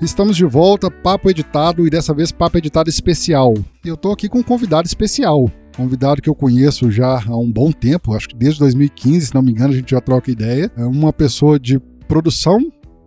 estamos 0.00 0.36
de 0.36 0.44
volta, 0.44 0.90
papo 0.90 1.30
editado 1.30 1.86
e 1.86 1.90
dessa 1.90 2.14
vez 2.14 2.32
papo 2.32 2.58
editado 2.58 2.88
especial. 2.88 3.54
Eu 3.84 3.96
tô 3.96 4.10
aqui 4.12 4.28
com 4.28 4.38
um 4.38 4.42
convidado 4.42 4.86
especial, 4.86 5.50
convidado 5.76 6.22
que 6.22 6.28
eu 6.28 6.34
conheço 6.34 6.90
já 6.90 7.22
há 7.22 7.36
um 7.36 7.50
bom 7.50 7.70
tempo, 7.70 8.14
acho 8.14 8.28
que 8.28 8.36
desde 8.36 8.60
2015, 8.60 9.26
se 9.26 9.34
não 9.34 9.42
me 9.42 9.52
engano, 9.52 9.72
a 9.72 9.76
gente 9.76 9.90
já 9.90 10.00
troca 10.00 10.30
ideia. 10.30 10.70
É 10.76 10.84
uma 10.84 11.12
pessoa 11.12 11.58
de 11.58 11.78
produção, 12.08 12.58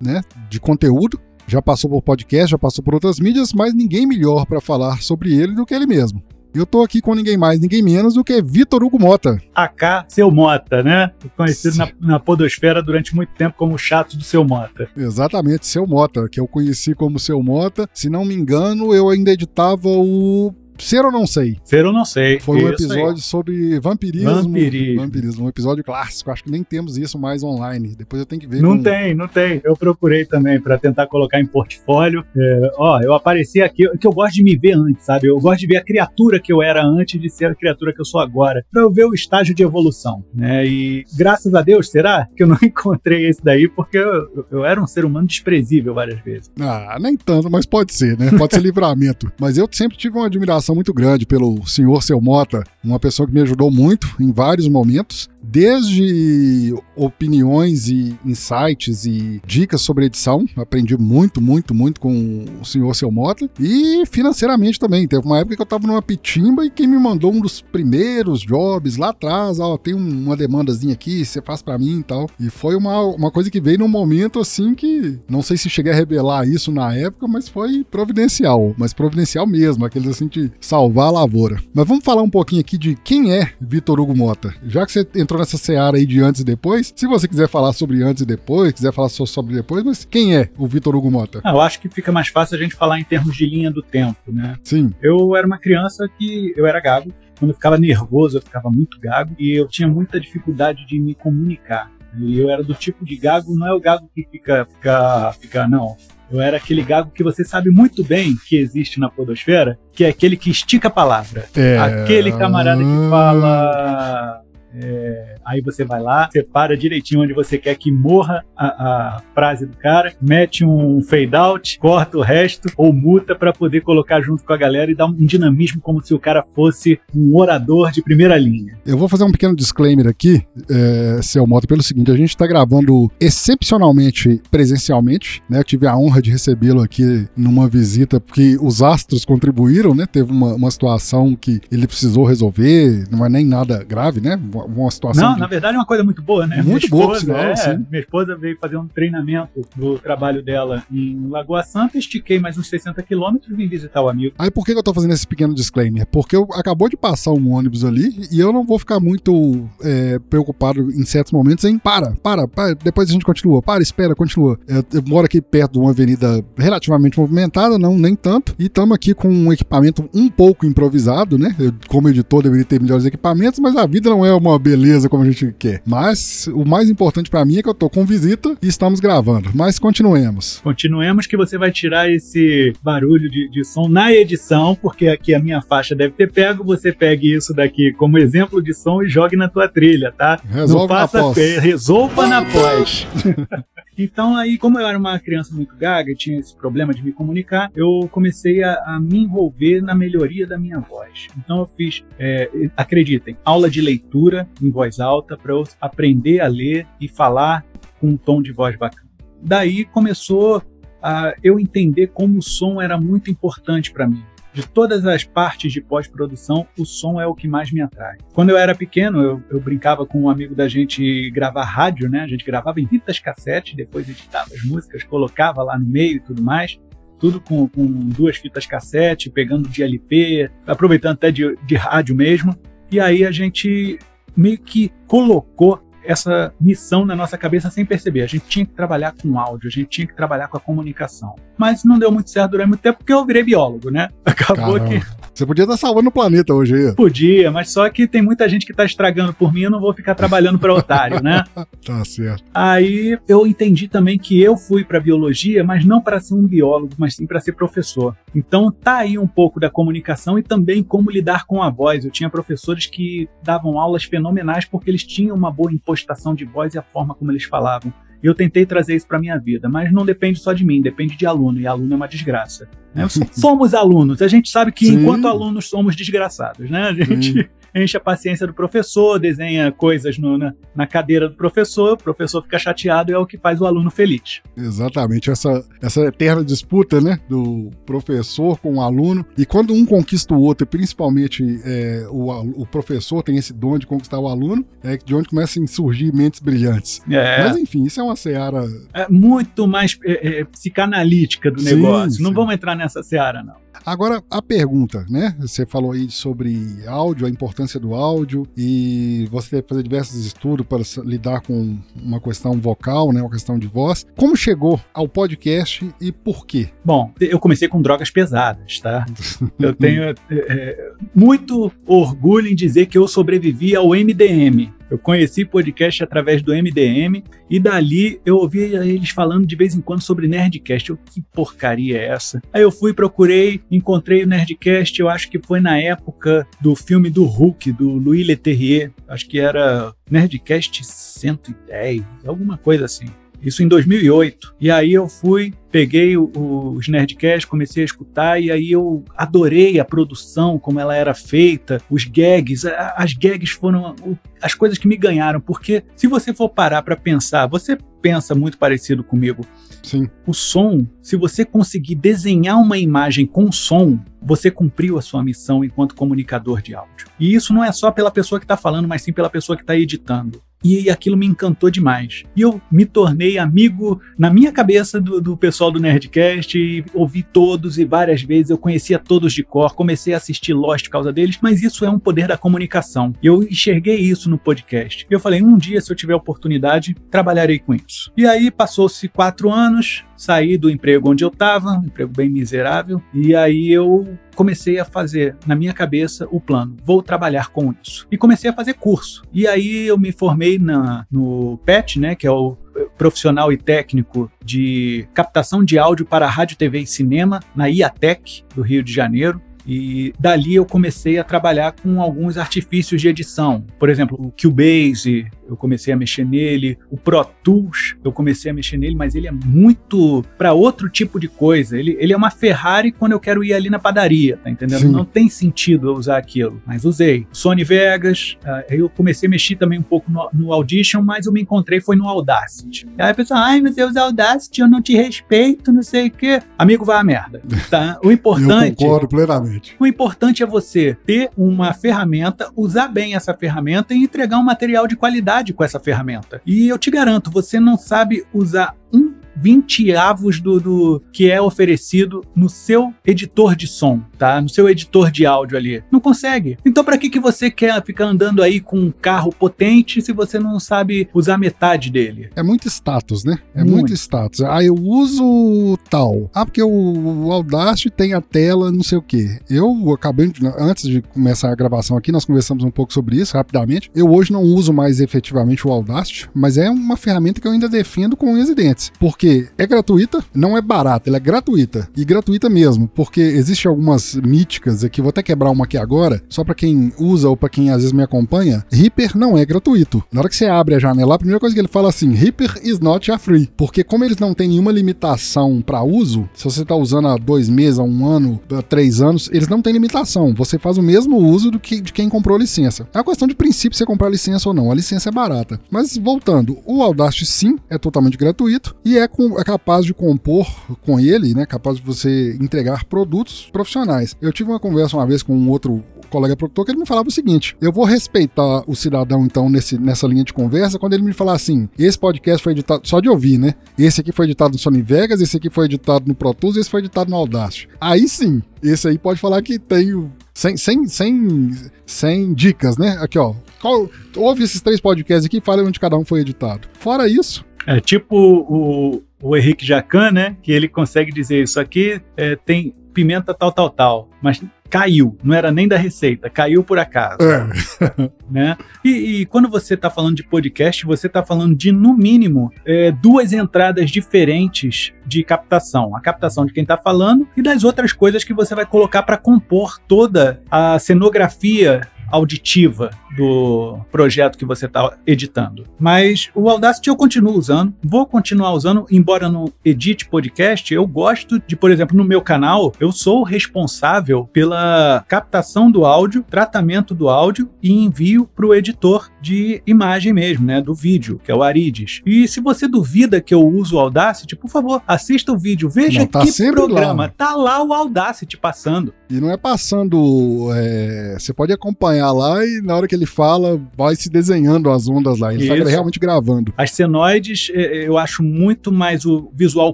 né, 0.02 0.22
de 0.50 0.60
conteúdo, 0.60 1.20
já 1.48 1.62
passou 1.62 1.90
por 1.90 2.02
podcast, 2.02 2.52
já 2.52 2.58
passou 2.58 2.84
por 2.84 2.94
outras 2.94 3.20
mídias, 3.20 3.54
mas 3.54 3.74
ninguém 3.74 4.08
melhor 4.08 4.46
para 4.46 4.62
falar 4.62 5.02
sobre 5.02 5.34
ele 5.34 5.54
do 5.54 5.66
que 5.66 5.74
ele 5.74 5.86
mesmo. 5.86 6.22
Eu 6.54 6.68
tô 6.68 6.84
aqui 6.84 7.02
com 7.02 7.16
ninguém 7.16 7.36
mais, 7.36 7.60
ninguém 7.60 7.82
menos 7.82 8.14
do 8.14 8.24
que 8.24 8.42
Vitor 8.42 8.84
Hugo 8.84 9.00
Mota. 9.00 9.40
AK 9.56 10.06
Seu 10.08 10.30
Mota, 10.30 10.84
né? 10.84 11.12
Conhecido 11.36 11.78
na, 11.78 11.90
na, 12.00 12.20
podosfera 12.20 12.82
durante 12.84 13.16
muito 13.16 13.32
tempo 13.34 13.56
como 13.58 13.78
chato 13.78 14.16
do 14.16 14.24
Seu 14.24 14.46
Mota. 14.46 14.88
Exatamente, 14.96 15.66
Seu 15.66 15.88
Mota, 15.88 16.30
que 16.30 16.40
eu 16.40 16.48
conheci 16.48 16.94
como 16.94 17.18
Seu 17.18 17.42
Mota. 17.42 17.90
Se 17.94 18.08
não 18.08 18.24
me 18.24 18.36
engano, 18.36 18.94
eu 18.94 19.10
ainda 19.10 19.32
editava 19.32 19.88
o 19.88 20.54
Ser 20.78 21.06
ou 21.06 21.12
não 21.12 21.26
sei? 21.26 21.58
Ser 21.64 21.86
ou 21.86 21.94
não 21.94 22.06
sei. 22.06 22.40
Foi 22.40 22.64
um 22.64 22.70
episódio 22.70 23.16
aí. 23.16 23.22
sobre 23.22 23.80
vampirismo. 23.80 24.30
Vampirismo. 24.30 25.02
Vampirismo. 25.02 25.46
Um 25.46 25.50
episódio 25.50 25.84
clássico. 25.84 26.32
Acho 26.32 26.44
que 26.44 26.52
nem 26.52 26.64
temos 26.64 26.98
isso 26.98 27.18
mais 27.18 27.44
online. 27.44 27.96
Depois 27.96 28.20
eu 28.20 28.26
tenho 28.26 28.42
que 28.42 28.48
ver. 28.48 28.62
Não 28.62 28.78
com... 28.78 28.84
tem, 28.84 29.14
não 29.14 29.28
tem. 29.28 29.62
Eu 29.64 29.76
procurei 29.76 30.26
também 30.26 30.60
para 30.60 30.78
tentar 30.78 31.08
colocar 31.08 31.40
em 31.40 31.46
portfólio. 31.46 32.24
É, 32.36 32.72
ó, 32.78 33.00
eu 33.02 33.14
apareci 33.14 33.62
aqui, 33.62 33.88
que 33.98 34.08
eu 34.08 34.12
gosto 34.12 34.36
de 34.36 34.44
me 34.44 34.56
ver 34.58 34.74
antes, 34.74 35.06
sabe? 35.06 35.28
Eu 35.28 35.40
gosto 35.40 35.60
de 35.60 35.68
ver 35.68 35.78
a 35.78 35.84
criatura 35.84 36.40
que 36.40 36.52
eu 36.52 36.62
era 36.62 36.84
antes 36.84 37.20
de 37.20 37.30
ser 37.30 37.46
a 37.46 37.56
criatura 37.56 37.94
que 37.94 38.02
eu 38.02 38.06
sou 38.06 38.20
agora. 38.20 38.66
Pra 38.72 38.82
eu 38.82 38.92
ver 38.92 39.06
o 39.06 39.14
estágio 39.14 39.54
de 39.54 39.64
evolução, 39.64 40.24
né? 40.34 40.66
E 40.66 41.04
graças 41.18 41.54
a 41.54 41.62
Deus, 41.62 41.90
será 41.90 42.28
que 42.36 42.44
eu 42.44 42.48
não 42.48 42.58
encontrei 42.64 43.28
esse 43.28 43.44
daí? 43.44 43.68
Porque 43.68 43.98
eu, 43.98 44.46
eu 44.52 44.66
era 44.66 44.82
um 44.82 44.88
ser 44.88 45.06
humano 45.06 45.28
desprezível 45.28 45.94
várias 45.94 46.20
vezes. 46.22 46.52
Ah, 46.60 46.98
nem 47.00 47.16
tanto, 47.16 47.50
mas 47.50 47.66
pode 47.66 47.94
ser, 47.94 48.18
né? 48.18 48.32
Pode 48.38 48.54
ser 48.54 48.62
livramento. 48.64 49.32
Mas 49.40 49.58
eu 49.58 49.68
sempre 49.72 49.98
tive 49.98 50.18
uma 50.18 50.28
admiração 50.28 50.63
admiração 50.64 50.76
muito 50.76 50.94
grande 50.94 51.26
pelo 51.26 51.66
senhor 51.68 52.02
Seu 52.02 52.22
Mota, 52.22 52.64
uma 52.84 53.00
pessoa 53.00 53.28
que 53.28 53.34
me 53.34 53.42
ajudou 53.42 53.70
muito 53.70 54.08
em 54.20 54.32
vários 54.32 54.68
momentos 54.68 55.30
desde 55.44 56.74
opiniões 56.96 57.90
e 57.90 58.18
insights 58.26 59.06
e 59.06 59.42
dicas 59.46 59.82
sobre 59.82 60.06
edição. 60.06 60.46
Aprendi 60.56 60.98
muito, 60.98 61.42
muito, 61.42 61.74
muito 61.74 62.00
com 62.00 62.46
o 62.62 62.66
senhor 62.66 62.96
Seu 62.96 63.12
Mota. 63.12 63.50
E 63.60 64.06
financeiramente 64.06 64.80
também. 64.80 65.08
Teve 65.08 65.26
uma 65.26 65.40
época 65.40 65.56
que 65.56 65.62
eu 65.62 65.66
tava 65.66 65.86
numa 65.86 66.02
pitimba 66.02 66.66
e 66.66 66.70
quem 66.70 66.88
me 66.88 66.98
mandou 66.98 67.34
um 67.34 67.42
dos 67.42 67.62
primeiros 67.62 68.42
jobs 68.42 68.96
lá 68.96 69.10
atrás, 69.10 69.60
ó, 69.60 69.78
tem 69.78 69.94
uma 69.94 70.38
demandazinha 70.38 70.94
aqui, 70.94 71.26
você 71.26 71.42
faz 71.42 71.62
para 71.62 71.78
mim 71.78 72.00
e 72.00 72.04
tal. 72.04 72.30
E 72.40 72.50
foi 72.50 72.76
uma, 72.76 73.02
uma 73.02 73.32
coisa 73.32 73.52
que 73.52 73.60
veio 73.60 73.80
num 73.80 73.88
momento 73.88 74.40
assim 74.40 74.74
que 74.74 75.20
não 75.30 75.42
sei 75.42 75.58
se 75.58 75.70
cheguei 75.70 75.92
a 75.92 75.96
revelar 75.96 76.48
isso 76.48 76.72
na 76.72 76.96
época, 76.96 77.28
mas 77.28 77.50
foi 77.50 77.84
providencial. 77.84 78.74
Mas 78.78 78.94
providencial 78.94 79.46
mesmo, 79.46 79.86
aqueles 79.86 80.10
assim 80.10 80.28
de 80.28 80.52
salvar 80.60 81.08
a 81.08 81.12
lavoura. 81.12 81.62
Mas 81.74 81.88
vamos 81.88 82.04
falar 82.04 82.22
um 82.22 82.30
pouquinho 82.30 82.62
aqui 82.62 82.78
de 82.78 82.96
quem 82.96 83.34
é 83.34 83.52
Vitor 83.60 84.00
Hugo 84.00 84.16
Mota. 84.16 84.54
Já 84.66 84.86
que 84.86 84.92
você 84.92 85.08
entrou 85.16 85.40
nessa 85.40 85.58
seara 85.58 85.98
aí 85.98 86.06
de 86.06 86.22
antes 86.22 86.42
e 86.42 86.46
depois. 86.46 86.94
Se 86.96 87.08
você 87.08 87.28
quiser 87.28 87.48
falar 87.48 87.74
sobre 87.74 88.02
antes 88.04 88.22
e 88.24 88.26
depois, 88.26 88.74
quiser 88.74 88.94
falar 88.94 89.10
só 89.10 89.26
sobre 89.26 89.56
depois, 89.56 89.84
mas 89.84 90.06
quem 90.06 90.36
é 90.36 90.50
o 90.58 90.68
Vitor 90.68 90.96
Hugo 90.96 91.12
Mota? 91.12 91.42
Ah, 91.44 91.52
eu 91.52 91.62
acho 91.62 91.80
que 91.80 91.90
fica 91.90 92.12
mais 92.12 92.28
fácil 92.28 92.58
a 92.58 92.60
gente 92.60 92.76
falar 92.76 93.00
em 93.00 93.04
termos 93.04 93.36
de 93.36 93.46
linha 93.46 93.72
do 93.72 93.82
tempo, 93.82 94.20
né? 94.28 94.56
Sim. 94.64 94.92
Eu 95.02 95.36
era 95.36 95.46
uma 95.46 95.58
criança 95.58 96.08
que 96.18 96.54
eu 96.56 96.66
era 96.66 96.80
gago. 96.80 97.12
Quando 97.38 97.52
eu 97.52 97.56
ficava 97.56 97.78
nervoso, 97.78 98.38
eu 98.38 98.42
ficava 98.42 98.70
muito 98.70 99.00
gago 99.00 99.36
e 99.38 99.58
eu 99.58 99.68
tinha 99.68 99.88
muita 99.88 100.20
dificuldade 100.20 100.86
de 100.88 101.00
me 101.00 101.14
comunicar. 101.14 101.92
E 102.18 102.40
eu 102.40 102.50
era 102.50 102.64
do 102.64 102.74
tipo 102.74 103.04
de 103.04 103.18
gago, 103.18 103.56
não 103.56 103.68
é 103.68 103.74
o 103.74 103.80
gago 103.80 104.10
que 104.14 104.28
fica, 104.32 104.66
fica, 104.66 105.34
fica, 105.40 105.68
não. 105.68 105.98
Eu 106.32 106.42
era 106.42 106.58
aquele 106.58 106.84
gago 106.84 107.12
que 107.12 107.24
você 107.24 107.44
sabe 107.44 107.70
muito 107.70 108.04
bem 108.04 108.36
que 108.48 108.56
existe 108.56 109.00
na 109.00 109.10
podosfera, 109.10 109.78
que 109.92 110.04
é 110.04 110.10
aquele 110.10 110.36
que 110.36 110.50
estica 110.50 110.88
a 110.88 110.92
palavra. 110.92 111.46
É... 111.56 111.78
Aquele 111.78 112.32
camarada 112.32 112.82
que 112.82 113.10
fala 113.10 114.42
é, 114.76 115.33
aí 115.46 115.62
você 115.62 115.84
vai 115.84 116.02
lá, 116.02 116.30
separa 116.32 116.78
direitinho 116.78 117.22
onde 117.22 117.34
você 117.34 117.58
quer 117.58 117.76
que 117.76 117.92
morra 117.92 118.44
a, 118.56 118.66
a 118.66 119.22
frase 119.34 119.66
do 119.66 119.76
cara, 119.78 120.14
mete 120.22 120.66
um 120.66 121.02
fade 121.02 121.36
out, 121.36 121.80
corta 121.80 122.18
o 122.18 122.22
resto 122.22 122.70
ou 122.78 122.94
muta 122.94 123.36
para 123.36 123.54
poder 123.54 123.82
colocar 123.82 124.22
junto 124.22 124.44
com 124.44 124.54
a 124.54 124.58
galera 124.58 124.92
e 124.92 124.96
dar 124.96 125.06
um 125.06 125.14
dinamismo 125.14 125.82
como 125.82 126.04
se 126.04 126.14
o 126.14 126.20
cara 126.20 126.44
fosse 126.56 127.00
um 127.16 127.36
orador 127.36 127.92
de 127.92 128.02
primeira 128.02 128.38
linha. 128.38 128.78
Eu 128.86 128.98
vou 128.98 129.08
fazer 129.08 129.24
um 129.24 129.32
pequeno 129.32 129.56
disclaimer 129.56 130.08
aqui, 130.08 130.46
é, 130.70 131.20
seu 131.22 131.46
moto, 131.46 131.68
pelo 131.68 131.84
seguinte: 131.84 132.12
a 132.12 132.16
gente 132.16 132.30
está 132.30 132.48
gravando 132.48 133.12
excepcionalmente 133.20 134.42
presencialmente, 134.50 135.42
né? 135.50 135.60
Eu 135.60 135.64
tive 135.64 135.88
a 135.88 135.98
honra 135.98 136.22
de 136.22 136.32
recebê-lo 136.32 136.82
aqui 136.82 137.28
numa 137.36 137.68
visita 137.68 138.20
porque 138.20 138.58
os 138.62 138.82
astros 138.82 139.26
contribuíram, 139.26 139.94
né? 139.96 140.06
Teve 140.06 140.32
uma, 140.32 140.54
uma 140.56 140.72
situação 140.72 141.36
que 141.36 141.62
ele 141.72 141.88
precisou 141.88 142.26
resolver, 142.26 143.06
não 143.12 143.26
é 143.26 143.30
nem 143.30 143.46
nada 143.46 143.84
grave, 143.84 144.22
né? 144.22 144.40
uma 144.54 144.92
situação. 144.92 145.33
Na 145.38 145.48
verdade 145.48 145.76
é 145.76 145.80
uma 145.80 145.86
coisa 145.86 146.04
muito 146.04 146.22
boa, 146.22 146.48
né? 146.48 146.58
Muito 146.58 146.88
minha 146.88 146.90
boa, 146.90 147.18
esposa, 147.18 147.38
é, 147.38 147.56
sim. 147.56 147.86
Minha 147.90 148.02
esposa 148.02 148.36
veio 148.36 148.58
fazer 148.58 148.78
um 148.78 148.88
treinamento 148.88 149.62
do 149.76 150.00
trabalho 150.00 150.42
dela 150.42 150.84
em 150.92 151.28
Lagoa 151.30 151.64
Santa, 151.64 151.98
estiquei 151.98 152.40
mais 152.40 152.58
uns 152.58 152.68
60 152.68 153.02
quilômetros 153.04 153.52
e 153.52 153.56
vim 153.56 153.68
visitar 153.68 154.02
o 154.02 154.10
amigo. 154.10 154.34
Aí 154.38 154.50
por 154.50 154.66
que 154.66 154.72
eu 154.72 154.84
tô 154.84 154.94
fazendo 154.94 155.14
esse 155.14 155.28
pequeno 155.28 155.54
disclaimer? 155.54 156.06
Porque 156.08 156.36
eu, 156.36 156.48
acabou 156.54 156.88
de 156.88 156.96
passar 156.96 157.32
um 157.32 157.52
ônibus 157.52 157.84
ali 157.84 158.28
e 158.32 158.40
eu 158.40 158.54
não 158.54 158.66
vou 158.66 158.80
ficar 158.80 159.00
muito 159.00 159.68
é, 159.82 160.20
preocupado 160.30 160.90
em 160.92 161.06
certos 161.06 161.32
momentos 161.32 161.66
em 161.66 161.78
para, 161.78 162.12
para, 162.24 162.48
para, 162.48 162.74
depois 162.76 163.10
a 163.10 163.12
gente 163.12 163.26
continua, 163.26 163.62
para, 163.62 163.84
espera, 163.84 164.16
continua. 164.16 164.58
Eu, 164.68 164.84
eu 164.94 165.04
moro 165.06 165.26
aqui 165.26 165.42
perto 165.42 165.74
de 165.74 165.80
uma 165.80 165.92
avenida 165.92 166.44
relativamente 166.58 167.20
movimentada, 167.20 167.78
não 167.78 167.98
nem 167.98 168.16
tanto, 168.16 168.56
e 168.58 168.66
estamos 168.66 168.96
aqui 168.96 169.14
com 169.14 169.28
um 169.28 169.52
equipamento 169.52 170.10
um 170.14 170.30
pouco 170.30 170.66
improvisado, 170.66 171.38
né? 171.38 171.56
Eu, 171.60 171.74
como 171.88 172.10
editor 172.10 172.44
deveria 172.44 172.66
ter 172.66 172.82
melhores 172.82 173.06
equipamentos, 173.06 173.60
mas 173.60 173.76
a 173.76 173.86
vida 173.86 174.10
não 174.10 174.26
é 174.26 174.34
uma 174.34 174.54
uma 174.54 174.60
beleza 174.60 175.10
como 175.10 175.23
a 175.24 175.32
gente 175.32 175.54
quer. 175.58 175.82
Mas 175.86 176.48
o 176.48 176.66
mais 176.66 176.90
importante 176.90 177.30
para 177.30 177.46
mim 177.46 177.58
é 177.58 177.64
que 177.64 177.70
eu 177.70 177.74
tô 177.74 177.90
com 177.90 178.06
visita 178.06 178.56
e 178.62 178.68
estamos 178.68 179.00
gravando. 179.00 179.50
Mas 179.54 179.80
continuemos. 179.80 180.60
Continuemos 180.64 181.28
que 181.28 181.38
você 181.38 181.58
vai 181.58 181.72
tirar 181.72 182.10
esse 182.10 182.74
barulho 182.82 183.30
de, 183.30 183.50
de 183.50 183.64
som 183.64 183.88
na 183.88 184.12
edição, 184.14 184.76
porque 184.76 185.08
aqui 185.08 185.34
a 185.34 185.40
minha 185.40 185.62
faixa 185.62 185.96
deve 185.96 186.14
ter 186.14 186.32
pego. 186.32 186.64
Você 186.64 186.92
pegue 186.92 187.34
isso 187.34 187.54
daqui 187.54 187.94
como 187.94 188.18
exemplo 188.18 188.62
de 188.62 188.74
som 188.74 189.02
e 189.02 189.10
jogue 189.10 189.36
na 189.36 189.48
tua 189.48 189.68
trilha, 189.68 190.12
tá? 190.12 190.40
Resolve 190.50 190.94
Não 190.94 191.00
faça, 191.00 191.18
na 191.18 191.24
pós. 191.24 191.38
Resolva 191.60 192.28
na 192.28 192.46
pós. 192.46 193.08
Então 193.98 194.36
aí, 194.36 194.58
como 194.58 194.80
eu 194.80 194.88
era 194.88 194.98
uma 194.98 195.20
criança 195.20 195.54
muito 195.54 195.76
gaga, 195.76 196.14
tinha 196.16 196.40
esse 196.40 196.56
problema 196.56 196.94
de 196.94 197.04
me 197.04 197.12
comunicar, 197.12 197.72
eu 197.76 198.08
comecei 198.12 198.64
a, 198.64 198.74
a 198.86 199.00
me 199.00 199.20
envolver 199.20 199.82
na 199.82 199.94
melhoria 199.94 200.48
da 200.48 200.58
minha 200.58 200.80
voz. 200.80 201.28
Então 201.38 201.60
eu 201.60 201.68
fiz, 201.68 202.04
é, 202.18 202.50
acreditem, 202.76 203.38
aula 203.46 203.70
de 203.70 203.82
leitura 203.82 204.48
em 204.62 204.70
voz 204.70 205.00
alta 205.00 205.13
para 205.22 205.52
eu 205.52 205.64
aprender 205.80 206.40
a 206.40 206.48
ler 206.48 206.88
e 207.00 207.08
falar 207.08 207.66
com 208.00 208.10
um 208.10 208.18
tom 208.18 208.42
de 208.42 208.52
voz 208.52 208.76
bacana. 208.76 209.08
Daí 209.42 209.86
começou 209.86 210.64
a 211.02 211.34
eu 211.44 211.60
entender 211.60 212.08
como 212.08 212.40
o 212.40 212.42
som 212.42 212.82
era 212.82 212.98
muito 212.98 213.30
importante 213.30 213.92
para 213.92 214.08
mim 214.08 214.24
de 214.54 214.68
todas 214.68 215.06
as 215.06 215.24
partes 215.24 215.74
de 215.74 215.82
pós-produção, 215.82 216.68
o 216.78 216.86
som 216.86 217.20
é 217.20 217.26
o 217.26 217.34
que 217.34 217.48
mais 217.48 217.72
me 217.72 217.82
atrai. 217.82 218.18
Quando 218.34 218.52
eu 218.52 218.58
era 218.58 218.76
pequeno, 218.76 219.22
eu, 219.22 219.44
eu, 219.50 219.60
brincava 219.60 220.06
com 220.06 220.22
um 220.22 220.30
amigo 220.30 220.54
da 220.54 220.68
gente 220.68 221.32
gravar 221.32 221.64
rádio, 221.64 222.08
né? 222.08 222.22
A 222.22 222.28
gente 222.28 222.46
gravava 222.46 222.80
em 222.80 222.88
fitas 222.88 223.18
cassete, 223.20 223.76
depois 223.76 224.08
editava 224.08 224.54
as 224.54 224.64
músicas, 224.64 225.04
colocava 225.04 225.64
lá 225.64 225.78
no 225.78 225.86
meio 225.86 226.18
e 226.18 226.20
tudo 226.20 226.42
mais. 226.44 226.80
Tudo 227.20 227.42
com, 227.42 227.68
com 227.68 227.86
duas 227.86 228.38
fitas 228.38 228.66
cassete, 228.66 229.30
pegando 229.30 229.68
de 229.68 229.82
LP, 229.82 230.52
aproveitando 230.68 231.14
até 231.14 231.32
de, 231.32 231.58
de 231.66 231.76
rádio 231.76 232.16
mesmo. 232.16 232.56
E 232.92 233.00
aí 233.00 233.26
a 233.26 233.32
gente 233.32 233.98
meio 234.36 234.58
que 234.58 234.92
colocou 235.08 235.82
essa 236.04 236.54
missão 236.60 237.06
na 237.06 237.16
nossa 237.16 237.38
cabeça 237.38 237.70
sem 237.70 237.86
perceber. 237.86 238.24
A 238.24 238.28
gente 238.28 238.46
tinha 238.48 238.66
que 238.66 238.74
trabalhar 238.74 239.14
com 239.14 239.40
áudio, 239.40 239.68
a 239.68 239.72
gente 239.72 239.88
tinha 239.88 240.08
que 240.08 240.16
trabalhar 240.16 240.48
com 240.48 240.58
a 240.58 240.60
comunicação. 240.60 241.36
Mas 241.58 241.84
não 241.84 241.98
deu 241.98 242.12
muito 242.12 242.30
certo 242.30 242.52
durante 242.52 242.68
muito 242.68 242.82
tempo 242.82 242.98
porque 243.00 243.14
eu 243.14 243.26
virei 243.26 243.44
biólogo, 243.44 243.90
né? 243.90 244.10
Acabou 244.26 244.80
Caramba. 244.80 245.00
que 245.00 245.23
você 245.34 245.46
podia 245.46 245.64
estar 245.64 245.78
salvando 245.78 246.10
o 246.10 246.12
planeta 246.12 246.54
hoje 246.54 246.76
aí. 246.76 246.96
Podia, 246.96 247.52
mas 247.52 247.72
só 247.72 247.90
que 247.90 248.08
tem 248.08 248.22
muita 248.22 248.48
gente 248.48 248.66
que 248.66 248.72
está 248.72 248.86
estragando 248.86 249.34
por 249.34 249.52
mim, 249.52 249.62
eu 249.62 249.72
não 249.72 249.80
vou 249.80 249.94
ficar 249.94 250.14
trabalhando 250.14 250.60
para 250.60 250.74
otário, 250.74 251.24
né? 251.24 251.44
tá 251.84 252.06
certo. 252.06 252.44
Aí 252.54 253.18
eu 253.28 253.48
entendi 253.48 253.88
também 253.88 254.18
que 254.18 254.42
eu 254.42 254.56
fui 254.56 254.84
para 254.84 255.00
biologia, 255.00 255.64
mas 255.64 255.86
não 255.86 256.02
para 256.02 256.20
ser 256.20 256.36
um 256.36 256.46
biólogo, 256.46 256.94
mas 256.98 257.16
sim 257.16 257.26
para 257.26 257.40
ser 257.40 257.54
professor. 257.54 258.16
Então 258.36 258.72
tá 258.72 258.98
aí 258.98 259.18
um 259.18 259.28
pouco 259.28 259.60
da 259.60 259.70
comunicação 259.70 260.38
e 260.38 260.44
também 260.44 260.84
como 260.84 261.10
lidar 261.10 261.46
com 261.46 261.64
a 261.64 261.70
voz. 261.70 262.06
Eu 262.06 262.12
tinha 262.12 262.30
professores 262.30 262.86
que 262.86 263.28
davam 263.42 263.80
aulas 263.80 264.04
fenomenais 264.04 264.66
porque 264.66 264.90
eles 264.90 265.04
tinham 265.04 265.36
uma 265.36 265.52
boa 265.52 265.72
impostação 265.72 266.36
de 266.36 266.46
voz 266.46 266.76
e 266.76 266.78
a 266.78 266.84
forma 266.84 267.16
como 267.16 267.32
eles 267.32 267.44
falavam. 267.44 267.92
E 268.24 268.28
eu 268.28 268.34
tentei 268.34 268.66
trazer 268.66 268.96
isso 268.96 269.06
para 269.06 269.20
minha 269.20 269.38
vida, 269.38 269.68
mas 269.68 269.92
não 269.92 270.06
depende 270.06 270.40
só 270.40 270.54
de 270.54 270.66
mim, 270.66 270.82
depende 270.82 271.18
de 271.18 271.26
aluno, 271.26 271.60
e 271.60 271.68
aluno 271.68 271.92
é 271.92 271.96
uma 271.98 272.08
desgraça. 272.08 272.70
Né? 272.96 273.06
Somos 273.34 273.74
alunos, 273.74 274.22
a 274.22 274.28
gente 274.30 274.50
sabe 274.50 274.72
que 274.72 274.86
Sim. 274.86 275.02
enquanto 275.02 275.28
alunos 275.28 275.68
somos 275.70 275.96
desgraçados, 275.96 276.70
né? 276.70 276.84
A 276.90 276.94
gente, 276.94 277.50
enche 277.76 277.98
a 277.98 278.00
paciência 278.00 278.46
do 278.46 278.54
professor, 278.54 279.20
desenha 279.20 279.72
coisas 279.72 280.18
no, 280.18 280.38
na, 280.38 280.54
na 280.76 280.88
cadeira 280.88 281.28
do 281.28 281.36
professor, 281.36 281.94
o 281.94 281.98
professor 281.98 282.42
fica 282.44 282.60
chateado 282.60 283.12
e 283.12 283.14
é 283.14 283.18
o 283.18 283.26
que 283.26 283.38
faz 283.38 283.62
o 283.62 283.66
aluno 283.66 283.90
feliz. 283.90 284.42
Exatamente, 284.56 285.32
essa, 285.32 285.64
essa 285.82 286.02
eterna 286.02 286.44
disputa 286.44 287.02
né, 287.02 287.20
do 287.28 287.72
professor 287.86 288.58
com 288.60 288.76
o 288.76 288.82
aluno. 288.82 289.26
E 289.38 289.46
quando 289.46 289.74
um 289.74 289.86
conquista 289.86 290.34
o 290.34 290.42
outro, 290.42 290.66
e 290.66 290.68
principalmente 290.68 291.44
é, 291.66 292.06
o, 292.10 292.62
o 292.62 292.66
professor 292.66 293.24
tem 293.24 293.38
esse 293.38 293.54
dom 293.54 293.78
de 293.78 293.88
conquistar 293.88 294.20
o 294.20 294.28
aluno, 294.28 294.66
é 294.84 294.98
de 294.98 295.16
onde 295.16 295.30
começam 295.30 295.64
a 295.64 295.68
surgir 295.68 296.14
mentes 296.14 296.40
brilhantes. 296.40 297.02
É. 297.10 297.44
Mas 297.44 297.58
enfim, 297.58 297.84
isso 297.84 298.00
é 298.00 298.04
uma 298.04 298.16
seara. 298.16 298.64
É 298.94 299.08
muito 299.10 299.68
mais 299.68 299.98
é, 300.04 300.40
é, 300.40 300.46
psicanalítica 300.46 301.50
do 301.52 301.62
Sim, 301.62 301.76
negócio. 301.76 302.22
Não 302.22 302.30
sim. 302.30 302.36
vamos 302.36 302.54
entrar 302.54 302.76
nessa 302.76 303.02
seara, 303.02 303.44
não. 303.44 303.63
Agora, 303.86 304.22
a 304.30 304.42
pergunta, 304.42 305.06
né? 305.10 305.36
Você 305.40 305.66
falou 305.66 305.92
aí 305.92 306.10
sobre 306.10 306.58
áudio, 306.88 307.26
a 307.26 307.30
importância 307.30 307.80
do 307.80 307.94
áudio, 307.94 308.48
e 308.56 309.28
você 309.32 309.50
teve 309.50 309.64
que 309.64 309.70
fazer 309.70 309.84
diversos 309.84 310.26
estudos 310.26 310.66
para 310.66 310.82
lidar 311.04 311.42
com 311.42 311.78
uma 311.96 312.20
questão 312.20 312.54
vocal, 312.60 313.12
né? 313.12 313.22
Uma 313.22 313.30
questão 313.30 313.58
de 313.58 313.68
voz. 313.68 314.06
Como 314.16 314.36
chegou 314.36 314.80
ao 314.94 315.08
podcast 315.08 315.90
e 316.00 316.12
por 316.12 316.46
quê? 316.46 316.70
Bom, 316.84 317.12
eu 317.20 317.40
comecei 317.40 317.68
com 317.68 317.82
drogas 317.82 318.10
pesadas, 318.10 318.80
tá? 318.80 319.06
Eu 319.60 319.74
tenho 319.74 320.04
é, 320.04 320.14
é, 320.30 320.92
muito 321.16 321.72
orgulho 321.86 322.48
em 322.48 322.56
dizer 322.56 322.88
que 322.88 322.98
eu 322.98 323.08
sobrevivi 323.08 323.76
ao 323.76 323.90
MDM. 323.90 324.72
Eu 324.90 324.98
conheci 324.98 325.46
podcast 325.46 326.04
através 326.04 326.42
do 326.42 326.54
MDM 326.54 327.24
e 327.50 327.60
dali 327.60 328.20
eu 328.26 328.38
ouvia 328.38 328.86
eles 328.86 329.10
falando 329.10 329.46
de 329.46 329.56
vez 329.56 329.76
em 329.76 329.82
quando 329.82 330.02
sobre 330.02 330.28
Nerdcast. 330.28 330.90
Eu, 330.90 330.98
que 330.98 331.22
porcaria 331.32 331.98
é 331.98 332.08
essa? 332.08 332.42
Aí 332.52 332.62
eu 332.62 332.72
fui, 332.72 332.94
procurei, 332.94 333.62
encontrei 333.72 334.24
o 334.24 334.28
Nerdcast. 334.28 335.00
Eu 335.00 335.10
acho 335.10 335.30
que 335.30 335.40
foi 335.40 335.60
na 335.60 335.80
época 335.80 336.48
do 336.62 336.76
filme 336.76 337.10
do 337.10 337.26
Hulk, 337.26 337.72
do 337.72 337.90
Louis 337.90 338.26
Leterrier. 338.26 338.92
Acho 339.08 339.28
que 339.28 339.40
era 339.40 339.94
Nerdcast 340.10 340.86
110, 340.86 342.04
alguma 342.26 342.58
coisa 342.58 342.86
assim. 342.86 343.08
Isso 343.44 343.62
em 343.64 343.68
2008. 343.68 344.56
E 344.60 344.72
aí 344.72 344.94
eu 344.94 345.08
fui, 345.08 345.54
peguei 345.72 346.16
o- 346.16 346.32
os 346.78 346.88
Nerdcasts, 346.88 347.46
comecei 347.46 347.84
a 347.84 347.86
escutar 347.86 348.42
e 348.42 348.50
aí 348.52 348.72
eu 348.72 349.04
adorei 349.18 349.80
a 349.80 349.86
produção, 349.86 350.58
como 350.58 350.80
ela 350.80 350.96
era 350.96 351.14
feita, 351.14 351.82
os 351.90 352.06
gags. 352.06 352.66
As 352.96 353.14
gags 353.14 353.52
foram 353.52 353.96
as 354.42 354.54
coisas 354.54 354.78
que 354.78 354.88
me 354.88 354.96
ganharam, 354.96 355.42
porque 355.42 355.84
se 355.96 356.08
você 356.08 356.34
for 356.34 356.50
parar 356.50 356.82
para 356.84 356.96
pensar, 356.96 357.48
você 357.48 357.78
pensa 358.02 358.34
muito 358.36 358.58
parecido 358.58 359.04
comigo. 359.04 359.46
Sim, 359.82 360.10
O 360.26 360.34
som, 360.34 360.86
se 361.02 361.18
você 361.18 361.44
conseguir 361.44 361.96
desenhar 361.96 362.58
uma 362.58 362.78
imagem 362.78 363.26
com 363.26 363.52
som, 363.52 364.00
você 364.22 364.50
cumpriu 364.50 364.98
a 364.98 365.02
sua 365.02 365.22
missão 365.22 365.64
enquanto 365.64 365.94
comunicador 365.96 366.62
de 366.62 366.74
áudio. 366.74 367.08
E 367.20 367.34
isso 367.36 367.54
não 367.54 367.62
é 367.64 367.72
só 367.72 367.92
pela 367.92 368.10
pessoa 368.10 368.40
que 368.40 368.46
está 368.46 368.56
falando, 368.56 368.88
mas 368.88 369.02
sim 369.02 369.12
pela 369.12 369.30
pessoa 369.30 369.58
que 369.58 369.64
está 369.64 369.76
editando. 369.76 370.42
E 370.64 370.90
aquilo 370.90 371.18
me 371.18 371.26
encantou 371.26 371.70
demais. 371.70 372.24
E 372.36 372.42
eu 372.42 372.62
me 372.72 372.86
tornei 372.86 373.38
amigo, 373.38 374.02
na 374.18 374.30
minha 374.30 374.52
cabeça, 374.52 375.00
do, 375.00 375.20
do 375.20 375.36
pessoal 375.36 375.72
do 375.72 375.80
Nerdcast, 375.80 376.58
e 376.58 376.86
ouvi 376.94 377.24
todos 377.24 377.78
e 377.78 377.86
várias 377.86 378.22
vezes. 378.22 378.50
Eu 378.50 378.58
conhecia 378.58 378.98
todos 378.98 379.34
de 379.34 379.44
cor, 379.44 379.76
comecei 379.76 380.14
a 380.14 380.18
assistir 380.18 380.54
Lost 380.54 380.86
por 380.86 380.92
causa 380.92 381.12
deles, 381.12 381.38
mas 381.42 381.62
isso 381.62 381.84
é 381.84 381.90
um 381.90 382.00
poder 382.00 382.28
da 382.28 382.38
comunicação. 382.38 383.14
Eu 383.22 383.44
enxerguei 383.44 383.98
isso 383.98 384.30
no 384.30 384.38
podcast. 384.38 385.06
E 385.10 385.14
eu 385.14 385.20
falei: 385.20 385.42
um 385.42 385.58
dia, 385.58 385.82
se 385.82 385.92
eu 385.92 385.96
tiver 385.96 386.16
oportunidade, 386.16 386.96
trabalharei 387.10 387.60
com 387.60 387.74
isso. 387.74 388.12
E 388.16 388.26
aí 388.26 388.50
passou-se 388.50 389.08
quatro 389.08 389.52
anos, 389.52 390.04
saí 390.24 390.58
do 390.58 390.70
emprego 390.70 391.12
onde 391.12 391.24
eu 391.24 391.28
estava, 391.28 391.72
um 391.72 391.86
emprego 391.86 392.14
bem 392.16 392.30
miserável, 392.30 393.02
e 393.14 393.36
aí 393.36 393.70
eu 393.72 394.18
comecei 394.36 394.80
a 394.80 394.86
fazer 394.86 395.36
na 395.46 395.54
minha 395.54 395.74
cabeça 395.74 396.26
o 396.32 396.40
plano, 396.40 396.78
vou 396.84 397.04
trabalhar 397.04 397.50
com 397.50 397.74
isso. 397.84 398.08
E 398.10 398.18
comecei 398.18 398.50
a 398.50 398.54
fazer 398.54 398.76
curso. 398.76 399.24
E 399.34 399.46
aí 399.46 399.86
eu 399.86 399.98
me 399.98 400.12
formei 400.14 400.58
na, 400.58 401.06
no 401.12 401.60
PET, 401.66 402.00
né, 402.00 402.16
que 402.16 402.26
é 402.26 402.32
o 402.32 402.58
eh, 402.76 402.88
profissional 402.98 403.52
e 403.52 403.58
técnico 403.58 404.32
de 404.44 405.06
captação 405.14 405.64
de 405.64 405.78
áudio 405.78 406.06
para 406.06 406.26
rádio, 406.28 406.58
TV 406.58 406.80
e 406.80 406.88
cinema 406.88 407.42
na 407.54 407.68
IATEC 407.68 408.44
do 408.56 408.62
Rio 408.62 408.82
de 408.82 408.94
Janeiro. 408.94 409.42
E 409.66 410.14
dali 410.20 410.56
eu 410.56 410.66
comecei 410.66 411.18
a 411.18 411.24
trabalhar 411.24 411.74
com 411.74 412.02
alguns 412.02 412.38
artifícios 412.38 413.02
de 413.02 413.08
edição. 413.08 413.66
Por 413.80 413.90
exemplo, 413.90 414.18
o 414.20 414.32
Cubase, 414.32 415.28
eu 415.48 415.56
comecei 415.56 415.94
a 415.94 415.98
mexer 415.98 416.26
nele. 416.26 416.78
O 416.90 416.98
Pro 416.98 417.24
Tools, 417.44 417.96
eu 418.04 418.12
comecei 418.12 418.52
a 418.52 418.54
mexer 418.54 418.78
nele, 418.78 418.96
mas 418.96 419.16
ele 419.16 419.28
é 419.28 419.32
muito 419.32 420.24
para 420.38 420.54
outro 420.54 420.90
tipo 420.90 421.20
de 421.20 421.28
coisa. 421.28 421.78
Ele, 421.78 421.96
ele 422.00 422.14
é 422.14 422.18
uma 422.18 422.30
Ferrari 422.30 422.92
quando 422.92 423.12
eu 423.14 423.20
quero 423.20 423.44
ir 423.44 423.54
ali 423.54 423.70
na 423.70 423.80
padaria, 423.80 424.38
tá 424.38 424.50
entendendo? 424.50 424.82
Sim. 424.82 424.92
Não 424.92 425.06
tem 425.06 425.30
sentido 425.30 425.90
eu 425.90 425.94
usar 425.94 426.18
aquilo, 426.18 426.62
mas 426.66 426.86
usei. 426.86 427.28
Sony 427.32 427.64
Vegas, 427.64 428.38
ah, 428.46 428.64
eu 428.70 428.90
comecei 428.90 429.28
a 429.28 429.30
mexer 429.30 429.56
também 429.56 429.80
um 429.80 429.84
pouco 429.84 430.12
no, 430.12 430.30
no 430.34 430.54
Audition, 430.54 431.02
mas 431.02 431.26
eu 431.26 431.34
me 431.34 431.42
encontrei 431.42 431.80
foi 431.80 431.96
no 431.96 432.08
Audacity. 432.08 432.88
Aí 432.98 433.12
a 433.12 433.14
pessoa, 433.14 433.40
ai, 433.40 433.62
você 433.62 433.84
usa 433.84 434.02
Audacity, 434.02 434.62
eu 434.62 434.68
não 434.68 434.82
te 434.82 434.96
respeito, 434.96 435.72
não 435.72 435.84
sei 435.84 436.08
o 436.08 436.12
quê. 436.12 436.42
Amigo, 436.58 436.86
vai 436.86 436.98
a 436.98 437.04
merda, 437.04 437.42
tá? 437.70 438.00
O 438.04 438.08
eu 438.08 438.12
importante... 438.12 438.78
concordo 438.78 439.08
plenamente. 439.08 439.76
O 439.80 439.86
importante 439.86 440.44
é 440.44 440.46
você 440.46 440.98
ter 441.06 441.30
uma 441.38 441.74
ferramenta, 441.74 442.52
usar 442.56 442.88
bem 442.88 443.16
essa 443.16 443.34
ferramenta 443.34 443.94
e 443.94 444.04
entregar 444.04 444.38
um 444.38 444.44
material 444.44 444.88
de 444.88 444.96
qualidade 444.96 445.33
com 445.54 445.64
essa 445.64 445.80
ferramenta. 445.80 446.42
E 446.46 446.68
eu 446.68 446.78
te 446.78 446.92
garanto, 446.92 447.32
você 447.32 447.60
não 447.60 447.78
sabe 447.78 448.26
usar 448.34 448.76
um 448.94 449.13
vinteavos 449.36 450.40
do, 450.40 450.60
do 450.60 451.02
que 451.12 451.30
é 451.30 451.42
oferecido 451.42 452.24
no 452.36 452.50
seu 452.50 452.94
editor 453.06 453.56
de 453.56 453.68
som, 453.68 454.02
tá? 454.18 454.42
No 454.42 454.50
seu 454.50 454.70
editor 454.70 455.12
de 455.12 455.26
áudio 455.26 455.58
ali. 455.58 455.84
Não 455.92 456.00
consegue. 456.00 456.58
Então 456.66 456.84
para 456.84 456.98
que 456.98 457.10
que 457.10 457.20
você 457.20 457.50
quer 457.50 457.84
ficar 457.84 458.06
andando 458.06 458.42
aí 458.42 458.60
com 458.60 458.78
um 458.80 458.92
carro 458.92 459.32
potente 459.32 460.02
se 460.02 460.14
você 460.14 460.40
não 460.40 460.60
sabe 460.60 461.08
usar 461.14 461.38
metade 461.38 461.90
dele? 461.90 462.30
É 462.36 462.44
muito 462.44 462.68
status, 462.68 463.24
né? 463.24 463.38
É 463.54 463.64
muito, 463.64 463.74
Muito. 463.74 463.94
status. 463.94 464.42
Ah, 464.42 464.64
eu 464.64 464.76
uso 464.76 465.78
tal. 465.90 466.30
Ah, 466.34 466.46
porque 466.46 466.62
o, 466.62 467.32
Audacity 467.32 467.90
tem 467.90 468.14
a 468.14 468.22
tela, 468.22 468.72
não 468.72 468.84
sei 468.84 468.98
o 468.98 469.02
quê. 469.02 469.40
Eu 469.50 469.92
acabei, 469.94 470.32
antes 470.58 470.88
de 470.88 471.02
começar 471.02 471.52
a 471.52 471.56
gravação 471.56 471.98
aqui, 471.98 472.12
nós 472.12 472.26
conversamos 472.26 472.64
um 472.64 472.72
pouco 472.72 472.94
sobre 472.94 473.18
isso 473.18 473.36
rapidamente. 473.36 473.90
Eu 473.96 474.10
hoje 474.12 474.32
não 474.32 474.42
uso 474.42 474.74
mais 474.74 475.00
efetivamente 475.00 475.68
o 475.68 475.72
Audacity, 475.72 476.30
mas 476.34 476.58
é 476.58 476.70
uma 476.70 476.98
ferramenta 476.98 477.40
que 477.40 477.48
eu 477.48 477.52
ainda 477.52 477.70
defendo 477.70 478.16
com 478.16 478.34
unhas 478.34 478.50
e 478.50 478.56
dentes. 478.56 478.92
Porque 479.00 479.23
é 479.58 479.68
gratuita, 479.68 480.24
não 480.34 480.58
é 480.58 480.62
barata, 480.62 481.10
ela 481.10 481.18
é 481.18 481.20
gratuita. 481.20 481.88
E 481.96 482.06
gratuita 482.06 482.50
mesmo, 482.50 482.88
porque 482.88 483.22
existe 483.22 483.68
algumas 483.68 484.16
míticas 484.16 484.84
aqui, 484.84 485.02
vou 485.02 485.10
até 485.10 485.24
quebrar 485.24 485.52
uma 485.52 485.66
aqui 485.66 485.78
agora, 485.78 486.22
só 486.30 486.44
pra 486.44 486.56
quem 486.56 486.92
usa 487.00 487.30
ou 487.30 487.38
pra 487.38 487.50
quem 487.50 487.70
às 487.70 487.78
vezes 487.78 487.92
me 487.92 488.04
acompanha, 488.04 488.66
Reaper 488.72 489.18
não 489.18 489.38
é 489.38 489.46
gratuito. 489.46 490.04
Na 490.12 490.22
hora 490.22 490.30
que 490.30 490.36
você 490.36 490.46
abre 490.46 490.76
a 490.76 490.80
janela, 490.80 491.16
a 491.16 491.18
primeira 491.18 491.40
coisa 491.40 491.54
que 491.54 491.62
ele 491.62 491.68
fala 491.68 491.90
assim, 491.90 492.14
Reaper 492.14 492.60
is 492.64 492.80
not 492.80 493.12
a 493.12 493.18
free. 493.18 493.50
Porque 493.56 493.84
como 493.84 494.04
eles 494.04 494.18
não 494.18 494.34
têm 494.34 494.48
nenhuma 494.50 494.72
limitação 494.72 495.62
pra 495.62 495.84
uso, 495.84 496.28
se 496.34 496.44
você 496.44 496.66
tá 496.66 496.76
usando 496.76 497.08
há 497.08 497.18
dois 497.18 497.50
meses, 497.50 497.80
há 497.80 497.84
um 497.84 498.06
ano, 498.06 498.40
há 498.52 498.62
três 498.62 499.02
anos, 499.02 499.30
eles 499.32 499.48
não 499.48 499.62
têm 499.62 499.74
limitação. 499.74 500.34
Você 500.34 500.58
faz 500.58 500.78
o 500.78 500.84
mesmo 500.84 501.18
uso 501.18 501.52
do 501.52 501.60
que 501.60 501.82
de 501.82 501.94
quem 501.94 502.10
comprou 502.10 502.36
a 502.36 502.40
licença. 502.40 502.88
É 502.94 502.98
uma 502.98 503.04
questão 503.04 503.28
de 503.28 503.36
princípio 503.36 503.78
você 503.78 503.86
comprar 503.86 504.08
a 504.08 504.12
licença 504.12 504.50
ou 504.50 504.54
não. 504.54 504.72
A 504.72 504.76
licença 504.76 505.10
é 505.10 505.12
barata. 505.12 505.60
Mas 505.70 505.98
voltando, 505.98 506.58
o 506.66 506.82
Audacity 506.84 507.26
sim 507.26 507.60
é 507.70 507.78
totalmente 507.78 508.18
gratuito 508.18 508.76
e 508.84 508.98
é, 508.98 509.08
é 509.40 509.44
capaz 509.44 509.86
de 509.86 509.94
compor 509.94 510.46
com 510.82 511.00
ele, 511.00 511.34
né? 511.34 511.46
Capaz 511.46 511.78
de 511.78 511.84
você 511.84 512.36
entregar 512.42 512.84
produtos 512.86 513.50
profissionais. 513.52 514.16
Eu 514.22 514.32
tive 514.32 514.50
uma 514.50 514.60
conversa 514.60 514.98
uma 514.98 515.06
vez 515.06 515.22
com 515.24 515.36
um 515.36 515.50
outro 515.50 515.84
colega 516.10 516.36
produtor 516.38 516.64
que 516.66 516.72
ele 516.72 516.80
me 516.80 516.86
falava 516.86 517.08
o 517.08 517.12
seguinte: 517.12 517.56
eu 517.62 517.72
vou 517.72 517.86
respeitar 517.86 518.64
o 518.68 518.76
cidadão, 518.76 519.26
então, 519.26 519.50
nesse, 519.50 519.78
nessa 519.80 520.06
linha 520.08 520.24
de 520.24 520.32
conversa, 520.34 520.78
quando 520.78 520.94
ele 520.94 521.04
me 521.04 521.14
falar 521.14 521.34
assim: 521.34 521.68
esse 521.78 521.98
podcast 521.98 522.44
foi 522.44 522.54
editado, 522.54 522.88
só 522.88 523.00
de 523.00 523.10
ouvir, 523.10 523.38
né? 523.38 523.54
Esse 523.78 524.02
aqui 524.02 524.12
foi 524.12 524.26
editado 524.26 524.54
no 524.54 524.60
Sony 524.60 524.82
Vegas, 524.82 525.22
esse 525.22 525.38
aqui 525.38 525.50
foi 525.50 525.66
editado 525.66 526.06
no 526.08 526.16
Pro 526.16 526.34
Tools, 526.34 526.58
esse 526.58 526.70
foi 526.70 526.80
editado 526.82 527.10
no 527.10 527.16
Audacity. 527.18 527.68
Aí 527.82 528.08
sim, 528.08 528.42
esse 528.62 528.88
aí 528.88 528.98
pode 528.98 529.20
falar 529.20 529.42
que 529.42 529.58
tem. 529.60 530.10
Sem, 530.36 530.58
sem, 530.58 530.88
sem, 530.88 531.52
sem 531.86 532.34
dicas, 532.34 532.76
né? 532.76 532.98
Aqui, 533.00 533.20
ó. 533.20 533.36
Qual- 533.62 533.88
ouve 534.16 534.44
esses 534.44 534.62
três 534.62 534.82
podcasts 534.82 535.26
aqui 535.26 535.38
e 535.38 535.42
fala 535.42 535.64
onde 535.64 535.80
cada 535.80 535.96
um 535.96 536.04
foi 536.04 536.22
editado. 536.22 536.68
Fora 536.80 537.08
isso, 537.08 537.46
É 537.66 537.80
tipo 537.80 538.16
o, 538.16 539.04
o 539.22 539.38
Henrique 539.38 539.66
Jacan, 539.66 540.12
né? 540.12 540.36
Que 540.42 540.52
ele 540.52 540.68
consegue 540.68 541.12
dizer 541.12 541.42
isso 541.42 541.60
aqui 541.60 542.02
é, 542.18 542.36
tem 542.36 542.76
pimenta 542.94 543.34
tal, 543.34 543.52
tal, 543.52 543.70
tal. 543.70 544.10
Mas 544.22 544.42
caiu, 544.70 545.16
não 545.24 545.36
era 545.36 545.52
nem 545.52 545.68
da 545.68 545.78
receita, 545.78 546.32
caiu 546.32 546.64
por 546.64 546.80
acaso. 546.80 547.20
é, 547.22 548.10
né? 548.30 548.58
E, 548.84 549.22
e 549.22 549.26
quando 549.28 549.48
você 549.48 549.76
está 549.76 549.88
falando 549.88 550.16
de 550.16 550.24
podcast, 550.24 550.84
você 550.84 551.06
está 551.06 551.24
falando 551.24 551.56
de, 551.56 551.72
no 551.72 551.96
mínimo, 551.96 552.52
é, 552.66 552.92
duas 552.92 553.34
entradas 553.34 553.92
diferentes 553.92 554.92
de 555.06 555.24
captação. 555.24 555.96
A 555.96 556.02
captação 556.02 556.44
de 556.44 556.54
quem 556.54 556.64
está 556.64 556.76
falando 556.76 557.28
e 557.38 557.42
das 557.44 557.64
outras 557.64 557.94
coisas 557.94 558.24
que 558.24 558.34
você 558.34 558.56
vai 558.56 558.66
colocar 558.66 559.04
para 559.04 559.16
compor 559.16 559.80
toda 559.88 560.42
a 560.50 560.80
cenografia 560.80 561.82
auditiva 562.14 562.92
do 563.18 563.80
projeto 563.92 564.38
que 564.38 564.46
você 564.46 564.66
está 564.66 564.98
editando. 565.06 565.66
Mas 565.80 566.30
o 566.36 566.50
Audacity 566.50 566.90
eu 566.90 566.96
continuo 566.96 567.38
usando, 567.38 567.74
vou 567.84 568.06
continuar 568.06 568.54
usando, 568.54 568.86
embora 568.92 569.30
não 569.30 569.52
edite 569.66 570.08
podcast, 570.08 570.74
eu 570.74 570.86
gosto 570.86 571.40
de, 571.40 571.56
por 571.56 571.72
exemplo, 571.72 571.98
no 571.98 572.04
meu 572.04 572.22
canal, 572.22 572.72
eu 572.80 572.92
sou 572.92 573.24
responsável 573.24 574.30
pela 574.32 575.04
captação 575.08 575.72
do 575.72 575.86
áudio, 575.86 576.24
tratamento 576.30 576.94
do 576.94 577.10
áudio 577.10 577.50
e 577.62 577.72
envio 577.72 578.30
para 578.36 578.46
o 578.46 578.54
editor 578.54 579.12
de 579.22 579.62
imagem 579.66 580.14
mesmo, 580.14 580.46
né, 580.46 580.62
do 580.62 580.74
vídeo, 580.74 581.20
que 581.24 581.32
é 581.32 581.36
o 581.36 581.44
Arides. 581.44 582.02
E 582.06 582.28
se 582.28 582.40
você 582.40 582.68
duvida 582.68 583.22
que 583.22 583.34
eu 583.34 583.46
uso 583.46 583.76
o 583.76 583.80
Audacity, 583.80 584.36
por 584.36 584.50
favor, 584.50 584.82
assista 584.88 585.32
o 585.32 585.38
vídeo, 585.38 585.70
veja 585.70 586.06
tá 586.06 586.22
que 586.22 586.52
programa. 586.52 587.04
Lá. 587.04 587.14
Tá 587.16 587.36
lá 587.36 587.64
o 587.64 587.74
Audacity 587.74 588.38
passando. 588.38 588.94
E 589.10 589.20
não 589.20 589.32
é 589.32 589.38
passando. 589.38 590.50
É, 590.54 591.16
você 591.20 591.34
pode 591.34 591.54
acompanhar 591.54 592.03
lá 592.12 592.46
e 592.46 592.62
na 592.62 592.76
hora 592.76 592.88
que 592.88 592.96
ele 592.96 593.06
fala, 593.06 593.60
vai 593.78 593.96
se 593.96 594.10
desenhando 594.10 594.70
as 594.70 594.88
ondas 594.88 595.20
lá. 595.20 595.34
Ele 595.34 595.44
está 595.44 595.70
realmente 595.70 596.00
gravando. 596.00 596.54
As 596.58 596.72
senoides, 596.72 597.52
é, 597.54 597.62
é, 597.62 597.88
eu 597.88 597.98
acho 597.98 598.24
muito 598.24 598.72
mais 598.72 599.06
o 599.06 599.32
visual 599.34 599.74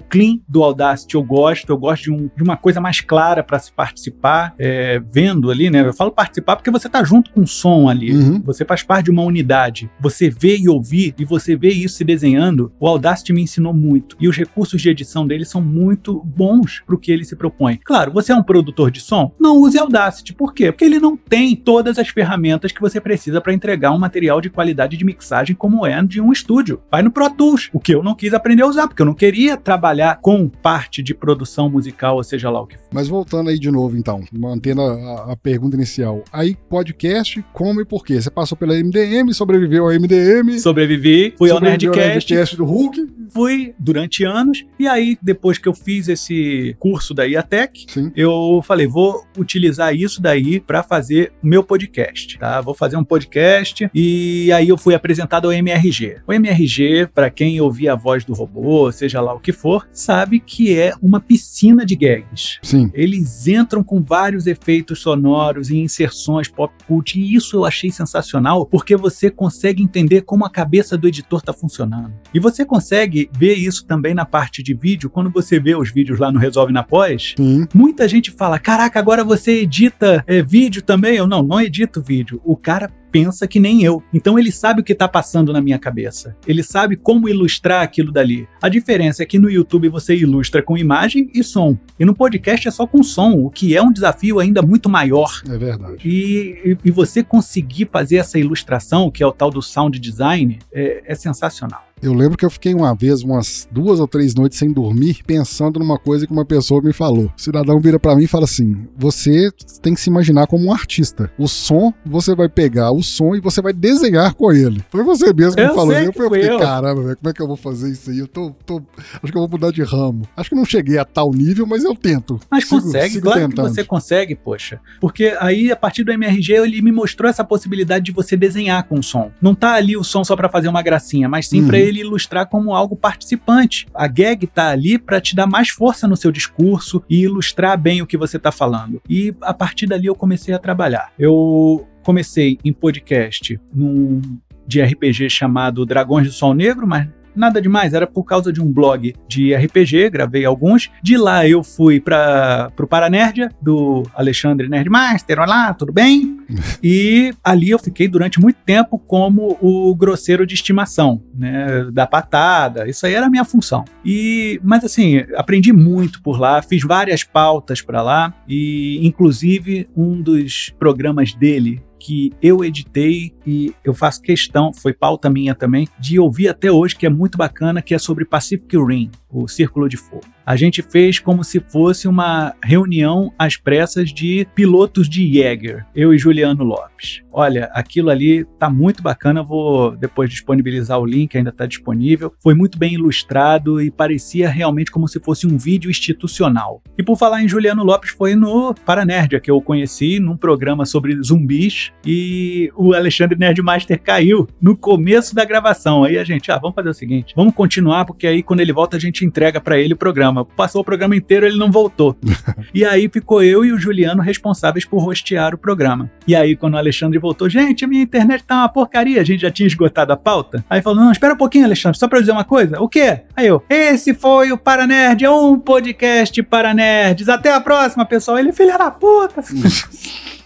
clean 0.00 0.38
do 0.48 0.62
Audacity. 0.62 1.14
Eu 1.14 1.22
gosto. 1.22 1.70
Eu 1.70 1.78
gosto 1.78 2.04
de, 2.04 2.10
um, 2.10 2.30
de 2.36 2.42
uma 2.42 2.56
coisa 2.56 2.80
mais 2.80 3.00
clara 3.00 3.42
para 3.42 3.58
se 3.58 3.72
participar, 3.72 4.54
é, 4.58 5.00
vendo 5.12 5.50
ali, 5.50 5.70
né? 5.70 5.86
Eu 5.86 5.94
falo 5.94 6.10
participar 6.10 6.56
porque 6.56 6.70
você 6.70 6.88
tá 6.88 7.02
junto 7.02 7.30
com 7.30 7.42
o 7.42 7.46
som 7.46 7.88
ali. 7.88 8.12
Uhum. 8.12 8.42
Você 8.42 8.64
faz 8.64 8.82
parte 8.82 9.06
de 9.06 9.10
uma 9.10 9.22
unidade. 9.22 9.90
Você 10.00 10.28
vê 10.30 10.56
e 10.56 10.68
ouvir 10.68 11.14
e 11.18 11.24
você 11.24 11.56
vê 11.56 11.70
isso 11.70 11.96
se 11.96 12.04
desenhando. 12.04 12.72
O 12.78 12.86
Audacity 12.86 13.32
me 13.32 13.42
ensinou 13.42 13.72
muito. 13.72 14.16
E 14.20 14.28
os 14.28 14.36
recursos 14.36 14.80
de 14.80 14.88
edição 14.88 15.26
dele 15.26 15.44
são 15.44 15.60
muito 15.60 16.22
bons 16.24 16.82
para 16.86 16.94
o 16.94 16.98
que 16.98 17.10
ele 17.10 17.24
se 17.24 17.36
propõe. 17.36 17.78
Claro, 17.84 18.12
você 18.12 18.32
é 18.32 18.36
um 18.36 18.42
produtor 18.42 18.90
de 18.90 19.00
som? 19.00 19.32
Não 19.38 19.56
use 19.58 19.78
Audacity. 19.78 20.32
Por 20.32 20.54
quê? 20.54 20.70
Porque 20.70 20.84
ele 20.84 20.98
não 20.98 21.16
tem 21.16 21.56
todas 21.56 21.98
as 21.98 22.09
ferramentas 22.10 22.72
que 22.72 22.80
você 22.80 23.00
precisa 23.00 23.40
para 23.40 23.52
entregar 23.52 23.92
um 23.92 23.98
material 23.98 24.40
de 24.40 24.50
qualidade 24.50 24.96
de 24.96 25.04
mixagem 25.04 25.54
como 25.54 25.86
é 25.86 26.00
de 26.02 26.20
um 26.20 26.32
estúdio. 26.32 26.80
Vai 26.90 27.02
no 27.02 27.10
Pro 27.10 27.30
Tools, 27.30 27.68
o 27.72 27.80
que 27.80 27.94
eu 27.94 28.02
não 28.02 28.14
quis 28.14 28.32
aprender 28.32 28.62
a 28.62 28.66
usar, 28.66 28.88
porque 28.88 29.02
eu 29.02 29.06
não 29.06 29.14
queria 29.14 29.56
trabalhar 29.56 30.20
com 30.20 30.48
parte 30.48 31.02
de 31.02 31.14
produção 31.14 31.68
musical, 31.68 32.16
ou 32.16 32.24
seja 32.24 32.50
lá 32.50 32.60
o 32.60 32.66
que 32.66 32.76
for. 32.76 32.88
Mas 32.92 33.08
voltando 33.08 33.50
aí 33.50 33.58
de 33.58 33.70
novo, 33.70 33.96
então, 33.96 34.22
mantendo 34.32 34.82
a, 34.82 35.32
a 35.32 35.36
pergunta 35.36 35.76
inicial. 35.76 36.24
Aí, 36.32 36.56
podcast, 36.68 37.44
como 37.52 37.80
e 37.80 37.84
por 37.84 38.04
quê? 38.04 38.20
Você 38.20 38.30
passou 38.30 38.56
pela 38.56 38.74
MDM, 38.74 39.32
sobreviveu 39.32 39.84
ao 39.84 39.92
MDM. 39.92 40.58
Sobrevivi, 40.58 41.34
fui 41.36 41.50
ao 41.50 41.60
Nerdcast. 41.60 42.00
Ao 42.00 42.08
Nerdcast 42.08 42.56
do 42.56 42.64
Hulk. 42.64 43.20
Fui 43.32 43.74
durante 43.78 44.24
anos, 44.24 44.64
e 44.78 44.88
aí, 44.88 45.16
depois 45.22 45.56
que 45.56 45.68
eu 45.68 45.74
fiz 45.74 46.08
esse 46.08 46.74
curso 46.78 47.14
da 47.14 47.24
IATEC, 47.24 47.86
Sim. 47.88 48.10
eu 48.16 48.60
falei, 48.64 48.86
vou 48.86 49.24
utilizar 49.38 49.94
isso 49.94 50.20
daí 50.20 50.58
para 50.58 50.82
fazer 50.82 51.32
o 51.42 51.46
meu 51.46 51.62
podcast, 51.62 51.99
tá? 52.38 52.60
Vou 52.60 52.74
fazer 52.74 52.96
um 52.96 53.04
podcast 53.04 53.90
e 53.94 54.50
aí 54.52 54.68
eu 54.68 54.78
fui 54.78 54.94
apresentado 54.94 55.46
ao 55.46 55.52
MRG. 55.52 56.18
O 56.26 56.32
MRG, 56.32 57.08
para 57.14 57.30
quem 57.30 57.60
ouvia 57.60 57.92
a 57.92 57.96
voz 57.96 58.24
do 58.24 58.32
robô, 58.32 58.90
seja 58.92 59.20
lá 59.20 59.34
o 59.34 59.40
que 59.40 59.52
for, 59.52 59.88
sabe 59.92 60.40
que 60.40 60.78
é 60.78 60.92
uma 61.02 61.20
piscina 61.20 61.84
de 61.84 61.96
gags. 61.96 62.58
Sim. 62.62 62.90
Eles 62.94 63.46
entram 63.46 63.82
com 63.82 64.02
vários 64.02 64.46
efeitos 64.46 65.00
sonoros 65.00 65.70
e 65.70 65.78
inserções 65.78 66.48
pop 66.48 66.72
cult 66.86 67.18
e 67.18 67.34
isso 67.34 67.56
eu 67.56 67.64
achei 67.64 67.90
sensacional 67.90 68.66
porque 68.66 68.96
você 68.96 69.30
consegue 69.30 69.82
entender 69.82 70.22
como 70.22 70.44
a 70.44 70.50
cabeça 70.50 70.96
do 70.96 71.08
editor 71.08 71.40
está 71.40 71.52
funcionando. 71.52 72.12
E 72.32 72.38
você 72.38 72.64
consegue 72.64 73.30
ver 73.32 73.54
isso 73.54 73.84
também 73.84 74.14
na 74.14 74.24
parte 74.24 74.62
de 74.62 74.74
vídeo, 74.74 75.10
quando 75.10 75.30
você 75.30 75.58
vê 75.58 75.74
os 75.74 75.90
vídeos 75.90 76.18
lá 76.18 76.30
no 76.30 76.38
Resolve 76.38 76.72
na 76.72 76.82
Pós, 76.82 77.34
Sim. 77.36 77.66
muita 77.74 78.06
gente 78.06 78.30
fala: 78.30 78.58
Caraca, 78.58 78.98
agora 78.98 79.24
você 79.24 79.62
edita 79.62 80.22
é, 80.26 80.42
vídeo 80.42 80.82
também? 80.82 81.16
Eu 81.16 81.26
não, 81.26 81.42
não 81.42 81.60
edito 81.60 81.89
vídeo. 81.98 82.40
O 82.44 82.56
cara 82.56 82.92
pensa 83.10 83.48
que 83.48 83.58
nem 83.58 83.82
eu. 83.82 84.02
Então 84.12 84.38
ele 84.38 84.52
sabe 84.52 84.80
o 84.80 84.84
que 84.84 84.92
está 84.92 85.08
passando 85.08 85.52
na 85.52 85.60
minha 85.60 85.78
cabeça. 85.78 86.36
Ele 86.46 86.62
sabe 86.62 86.96
como 86.96 87.28
ilustrar 87.28 87.82
aquilo 87.82 88.12
dali. 88.12 88.46
A 88.62 88.68
diferença 88.68 89.22
é 89.22 89.26
que 89.26 89.38
no 89.38 89.50
YouTube 89.50 89.88
você 89.88 90.14
ilustra 90.14 90.62
com 90.62 90.76
imagem 90.76 91.30
e 91.34 91.42
som. 91.42 91.76
E 91.98 92.04
no 92.04 92.14
podcast 92.14 92.68
é 92.68 92.70
só 92.70 92.86
com 92.86 93.02
som, 93.02 93.32
o 93.32 93.50
que 93.50 93.76
é 93.76 93.82
um 93.82 93.92
desafio 93.92 94.38
ainda 94.38 94.62
muito 94.62 94.88
maior. 94.88 95.42
É 95.48 95.58
verdade. 95.58 95.96
E, 96.06 96.60
e, 96.64 96.78
e 96.84 96.90
você 96.90 97.22
conseguir 97.22 97.88
fazer 97.90 98.16
essa 98.16 98.38
ilustração, 98.38 99.10
que 99.10 99.22
é 99.22 99.26
o 99.26 99.32
tal 99.32 99.50
do 99.50 99.62
sound 99.62 99.98
design, 99.98 100.58
é, 100.72 101.02
é 101.04 101.14
sensacional. 101.14 101.89
Eu 102.02 102.14
lembro 102.14 102.36
que 102.36 102.44
eu 102.44 102.50
fiquei 102.50 102.74
uma 102.74 102.94
vez, 102.94 103.22
umas 103.22 103.68
duas 103.70 104.00
ou 104.00 104.08
três 104.08 104.34
noites 104.34 104.58
sem 104.58 104.72
dormir, 104.72 105.20
pensando 105.26 105.78
numa 105.78 105.98
coisa 105.98 106.26
que 106.26 106.32
uma 106.32 106.44
pessoa 106.44 106.80
me 106.80 106.92
falou. 106.92 107.26
O 107.26 107.32
cidadão 107.40 107.78
vira 107.78 107.98
para 107.98 108.16
mim 108.16 108.24
e 108.24 108.26
fala 108.26 108.44
assim: 108.44 108.86
você 108.96 109.50
tem 109.82 109.94
que 109.94 110.00
se 110.00 110.08
imaginar 110.08 110.46
como 110.46 110.66
um 110.66 110.72
artista. 110.72 111.30
O 111.38 111.46
som, 111.46 111.92
você 112.04 112.34
vai 112.34 112.48
pegar 112.48 112.90
o 112.90 113.02
som 113.02 113.34
e 113.34 113.40
você 113.40 113.60
vai 113.60 113.72
desenhar 113.72 114.34
com 114.34 114.50
ele. 114.50 114.82
Foi 114.88 115.04
você 115.04 115.32
mesmo 115.32 115.54
que 115.54 115.60
eu 115.60 115.68
me 115.68 115.74
falou. 115.74 115.92
Eu, 115.92 116.04
eu 116.04 116.12
fiquei, 116.12 116.48
eu. 116.48 116.58
caramba, 116.58 117.02
véio, 117.02 117.16
como 117.16 117.30
é 117.30 117.32
que 117.32 117.42
eu 117.42 117.46
vou 117.46 117.56
fazer 117.56 117.90
isso 117.90 118.10
aí? 118.10 118.18
Eu 118.18 118.26
tô, 118.26 118.50
tô, 118.64 118.82
Acho 119.22 119.32
que 119.32 119.36
eu 119.36 119.42
vou 119.42 119.48
mudar 119.48 119.70
de 119.70 119.82
ramo. 119.82 120.22
Acho 120.36 120.50
que 120.50 120.56
não 120.56 120.64
cheguei 120.64 120.96
a 120.96 121.04
tal 121.04 121.30
nível, 121.32 121.66
mas 121.66 121.84
eu 121.84 121.94
tento. 121.94 122.40
Mas 122.50 122.64
sigo, 122.64 122.80
consegue, 122.80 123.14
sigo 123.14 123.24
claro 123.24 123.40
tentando. 123.40 123.68
que 123.68 123.74
você 123.74 123.84
consegue, 123.84 124.34
poxa. 124.34 124.80
Porque 125.00 125.36
aí, 125.38 125.70
a 125.70 125.76
partir 125.76 126.04
do 126.04 126.12
MRG, 126.12 126.54
ele 126.54 126.80
me 126.80 126.92
mostrou 126.92 127.28
essa 127.28 127.44
possibilidade 127.44 128.06
de 128.06 128.12
você 128.12 128.36
desenhar 128.36 128.84
com 128.84 128.98
o 128.98 129.02
som. 129.02 129.30
Não 129.40 129.54
tá 129.54 129.74
ali 129.74 129.96
o 129.96 130.04
som 130.04 130.24
só 130.24 130.34
para 130.34 130.48
fazer 130.48 130.68
uma 130.68 130.82
gracinha, 130.82 131.28
mas 131.28 131.46
sim 131.46 131.60
uhum. 131.60 131.66
para 131.66 131.78
ele 131.78 131.89
ilustrar 131.98 132.46
como 132.46 132.74
algo 132.74 132.94
participante. 132.94 133.86
A 133.92 134.06
gag 134.06 134.46
tá 134.46 134.68
ali 134.70 134.98
para 134.98 135.20
te 135.20 135.34
dar 135.34 135.46
mais 135.46 135.70
força 135.70 136.06
no 136.06 136.16
seu 136.16 136.30
discurso 136.30 137.02
e 137.10 137.22
ilustrar 137.22 137.76
bem 137.76 138.00
o 138.00 138.06
que 138.06 138.16
você 138.16 138.38
tá 138.38 138.52
falando. 138.52 139.02
E 139.08 139.34
a 139.40 139.52
partir 139.52 139.86
dali 139.86 140.06
eu 140.06 140.14
comecei 140.14 140.54
a 140.54 140.58
trabalhar. 140.58 141.12
Eu 141.18 141.88
comecei 142.02 142.58
em 142.64 142.72
podcast 142.72 143.60
num 143.74 144.20
de 144.66 144.80
RPG 144.80 145.28
chamado 145.28 145.84
Dragões 145.84 146.28
do 146.28 146.32
Sol 146.32 146.54
Negro, 146.54 146.86
mas 146.86 147.08
nada 147.34 147.60
demais, 147.60 147.94
era 147.94 148.06
por 148.06 148.24
causa 148.24 148.52
de 148.52 148.60
um 148.60 148.72
blog 148.72 149.14
de 149.28 149.54
RPG, 149.54 150.10
gravei 150.10 150.44
alguns. 150.44 150.90
De 151.02 151.16
lá 151.16 151.46
eu 151.46 151.62
fui 151.62 152.00
para 152.00 152.72
o 152.78 152.86
Paranerdia, 152.86 153.50
do 153.60 154.02
Alexandre 154.14 154.68
Nerdmaster, 154.68 155.38
olá, 155.38 155.72
tudo 155.74 155.92
bem? 155.92 156.40
e 156.82 157.32
ali 157.44 157.70
eu 157.70 157.78
fiquei 157.78 158.08
durante 158.08 158.40
muito 158.40 158.58
tempo 158.64 158.98
como 158.98 159.56
o 159.60 159.94
grosseiro 159.94 160.46
de 160.46 160.54
estimação, 160.54 161.22
né, 161.34 161.84
da 161.92 162.06
patada, 162.06 162.88
isso 162.88 163.06
aí 163.06 163.14
era 163.14 163.26
a 163.26 163.30
minha 163.30 163.44
função. 163.44 163.84
E, 164.04 164.60
mas 164.62 164.84
assim, 164.84 165.24
aprendi 165.36 165.72
muito 165.72 166.22
por 166.22 166.40
lá, 166.40 166.60
fiz 166.62 166.82
várias 166.82 167.24
pautas 167.24 167.82
para 167.82 168.02
lá 168.02 168.34
e 168.48 168.98
inclusive 169.06 169.88
um 169.96 170.20
dos 170.20 170.72
programas 170.78 171.34
dele 171.34 171.82
que 172.00 172.32
eu 172.42 172.64
editei 172.64 173.32
e 173.46 173.74
eu 173.84 173.92
faço 173.92 174.22
questão, 174.22 174.72
foi 174.72 174.92
pauta 174.94 175.28
minha 175.28 175.54
também, 175.54 175.86
de 175.98 176.18
ouvir 176.18 176.48
até 176.48 176.72
hoje, 176.72 176.96
que 176.96 177.06
é 177.06 177.10
muito 177.10 177.36
bacana, 177.36 177.82
que 177.82 177.94
é 177.94 177.98
sobre 177.98 178.24
Pacific 178.24 178.76
Rim, 178.76 179.10
o 179.30 179.46
Círculo 179.48 179.88
de 179.88 179.96
Fogo 179.96 180.26
a 180.50 180.56
gente 180.56 180.82
fez 180.82 181.20
como 181.20 181.44
se 181.44 181.60
fosse 181.60 182.08
uma 182.08 182.52
reunião 182.60 183.32
às 183.38 183.56
pressas 183.56 184.12
de 184.12 184.44
pilotos 184.52 185.08
de 185.08 185.32
Jäger, 185.32 185.86
eu 185.94 186.12
e 186.12 186.18
Juliano 186.18 186.64
Lopes. 186.64 187.22
Olha, 187.32 187.70
aquilo 187.72 188.10
ali 188.10 188.44
tá 188.58 188.68
muito 188.68 189.00
bacana, 189.00 189.44
vou 189.44 189.96
depois 189.96 190.28
disponibilizar 190.28 190.98
o 190.98 191.06
link, 191.06 191.36
ainda 191.36 191.50
está 191.50 191.64
disponível. 191.66 192.34
Foi 192.42 192.52
muito 192.52 192.76
bem 192.76 192.94
ilustrado 192.94 193.80
e 193.80 193.92
parecia 193.92 194.48
realmente 194.48 194.90
como 194.90 195.06
se 195.06 195.20
fosse 195.20 195.46
um 195.46 195.56
vídeo 195.56 195.88
institucional. 195.88 196.82
E 196.98 197.02
por 197.04 197.16
falar 197.16 197.44
em 197.44 197.48
Juliano 197.48 197.84
Lopes, 197.84 198.10
foi 198.10 198.34
no 198.34 198.74
Paranerdia 198.74 199.38
que 199.38 199.52
eu 199.52 199.60
conheci, 199.60 200.18
num 200.18 200.36
programa 200.36 200.84
sobre 200.84 201.22
zumbis, 201.22 201.92
e 202.04 202.72
o 202.74 202.92
Alexandre 202.92 203.38
Nerdmaster 203.38 204.02
caiu 204.02 204.48
no 204.60 204.76
começo 204.76 205.32
da 205.32 205.44
gravação. 205.44 206.02
Aí 206.02 206.18
a 206.18 206.24
gente, 206.24 206.50
ah, 206.50 206.58
vamos 206.58 206.74
fazer 206.74 206.88
o 206.88 206.94
seguinte, 206.94 207.34
vamos 207.36 207.54
continuar, 207.54 208.04
porque 208.04 208.26
aí 208.26 208.42
quando 208.42 208.58
ele 208.58 208.72
volta 208.72 208.96
a 208.96 209.00
gente 209.00 209.19
entrega 209.24 209.60
para 209.60 209.78
ele 209.78 209.94
o 209.94 209.96
programa 209.96 210.20
programa. 210.20 210.44
Passou 210.44 210.82
o 210.82 210.84
programa 210.84 211.16
inteiro, 211.16 211.46
ele 211.46 211.56
não 211.56 211.70
voltou. 211.70 212.16
e 212.74 212.84
aí 212.84 213.08
ficou 213.08 213.42
eu 213.42 213.64
e 213.64 213.72
o 213.72 213.78
Juliano 213.78 214.22
responsáveis 214.22 214.84
por 214.84 214.98
rostear 214.98 215.54
o 215.54 215.58
programa. 215.58 216.10
E 216.26 216.34
aí, 216.34 216.56
quando 216.56 216.74
o 216.74 216.76
Alexandre 216.78 217.18
voltou, 217.18 217.48
gente, 217.48 217.84
a 217.84 217.88
minha 217.88 218.02
internet 218.02 218.44
tá 218.44 218.56
uma 218.56 218.68
porcaria, 218.68 219.20
a 219.20 219.24
gente 219.24 219.40
já 219.40 219.50
tinha 219.50 219.66
esgotado 219.66 220.12
a 220.12 220.16
pauta. 220.16 220.64
Aí 220.68 220.82
falou: 220.82 221.02
não, 221.02 221.12
espera 221.12 221.34
um 221.34 221.36
pouquinho, 221.36 221.64
Alexandre, 221.64 221.98
só 221.98 222.08
pra 222.08 222.20
dizer 222.20 222.32
uma 222.32 222.44
coisa. 222.44 222.80
O 222.80 222.88
quê? 222.88 223.20
Aí 223.34 223.46
eu, 223.46 223.62
esse 223.68 224.14
foi 224.14 224.52
o 224.52 224.58
Paranerd, 224.58 225.24
é 225.24 225.30
um 225.30 225.58
podcast 225.58 226.42
para 226.42 226.74
nerds. 226.74 227.28
Até 227.28 227.52
a 227.52 227.60
próxima, 227.60 228.04
pessoal. 228.04 228.38
Ele, 228.38 228.52
filha 228.52 228.76
da 228.76 228.90
puta. 228.90 229.42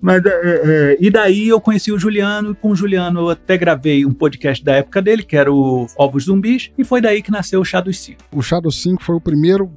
Mas, 0.00 0.24
é, 0.24 0.28
é, 0.28 0.60
é, 0.64 0.96
e 1.00 1.10
daí 1.10 1.48
eu 1.48 1.60
conheci 1.60 1.92
o 1.92 1.98
Juliano, 1.98 2.52
e 2.52 2.54
com 2.54 2.70
o 2.70 2.76
Juliano 2.76 3.20
eu 3.20 3.30
até 3.30 3.56
gravei 3.56 4.04
um 4.04 4.12
podcast 4.12 4.64
da 4.64 4.74
época 4.74 5.02
dele, 5.02 5.22
que 5.22 5.36
era 5.36 5.52
o 5.52 5.86
Ovos 5.96 6.24
Zumbis, 6.24 6.70
e 6.76 6.84
foi 6.84 7.00
daí 7.00 7.22
que 7.22 7.30
nasceu 7.30 7.60
o 7.60 7.64
Chá 7.64 7.80
dos 7.80 7.98
5. 8.00 8.18
O 8.32 8.42
Chá 8.42 8.60
dos 8.60 8.82
5 8.82 9.02
foi 9.02 9.16
o 9.16 9.20
primeiro 9.20 9.70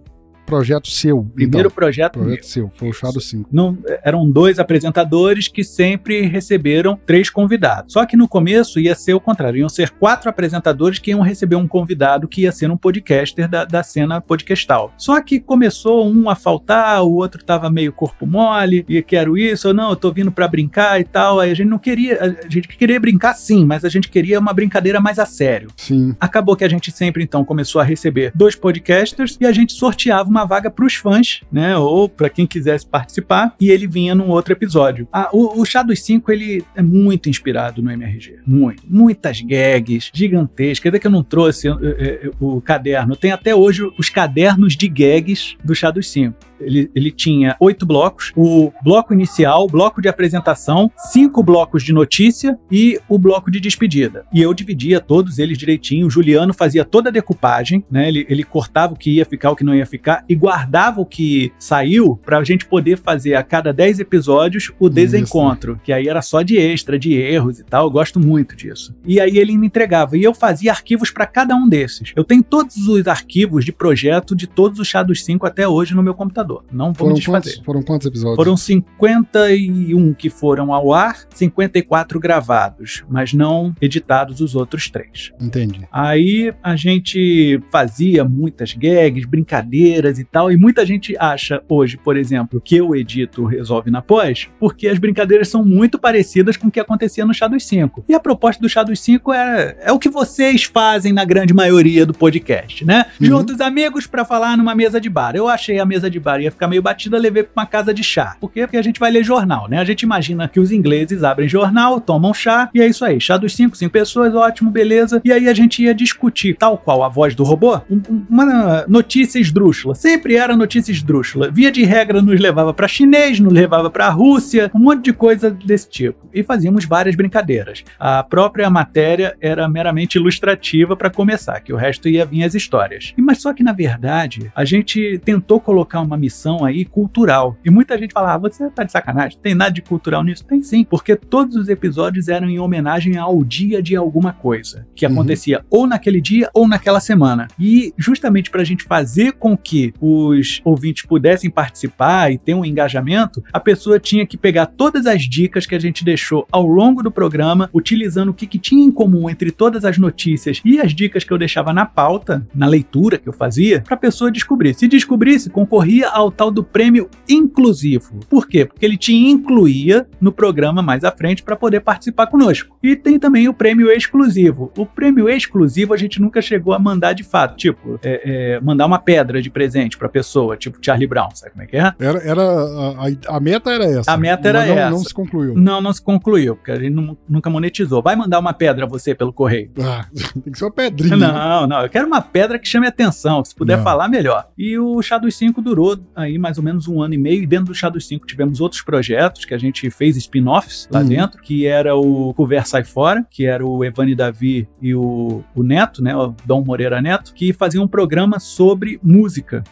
projeto 0.46 0.90
seu. 0.90 1.24
Primeiro 1.24 1.68
então. 1.68 1.72
projeto, 1.72 2.14
projeto 2.14 2.36
meu. 2.36 2.44
seu, 2.44 2.72
foi 2.76 2.90
o 2.90 2.94
Chá 2.94 3.10
dos 3.12 3.30
Cinco. 3.30 3.50
Não, 3.52 3.78
eram 4.04 4.30
dois 4.30 4.60
apresentadores 4.60 5.48
que 5.48 5.64
sempre 5.64 6.22
receberam 6.22 7.00
três 7.06 7.30
convidados. 7.30 7.94
Só 7.94 8.06
que 8.06 8.18
no 8.18 8.28
começo 8.28 8.80
ia 8.80 8.96
ser 8.96 9.14
o 9.14 9.20
contrário, 9.20 9.60
iam 9.60 9.70
ser 9.70 9.90
quatro 9.92 10.30
apresentadores 10.30 11.00
que 11.00 11.12
iam 11.12 11.22
receber 11.22 11.56
um 11.56 11.68
convidado 11.68 12.28
que 12.28 12.42
ia 12.42 12.52
ser 12.52 12.72
um 12.72 12.78
podcaster 12.78 13.48
da, 13.48 13.66
da 13.66 13.84
cena 13.84 14.22
podcastal. 14.22 14.94
Só 14.98 15.22
que 15.22 15.40
começou 15.40 16.10
um 16.10 16.30
a 16.30 16.36
faltar, 16.36 17.04
o 17.04 17.14
outro 17.14 17.44
tava 17.44 17.70
meio 17.70 17.94
corpo 17.94 18.26
mole, 18.26 18.86
e 18.88 19.02
quero 19.02 19.38
isso, 19.38 19.68
ou 19.68 19.74
não, 19.74 19.90
eu 19.92 19.96
tô 19.96 20.12
vindo 20.12 20.32
para 20.32 20.48
brincar 20.48 21.00
e 21.00 21.04
tal. 21.04 21.40
Aí 21.40 21.52
a 21.52 21.54
gente 21.54 21.68
não 21.68 21.80
queria, 21.80 22.20
a 22.22 22.50
gente 22.50 22.68
queria 22.68 23.00
brincar 23.00 23.34
sim, 23.34 23.66
mas 23.66 23.86
a 23.86 23.90
gente 23.90 24.10
queria 24.10 24.40
uma 24.40 24.54
brincadeira 24.54 25.00
mais 25.00 25.20
a 25.20 25.26
sério. 25.26 25.70
Sim. 25.78 26.16
Acabou 26.20 26.56
que 26.56 26.64
a 26.64 26.70
gente 26.70 26.92
sempre 26.92 27.24
então 27.24 27.44
começou 27.46 27.82
a 27.82 27.84
receber 27.84 28.32
dois 28.34 28.56
podcasters 28.56 29.38
e 29.40 29.46
a 29.46 29.52
gente 29.52 29.74
sorteava 29.74 30.31
uma 30.32 30.46
vaga 30.46 30.72
para 30.72 30.86
os 30.86 30.96
fãs, 30.96 31.42
né? 31.52 31.78
Ou 31.78 32.08
para 32.08 32.30
quem 32.30 32.48
quisesse 32.48 32.88
participar, 32.88 33.56
e 33.60 33.70
ele 33.70 33.86
vinha 33.86 34.16
num 34.16 34.30
outro 34.30 34.54
episódio. 34.54 35.08
Ah, 35.12 35.30
o, 35.34 35.62
o 35.62 35.66
Chá 35.66 35.84
dos 35.84 36.02
Cinco 36.02 36.32
ele 36.32 36.64
é 36.76 36.82
muito 36.82 37.30
inspirado 37.30 37.82
no 37.82 37.92
MRG. 37.92 38.40
Muito. 38.46 38.84
Muitas 38.88 39.42
gags 39.42 40.10
gigantescas. 40.14 40.92
Dizer 40.92 41.00
que 41.00 41.08
eu 41.08 41.12
não 41.12 41.24
trouxe 41.24 41.68
eh, 41.68 41.76
eh, 41.82 42.32
o 42.40 42.62
caderno. 42.62 43.16
Tem 43.16 43.32
até 43.32 43.54
hoje 43.54 43.84
os 43.98 44.10
cadernos 44.10 44.76
de 44.76 44.88
gags 44.88 45.56
do 45.64 45.76
Chá 45.76 45.92
dos 45.92 46.10
Cinco. 46.10 46.51
Ele, 46.62 46.92
ele 46.96 47.12
tinha 47.12 47.56
oito 47.60 47.86
blocos: 47.86 48.32
o 48.36 48.72
bloco 48.84 49.14
inicial, 49.14 49.68
bloco 49.68 50.02
de 50.02 50.08
apresentação, 50.08 50.92
cinco 51.12 51.44
blocos 51.44 51.84
de 51.84 51.94
notícia 51.94 52.58
e 52.72 53.00
o 53.08 53.18
bloco 53.18 53.52
de 53.52 53.60
despedida. 53.60 54.26
E 54.34 54.42
eu 54.42 54.54
dividia 54.54 55.00
todos 55.00 55.40
eles 55.40 55.58
direitinho. 55.58 56.08
O 56.08 56.10
Juliano 56.10 56.54
fazia 56.54 56.86
toda 56.86 57.10
a 57.10 57.12
decupagem, 57.12 57.84
né? 57.90 58.08
Ele, 58.08 58.26
ele 58.30 58.44
cortava 58.44 58.94
o 58.94 58.98
que 58.98 59.12
ia 59.12 59.26
ficar, 59.26 59.52
o 59.52 59.56
que 59.56 59.64
não 59.64 59.76
ia 59.76 59.86
ficar 59.86 60.24
e 60.28 60.36
guardava 60.36 61.02
o 61.02 61.06
que 61.06 61.52
saiu 61.60 62.20
para 62.24 62.38
a 62.38 62.44
gente 62.44 62.66
poder 62.66 62.98
fazer 62.98 63.36
a 63.36 63.44
cada 63.44 63.74
dez 63.74 64.00
episódios 64.00 64.72
o 64.80 64.90
desencontro, 64.90 65.80
que 65.84 65.94
aí 65.94 66.08
era 66.08 66.22
só 66.22 66.42
de 66.42 66.58
extra, 66.58 66.98
de 66.98 67.14
erros 67.14 67.60
e 67.60 67.64
tal. 67.64 67.86
Eu 67.86 67.92
gosto 67.92 68.20
muito 68.20 68.56
disso. 68.56 68.96
E 69.06 69.20
aí 69.20 69.38
ele 69.38 69.58
me 69.58 69.68
entregava 69.68 70.18
e 70.18 70.24
eu 70.24 70.34
fazia 70.34 70.72
arquivos 70.72 71.12
para 71.12 71.26
cada 71.26 71.56
um 71.56 71.68
desses. 71.68 72.12
Eu 72.16 72.24
tenho 72.24 72.44
todos 72.44 72.88
os 72.88 73.08
arquivos 73.08 73.66
de 73.66 73.72
projeto 73.72 74.36
de 74.36 74.48
todos 74.48 74.80
os 74.80 74.88
chá 74.88 75.04
dos 75.04 75.24
cinco 75.24 75.46
até 75.46 75.68
hoje 75.68 75.96
no 75.96 76.04
meu 76.04 76.14
computador. 76.14 76.51
Não 76.72 76.88
vou 76.88 76.96
Foram 76.96 77.14
me 77.14 77.20
desfazer. 77.20 77.50
quantos, 77.52 77.66
foram 77.66 77.82
quantos 77.82 78.08
episódios? 78.08 78.36
Foram 78.36 78.58
51 78.58 80.14
que 80.14 80.30
foram 80.30 80.74
ao 80.74 80.94
ar, 80.94 81.26
54 81.34 82.20
gravados, 82.20 83.04
mas 83.10 83.34
não 83.34 83.74
editados 83.82 84.42
os 84.42 84.56
outros 84.56 84.90
três. 84.90 85.32
Entendi. 85.40 85.82
Aí 85.92 86.54
a 86.64 86.76
gente 86.76 87.62
fazia 87.72 88.24
muitas 88.24 88.74
gags, 88.74 89.26
brincadeiras 89.26 90.20
e 90.20 90.24
tal, 90.24 90.52
e 90.52 90.58
muita 90.58 90.86
gente 90.86 91.16
acha 91.18 91.62
hoje, 91.70 91.98
por 91.98 92.18
exemplo, 92.18 92.62
que 92.62 92.76
eu 92.76 92.96
edito 92.96 93.46
Resolve 93.46 93.90
na 93.90 94.02
Pós, 94.02 94.50
porque 94.60 94.88
as 94.88 95.00
brincadeiras 95.00 95.48
são 95.48 95.64
muito 95.64 95.98
parecidas 95.98 96.58
com 96.58 96.68
o 96.68 96.72
que 96.72 96.80
acontecia 96.80 97.26
no 97.26 97.34
Chá 97.34 97.48
dos 97.48 97.66
5. 97.66 98.06
E 98.10 98.14
a 98.14 98.20
proposta 98.20 98.62
do 98.62 98.70
Chá 98.70 98.84
dos 98.84 99.00
5 99.00 99.34
é, 99.34 99.78
é 99.82 99.92
o 99.92 100.00
que 100.00 100.10
vocês 100.10 100.64
fazem 100.64 101.14
na 101.14 101.24
grande 101.24 101.54
maioria 101.54 102.06
do 102.06 102.14
podcast, 102.14 102.84
né? 102.84 103.06
Uhum. 103.20 103.28
Juntos 103.28 103.62
amigos 103.62 104.08
pra 104.08 104.26
falar 104.26 104.58
numa 104.58 104.76
mesa 104.76 105.00
de 105.00 105.10
bar. 105.10 105.36
Eu 105.36 105.48
achei 105.48 105.80
a 105.80 105.86
mesa 105.86 106.10
de 106.10 106.20
bar 106.20 106.41
ia 106.42 106.52
ficar 106.52 106.68
meio 106.68 106.82
batida, 106.82 107.18
levei 107.18 107.44
pra 107.44 107.52
uma 107.62 107.66
casa 107.66 107.94
de 107.94 108.04
chá. 108.04 108.36
Por 108.40 108.52
quê? 108.52 108.62
Porque 108.62 108.78
a 108.78 108.82
gente 108.82 109.00
vai 109.00 109.12
ler 109.12 109.24
jornal, 109.24 109.68
né? 109.70 109.80
A 109.80 109.84
gente 109.84 110.02
imagina 110.02 110.48
que 110.48 110.60
os 110.60 110.72
ingleses 110.72 111.24
abrem 111.24 111.48
jornal, 111.48 112.00
tomam 112.02 112.34
chá, 112.34 112.70
e 112.74 112.82
é 112.82 112.88
isso 112.88 113.04
aí. 113.06 113.20
Chá 113.20 113.38
dos 113.38 113.56
cinco, 113.56 113.76
cinco 113.78 113.92
pessoas, 113.92 114.34
ótimo, 114.36 114.70
beleza. 114.72 115.22
E 115.24 115.32
aí 115.32 115.48
a 115.48 115.54
gente 115.54 115.84
ia 115.84 115.94
discutir, 115.94 116.56
tal 116.56 116.78
qual 116.78 117.04
a 117.04 117.10
voz 117.10 117.36
do 117.36 117.44
robô, 117.44 117.78
um- 117.90 118.02
um- 118.10 118.26
uma 118.30 118.86
notícia 118.88 119.40
esdrúxula. 119.40 119.96
Sempre 119.96 120.36
era 120.36 120.56
notícia 120.56 120.92
esdrúxula. 120.92 121.50
Via 121.52 121.72
de 121.72 121.84
regra 121.84 122.22
nos 122.22 122.40
levava 122.40 122.74
pra 122.74 122.88
chinês, 122.88 123.40
nos 123.40 123.54
levava 123.54 123.90
pra 123.90 124.10
Rússia, 124.10 124.72
um 124.74 124.80
monte 124.80 125.04
de 125.06 125.14
coisa 125.14 125.52
desse 125.52 125.90
tipo. 125.90 126.28
E 126.34 126.44
fazíamos 126.44 126.86
várias 126.86 127.16
brincadeiras. 127.16 127.84
A 128.00 128.24
própria 128.24 128.70
matéria 128.70 129.36
era 129.42 129.68
meramente 129.68 130.18
ilustrativa 130.18 130.96
pra 130.96 131.10
começar, 131.10 131.60
que 131.60 131.74
o 131.74 131.76
resto 131.78 132.08
ia 132.10 132.26
vir 132.26 132.44
as 132.44 132.56
histórias. 132.56 133.14
E, 133.18 133.22
mas 133.22 133.42
só 133.42 133.54
que 133.54 133.64
na 133.64 133.74
verdade, 133.74 134.52
a 134.56 134.64
gente 134.66 135.20
tentou 135.24 135.60
colocar 135.60 136.00
uma 136.02 136.18
missão 136.18 136.31
aí 136.64 136.86
cultural. 136.86 137.58
E 137.66 137.70
muita 137.70 137.98
gente 137.98 138.14
fala: 138.14 138.34
ah, 138.34 138.38
você 138.38 138.70
tá 138.70 138.84
de 138.84 138.92
sacanagem, 138.92 139.38
tem 139.42 139.54
nada 139.56 139.72
de 139.72 139.82
cultural 139.82 140.24
nisso? 140.24 140.46
Tem 140.46 140.62
sim, 140.64 140.84
porque 140.84 141.16
todos 141.16 141.56
os 141.56 141.70
episódios 141.70 142.28
eram 142.28 142.50
em 142.50 142.60
homenagem 142.60 143.18
ao 143.18 143.44
dia 143.44 143.82
de 143.82 143.96
alguma 143.96 144.34
coisa 144.34 144.86
que 144.96 145.06
Uhum. 145.06 145.14
acontecia 145.14 145.66
ou 145.70 145.86
naquele 145.88 146.22
dia 146.22 146.50
ou 146.54 146.68
naquela 146.68 147.00
semana. 147.00 147.48
E 147.60 147.94
justamente 147.98 148.50
para 148.50 148.62
a 148.62 148.66
gente 148.66 148.84
fazer 148.84 149.34
com 149.34 149.58
que 149.58 149.94
os 150.00 150.62
ouvintes 150.64 151.06
pudessem 151.06 151.50
participar 151.50 152.32
e 152.32 152.38
ter 152.38 152.54
um 152.54 152.64
engajamento, 152.66 153.44
a 153.52 153.60
pessoa 153.60 154.00
tinha 154.00 154.26
que 154.26 154.38
pegar 154.38 154.68
todas 154.68 155.06
as 155.06 155.24
dicas 155.24 155.66
que 155.66 155.76
a 155.76 155.80
gente 155.80 156.04
deixou 156.06 156.48
ao 156.52 156.66
longo 156.66 157.02
do 157.04 157.12
programa, 157.12 157.70
utilizando 157.74 158.30
o 158.30 158.34
que, 158.34 158.46
que 158.48 158.58
tinha 158.60 158.84
em 158.84 158.92
comum 158.92 159.30
entre 159.30 159.52
todas 159.52 159.84
as 159.86 159.98
notícias 159.98 160.62
e 160.64 160.80
as 160.80 160.94
dicas 160.94 161.24
que 161.24 161.32
eu 161.32 161.38
deixava 161.38 161.74
na 161.74 161.86
pauta, 161.86 162.46
na 162.54 162.68
leitura 162.68 163.18
que 163.18 163.28
eu 163.28 163.34
fazia, 163.34 163.82
para 163.82 163.96
a 163.96 164.00
pessoa 164.00 164.32
descobrir. 164.32 164.74
Se 164.74 164.88
descobrisse, 164.88 165.50
concorria 165.50 166.10
ao 166.22 166.32
tal 166.32 166.50
do 166.52 166.64
prêmio 166.64 167.10
inclusivo. 167.28 168.20
Por 168.30 168.48
quê? 168.48 168.66
Porque 168.66 168.86
ele 168.86 168.98
te 168.98 169.14
incluía 169.14 170.08
no 170.20 170.32
programa 170.32 170.82
mais 170.82 171.04
à 171.04 171.12
frente 171.12 171.44
para 171.44 171.56
poder 171.56 171.82
participar 171.82 172.28
conosco. 172.28 172.78
E 172.82 172.96
tem 172.96 173.20
também 173.20 173.48
o 173.50 173.54
prêmio 173.54 173.92
exclusivo. 173.92 174.72
O 174.78 174.86
prêmio 174.86 175.28
exclusivo 175.30 175.94
a 175.94 175.98
gente 175.98 176.22
nunca 176.22 176.42
chegou 176.42 176.74
a 176.74 176.80
mandar 176.80 177.14
de 177.14 177.24
fato, 177.24 177.56
tipo, 177.58 178.00
é, 178.04 178.56
é, 178.56 178.60
mandar 178.62 178.86
uma 178.86 179.00
pedra 179.00 179.42
de 179.42 179.50
presente 179.50 179.98
pra 179.98 180.08
pessoa, 180.10 180.56
tipo 180.58 180.78
Charlie 180.82 181.08
Brown, 181.08 181.30
sabe 181.34 181.52
como 181.52 181.64
é 181.64 181.68
que 181.68 181.78
é? 181.78 181.94
Era, 182.00 182.20
era 182.20 182.42
a, 182.44 183.36
a- 183.36 183.40
meta 183.40 183.72
era 183.72 183.86
essa. 183.86 184.12
A 184.12 184.18
meta 184.18 184.48
era 184.48 184.66
não, 184.66 184.74
essa. 184.78 184.90
Não 184.92 185.00
se 185.00 185.14
concluiu. 185.14 185.54
Não, 185.56 185.82
não 185.82 185.94
se 185.94 186.02
concluiu, 186.02 186.56
porque 186.56 186.72
a 186.72 186.76
gente 186.80 186.92
nu- 186.92 187.18
nunca 187.28 187.50
monetizou. 187.50 188.02
Vai 188.02 188.16
mandar 188.16 188.40
uma 188.40 188.54
pedra 188.54 188.86
a 188.86 188.88
você 188.88 189.14
pelo 189.16 189.34
correio. 189.34 189.72
Ah, 189.82 190.06
tem 190.44 190.52
que 190.54 190.58
ser 190.58 190.66
uma 190.66 190.72
pedrinha. 190.72 191.18
Não, 191.18 191.68
não, 191.68 191.82
eu 191.82 191.90
quero 191.90 192.08
uma 192.08 192.22
pedra 192.22 192.58
que 192.60 192.68
chame 192.68 192.88
atenção. 192.88 193.44
Se 193.44 193.54
puder 193.56 193.78
Não. 193.78 193.84
falar, 193.84 194.08
melhor. 194.08 194.48
E 194.58 194.78
o 194.78 195.02
Chá 195.02 195.18
dos 195.18 195.36
5 195.36 195.62
durou 195.62 195.98
aí 196.16 196.38
mais 196.38 196.58
ou 196.58 196.64
menos 196.64 196.88
um 196.88 197.02
ano 197.02 197.14
e 197.14 197.18
meio. 197.18 197.44
E 197.44 197.48
dentro 197.48 197.66
do 197.68 197.74
Chá 197.76 197.90
dos 197.90 198.08
5 198.08 198.26
tivemos 198.26 198.60
outros 198.62 198.82
projetos 198.82 199.46
que 199.46 199.54
a 199.54 199.58
gente 199.58 199.90
fez 199.90 200.16
spin-offs 200.18 200.88
lá 200.92 201.02
Uhum. 201.02 201.08
dentro, 201.08 201.42
que 201.42 201.66
era 201.66 201.96
o 201.96 202.34
Conversa 202.34 202.72
Sai 202.72 202.84
Fora, 202.84 203.26
que 203.30 203.46
era 203.46 203.66
o 203.66 203.84
Evani 203.84 204.16
Davi 204.16 204.68
e 204.82 204.94
o, 204.96 205.44
o 205.56 205.64
Neto, 205.64 206.02
né, 206.04 206.16
o 206.16 206.34
Dom 206.46 206.64
Moreira 206.64 207.02
Neto, 207.02 207.34
que 207.34 207.52
faziam 207.54 207.84
um 207.84 207.88
programa 207.88 208.40
sobre 208.40 209.00
música. 209.04 209.64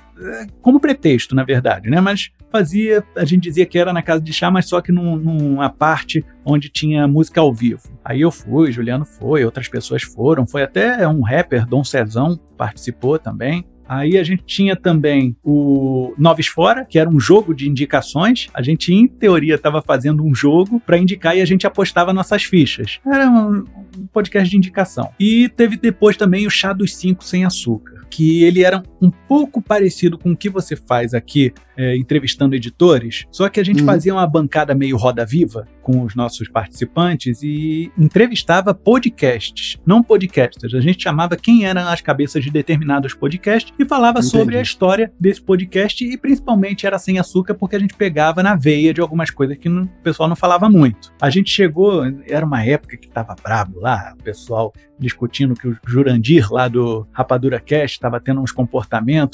Como 0.61 0.81
pretexto, 0.81 1.33
na 1.33 1.45
verdade, 1.45 1.89
né? 1.89 2.01
Mas 2.01 2.29
fazia, 2.51 3.01
a 3.15 3.23
gente 3.23 3.43
dizia 3.43 3.65
que 3.65 3.79
era 3.79 3.93
na 3.93 4.01
casa 4.01 4.19
de 4.21 4.33
chá, 4.33 4.51
mas 4.51 4.67
só 4.67 4.81
que 4.81 4.91
num- 4.91 5.15
numa 5.15 5.69
parte 5.69 6.25
onde 6.43 6.67
tinha 6.67 7.07
música 7.07 7.39
ao 7.39 7.53
vivo. 7.53 7.83
Aí 8.03 8.19
eu 8.19 8.29
fui, 8.29 8.69
Juliano 8.69 9.05
foi, 9.05 9.45
outras 9.45 9.69
pessoas 9.69 10.03
foram, 10.03 10.45
foi 10.45 10.63
até 10.63 11.07
um 11.07 11.21
rapper, 11.21 11.65
Dom 11.65 11.85
Cezão, 11.85 12.37
participou 12.57 13.17
também. 13.17 13.65
Aí 13.89 14.19
a 14.19 14.23
gente 14.23 14.43
tinha 14.45 14.75
também 14.75 15.35
o 15.43 16.13
Noves 16.15 16.45
Fora, 16.45 16.85
que 16.85 16.99
era 16.99 17.09
um 17.09 17.19
jogo 17.19 17.55
de 17.55 17.67
indicações. 17.67 18.47
A 18.53 18.61
gente, 18.61 18.93
em 18.93 19.07
teoria, 19.07 19.55
estava 19.55 19.81
fazendo 19.81 20.23
um 20.23 20.35
jogo 20.35 20.79
para 20.79 20.99
indicar 20.99 21.35
e 21.35 21.41
a 21.41 21.45
gente 21.45 21.65
apostava 21.65 22.13
nossas 22.13 22.43
fichas. 22.43 22.99
Era 23.03 23.27
um, 23.27 23.65
podcast 24.13 24.47
de 24.47 24.55
indicação. 24.55 25.09
E 25.19 25.49
teve 25.49 25.75
depois 25.75 26.15
também 26.15 26.45
o 26.45 26.51
Chá 26.51 26.71
dos 26.71 26.95
Cinco 26.95 27.23
Sem 27.23 27.45
Açúcar, 27.45 28.05
que 28.11 28.43
ele 28.43 28.63
era 28.63 28.83
um 29.01 29.09
pouco 29.09 29.61
parecido 29.61 30.17
com 30.17 30.31
o 30.31 30.37
que 30.37 30.49
você 30.49 30.75
faz 30.75 31.13
aqui 31.13 31.53
é, 31.77 31.95
entrevistando 31.95 32.53
editores, 32.55 33.25
só 33.31 33.47
que 33.47 33.57
a 33.59 33.63
gente 33.63 33.79
Uhum. 33.79 33.85
fazia 33.85 34.13
uma 34.13 34.27
bancada 34.27 34.75
meio 34.75 34.97
roda 34.97 35.25
viva 35.25 35.65
com 35.81 36.01
os 36.03 36.13
nossos 36.13 36.49
participantes 36.49 37.41
e 37.41 37.89
entrevistava 37.97 38.73
podcasts, 38.73 39.77
não 39.85 40.03
podcasters. 40.03 40.73
A 40.73 40.81
gente 40.81 41.01
chamava 41.01 41.37
quem 41.37 41.65
eram 41.65 41.87
as 41.87 42.01
cabeças 42.01 42.43
de 42.43 42.51
determinados 42.51 43.13
podcasts 43.13 43.73
e 43.79 43.85
falava 43.85 44.19
Entendi. 44.19 44.31
sobre 44.37 44.57
a 44.57 44.61
história 44.61 45.11
desse 45.17 45.41
podcast 45.41 46.03
e 46.03 46.17
principalmente 46.17 46.85
era 46.85 46.99
sem 46.99 47.17
açúcar 47.17 47.53
porque 47.53 47.77
a 47.77 47.79
gente 47.79 47.93
pegava 47.93 48.43
na 48.43 48.55
veia 48.55 48.93
de 48.93 48.99
algumas 48.99 49.29
coisas 49.31 49.57
que 49.57 49.69
não- 49.69 49.83
o 49.83 50.03
pessoal 50.03 50.27
não 50.27 50.35
falava 50.35 50.69
muito. 50.69 51.13
A 51.21 51.29
gente 51.29 51.49
chegou, 51.49 52.03
era 52.27 52.45
uma 52.45 52.61
época 52.63 52.97
que 52.97 53.07
tava 53.07 53.35
brabo 53.41 53.79
lá, 53.79 54.13
o 54.19 54.23
pessoal 54.23 54.73
discutindo 54.99 55.53
que 55.55 55.65
o 55.69 55.77
Jurandir 55.87 56.51
lá 56.51 56.67
do 56.67 57.07
Rapadura 57.13 57.57
Cast 57.57 57.95
estava 57.95 58.19
tendo 58.19 58.41
uns 58.41 58.51
comportamentos 58.51 58.88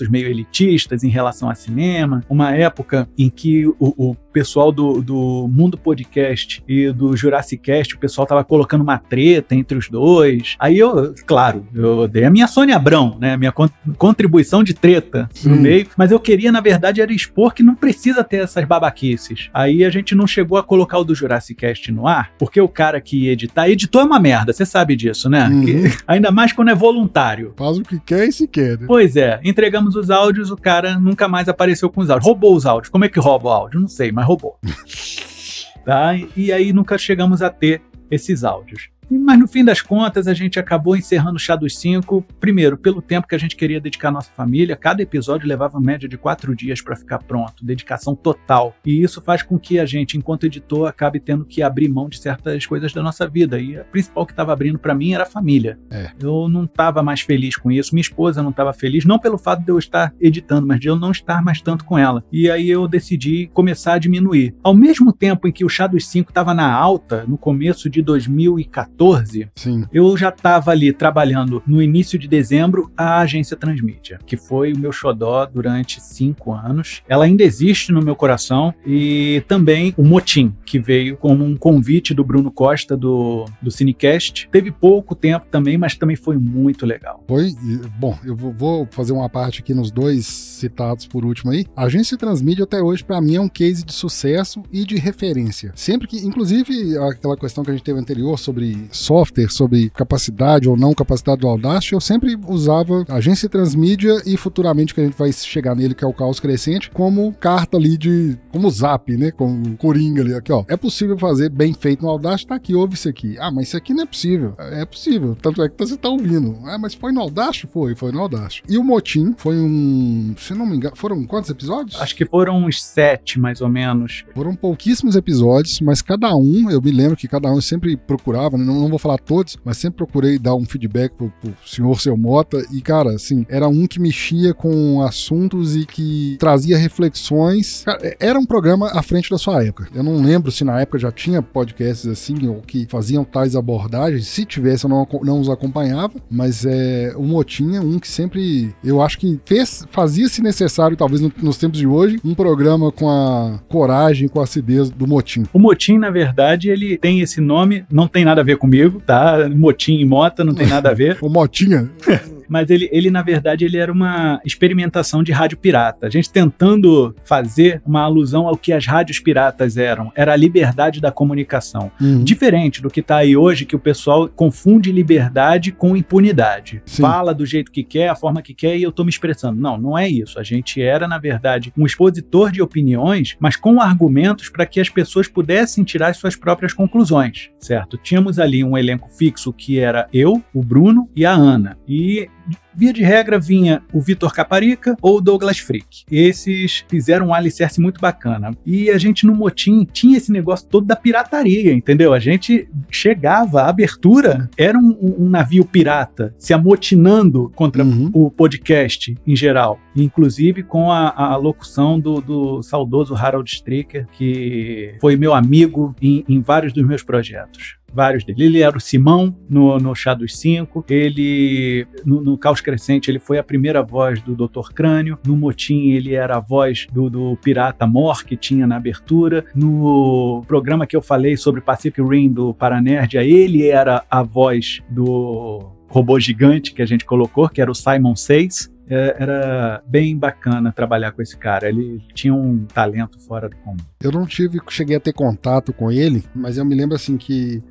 meio 0.10 0.28
elitistas 0.28 1.04
em 1.04 1.10
relação 1.10 1.50
a 1.50 1.56
cinema. 1.56 2.22
Uma 2.30 2.52
época 2.56 3.08
em 3.18 3.30
que 3.30 3.66
o, 3.68 3.76
o 3.80 4.16
pessoal 4.34 4.72
do, 4.72 5.02
do 5.02 5.48
Mundo 5.50 5.78
Podcast 5.78 6.62
e 6.68 6.92
do 6.92 7.16
Jurassic 7.16 7.64
Cast, 7.64 7.96
o 7.96 8.00
pessoal 8.00 8.28
tava 8.28 8.44
colocando 8.44 8.82
uma 8.82 8.98
treta 8.98 9.56
entre 9.56 9.78
os 9.78 9.88
dois. 9.90 10.56
Aí 10.60 10.78
eu, 10.78 11.14
claro, 11.26 11.66
eu 11.74 12.06
dei 12.08 12.26
a 12.26 12.30
minha 12.30 12.48
Sônia 12.48 12.76
Abrão, 12.76 13.18
né? 13.20 13.34
a 13.34 13.38
Minha 13.38 13.52
con- 13.54 13.70
contribuição 13.98 14.62
de 14.64 14.74
treta 14.74 15.30
no 15.44 15.56
Sim. 15.56 15.62
meio. 15.62 15.88
Mas 15.98 16.12
eu 16.12 16.20
queria, 16.20 16.52
na 16.52 16.60
verdade, 16.60 17.02
era 17.02 17.14
expor 17.14 17.54
que 17.54 17.64
não 17.64 17.76
precisa 17.76 18.24
ter 18.24 18.38
essas 18.44 18.66
babaquices. 18.66 19.50
Aí 19.54 19.84
a 19.86 19.90
gente 19.90 20.14
não 20.14 20.28
chegou 20.28 20.58
a 20.58 20.64
colocar 20.64 21.00
o 21.00 21.04
do 21.06 21.16
Jurassic 21.16 21.56
Cast 21.62 21.92
no 21.92 22.08
ar, 22.08 22.32
porque 22.38 22.60
o 22.60 22.68
cara 22.68 23.00
que 23.00 23.26
ia 23.26 23.32
editar, 23.32 23.70
editor 23.70 24.02
é 24.02 24.06
uma 24.06 24.20
merda, 24.20 24.52
você 24.52 24.66
sabe 24.66 24.96
disso, 24.96 25.30
né? 25.30 25.48
Uhum. 25.48 25.66
Que- 25.66 25.84
ainda 26.08 26.30
mais 26.32 26.52
quando 26.52 26.70
é 26.70 26.76
voluntário. 26.76 27.54
Faz 27.56 27.78
o 27.78 27.84
que 27.84 28.00
quer 28.00 28.28
e 28.28 28.32
se 28.32 28.48
quer, 28.48 28.78
né? 28.80 28.86
Pois 28.88 29.16
é, 29.16 29.40
entregamos 29.46 29.96
os 29.96 30.10
áudios, 30.10 30.50
o 30.50 30.58
cara 30.58 30.98
nunca 30.98 31.28
mais 31.28 31.48
apareceu 31.48 31.90
com 31.90 32.02
os 32.02 32.10
áudios. 32.10 32.26
Roubou 32.26 32.56
os 32.56 32.66
áudios. 32.66 32.90
Como 32.90 33.06
é 33.06 33.10
que 33.10 33.20
rouba 33.20 33.48
o 33.48 33.52
áudio? 33.52 33.80
Não 33.80 33.88
sei, 33.88 34.12
mas 34.12 34.26
roubou. 34.26 34.58
tá? 35.86 36.16
E 36.36 36.52
aí 36.52 36.74
nunca 36.74 36.98
chegamos 36.98 37.44
a 37.44 37.50
ter 37.50 37.82
esses 38.10 38.44
áudios. 38.44 38.90
Mas 39.10 39.40
no 39.40 39.48
fim 39.48 39.64
das 39.64 39.82
contas, 39.82 40.28
a 40.28 40.34
gente 40.34 40.60
acabou 40.60 40.96
encerrando 40.96 41.36
o 41.36 41.40
Chá 41.40 41.56
dos 41.56 41.78
Cinco, 41.78 42.26
primeiro, 42.40 42.78
pelo 42.78 43.02
tempo 43.02 43.28
que 43.28 43.36
a 43.36 43.38
gente 43.38 43.56
queria 43.56 43.80
dedicar 43.80 44.10
à 44.10 44.12
nossa 44.12 44.32
família. 44.32 44.76
Cada 44.76 45.02
episódio 45.02 45.48
levava 45.48 45.80
média 45.80 46.08
de 46.08 46.18
quatro 46.18 46.56
dias 46.56 46.82
para 46.82 46.96
ficar 46.96 47.20
pronto, 47.20 47.66
dedicação 47.66 48.16
total. 48.16 48.76
E 48.86 49.02
isso 49.02 49.22
faz 49.22 49.44
com 49.44 49.60
que 49.60 49.80
a 49.80 49.86
gente, 49.86 50.18
enquanto 50.18 50.46
editor, 50.46 50.88
acabe 50.88 51.20
tendo 51.20 51.46
que 51.46 51.62
abrir 51.62 51.90
mão 51.90 52.10
de 52.10 52.18
certas 52.20 52.66
coisas 52.66 52.94
da 52.94 53.04
nossa 53.04 53.28
vida. 53.28 53.60
E 53.60 53.78
a 53.78 53.84
principal 53.84 54.26
que 54.26 54.34
estava 54.34 54.54
abrindo 54.54 54.80
para 54.80 54.96
mim 54.96 55.14
era 55.14 55.24
a 55.24 55.28
família. 55.28 55.80
É. 55.90 56.12
Eu 56.20 56.50
não 56.50 56.66
estava 56.66 57.04
mais 57.04 57.22
feliz 57.22 57.56
com 57.56 57.72
isso, 57.72 57.94
minha 57.94 58.02
esposa 58.02 58.42
não 58.42 58.50
estava 58.50 58.74
feliz, 58.74 59.06
não 59.06 59.20
pelo 59.20 59.38
fato 59.38 59.64
de 59.64 59.72
eu 59.72 59.78
estar 59.78 60.14
editando, 60.20 60.68
mas 60.68 60.80
de 60.80 60.88
eu 60.88 60.96
não 60.96 61.12
estar 61.12 61.44
mais 61.44 61.62
tanto 61.62 61.86
com 61.86 61.98
ela. 61.98 62.24
E 62.32 62.50
aí 62.50 62.70
eu 62.70 62.88
decidi 62.88 63.50
começar 63.54 63.94
a 63.94 64.00
diminuir. 64.00 64.56
Ao 64.64 64.74
mesmo 64.74 65.14
tempo 65.14 65.48
em 65.48 65.52
que 65.52 65.66
o 65.66 65.70
Chá 65.70 65.88
dos 65.88 66.08
Cinco 66.08 66.32
estava 66.32 66.54
na 66.54 66.72
alta, 66.72 67.26
no 67.28 67.38
começo 67.38 67.90
de 67.90 68.02
2014, 68.02 68.95
2014, 68.98 69.50
Sim. 69.56 69.86
eu 69.94 70.16
já 70.18 70.30
estava 70.30 70.72
ali 70.72 70.92
trabalhando 70.92 71.62
no 71.68 71.82
início 71.82 72.18
de 72.18 72.28
dezembro 72.28 72.92
a 72.98 73.20
agência 73.20 73.56
Transmídia, 73.58 74.20
que 74.26 74.38
foi 74.38 74.74
o 74.74 74.80
meu 74.80 74.92
xodó 74.92 75.46
durante 75.46 76.02
cinco 76.02 76.54
anos. 76.54 77.02
Ela 77.08 77.26
ainda 77.26 77.44
existe 77.44 77.92
no 77.92 78.02
meu 78.02 78.16
coração 78.16 78.74
e 78.86 79.44
também 79.48 79.94
o 79.98 80.04
Motim, 80.04 80.54
que 80.66 80.80
veio 80.80 81.18
como 81.18 81.44
um 81.44 81.56
convite 81.56 82.14
do 82.14 82.24
Bruno 82.24 82.52
Costa 82.52 82.96
do, 82.96 83.46
do 83.62 83.70
Cinecast. 83.70 84.48
Teve 84.52 84.72
pouco 84.72 85.16
tempo 85.16 85.46
também, 85.50 85.78
mas 85.78 85.96
também 85.96 86.16
foi 86.16 86.38
muito 86.38 86.86
legal. 86.86 87.24
Foi, 87.28 87.54
bom, 88.00 88.18
eu 88.24 88.36
vou 88.36 88.88
fazer 88.92 89.14
uma 89.14 89.30
parte 89.30 89.62
aqui 89.62 89.74
nos 89.74 89.92
dois 89.92 90.26
citados 90.26 91.06
por 91.08 91.26
último 91.26 91.52
aí. 91.52 91.66
A 91.76 91.86
agência 91.86 92.18
Transmídia 92.18 92.64
até 92.64 92.82
hoje 92.82 93.04
para 93.04 93.22
mim 93.22 93.36
é 93.36 93.42
um 93.42 93.50
case 93.50 93.84
de 93.84 93.94
sucesso 93.94 94.64
e 94.72 94.86
de 94.86 94.96
referência. 94.96 95.72
Sempre 95.76 96.08
que, 96.08 96.18
inclusive, 96.18 96.98
aquela 96.98 97.38
questão 97.38 97.64
que 97.64 97.72
a 97.72 97.74
gente 97.74 97.84
teve 97.84 98.00
anterior 98.00 98.38
sobre 98.38 98.85
software, 98.92 99.50
sobre 99.50 99.90
capacidade 99.90 100.68
ou 100.68 100.78
não 100.78 100.94
capacidade 100.94 101.42
do 101.42 101.48
Audacity, 101.48 101.94
eu 101.94 102.02
sempre 102.02 102.38
usava 102.48 103.06
agência 103.10 103.50
transmídia 103.50 104.22
e 104.26 104.38
futuramente 104.38 104.94
que 104.94 105.02
a 105.02 105.04
gente 105.04 105.18
vai 105.18 105.32
chegar 105.32 105.76
nele, 105.76 105.96
que 105.96 106.04
é 106.04 106.08
o 106.08 106.14
caos 106.14 106.40
crescente, 106.40 106.90
como 106.92 107.34
carta 107.34 107.78
ali 107.78 107.98
de. 107.98 108.38
como 108.52 108.70
zap, 108.70 109.16
né? 109.16 109.32
Como 109.32 109.78
coringa 109.78 110.22
ali. 110.22 110.34
Aqui, 110.34 110.52
ó. 110.52 110.64
É 110.68 110.76
possível 110.76 111.18
fazer 111.18 111.50
bem 111.50 111.74
feito 111.74 112.04
no 112.04 112.10
Audacity, 112.10 112.48
tá 112.48 112.56
aqui, 112.56 112.76
ouve 112.76 112.96
isso 112.96 113.10
aqui. 113.10 113.38
Ah, 113.40 113.52
mas 113.52 113.68
isso 113.68 113.78
aqui 113.78 113.94
não 113.94 114.04
é 114.04 114.06
possível. 114.06 114.54
É 114.58 114.86
possível. 114.86 115.38
Tanto 115.42 115.64
é 115.64 115.70
que 115.70 115.76
você 115.78 115.98
tá 115.98 116.10
ouvindo. 116.10 116.58
Ah, 116.66 116.78
mas 116.78 116.94
foi 116.94 117.12
no 117.12 117.22
Audacity? 117.22 117.68
Foi, 117.68 117.96
foi 117.96 118.12
no 118.12 118.22
Audacity. 118.22 118.64
E 118.68 118.78
o 118.78 118.84
Motim 118.84 119.34
foi 119.38 119.58
um. 119.58 120.36
Se 120.38 120.54
não 120.54 120.66
me 120.66 120.76
engano, 120.76 120.96
foram 120.96 121.24
quantos 121.26 121.50
episódios? 121.50 122.00
Acho 122.00 122.16
que 122.16 122.26
foram 122.26 122.66
uns 122.66 122.84
sete, 122.84 123.40
mais 123.40 123.62
ou 123.62 123.70
menos. 123.70 124.26
Foram 124.34 124.56
pouquíssimos 124.56 125.16
episódios, 125.16 125.80
mas 125.80 126.02
cada 126.02 126.36
um, 126.36 126.70
eu 126.70 126.82
me 126.82 126.92
lembro 126.92 127.16
que 127.16 127.28
cada 127.28 127.52
um 127.52 127.62
sempre 127.62 127.96
procurava, 127.96 128.58
né? 128.58 128.66
não, 128.66 128.75
não 128.80 128.90
vou 128.90 129.00
falar 129.00 129.18
todos, 129.18 129.58
mas 129.64 129.78
sempre 129.78 129.98
procurei 129.98 130.38
dar 130.38 130.56
um 130.56 130.66
feedback 130.66 131.14
pro, 131.14 131.32
pro 131.42 131.54
senhor 131.66 132.00
seu 132.00 132.16
Mota. 132.18 132.64
E, 132.72 132.82
cara, 132.82 133.12
assim, 133.12 133.46
era 133.50 133.68
um 133.68 133.88
que 133.88 134.00
mexia 134.00 134.54
com 134.54 135.02
assuntos 135.02 135.76
e 135.76 135.86
que 135.86 136.38
trazia 136.40 136.78
reflexões. 136.78 137.84
Cara, 137.84 138.00
é, 138.02 138.18
era 138.20 138.40
um 138.40 138.46
programa 138.46 138.88
à 138.94 139.02
frente 139.02 139.30
da 139.30 139.38
sua 139.38 139.64
época. 139.64 139.88
Eu 139.94 140.04
não 140.04 140.22
lembro 140.22 140.52
se 140.52 140.64
na 140.64 140.80
época 140.80 141.00
já 141.00 141.12
tinha 141.12 141.42
podcasts 141.42 142.08
assim, 142.08 142.48
ou 142.48 142.62
que 142.62 142.88
faziam 142.90 143.24
tais 143.24 143.56
abordagens. 143.56 144.28
Se 144.28 144.46
tivesse, 144.46 144.86
eu 144.86 144.90
não, 144.90 145.08
não 145.24 145.40
os 145.40 145.50
acompanhava, 145.50 146.14
mas 146.30 146.66
é, 146.66 147.14
o 147.16 147.24
Motinha, 147.24 147.82
um 147.82 148.00
que 148.00 148.08
sempre, 148.08 148.74
eu 148.84 149.02
acho 149.02 149.18
que 149.18 149.40
fez, 149.46 149.86
fazia-se 149.92 150.42
necessário, 150.42 150.98
talvez 150.98 151.22
no, 151.22 151.32
nos 151.42 151.58
tempos 151.58 151.80
de 151.80 151.88
hoje, 151.88 152.20
um 152.24 152.34
programa 152.34 152.92
com 152.92 153.10
a 153.10 153.60
coragem, 153.70 154.28
com 154.28 154.40
a 154.40 154.44
acidez 154.44 154.90
do 154.90 155.08
Motim. 155.08 155.44
O 155.54 155.60
Motim, 155.60 155.98
na 155.98 156.10
verdade, 156.10 156.70
ele 156.70 156.98
tem 156.98 157.22
esse 157.22 157.42
nome, 157.42 157.86
não 157.92 158.08
tem 158.08 158.26
nada 158.26 158.42
a 158.42 158.44
ver 158.44 158.58
comigo, 158.66 159.02
tá? 159.06 159.48
Motim 159.50 160.00
e 160.00 160.06
Mota 160.06 160.44
não 160.44 160.54
tem 160.54 160.68
nada 160.68 160.90
a 160.90 160.94
ver. 160.94 161.18
o 161.24 161.30
Motinha. 161.30 161.90
mas 162.48 162.70
ele, 162.70 162.90
ele, 162.92 163.10
na 163.10 163.22
verdade, 163.22 163.66
ele 163.66 163.78
era 163.78 163.92
uma 163.92 164.40
experimentação 164.46 165.24
de 165.24 165.32
rádio 165.32 165.58
pirata. 165.58 166.08
A 166.08 166.10
gente 166.10 166.30
tentando 166.32 167.16
fazer 167.24 167.82
uma 167.86 168.02
alusão 168.02 168.48
ao 168.48 168.58
que 168.58 168.74
as 168.74 168.86
rádios 168.86 169.20
piratas 169.20 169.78
eram. 169.78 170.12
Era 170.16 170.34
a 170.34 170.36
liberdade 170.36 171.00
da 171.02 171.12
comunicação. 171.12 171.92
Uhum. 172.00 172.24
Diferente 172.24 172.82
do 172.82 172.90
que 172.90 173.00
está 173.00 173.18
aí 173.18 173.36
hoje, 173.36 173.66
que 173.66 173.76
o 173.76 173.80
pessoal 173.80 174.28
confunde 174.28 174.92
liberdade 174.92 175.72
com 175.72 175.96
impunidade. 175.96 176.82
Sim. 176.86 177.02
Fala 177.02 177.34
do 177.34 177.46
jeito 177.46 177.72
que 177.72 177.84
quer, 177.84 178.10
a 178.10 178.16
forma 178.16 178.42
que 178.42 178.54
quer, 178.54 178.78
e 178.78 178.84
eu 178.84 178.90
estou 178.90 179.06
me 179.06 179.12
expressando. 179.12 179.60
Não, 179.60 179.78
não 179.78 179.98
é 179.98 180.08
isso. 180.08 180.40
A 180.40 180.44
gente 180.44 180.82
era, 180.82 181.08
na 181.08 181.18
verdade, 181.18 181.74
um 181.78 181.86
expositor 181.86 182.52
de 182.52 182.62
opiniões, 182.62 183.36
mas 183.40 183.56
com 183.56 183.82
argumentos 183.82 184.50
para 184.50 184.66
que 184.66 184.80
as 184.80 184.90
pessoas 184.90 185.28
pudessem 185.28 185.84
tirar 185.84 186.10
as 186.10 186.18
suas 186.18 186.36
próprias 186.36 186.74
conclusões, 186.74 187.50
certo? 187.60 187.98
Tínhamos 187.98 188.40
ali 188.40 188.64
um 188.64 188.78
elenco 188.78 189.10
fixo 189.10 189.54
que 189.54 189.80
era 189.80 190.08
eu, 190.14 190.42
o 190.54 190.64
Bruno 190.64 191.10
e 191.16 191.26
a 191.26 191.32
Ana. 191.32 191.78
E 191.88 192.30
Via 192.74 192.92
de 192.92 193.04
regra 193.04 193.40
vinha 193.40 193.82
o 193.94 194.02
Vitor 194.02 194.34
Caparica 194.34 194.98
ou 195.02 195.18
o 195.18 195.22
Douglas 195.22 195.60
Freak. 195.60 196.04
Esses 196.12 196.84
fizeram 196.90 197.28
um 197.28 197.34
alicerce 197.34 197.80
muito 197.80 198.02
bacana. 198.02 198.52
E 198.66 198.90
a 198.90 198.98
gente 198.98 199.26
no 199.26 199.34
Motim 199.34 199.86
tinha 199.86 200.18
esse 200.18 200.32
negócio 200.32 200.68
todo 200.68 200.86
da 200.86 200.96
pirataria, 200.96 201.74
entendeu? 201.74 202.14
A 202.14 202.20
gente 202.20 202.68
chegava, 202.92 203.62
a 203.62 203.70
abertura 203.70 204.50
era 204.58 204.78
um, 204.78 205.16
um 205.20 205.30
navio 205.30 205.64
pirata 205.64 206.36
se 206.38 206.54
amotinando 206.54 207.52
contra 207.56 207.84
uhum. 207.84 208.10
o 208.14 208.30
podcast 208.30 209.16
em 209.26 209.36
geral. 209.36 209.80
Inclusive 209.96 210.64
com 210.64 210.92
a, 210.92 211.14
a 211.16 211.36
locução 211.38 211.98
do, 211.98 212.20
do, 212.20 212.62
saudoso 212.62 213.16
Harold 213.16 213.50
Stricker, 213.50 214.06
que 214.12 214.96
foi 215.00 215.16
meu 215.16 215.34
amigo 215.34 215.96
em, 216.02 216.26
em 216.28 216.42
vários 216.42 216.74
dos 216.74 216.86
meus 216.86 217.04
projetos 217.04 217.78
vários 217.96 218.24
dele. 218.24 218.44
Ele 218.44 218.62
era 218.62 218.78
o 218.78 218.82
Simão 218.82 219.36
no, 219.50 219.78
no 219.78 219.96
Chá 219.96 220.14
dos 220.14 220.38
Cinco, 220.38 220.84
ele, 220.90 221.88
no, 222.06 222.22
no 222.22 222.38
Caos 222.38 222.62
Crescente, 222.62 223.10
ele 223.10 223.20
foi 223.20 223.38
a 223.38 223.44
primeira 223.44 223.82
voz 223.82 224.22
do 224.22 224.36
Dr. 224.36 224.74
Crânio, 224.74 225.18
no 225.26 225.36
Motim 225.38 225.92
ele 225.92 226.14
era 226.14 226.38
a 226.38 226.40
voz 226.40 226.88
do, 226.92 227.10
do 227.10 227.38
Pirata 227.38 227.88
Mor, 227.88 228.24
que 228.26 228.36
tinha 228.36 228.68
na 228.68 228.76
abertura, 228.76 229.46
no 229.56 230.44
programa 230.48 230.86
que 230.86 230.96
eu 230.96 231.02
falei 231.02 231.38
sobre 231.38 231.62
Pacific 231.62 232.02
Rim 232.02 232.32
do 232.32 232.54
Paranerdia, 232.54 233.24
ele 233.24 233.68
era 233.68 234.04
a 234.10 234.22
voz 234.22 234.82
do 234.90 235.72
robô 235.88 236.20
gigante 236.20 236.74
que 236.74 236.82
a 236.82 236.86
gente 236.86 237.06
colocou, 237.06 237.48
que 237.48 237.62
era 237.62 237.72
o 237.72 237.76
Simon 237.76 238.16
6, 238.16 238.76
é, 238.90 239.16
era 239.20 239.84
bem 239.88 240.18
bacana 240.18 240.72
trabalhar 240.72 241.12
com 241.12 241.22
esse 241.22 241.38
cara. 241.38 241.70
Ele 241.70 242.02
tinha 242.14 242.34
um 242.34 242.66
talento 242.66 243.20
fora 243.20 243.50
do 243.50 243.56
comum. 243.58 243.78
Eu 244.02 244.12
não 244.12 244.26
tive, 244.26 244.60
cheguei 244.70 244.96
a 244.96 245.00
ter 245.00 245.14
contato 245.14 245.74
com 245.74 245.92
ele, 245.92 246.24
mas 246.36 246.58
eu 246.58 246.66
me 246.66 246.76
lembro 246.76 246.96
assim 246.96 247.18
que 247.18 247.64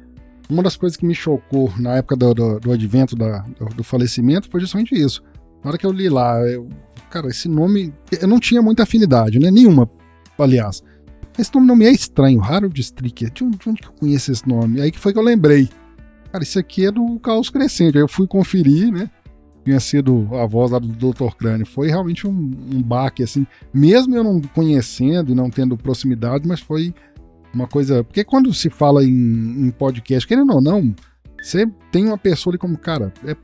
uma 0.48 0.62
das 0.62 0.76
coisas 0.76 0.96
que 0.96 1.06
me 1.06 1.14
chocou 1.14 1.72
na 1.78 1.96
época 1.96 2.16
do, 2.16 2.34
do, 2.34 2.60
do 2.60 2.72
advento 2.72 3.16
da, 3.16 3.38
do, 3.58 3.66
do, 3.76 3.84
falecimento 3.84 4.48
foi 4.50 4.60
justamente 4.60 4.94
isso. 4.94 5.22
Na 5.62 5.70
hora 5.70 5.78
que 5.78 5.86
eu 5.86 5.92
li 5.92 6.08
lá, 6.08 6.38
eu, 6.40 6.68
cara, 7.10 7.28
esse 7.28 7.48
nome. 7.48 7.92
Eu 8.20 8.28
não 8.28 8.38
tinha 8.38 8.60
muita 8.60 8.82
afinidade, 8.82 9.38
né? 9.38 9.50
Nenhuma, 9.50 9.90
aliás. 10.38 10.82
Esse 11.38 11.52
nome 11.54 11.66
não 11.66 11.74
me 11.74 11.86
é 11.86 11.90
estranho, 11.90 12.42
Harold 12.42 12.78
Stricker. 12.80 13.30
De 13.32 13.42
onde, 13.42 13.58
de 13.58 13.68
onde 13.68 13.80
que 13.80 13.88
eu 13.88 13.92
conheço 13.92 14.30
esse 14.30 14.46
nome? 14.46 14.80
Aí 14.80 14.92
que 14.92 14.98
foi 14.98 15.12
que 15.12 15.18
eu 15.18 15.22
lembrei. 15.22 15.68
Cara, 16.30 16.44
isso 16.44 16.58
aqui 16.58 16.86
é 16.86 16.92
do 16.92 17.18
Caos 17.18 17.50
Crescente. 17.50 17.96
Aí 17.96 18.02
eu 18.02 18.08
fui 18.08 18.26
conferir, 18.26 18.92
né? 18.92 19.10
Tinha 19.64 19.80
sido 19.80 20.28
a 20.32 20.46
voz 20.46 20.70
lá 20.70 20.78
do 20.78 20.88
Dr. 20.88 21.34
Crânio. 21.36 21.64
Foi 21.64 21.88
realmente 21.88 22.26
um, 22.26 22.30
um 22.30 22.82
baque, 22.82 23.22
assim. 23.22 23.46
Mesmo 23.72 24.14
eu 24.14 24.22
não 24.22 24.40
conhecendo 24.40 25.32
e 25.32 25.34
não 25.34 25.48
tendo 25.48 25.76
proximidade, 25.76 26.46
mas 26.46 26.60
foi 26.60 26.94
uma 27.54 27.66
coisa. 27.66 28.02
Porque 28.04 28.24
quando 28.24 28.52
se 28.52 28.70
fala 28.70 29.04
em, 29.04 29.08
em 29.66 29.70
podcast, 29.70 30.26
querendo 30.26 30.52
ou 30.52 30.60
não, 30.60 30.94
você 31.40 31.66
tem 31.92 32.06
uma 32.06 32.18
pessoa 32.18 32.52
ali 32.52 32.58
como, 32.58 32.76
cara, 32.78 33.12
é, 33.24 33.36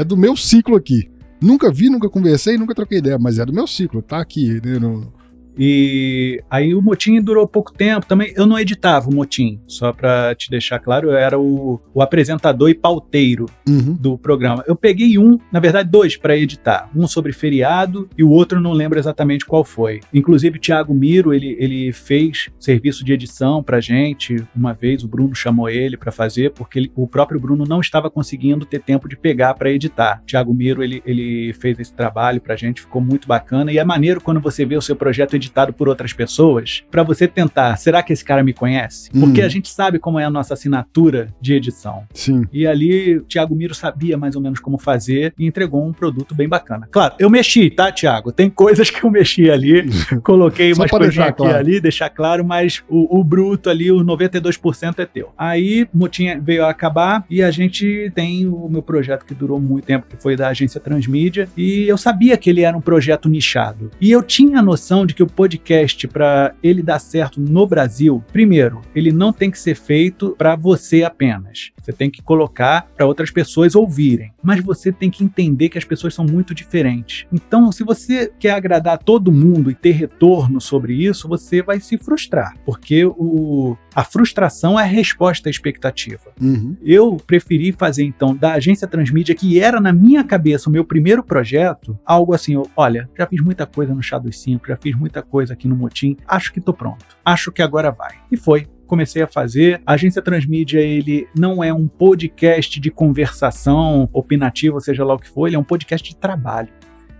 é 0.00 0.04
do 0.04 0.16
meu 0.16 0.36
ciclo 0.36 0.76
aqui. 0.76 1.10
Nunca 1.40 1.70
vi, 1.72 1.88
nunca 1.88 2.08
conversei, 2.08 2.56
nunca 2.56 2.74
troquei 2.74 2.98
ideia, 2.98 3.18
mas 3.18 3.38
é 3.38 3.44
do 3.44 3.52
meu 3.52 3.66
ciclo, 3.66 4.02
tá 4.02 4.20
aqui, 4.20 4.60
né, 4.64 4.78
no, 4.78 5.12
e 5.58 6.40
aí 6.48 6.72
o 6.72 6.80
Motim 6.80 7.20
durou 7.20 7.46
pouco 7.48 7.72
tempo 7.72 8.06
também. 8.06 8.32
Eu 8.36 8.46
não 8.46 8.58
editava 8.58 9.10
o 9.10 9.14
Motim, 9.14 9.60
só 9.66 9.92
para 9.92 10.32
te 10.36 10.50
deixar 10.50 10.78
claro, 10.78 11.10
eu 11.10 11.16
era 11.16 11.38
o, 11.38 11.80
o 11.92 12.00
apresentador 12.00 12.70
e 12.70 12.74
pauteiro 12.74 13.46
uhum. 13.68 13.94
do 13.94 14.16
programa. 14.16 14.62
Eu 14.68 14.76
peguei 14.76 15.18
um, 15.18 15.36
na 15.50 15.58
verdade 15.58 15.90
dois, 15.90 16.16
para 16.16 16.36
editar. 16.36 16.88
Um 16.94 17.08
sobre 17.08 17.32
feriado 17.32 18.08
e 18.16 18.22
o 18.22 18.30
outro 18.30 18.60
não 18.60 18.72
lembro 18.72 18.98
exatamente 18.98 19.44
qual 19.44 19.64
foi. 19.64 19.98
Inclusive 20.14 20.58
o 20.58 20.60
Thiago 20.60 20.94
Miro, 20.94 21.34
ele, 21.34 21.56
ele 21.58 21.92
fez 21.92 22.48
serviço 22.60 23.04
de 23.04 23.12
edição 23.12 23.60
pra 23.60 23.80
gente. 23.80 24.36
Uma 24.54 24.72
vez 24.72 25.02
o 25.02 25.08
Bruno 25.08 25.34
chamou 25.34 25.68
ele 25.68 25.96
para 25.96 26.12
fazer, 26.12 26.52
porque 26.52 26.78
ele, 26.78 26.92
o 26.94 27.08
próprio 27.08 27.40
Bruno 27.40 27.64
não 27.66 27.80
estava 27.80 28.08
conseguindo 28.08 28.64
ter 28.64 28.80
tempo 28.80 29.08
de 29.08 29.16
pegar 29.16 29.54
para 29.54 29.72
editar. 29.72 30.22
Thiago 30.24 30.54
Miro, 30.54 30.84
ele, 30.84 31.02
ele 31.04 31.52
fez 31.54 31.80
esse 31.80 31.92
trabalho 31.92 32.40
pra 32.40 32.54
gente, 32.54 32.82
ficou 32.82 33.02
muito 33.02 33.26
bacana. 33.26 33.72
E 33.72 33.78
é 33.78 33.84
maneiro 33.84 34.20
quando 34.20 34.40
você 34.40 34.64
vê 34.64 34.76
o 34.76 34.82
seu 34.82 34.94
projeto 34.94 35.34
editado 35.34 35.47
editado 35.48 35.72
por 35.72 35.88
outras 35.88 36.12
pessoas 36.12 36.84
para 36.90 37.02
você 37.02 37.26
tentar, 37.26 37.76
será 37.76 38.02
que 38.02 38.12
esse 38.12 38.24
cara 38.24 38.42
me 38.44 38.52
conhece? 38.52 39.10
Porque 39.10 39.40
Hum. 39.42 39.44
a 39.44 39.48
gente 39.48 39.70
sabe 39.70 39.98
como 39.98 40.18
é 40.18 40.24
a 40.24 40.30
nossa 40.30 40.54
assinatura 40.54 41.28
de 41.40 41.54
edição. 41.54 42.04
Sim. 42.12 42.46
E 42.52 42.66
ali 42.66 43.16
o 43.18 43.22
Thiago 43.22 43.54
Miro 43.54 43.74
sabia 43.74 44.16
mais 44.16 44.36
ou 44.36 44.42
menos 44.42 44.60
como 44.60 44.78
fazer 44.78 45.32
e 45.38 45.46
entregou 45.46 45.84
um 45.86 45.92
produto 45.92 46.34
bem 46.34 46.48
bacana. 46.48 46.86
Claro, 46.90 47.14
eu 47.18 47.30
mexi, 47.30 47.70
tá, 47.70 47.90
Thiago? 47.90 48.30
Tem 48.30 48.50
coisas 48.50 48.90
que 48.90 49.02
eu 49.04 49.10
mexi 49.10 49.50
ali, 49.50 49.88
coloquei 50.22 50.72
umas 50.72 50.90
deixar 50.90 51.28
aqui 51.28 51.38
claro. 51.38 51.56
ali, 51.56 51.80
deixar 51.80 52.10
claro, 52.10 52.44
mas 52.44 52.82
o, 52.88 53.18
o 53.18 53.24
bruto 53.24 53.70
ali, 53.70 53.90
o 53.90 54.04
92% 54.04 54.98
é 54.98 55.06
teu. 55.06 55.30
Aí 55.36 55.88
Motinha 55.92 56.40
veio 56.40 56.64
a 56.64 56.70
acabar 56.70 57.24
e 57.30 57.42
a 57.42 57.50
gente 57.50 58.10
tem 58.14 58.46
o 58.46 58.68
meu 58.68 58.82
projeto 58.82 59.24
que 59.24 59.34
durou 59.34 59.60
muito 59.60 59.84
tempo, 59.84 60.06
que 60.08 60.16
foi 60.16 60.36
da 60.36 60.48
agência 60.48 60.80
Transmídia, 60.80 61.48
e 61.56 61.84
eu 61.88 61.96
sabia 61.96 62.36
que 62.36 62.50
ele 62.50 62.62
era 62.62 62.76
um 62.76 62.80
projeto 62.80 63.28
nichado. 63.28 63.90
E 64.00 64.10
eu 64.10 64.22
tinha 64.22 64.58
a 64.58 64.62
noção 64.62 65.06
de 65.06 65.14
que 65.14 65.22
o 65.22 65.26
podcast, 65.28 66.06
para 66.08 66.54
ele 66.62 66.82
dar 66.82 66.98
certo 66.98 67.40
no 67.40 67.66
Brasil, 67.66 68.22
primeiro, 68.32 68.80
ele 68.94 69.12
não 69.12 69.32
tem 69.32 69.50
que 69.50 69.58
ser 69.58 69.74
feito 69.74 70.34
para 70.36 70.56
você 70.56 71.02
apenas. 71.02 71.70
Você 71.80 71.92
tem 71.92 72.10
que 72.10 72.22
colocar 72.22 72.86
para 72.96 73.06
outras 73.06 73.30
pessoas 73.30 73.74
ouvirem. 73.74 74.32
Mas 74.42 74.62
você 74.62 74.92
tem 74.92 75.10
que 75.10 75.24
entender 75.24 75.68
que 75.68 75.78
as 75.78 75.84
pessoas 75.84 76.14
são 76.14 76.24
muito 76.24 76.54
diferentes. 76.54 77.26
Então, 77.32 77.72
se 77.72 77.82
você 77.82 78.30
quer 78.38 78.50
agradar 78.50 78.98
todo 78.98 79.32
mundo 79.32 79.70
e 79.70 79.74
ter 79.74 79.92
retorno 79.92 80.60
sobre 80.60 80.94
isso, 80.94 81.28
você 81.28 81.62
vai 81.62 81.80
se 81.80 81.96
frustrar, 81.96 82.54
porque 82.64 83.04
o, 83.04 83.76
a 83.98 84.04
frustração 84.04 84.78
é 84.78 84.84
a 84.84 84.86
resposta 84.86 85.48
à 85.48 85.50
expectativa. 85.50 86.30
Uhum. 86.40 86.76
Eu 86.84 87.16
preferi 87.16 87.72
fazer 87.72 88.04
então 88.04 88.32
da 88.32 88.52
agência 88.52 88.86
Transmídia, 88.86 89.34
que 89.34 89.58
era 89.58 89.80
na 89.80 89.92
minha 89.92 90.22
cabeça 90.22 90.70
o 90.70 90.72
meu 90.72 90.84
primeiro 90.84 91.20
projeto, 91.20 91.98
algo 92.06 92.32
assim: 92.32 92.54
eu, 92.54 92.62
olha, 92.76 93.10
já 93.18 93.26
fiz 93.26 93.40
muita 93.40 93.66
coisa 93.66 93.92
no 93.92 94.00
Chá 94.00 94.16
dos 94.16 94.40
Cinco, 94.40 94.68
já 94.68 94.76
fiz 94.76 94.94
muita 94.94 95.20
coisa 95.20 95.52
aqui 95.52 95.66
no 95.66 95.74
Motim, 95.74 96.16
acho 96.28 96.52
que 96.52 96.60
tô 96.60 96.72
pronto, 96.72 97.04
acho 97.24 97.50
que 97.50 97.60
agora 97.60 97.90
vai. 97.90 98.14
E 98.30 98.36
foi. 98.36 98.68
Comecei 98.86 99.20
a 99.20 99.26
fazer. 99.26 99.82
A 99.84 99.94
agência 99.94 100.22
Transmídia, 100.22 100.78
ele 100.78 101.26
não 101.36 101.62
é 101.62 101.74
um 101.74 101.88
podcast 101.88 102.78
de 102.78 102.90
conversação 102.92 104.08
opinativa, 104.12 104.78
seja 104.78 105.04
lá 105.04 105.14
o 105.14 105.18
que 105.18 105.28
for, 105.28 105.48
ele 105.48 105.56
é 105.56 105.58
um 105.58 105.64
podcast 105.64 106.08
de 106.08 106.16
trabalho. 106.16 106.68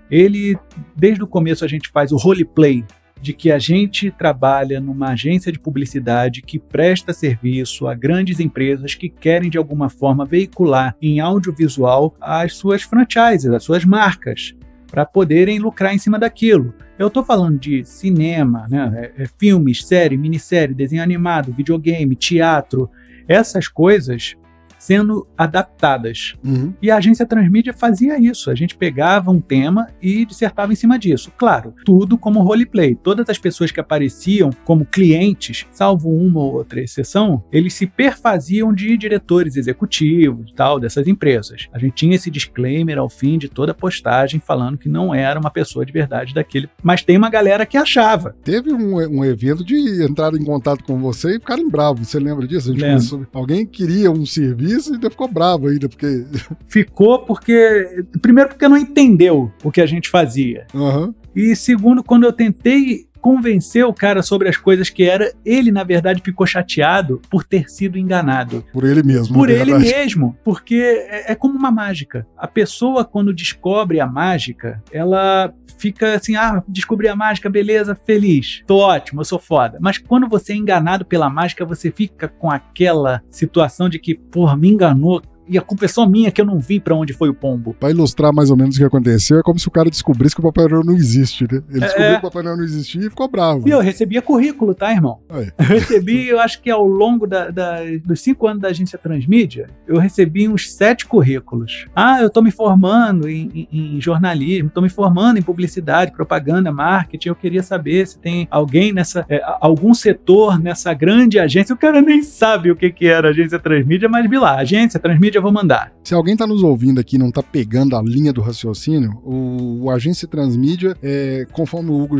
Ele, 0.09 0.57
desde 0.97 1.25
o 1.25 1.27
começo, 1.27 1.65
a 1.65 1.69
gente 1.69 1.89
faz 1.89 2.13
o 2.13 2.17
roleplay 2.17 2.85
de 3.21 3.33
que 3.33 3.51
a 3.51 3.59
gente 3.59 4.11
trabalha 4.11 4.81
numa 4.81 5.11
agência 5.11 5.51
de 5.51 5.59
publicidade 5.59 6.43
que 6.43 6.59
presta 6.59 7.13
serviço 7.13 7.87
a 7.87 7.95
grandes 7.95 8.41
empresas 8.41 8.95
que 8.95 9.09
querem 9.09 9.51
de 9.51 9.59
alguma 9.59 9.89
forma 9.89 10.25
veicular 10.25 10.97
em 11.01 11.21
audiovisual 11.21 12.15
as 12.21 12.55
suas 12.55 12.83
franchises, 12.83 13.51
as 13.51 13.65
suas 13.65 13.85
marcas, 13.85 14.55
para 14.91 15.05
poderem 15.05 15.59
lucrar 15.59 15.95
em 15.95 15.99
cima 15.99 16.19
daquilo. 16.19 16.75
Eu 16.99 17.09
estou 17.09 17.23
falando 17.23 17.59
de 17.59 17.85
cinema, 17.85 18.67
né, 18.69 19.13
é, 19.17 19.23
é, 19.23 19.27
filmes, 19.39 19.85
série, 19.85 20.17
minissérie, 20.17 20.75
desenho 20.75 21.03
animado, 21.03 21.53
videogame, 21.53 22.17
teatro, 22.17 22.91
essas 23.29 23.69
coisas 23.69 24.37
sendo 24.79 25.27
adaptadas. 25.37 26.35
Uhum. 26.45 26.73
E 26.81 26.91
a 26.91 26.97
agência 26.97 27.27
Transmídia 27.27 27.73
fazia 27.73 28.19
isso. 28.19 28.51
A 28.51 28.55
gente 28.55 28.77
pegava 28.77 29.31
um 29.31 29.41
tema 29.41 29.89
e 30.01 30.25
dissertava 30.25 30.73
em 30.73 30.77
cima 30.77 30.99
disso. 30.99 31.33
Claro, 31.37 31.75
tudo 31.85 32.17
como 32.17 32.41
roleplay. 32.43 32.95
Todas 32.95 33.29
as 33.29 33.39
pessoas 33.39 33.71
que 33.71 33.81
apareciam 33.81 34.51
como 34.65 34.85
clientes, 34.85 35.67
salvo 35.73 36.11
uma 36.11 36.41
ou 36.41 36.55
outra 36.55 36.81
exceção, 36.81 37.43
eles 37.53 37.75
se 37.75 37.87
perfaziam 37.87 38.73
de 38.73 38.97
diretores 38.97 39.57
executivos 39.57 40.51
e 40.51 40.55
tal 40.55 40.79
dessas 40.79 41.07
empresas. 41.07 41.67
A 41.73 41.79
gente 41.79 41.95
tinha 41.95 42.15
esse 42.15 42.31
disclaimer 42.31 42.99
ao 42.99 43.09
fim 43.09 43.39
de 43.39 43.49
toda 43.49 43.73
a 43.73 43.75
postagem 43.75 44.41
falando 44.41 44.79
que 44.79 44.89
não 44.89 45.15
era 45.15 45.39
uma 45.41 45.51
pessoa 45.51 45.85
de 45.85 45.93
verdade 45.93 46.33
daquele. 46.35 46.69
Mas 46.83 47.03
tem 47.03 47.17
uma 47.17 47.31
galera 47.31 47.67
que 47.67 47.77
achava. 47.77 48.35
Teve 48.45 48.73
um, 48.73 48.97
um 48.97 49.25
evento 49.25 49.65
de 49.65 50.03
entrar 50.03 50.33
em 50.35 50.45
contato 50.45 50.85
com 50.85 50.99
você 50.99 51.37
e 51.37 51.41
ficarem 51.41 51.69
bravos. 51.69 52.09
Você 52.09 52.19
lembra 52.19 52.47
disso? 52.47 52.71
A 52.71 52.73
gente 52.73 52.83
Lembro. 52.83 52.97
começou- 52.99 53.27
alguém 53.33 53.67
queria 53.67 54.11
um 54.11 54.25
serviço 54.25 54.68
e 54.69 54.95
ainda 54.95 55.11
ficou 55.11 55.29
bravo 55.29 55.69
ainda, 55.69 55.89
porque. 55.89 56.25
Ficou 56.69 57.21
porque. 57.21 58.05
Primeiro, 58.21 58.51
porque 58.51 58.69
não 58.69 58.77
entendeu 58.77 59.51
o 59.63 59.71
que 59.71 59.81
a 59.81 59.87
gente 59.87 60.09
fazia. 60.09 60.67
Aham. 60.75 61.15
E 61.35 61.55
segundo, 61.55 62.03
quando 62.03 62.25
eu 62.25 62.33
tentei 62.33 63.08
convencer 63.21 63.85
o 63.85 63.93
cara 63.93 64.23
sobre 64.23 64.49
as 64.49 64.57
coisas 64.57 64.91
que 64.91 65.05
era, 65.05 65.33
ele 65.45 65.71
na 65.71 65.85
verdade 65.85 66.23
ficou 66.25 66.47
chateado 66.47 67.21
por 67.31 67.45
ter 67.45 67.69
sido 67.69 67.99
enganado. 67.99 68.65
Por 68.73 68.85
ele 68.85 69.03
mesmo. 69.03 69.35
Por 69.35 69.51
ele 69.51 69.73
verdade. 69.73 69.85
mesmo, 69.85 70.37
porque 70.45 70.77
é, 70.77 71.33
é 71.33 71.35
como 71.35 71.59
uma 71.59 71.71
mágica. 71.71 72.27
A 72.37 72.47
pessoa, 72.47 73.05
quando 73.05 73.33
descobre 73.33 74.01
a 74.01 74.07
mágica, 74.07 74.83
ela 74.93 75.53
fica 75.79 76.15
assim: 76.15 76.37
ah, 76.37 76.63
descobri 76.69 77.09
a 77.09 77.17
mágica, 77.17 77.49
beleza, 77.49 77.99
feliz, 78.05 78.63
tô 78.67 78.79
ótimo, 78.79 79.21
eu 79.21 79.25
sou 79.25 79.39
foda. 79.39 79.79
Mas 79.81 79.99
quando 79.99 80.29
você 80.29 80.53
é 80.53 80.57
enganado 80.57 81.05
pela 81.05 81.31
mágica, 81.31 81.65
você 81.65 81.91
fica 81.91 82.29
com 82.29 82.51
aquela 82.51 83.23
situação 83.31 83.89
de 83.89 83.99
que, 83.99 84.15
porra, 84.15 84.57
me 84.57 84.69
enganou. 84.69 85.23
E 85.49 85.57
a 85.59 85.63
culpa 85.63 85.85
é 85.85 85.89
só 85.89 86.07
minha 86.07 86.31
que 86.31 86.41
eu 86.41 86.45
não 86.47 86.59
vi 86.59 86.79
pra 86.81 86.95
onde 86.95 87.13
foi 87.13 87.29
o 87.29 87.35
pombo. 87.35 87.75
Pra 87.79 87.91
ilustrar 87.91 88.33
mais 88.33 88.51
ou 88.51 88.57
menos 88.57 88.77
o 88.77 88.79
que 88.79 88.85
aconteceu, 88.85 89.39
é 89.39 89.43
como 89.43 89.59
se 89.59 89.67
o 89.69 89.71
cara 89.71 89.89
descobrisse 89.91 90.35
que 90.35 90.41
o 90.41 90.45
Papai 90.45 90.67
Noel 90.69 90.85
não 90.85 90.95
existe, 90.95 91.45
né? 91.51 91.63
Ele 91.71 91.81
descobriu 91.81 92.07
É. 92.07 92.13
que 92.13 92.19
o 92.19 92.23
Papai 92.23 92.43
Noel 92.43 92.57
não 92.57 92.65
existia 92.65 93.01
e 93.01 93.11
ficou 93.11 93.29
bravo. 93.29 93.67
E 93.69 93.71
eu 93.71 93.81
recebia 93.81 94.21
currículo, 94.23 94.75
tá, 94.75 94.91
irmão? 94.93 95.19
Aí. 95.31 95.51
Eu 95.59 95.65
recebi, 95.65 96.29
eu 96.29 96.41
acho 96.41 96.61
que 96.61 96.71
ao 96.71 96.87
longo 96.87 97.27
da- 97.27 97.51
da- 97.51 97.79
dos 98.05 98.21
cinco 98.21 98.47
anos 98.47 98.63
da 98.63 98.69
agência 98.69 98.99
Transmídia, 98.99 99.69
eu 99.87 99.99
recebi 99.99 100.49
uns 100.49 100.71
sete 100.73 101.07
currículos. 101.07 101.87
Ah, 101.95 102.21
eu 102.21 102.31
tô 102.31 102.43
me 102.43 102.51
formando 102.51 103.29
em, 103.29 103.69
em- 103.73 103.97
em 103.97 104.01
jornalismo, 104.01 104.71
tô 104.71 104.81
me 104.81 104.89
formando 104.89 105.39
em 105.39 105.43
publicidade, 105.43 106.13
propaganda, 106.13 106.71
marketing. 106.73 107.29
Eu 107.29 107.35
queria 107.35 107.63
saber 107.63 108.07
se 108.07 108.19
tem 108.19 108.47
alguém 108.51 108.93
nessa, 108.93 109.25
é, 109.29 109.41
algum 109.61 109.95
setor 109.95 110.59
nessa 110.59 110.93
grande 110.95 111.39
agência. 111.39 111.75
O 111.75 111.79
cara 111.79 112.01
nem 112.01 112.23
sabe 112.23 112.71
o 112.71 112.77
que, 112.77 112.91
que 112.91 113.07
era 113.07 113.29
a 113.29 113.31
agência 113.31 113.59
Transmídia, 113.59 114.09
mas 114.09 114.29
vi 114.29 114.39
lá, 114.39 114.57
agência 114.59 114.99
Transmídia, 115.01 115.38
eu 115.39 115.43
vou 115.43 115.53
mandar. 115.53 115.93
Se 116.05 116.15
alguém 116.15 116.37
tá 116.37 116.47
nos 116.47 116.63
ouvindo 116.63 117.01
aqui 117.01 117.17
e 117.17 117.19
não 117.19 117.31
tá 117.31 117.43
pegando 117.43 117.97
a 117.97 118.03
linha 118.03 118.33
do 118.33 118.41
raciocínio, 118.41 119.21
o, 119.25 119.85
o 119.85 119.91
Agência 119.91 120.29
Transmídia, 120.29 120.97
é, 121.03 121.47
conforme 121.53 121.91
o 121.91 122.03
Hugo 122.03 122.17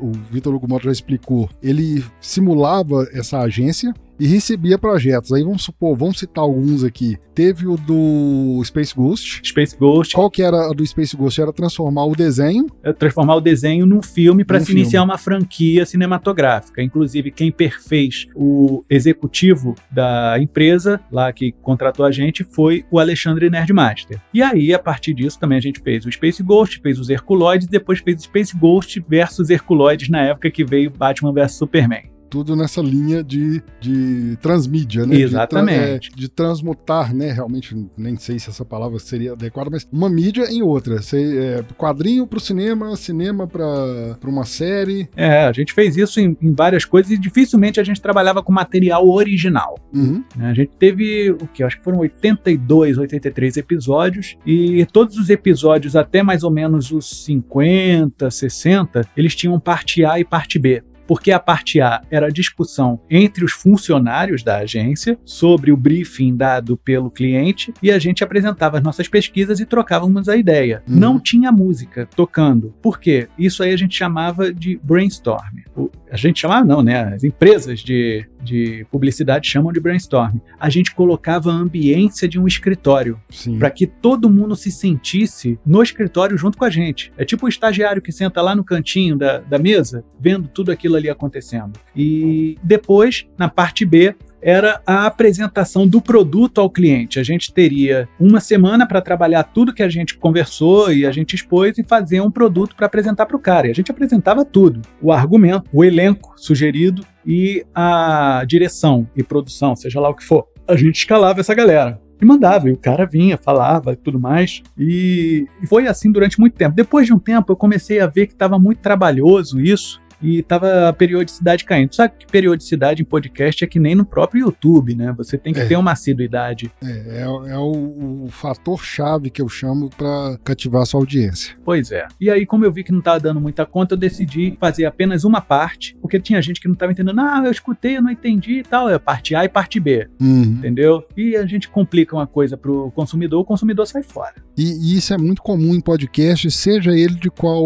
o 0.00 0.12
Vitor 0.30 0.54
Hugo 0.54 0.68
Mota 0.68 0.84
já 0.84 0.92
explicou, 0.92 1.48
ele 1.62 2.04
simulava 2.20 3.06
essa 3.12 3.38
agência 3.38 3.94
e 4.18 4.26
recebia 4.26 4.78
projetos. 4.78 5.32
Aí 5.32 5.42
vamos 5.42 5.62
supor, 5.62 5.96
vamos 5.96 6.18
citar 6.18 6.42
alguns 6.42 6.84
aqui. 6.84 7.16
Teve 7.34 7.66
o 7.66 7.76
do 7.76 8.62
Space 8.64 8.94
Ghost. 8.94 9.42
Space 9.44 9.76
Ghost, 9.76 10.14
Qual 10.14 10.30
que 10.30 10.42
era 10.42 10.70
a 10.70 10.72
do 10.72 10.86
Space 10.86 11.14
Ghost? 11.14 11.40
Era 11.40 11.52
transformar 11.52 12.06
o 12.06 12.14
desenho. 12.14 12.66
é 12.82 12.92
transformar 12.92 13.36
o 13.36 13.40
desenho 13.40 13.84
num 13.84 14.02
filme 14.02 14.44
para 14.44 14.58
se 14.58 14.72
iniciar 14.72 15.02
uma 15.02 15.18
franquia 15.18 15.84
cinematográfica. 15.84 16.82
Inclusive, 16.82 17.30
quem 17.30 17.52
perfez 17.52 18.26
o 18.34 18.84
executivo 18.88 19.74
da 19.90 20.36
empresa 20.40 21.00
lá 21.12 21.32
que 21.32 21.52
contratou 21.62 22.06
a 22.06 22.10
gente 22.10 22.42
foi 22.44 22.84
o 22.90 22.98
Alexandre 22.98 23.50
Nerdmaster. 23.50 24.20
E 24.32 24.42
aí, 24.42 24.72
a 24.72 24.78
partir 24.78 25.12
disso, 25.12 25.38
também 25.38 25.58
a 25.58 25.62
gente 25.62 25.80
fez 25.80 26.06
o 26.06 26.12
Space 26.12 26.42
Ghost, 26.42 26.80
fez 26.80 26.98
os 26.98 27.10
Herculoides, 27.10 27.66
depois 27.66 28.00
fez 28.00 28.20
o 28.20 28.24
Space 28.24 28.56
Ghost 28.56 29.04
versus 29.06 29.50
Herculoides 29.50 30.08
na 30.08 30.22
época 30.22 30.50
que 30.50 30.64
veio 30.64 30.90
Batman 30.90 31.32
vs 31.32 31.52
Superman. 31.52 32.15
Tudo 32.28 32.56
nessa 32.56 32.80
linha 32.80 33.22
de, 33.22 33.62
de 33.80 34.36
transmídia, 34.40 35.06
né? 35.06 35.16
Exatamente. 35.16 36.10
De, 36.10 36.10
tra- 36.10 36.16
é, 36.16 36.20
de 36.20 36.28
transmutar, 36.28 37.14
né? 37.14 37.32
Realmente, 37.32 37.76
nem 37.96 38.16
sei 38.16 38.38
se 38.38 38.50
essa 38.50 38.64
palavra 38.64 38.98
seria 38.98 39.32
adequada, 39.32 39.70
mas 39.70 39.86
uma 39.92 40.08
mídia 40.08 40.44
em 40.50 40.62
outra. 40.62 41.00
Você, 41.00 41.38
é, 41.38 41.64
quadrinho 41.76 42.26
pro 42.26 42.40
cinema, 42.40 42.94
cinema 42.96 43.46
pra, 43.46 44.16
pra 44.20 44.30
uma 44.30 44.44
série. 44.44 45.08
É, 45.16 45.44
a 45.46 45.52
gente 45.52 45.72
fez 45.72 45.96
isso 45.96 46.20
em, 46.20 46.36
em 46.40 46.52
várias 46.52 46.84
coisas 46.84 47.10
e 47.12 47.18
dificilmente 47.18 47.80
a 47.80 47.84
gente 47.84 48.00
trabalhava 48.00 48.42
com 48.42 48.52
material 48.52 49.08
original. 49.08 49.78
Uhum. 49.94 50.22
A 50.38 50.52
gente 50.54 50.72
teve 50.78 51.30
o 51.30 51.46
que? 51.48 51.62
Acho 51.62 51.78
que 51.78 51.84
foram 51.84 51.98
82, 51.98 52.98
83 52.98 53.56
episódios 53.56 54.36
e 54.44 54.84
todos 54.92 55.16
os 55.16 55.30
episódios 55.30 55.96
até 55.96 56.22
mais 56.22 56.42
ou 56.42 56.50
menos 56.50 56.90
os 56.90 57.24
50, 57.24 58.30
60, 58.30 59.08
eles 59.16 59.34
tinham 59.34 59.58
parte 59.58 60.04
A 60.04 60.18
e 60.18 60.24
parte 60.24 60.58
B. 60.58 60.82
Porque 61.06 61.30
a 61.30 61.38
parte 61.38 61.80
A 61.80 62.02
era 62.10 62.26
a 62.26 62.30
discussão 62.30 63.00
entre 63.08 63.44
os 63.44 63.52
funcionários 63.52 64.42
da 64.42 64.58
agência 64.58 65.18
sobre 65.24 65.70
o 65.70 65.76
briefing 65.76 66.34
dado 66.36 66.76
pelo 66.76 67.10
cliente 67.10 67.72
e 67.82 67.90
a 67.90 67.98
gente 67.98 68.24
apresentava 68.24 68.78
as 68.78 68.82
nossas 68.82 69.08
pesquisas 69.08 69.60
e 69.60 69.66
trocávamos 69.66 70.28
a 70.28 70.36
ideia. 70.36 70.82
Uhum. 70.88 70.96
Não 70.96 71.20
tinha 71.20 71.52
música 71.52 72.08
tocando. 72.16 72.74
Por 72.82 72.98
quê? 72.98 73.28
Isso 73.38 73.62
aí 73.62 73.72
a 73.72 73.76
gente 73.76 73.96
chamava 73.96 74.52
de 74.52 74.78
brainstorm. 74.82 75.58
O- 75.76 75.90
a 76.10 76.16
gente 76.16 76.40
chamava, 76.40 76.64
não, 76.64 76.82
né? 76.82 77.14
As 77.14 77.24
empresas 77.24 77.80
de, 77.80 78.26
de 78.46 78.86
publicidade 78.90 79.48
chamam 79.48 79.72
de 79.72 79.80
brainstorm. 79.80 80.38
A 80.58 80.70
gente 80.70 80.94
colocava 80.94 81.50
a 81.50 81.54
ambiência 81.54 82.28
de 82.28 82.38
um 82.38 82.46
escritório 82.46 83.20
para 83.58 83.70
que 83.70 83.86
todo 83.86 84.30
mundo 84.30 84.54
se 84.54 84.70
sentisse 84.70 85.58
no 85.66 85.82
escritório 85.82 86.38
junto 86.38 86.56
com 86.56 86.64
a 86.64 86.70
gente. 86.70 87.12
É 87.18 87.24
tipo 87.24 87.46
o 87.46 87.48
estagiário 87.48 88.00
que 88.00 88.12
senta 88.12 88.40
lá 88.40 88.54
no 88.54 88.64
cantinho 88.64 89.16
da, 89.16 89.38
da 89.38 89.58
mesa, 89.58 90.04
vendo 90.18 90.48
tudo 90.48 90.70
aquilo 90.70 90.96
ali 90.96 91.10
acontecendo. 91.10 91.78
E 91.94 92.56
depois, 92.62 93.26
na 93.36 93.48
parte 93.48 93.84
B, 93.84 94.14
era 94.46 94.80
a 94.86 95.06
apresentação 95.06 95.88
do 95.88 96.00
produto 96.00 96.60
ao 96.60 96.70
cliente. 96.70 97.18
A 97.18 97.24
gente 97.24 97.52
teria 97.52 98.08
uma 98.18 98.38
semana 98.38 98.86
para 98.86 99.02
trabalhar 99.02 99.42
tudo 99.42 99.74
que 99.74 99.82
a 99.82 99.88
gente 99.88 100.16
conversou 100.16 100.92
e 100.92 101.04
a 101.04 101.10
gente 101.10 101.34
expôs 101.34 101.76
e 101.76 101.82
fazer 101.82 102.20
um 102.20 102.30
produto 102.30 102.76
para 102.76 102.86
apresentar 102.86 103.26
para 103.26 103.36
o 103.36 103.40
cara. 103.40 103.66
E 103.66 103.72
a 103.72 103.74
gente 103.74 103.90
apresentava 103.90 104.44
tudo: 104.44 104.82
o 105.02 105.10
argumento, 105.10 105.68
o 105.72 105.84
elenco 105.84 106.32
sugerido 106.36 107.04
e 107.26 107.66
a 107.74 108.44
direção 108.46 109.04
e 109.16 109.22
produção, 109.24 109.74
seja 109.74 109.98
lá 109.98 110.10
o 110.10 110.14
que 110.14 110.22
for. 110.22 110.46
A 110.68 110.76
gente 110.76 110.94
escalava 110.94 111.40
essa 111.40 111.52
galera 111.52 112.00
e 112.22 112.24
mandava. 112.24 112.68
E 112.68 112.72
o 112.72 112.76
cara 112.76 113.04
vinha, 113.04 113.36
falava 113.36 113.94
e 113.94 113.96
tudo 113.96 114.20
mais. 114.20 114.62
E 114.78 115.48
foi 115.68 115.88
assim 115.88 116.12
durante 116.12 116.38
muito 116.38 116.54
tempo. 116.54 116.76
Depois 116.76 117.04
de 117.04 117.12
um 117.12 117.18
tempo, 117.18 117.50
eu 117.50 117.56
comecei 117.56 117.98
a 117.98 118.06
ver 118.06 118.28
que 118.28 118.32
estava 118.32 118.60
muito 118.60 118.78
trabalhoso 118.78 119.60
isso 119.60 120.00
e 120.20 120.42
tava 120.42 120.88
a 120.88 120.92
periodicidade 120.92 121.64
caindo. 121.64 121.94
Sabe 121.94 122.14
que 122.18 122.26
periodicidade 122.26 123.02
em 123.02 123.04
podcast 123.04 123.64
é 123.64 123.66
que 123.66 123.78
nem 123.78 123.94
no 123.94 124.04
próprio 124.04 124.46
YouTube, 124.46 124.94
né? 124.94 125.12
Você 125.16 125.36
tem 125.36 125.52
que 125.52 125.60
é. 125.60 125.66
ter 125.66 125.76
uma 125.76 125.92
assiduidade. 125.92 126.70
É, 126.82 127.20
é, 127.20 127.50
é 127.52 127.58
o, 127.58 128.24
o 128.24 128.28
fator 128.30 128.82
chave 128.82 129.30
que 129.30 129.40
eu 129.40 129.48
chamo 129.48 129.90
para 129.90 130.38
cativar 130.44 130.82
a 130.82 130.86
sua 130.86 131.00
audiência. 131.00 131.56
Pois 131.64 131.90
é. 131.90 132.06
E 132.20 132.30
aí, 132.30 132.46
como 132.46 132.64
eu 132.64 132.72
vi 132.72 132.84
que 132.84 132.92
não 132.92 133.00
tava 133.00 133.20
dando 133.20 133.40
muita 133.40 133.66
conta, 133.66 133.94
eu 133.94 133.98
decidi 133.98 134.56
fazer 134.60 134.84
apenas 134.86 135.24
uma 135.24 135.40
parte, 135.40 135.96
porque 136.00 136.20
tinha 136.20 136.40
gente 136.40 136.60
que 136.60 136.68
não 136.68 136.74
tava 136.74 136.92
entendendo. 136.92 137.20
Ah, 137.20 137.42
eu 137.44 137.50
escutei, 137.50 137.96
eu 137.96 138.02
não 138.02 138.10
entendi 138.10 138.58
e 138.58 138.62
tal. 138.62 138.88
É 138.88 138.98
parte 138.98 139.34
A 139.34 139.44
e 139.44 139.48
parte 139.48 139.78
B. 139.78 140.08
Uhum. 140.20 140.42
Entendeu? 140.58 141.04
E 141.16 141.36
a 141.36 141.46
gente 141.46 141.68
complica 141.68 142.16
uma 142.16 142.26
coisa 142.26 142.56
pro 142.56 142.90
consumidor, 142.92 143.40
o 143.40 143.44
consumidor 143.44 143.86
sai 143.86 144.02
fora. 144.02 144.34
E, 144.56 144.92
e 144.92 144.96
isso 144.96 145.12
é 145.12 145.18
muito 145.18 145.42
comum 145.42 145.74
em 145.74 145.80
podcast, 145.80 146.50
seja 146.50 146.92
ele 146.92 147.14
de 147.14 147.30
qual 147.30 147.62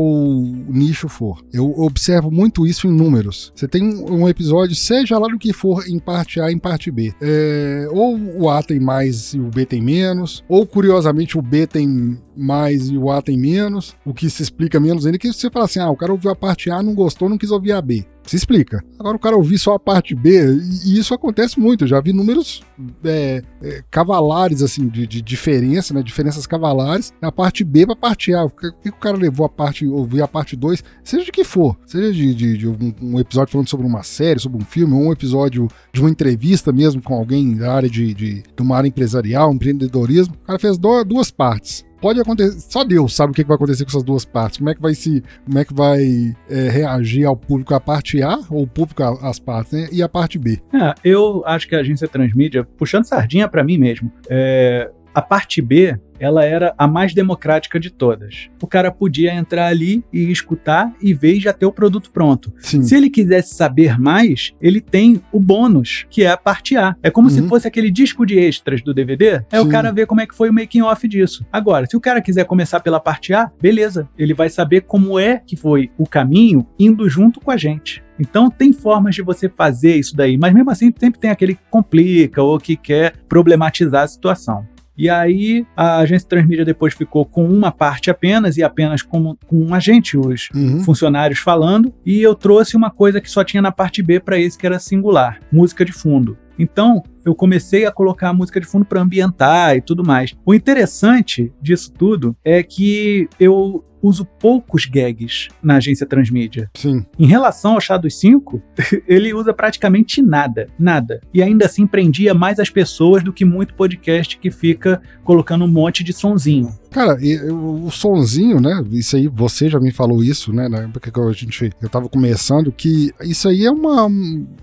nicho 0.69 1.09
for. 1.09 1.45
Eu 1.53 1.71
observo 1.79 2.31
muito 2.31 2.40
isso 2.67 2.87
em 2.87 2.91
números. 2.91 3.53
Você 3.55 3.67
tem 3.67 3.83
um 3.83 4.29
episódio, 4.29 4.75
seja 4.75 5.19
lá 5.19 5.29
do 5.29 5.39
que 5.39 5.53
for, 5.53 5.87
em 5.89 5.99
parte 5.99 6.41
A 6.41 6.51
em 6.51 6.59
parte 6.59 6.91
B. 6.91 7.13
É, 7.21 7.89
ou 7.91 8.19
o 8.19 8.49
A 8.49 8.63
tem 8.63 8.79
mais 8.79 9.35
e 9.35 9.39
o 9.39 9.49
B 9.49 9.65
tem 9.67 9.81
menos, 9.81 10.45
ou 10.49 10.67
curiosamente 10.67 11.39
o 11.39 11.43
B 11.43 11.67
tem 11.67 12.19
mais 12.37 12.89
e 12.89 12.97
o 12.97 13.11
A 13.11 13.21
tem 13.21 13.37
menos, 13.37 13.95
o 14.05 14.15
que 14.15 14.29
se 14.31 14.43
explica 14.43 14.81
menos 14.81 15.07
ainda, 15.07 15.19
que 15.19 15.33
você 15.33 15.51
fala 15.51 15.65
assim, 15.65 15.79
ah, 15.79 15.91
o 15.91 15.97
cara 15.97 16.13
ouviu 16.13 16.31
a 16.31 16.37
parte 16.37 16.71
A, 16.71 16.83
não 16.83 16.95
gostou, 16.95 17.29
não 17.29 17.39
quis 17.39 17.51
ouvir 17.51 17.73
a 17.73 17.83
B. 17.83 18.05
Se 18.31 18.37
explica. 18.37 18.81
Agora 18.97 19.17
o 19.17 19.19
cara 19.19 19.35
ouvir 19.35 19.59
só 19.59 19.75
a 19.75 19.79
parte 19.81 20.15
B, 20.15 20.57
e 20.85 20.97
isso 20.97 21.13
acontece 21.13 21.59
muito, 21.59 21.83
eu 21.83 21.89
já 21.89 22.01
vi 22.01 22.13
números 22.13 22.63
é, 23.03 23.43
é, 23.61 23.83
cavalares, 23.91 24.63
assim, 24.63 24.87
de, 24.87 25.05
de, 25.05 25.21
diferença, 25.21 25.93
né, 25.93 26.01
diferenças 26.01 26.47
cavalares, 26.47 27.13
da 27.21 27.33
parte 27.33 27.65
B 27.65 27.87
pra 27.87 27.97
parte 27.97 28.33
A. 28.33 28.45
O 28.45 28.51
que, 28.51 28.89
o 28.89 28.93
cara 28.93 29.17
levou 29.17 29.45
a 29.45 29.49
parte, 29.49 29.85
ouvir 29.85 30.23
a 30.23 30.29
parte 30.29 30.55
2, 30.55 30.85
seja 31.03 31.25
de 31.25 31.33
que 31.33 31.43
for, 31.43 31.77
seja 31.85 32.13
de, 32.13 32.33
de, 32.33 32.57
de 32.57 32.69
um, 32.69 32.95
um, 33.03 33.19
episódio 33.19 33.51
falando 33.51 33.69
sobre 33.69 33.85
uma 33.85 34.05
série, 34.05 34.39
sobre 34.39 34.63
um 34.63 34.65
filme, 34.65 34.95
ou 34.95 35.09
um 35.09 35.13
episódio 35.13 35.67
de 35.93 36.01
uma 36.01 36.09
entrevista 36.09 36.71
mesmo 36.71 37.03
com 37.03 37.15
alguém 37.15 37.57
da 37.57 37.75
área 37.75 37.91
de, 37.91 38.15
de, 38.15 38.45
de 38.45 38.63
uma 38.63 38.77
área 38.77 38.87
empresarial, 38.87 39.53
empreendedorismo, 39.53 40.37
o 40.41 40.47
cara 40.47 40.59
fez 40.61 40.79
do, 40.79 41.03
duas 41.03 41.33
partes 41.33 41.85
pode 42.01 42.21
acontecer. 42.21 42.59
Só 42.61 42.85
Deus 42.85 43.15
sabe 43.15 43.33
o 43.33 43.35
que 43.35 43.45
vai 43.45 43.57
acontecer 43.57 43.85
com 43.85 43.91
essas 43.91 44.03
duas 44.03 44.25
partes. 44.25 44.59
Como 44.59 44.71
é 44.71 44.75
que 44.75 44.81
vai 44.81 44.95
se. 44.95 45.23
Como 45.45 45.59
é 45.59 45.65
que 45.65 45.75
vai 45.75 46.35
é, 46.49 46.69
reagir 46.69 47.25
ao 47.27 47.37
público 47.37 47.75
a 47.75 47.81
parte 47.81 48.23
A, 48.23 48.39
ou 48.51 48.63
o 48.63 48.67
público 48.67 49.03
as 49.03 49.39
partes, 49.39 49.73
né? 49.73 49.89
E 49.93 50.03
a 50.03 50.09
parte 50.09 50.39
B. 50.39 50.61
É, 50.73 50.95
eu 51.05 51.43
acho 51.47 51.69
que 51.69 51.75
a 51.75 51.81
agência 51.81 52.09
Transmídia, 52.09 52.65
puxando 52.65 53.05
sardinha 53.05 53.49
para 53.49 53.63
mim 53.63 53.79
mesmo, 53.79 54.11
é, 54.29 54.91
a 55.15 55.23
parte 55.23 55.61
B 55.61 55.99
ela 56.21 56.45
era 56.45 56.75
a 56.77 56.87
mais 56.87 57.15
democrática 57.15 57.81
de 57.81 57.91
todas. 57.91 58.51
O 58.63 58.67
cara 58.67 58.93
podia 58.93 59.35
entrar 59.35 59.69
ali 59.69 60.05
e 60.13 60.31
escutar 60.31 60.93
e 61.01 61.15
ver 61.15 61.37
e 61.37 61.41
já 61.41 61.53
ter 61.53 61.65
o 61.65 61.73
produto 61.73 62.11
pronto. 62.11 62.53
Sim. 62.59 62.83
Se 62.83 62.95
ele 62.95 63.09
quisesse 63.09 63.55
saber 63.55 63.99
mais, 63.99 64.53
ele 64.61 64.83
tem 64.83 65.23
o 65.33 65.41
bônus, 65.41 66.07
que 66.11 66.23
é 66.23 66.31
a 66.31 66.37
parte 66.37 66.77
A. 66.77 66.95
É 67.03 67.11
como 67.11 67.29
uhum. 67.29 67.35
se 67.35 67.49
fosse 67.49 67.67
aquele 67.67 67.91
disco 67.91 68.27
de 68.27 68.39
extras 68.39 68.83
do 68.83 68.93
DVD. 68.93 69.43
É 69.51 69.59
Sim. 69.59 69.59
o 69.61 69.69
cara 69.69 69.91
ver 69.91 70.07
como 70.07 70.21
é 70.21 70.27
que 70.27 70.35
foi 70.35 70.51
o 70.51 70.53
making 70.53 70.83
off 70.83 71.09
disso. 71.09 71.45
Agora, 71.51 71.87
se 71.87 71.97
o 71.97 72.01
cara 72.01 72.21
quiser 72.21 72.45
começar 72.45 72.81
pela 72.81 73.01
parte 73.01 73.33
A, 73.33 73.51
beleza. 73.61 74.07
Ele 74.19 74.35
vai 74.35 74.51
saber 74.51 74.83
como 74.83 75.19
é 75.19 75.39
que 75.39 75.57
foi 75.57 75.91
o 75.97 76.07
caminho 76.07 76.67
indo 76.79 77.09
junto 77.09 77.41
com 77.41 77.51
a 77.51 77.57
gente. 77.57 78.03
Então 78.19 78.51
tem 78.51 78.73
formas 78.73 79.15
de 79.15 79.23
você 79.23 79.49
fazer 79.49 79.97
isso 79.97 80.15
daí, 80.15 80.37
mas 80.37 80.53
mesmo 80.53 80.71
assim 80.71 80.93
sempre 80.99 81.19
tem 81.19 81.31
aquele 81.31 81.55
que 81.55 81.63
complica 81.71 82.43
ou 82.43 82.59
que 82.59 82.77
quer 82.77 83.15
problematizar 83.27 84.03
a 84.03 84.09
situação. 84.09 84.67
E 84.97 85.09
aí 85.09 85.67
a 85.77 85.99
agência 85.99 86.29
Transmídia 86.29 86.65
depois 86.65 86.95
ficou 86.95 87.25
com 87.25 87.45
uma 87.45 87.73
parte 87.73 88.11
apenas 88.11 88.57
e 88.57 88.63
apenas 88.63 89.03
com, 89.03 89.37
com 89.47 89.57
um 89.65 89.75
agente, 89.75 90.17
os 90.17 90.49
uhum. 90.55 90.81
funcionários 90.81 91.39
falando. 91.39 91.93
E 92.05 92.21
eu 92.21 92.35
trouxe 92.35 92.77
uma 92.77 92.91
coisa 92.91 93.21
que 93.21 93.31
só 93.31 93.43
tinha 93.43 93.63
na 93.63 93.73
parte 93.73 94.03
B 94.03 94.21
para 94.21 94.39
esse 94.39 94.59
que 94.59 94.67
era 94.67 94.79
singular, 94.79 95.41
música 95.51 95.85
de 95.85 95.93
fundo. 95.93 96.37
Então, 96.59 97.03
eu 97.25 97.35
comecei 97.35 97.87
a 97.87 97.91
colocar 97.91 98.29
a 98.29 98.35
música 98.35 98.61
de 98.61 98.67
fundo 98.67 98.85
para 98.85 99.01
ambientar 99.01 99.77
e 99.77 99.81
tudo 99.81 100.05
mais. 100.05 100.37
O 100.45 100.53
interessante 100.53 101.51
disso 101.61 101.91
tudo 101.91 102.37
é 102.45 102.63
que 102.63 103.29
eu 103.39 103.83
uso 104.03 104.25
poucos 104.25 104.87
gags 104.87 105.49
na 105.63 105.77
agência 105.77 106.07
Transmídia. 106.07 106.71
Sim. 106.75 107.05
Em 107.19 107.27
relação 107.27 107.75
ao 107.75 107.81
Chá 107.81 107.97
dos 107.97 108.19
5, 108.19 108.63
ele 109.07 109.35
usa 109.35 109.53
praticamente 109.53 110.23
nada, 110.23 110.69
nada. 110.79 111.21
E 111.33 111.43
ainda 111.43 111.67
assim 111.67 111.87
prendia 111.87 112.35
mais 112.35 112.59
as 112.59 112.71
pessoas 112.71 113.23
do 113.23 113.33
que 113.33 113.45
muito 113.45 113.75
podcast 113.75 114.39
que 114.39 114.51
fica 114.51 115.01
colocando 115.25 115.65
um 115.65 115.69
monte 115.69 116.03
de 116.03 116.13
sonzinho. 116.13 116.80
Cara, 116.91 117.17
o 117.53 117.91
sonzinho, 117.91 118.61
né? 118.61 118.85
Isso 118.91 119.17
aí, 119.17 119.29
você 119.29 119.69
já 119.69 119.79
me 119.79 119.93
falou 119.93 120.23
isso, 120.25 120.53
né? 120.53 120.69
Na 120.69 120.79
época 120.79 121.11
que 121.11 121.21
a 121.21 121.33
gente, 121.33 121.71
eu 121.81 121.89
tava 121.89 122.09
começando, 122.09 122.73
que 122.73 123.13
isso 123.23 123.49
aí 123.49 123.65
é 123.65 123.71
uma. 123.71 124.11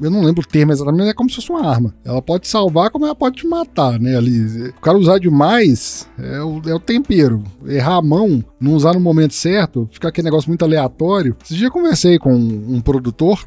Eu 0.01 0.11
não 0.11 0.23
lembro 0.23 0.41
o 0.41 0.47
termo 0.47 0.71
exatamente, 0.71 0.99
mas 0.99 1.09
é 1.09 1.13
como 1.13 1.29
se 1.29 1.37
fosse 1.37 1.49
uma 1.49 1.65
arma. 1.65 1.93
Ela 2.03 2.21
pode 2.21 2.47
salvar, 2.47 2.89
como 2.89 3.05
ela 3.05 3.15
pode 3.15 3.37
te 3.37 3.47
matar, 3.47 3.99
né? 3.99 4.17
Ali. 4.17 4.67
O 4.69 4.81
cara 4.81 4.97
usar 4.97 5.19
demais 5.19 6.07
é 6.17 6.41
o, 6.41 6.61
é 6.65 6.73
o 6.73 6.79
tempero. 6.79 7.43
Errar 7.65 7.97
a 7.97 8.01
mão, 8.01 8.43
não 8.59 8.73
usar 8.73 8.93
no 8.93 8.99
momento 8.99 9.33
certo, 9.33 9.87
ficar 9.91 10.09
aquele 10.09 10.25
negócio 10.25 10.49
muito 10.49 10.65
aleatório. 10.65 11.35
Esse 11.43 11.55
dia 11.55 11.67
eu 11.67 11.71
conversei 11.71 12.19
com 12.19 12.33
um 12.33 12.81
produtor 12.81 13.39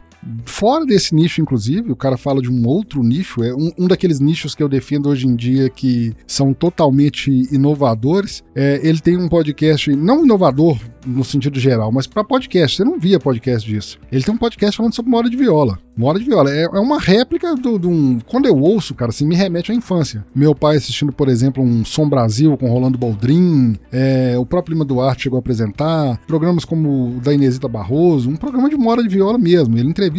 Fora 0.44 0.85
desse 0.85 1.14
nicho, 1.14 1.40
inclusive, 1.40 1.92
o 1.92 1.96
cara 1.96 2.16
fala 2.16 2.42
de 2.42 2.50
um 2.50 2.66
outro 2.66 3.02
nicho, 3.02 3.42
é 3.42 3.54
um, 3.54 3.72
um 3.78 3.88
daqueles 3.88 4.20
nichos 4.20 4.54
que 4.54 4.62
eu 4.62 4.68
defendo 4.68 5.09
hoje 5.09 5.26
em 5.26 5.35
dia 5.35 5.68
que 5.70 6.14
são 6.26 6.52
totalmente 6.52 7.30
inovadores. 7.52 8.42
É, 8.54 8.80
ele 8.83 9.00
tem 9.00 9.16
um 9.16 9.28
podcast, 9.28 9.94
não 9.94 10.24
inovador 10.24 10.78
no 11.06 11.24
sentido 11.24 11.59
geral, 11.59 11.90
mas 11.90 12.06
para 12.06 12.22
podcast, 12.22 12.76
você 12.76 12.85
não 12.85 12.98
via 12.98 13.18
podcast 13.18 13.68
disso. 13.68 13.98
Ele 14.12 14.22
tem 14.22 14.35
um 14.35 14.38
podcast 14.38 14.76
falando 14.76 14.94
sobre 14.94 15.11
moda 15.11 15.30
de 15.30 15.37
viola. 15.37 15.78
Moda 15.96 16.18
de 16.18 16.24
viola 16.24 16.50
é, 16.50 16.62
é 16.62 16.80
uma 16.80 16.98
réplica 16.98 17.54
do, 17.54 17.88
um. 17.88 18.18
Quando 18.26 18.46
eu 18.46 18.56
ouço, 18.56 18.94
cara, 18.94 19.11
assim, 19.11 19.26
me 19.26 19.35
remete 19.35 19.72
à 19.72 19.74
infância. 19.74 20.24
Meu 20.35 20.54
pai 20.54 20.76
assistindo, 20.76 21.12
por 21.12 21.28
exemplo, 21.28 21.62
um 21.62 21.85
Som 21.85 22.09
Brasil 22.09 22.56
com 22.56 22.70
Rolando 22.70 22.98
Boldrin, 22.98 23.76
é, 23.92 24.37
o 24.38 24.46
próprio 24.46 24.74
Lima 24.74 24.85
Duarte 24.85 25.24
chegou 25.24 25.37
a 25.37 25.40
apresentar, 25.40 26.18
programas 26.26 26.64
como 26.64 27.16
o 27.16 27.20
da 27.20 27.33
Inesita 27.33 27.68
Barroso, 27.68 28.30
um 28.30 28.37
programa 28.37 28.68
de 28.68 28.76
moda 28.76 29.02
de 29.02 29.09
viola 29.09 29.38
mesmo. 29.38 29.76
Ele 29.76 29.88
entrevista 29.88 30.10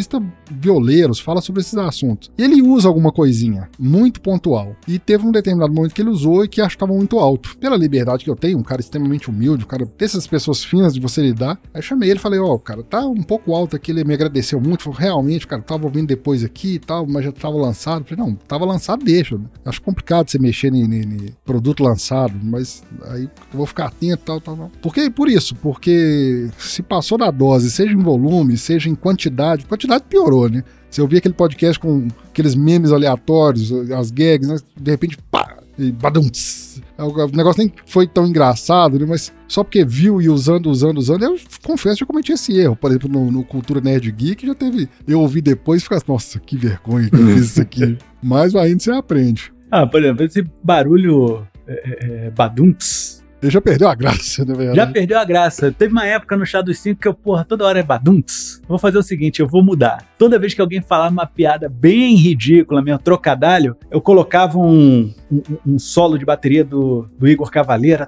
violeiros, 0.49 1.19
fala 1.19 1.41
sobre 1.41 1.61
esses 1.61 1.75
assuntos. 1.75 2.31
E 2.37 2.43
ele 2.43 2.61
usa 2.61 2.87
alguma 2.87 3.11
coisinha, 3.11 3.69
muito 3.79 4.21
pontual. 4.21 4.75
E 4.87 4.99
teve 4.99 5.25
um 5.25 5.31
determinado 5.31 5.73
momento 5.73 5.93
que 5.93 6.01
ele 6.01 6.09
usou 6.09 6.43
e 6.43 6.47
que 6.47 6.61
acho 6.61 6.77
que 6.77 6.83
estava 6.83 6.97
muito 6.97 7.19
alto. 7.19 7.57
Pela 7.57 7.77
liberdade 7.77 8.23
que 8.23 8.29
eu 8.29 8.35
tenho, 8.35 8.57
um 8.57 8.63
cara 8.63 8.81
extremamente 8.81 9.29
humilde, 9.29 9.63
um 9.63 9.67
cara 9.67 9.85
dessas 9.97 10.27
pessoas 10.27 10.63
finas 10.63 10.93
de 10.93 10.99
você 10.99 11.21
lidar. 11.21 11.59
Aí 11.73 11.81
chamei 11.81 12.09
ele 12.09 12.19
e 12.19 12.21
falei, 12.21 12.39
ó, 12.39 12.53
oh, 12.53 12.59
cara, 12.59 12.83
tá 12.83 13.05
um 13.05 13.23
pouco 13.23 13.53
alto 13.53 13.75
aqui, 13.75 13.91
ele 13.91 14.03
me 14.03 14.13
agradeceu 14.13 14.59
muito, 14.59 14.83
falou, 14.83 14.99
realmente, 14.99 15.47
cara, 15.47 15.61
tava 15.61 15.85
ouvindo 15.85 16.07
depois 16.07 16.43
aqui 16.43 16.75
e 16.75 16.79
tal, 16.79 17.05
mas 17.07 17.25
já 17.25 17.31
tava 17.31 17.55
lançado. 17.55 18.01
Eu 18.01 18.05
falei, 18.05 18.25
não, 18.25 18.35
tava 18.35 18.65
lançado, 18.65 19.03
deixa. 19.03 19.37
Né? 19.37 19.45
Acho 19.65 19.81
complicado 19.81 20.29
você 20.29 20.39
mexer 20.39 20.73
em, 20.73 21.31
produto 21.45 21.83
lançado, 21.83 22.33
mas 22.43 22.83
aí 23.07 23.23
eu 23.23 23.57
vou 23.57 23.65
ficar 23.65 23.87
atento 23.87 24.21
e 24.21 24.25
tal, 24.25 24.41
tal, 24.41 24.55
tal. 24.55 24.71
Por 24.81 24.93
que? 24.93 25.09
Por 25.09 25.29
isso, 25.29 25.55
porque 25.55 26.49
se 26.57 26.81
passou 26.81 27.17
da 27.17 27.31
dose, 27.31 27.69
seja 27.69 27.93
em 27.93 28.01
volume, 28.01 28.57
seja 28.57 28.89
em 28.89 28.95
quantidade, 28.95 29.65
quantidade 29.65 29.80
piorou, 30.07 30.49
né? 30.49 30.63
Você 30.89 31.01
ouvia 31.01 31.19
aquele 31.19 31.33
podcast 31.33 31.79
com 31.79 32.07
aqueles 32.29 32.53
memes 32.53 32.91
aleatórios, 32.91 33.71
as 33.91 34.11
gags, 34.11 34.47
né? 34.47 34.57
De 34.75 34.91
repente, 34.91 35.17
pá, 35.29 35.57
e 35.77 35.91
badumts. 35.91 36.81
É, 36.97 37.03
o 37.03 37.27
negócio 37.29 37.63
nem 37.63 37.73
foi 37.85 38.07
tão 38.07 38.27
engraçado, 38.27 38.99
né? 38.99 39.05
Mas 39.07 39.33
só 39.47 39.63
porque 39.63 39.83
viu 39.83 40.21
e 40.21 40.29
usando, 40.29 40.69
usando, 40.69 40.97
usando, 40.97 41.23
eu 41.23 41.37
confesso 41.63 41.97
que 41.97 42.03
eu 42.03 42.07
cometi 42.07 42.31
esse 42.31 42.57
erro. 42.57 42.75
Por 42.75 42.91
exemplo, 42.91 43.09
no, 43.09 43.31
no 43.31 43.43
Cultura 43.43 43.81
Nerd 43.81 44.11
Geek 44.11 44.45
já 44.45 44.53
teve. 44.53 44.87
Eu 45.07 45.21
ouvi 45.21 45.41
depois 45.41 45.81
e 45.81 45.83
fiquei, 45.83 45.99
nossa, 46.07 46.39
que 46.39 46.57
vergonha 46.57 47.09
que 47.09 47.15
eu 47.15 47.27
fiz 47.27 47.51
isso 47.51 47.61
aqui. 47.61 47.97
Mas 48.21 48.55
ainda 48.55 48.79
você 48.79 48.91
aprende. 48.91 49.51
Ah, 49.71 49.87
por 49.87 50.03
exemplo, 50.03 50.25
esse 50.25 50.45
barulho 50.63 51.47
é, 51.67 51.73
é, 51.73 52.25
é 52.27 52.29
badumts 52.29 53.20
ele 53.41 53.51
já 53.51 53.59
perdeu 53.59 53.87
a 53.87 53.95
graça, 53.95 54.45
na 54.45 54.53
verdade. 54.53 54.77
Já 54.77 54.87
perdeu 54.87 55.19
a 55.19 55.25
graça. 55.25 55.71
Teve 55.71 55.91
uma 55.91 56.05
época 56.05 56.37
no 56.37 56.45
Chá 56.45 56.61
dos 56.61 56.77
5 56.79 57.01
que 57.01 57.07
eu, 57.07 57.13
porra, 57.13 57.43
toda 57.43 57.65
hora 57.65 57.79
é 57.79 57.83
badunts. 57.83 58.61
Vou 58.67 58.77
fazer 58.77 58.97
o 58.97 59.03
seguinte, 59.03 59.39
eu 59.39 59.47
vou 59.47 59.63
mudar. 59.63 60.05
Toda 60.17 60.37
vez 60.37 60.53
que 60.53 60.61
alguém 60.61 60.81
falava 60.81 61.11
uma 61.11 61.25
piada 61.25 61.67
bem 61.67 62.15
ridícula, 62.15 62.81
meu 62.81 62.99
trocadalho, 62.99 63.75
eu 63.89 63.99
colocava 63.99 64.59
um, 64.59 65.11
um, 65.31 65.41
um 65.65 65.79
solo 65.79 66.17
de 66.17 66.25
bateria 66.25 66.63
do, 66.63 67.09
do 67.17 67.27
Igor 67.27 67.49
Cavaleira 67.49 68.07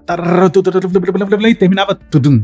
e 1.50 1.56
terminava 1.56 1.96
tudum. 1.96 2.44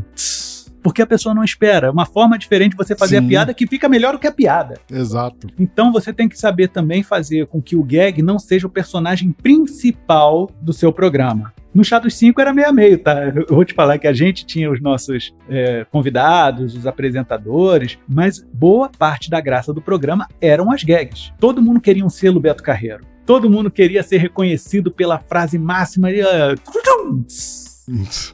porque 0.82 1.02
a 1.02 1.06
pessoa 1.06 1.34
não 1.34 1.44
espera. 1.44 1.90
Uma 1.90 2.06
forma 2.06 2.38
diferente 2.38 2.72
de 2.72 2.76
você 2.76 2.96
fazer 2.96 3.18
Sim. 3.18 3.24
a 3.24 3.28
piada 3.28 3.54
que 3.54 3.66
fica 3.66 3.88
melhor 3.88 4.14
do 4.14 4.18
que 4.18 4.26
a 4.26 4.32
piada. 4.32 4.80
Exato. 4.90 5.48
Então 5.58 5.92
você 5.92 6.12
tem 6.12 6.28
que 6.28 6.38
saber 6.38 6.68
também 6.68 7.02
fazer 7.02 7.46
com 7.46 7.60
que 7.60 7.76
o 7.76 7.82
gag 7.82 8.22
não 8.22 8.38
seja 8.38 8.66
o 8.66 8.70
personagem 8.70 9.30
principal 9.30 10.50
do 10.60 10.72
seu 10.72 10.92
programa. 10.92 11.52
No 11.72 11.84
Chá 11.84 11.98
dos 11.98 12.14
Cinco 12.14 12.40
era 12.40 12.52
meio 12.52 12.68
a 12.68 12.72
meio, 12.72 12.98
tá? 12.98 13.32
Eu 13.34 13.54
vou 13.54 13.64
te 13.64 13.74
falar 13.74 13.96
que 13.98 14.06
a 14.06 14.12
gente 14.12 14.44
tinha 14.44 14.70
os 14.70 14.80
nossos 14.80 15.32
é, 15.48 15.86
convidados, 15.90 16.74
os 16.74 16.86
apresentadores, 16.86 17.98
mas 18.08 18.44
boa 18.52 18.88
parte 18.88 19.30
da 19.30 19.40
graça 19.40 19.72
do 19.72 19.80
programa 19.80 20.26
eram 20.40 20.72
as 20.72 20.82
gags. 20.82 21.32
Todo 21.38 21.62
mundo 21.62 21.80
queria 21.80 22.04
um 22.04 22.10
selo 22.10 22.40
Beto 22.40 22.62
Carreiro. 22.62 23.04
Todo 23.24 23.48
mundo 23.48 23.70
queria 23.70 24.02
ser 24.02 24.18
reconhecido 24.18 24.90
pela 24.90 25.18
frase 25.18 25.58
máxima. 25.58 26.08
ah, 26.08 26.54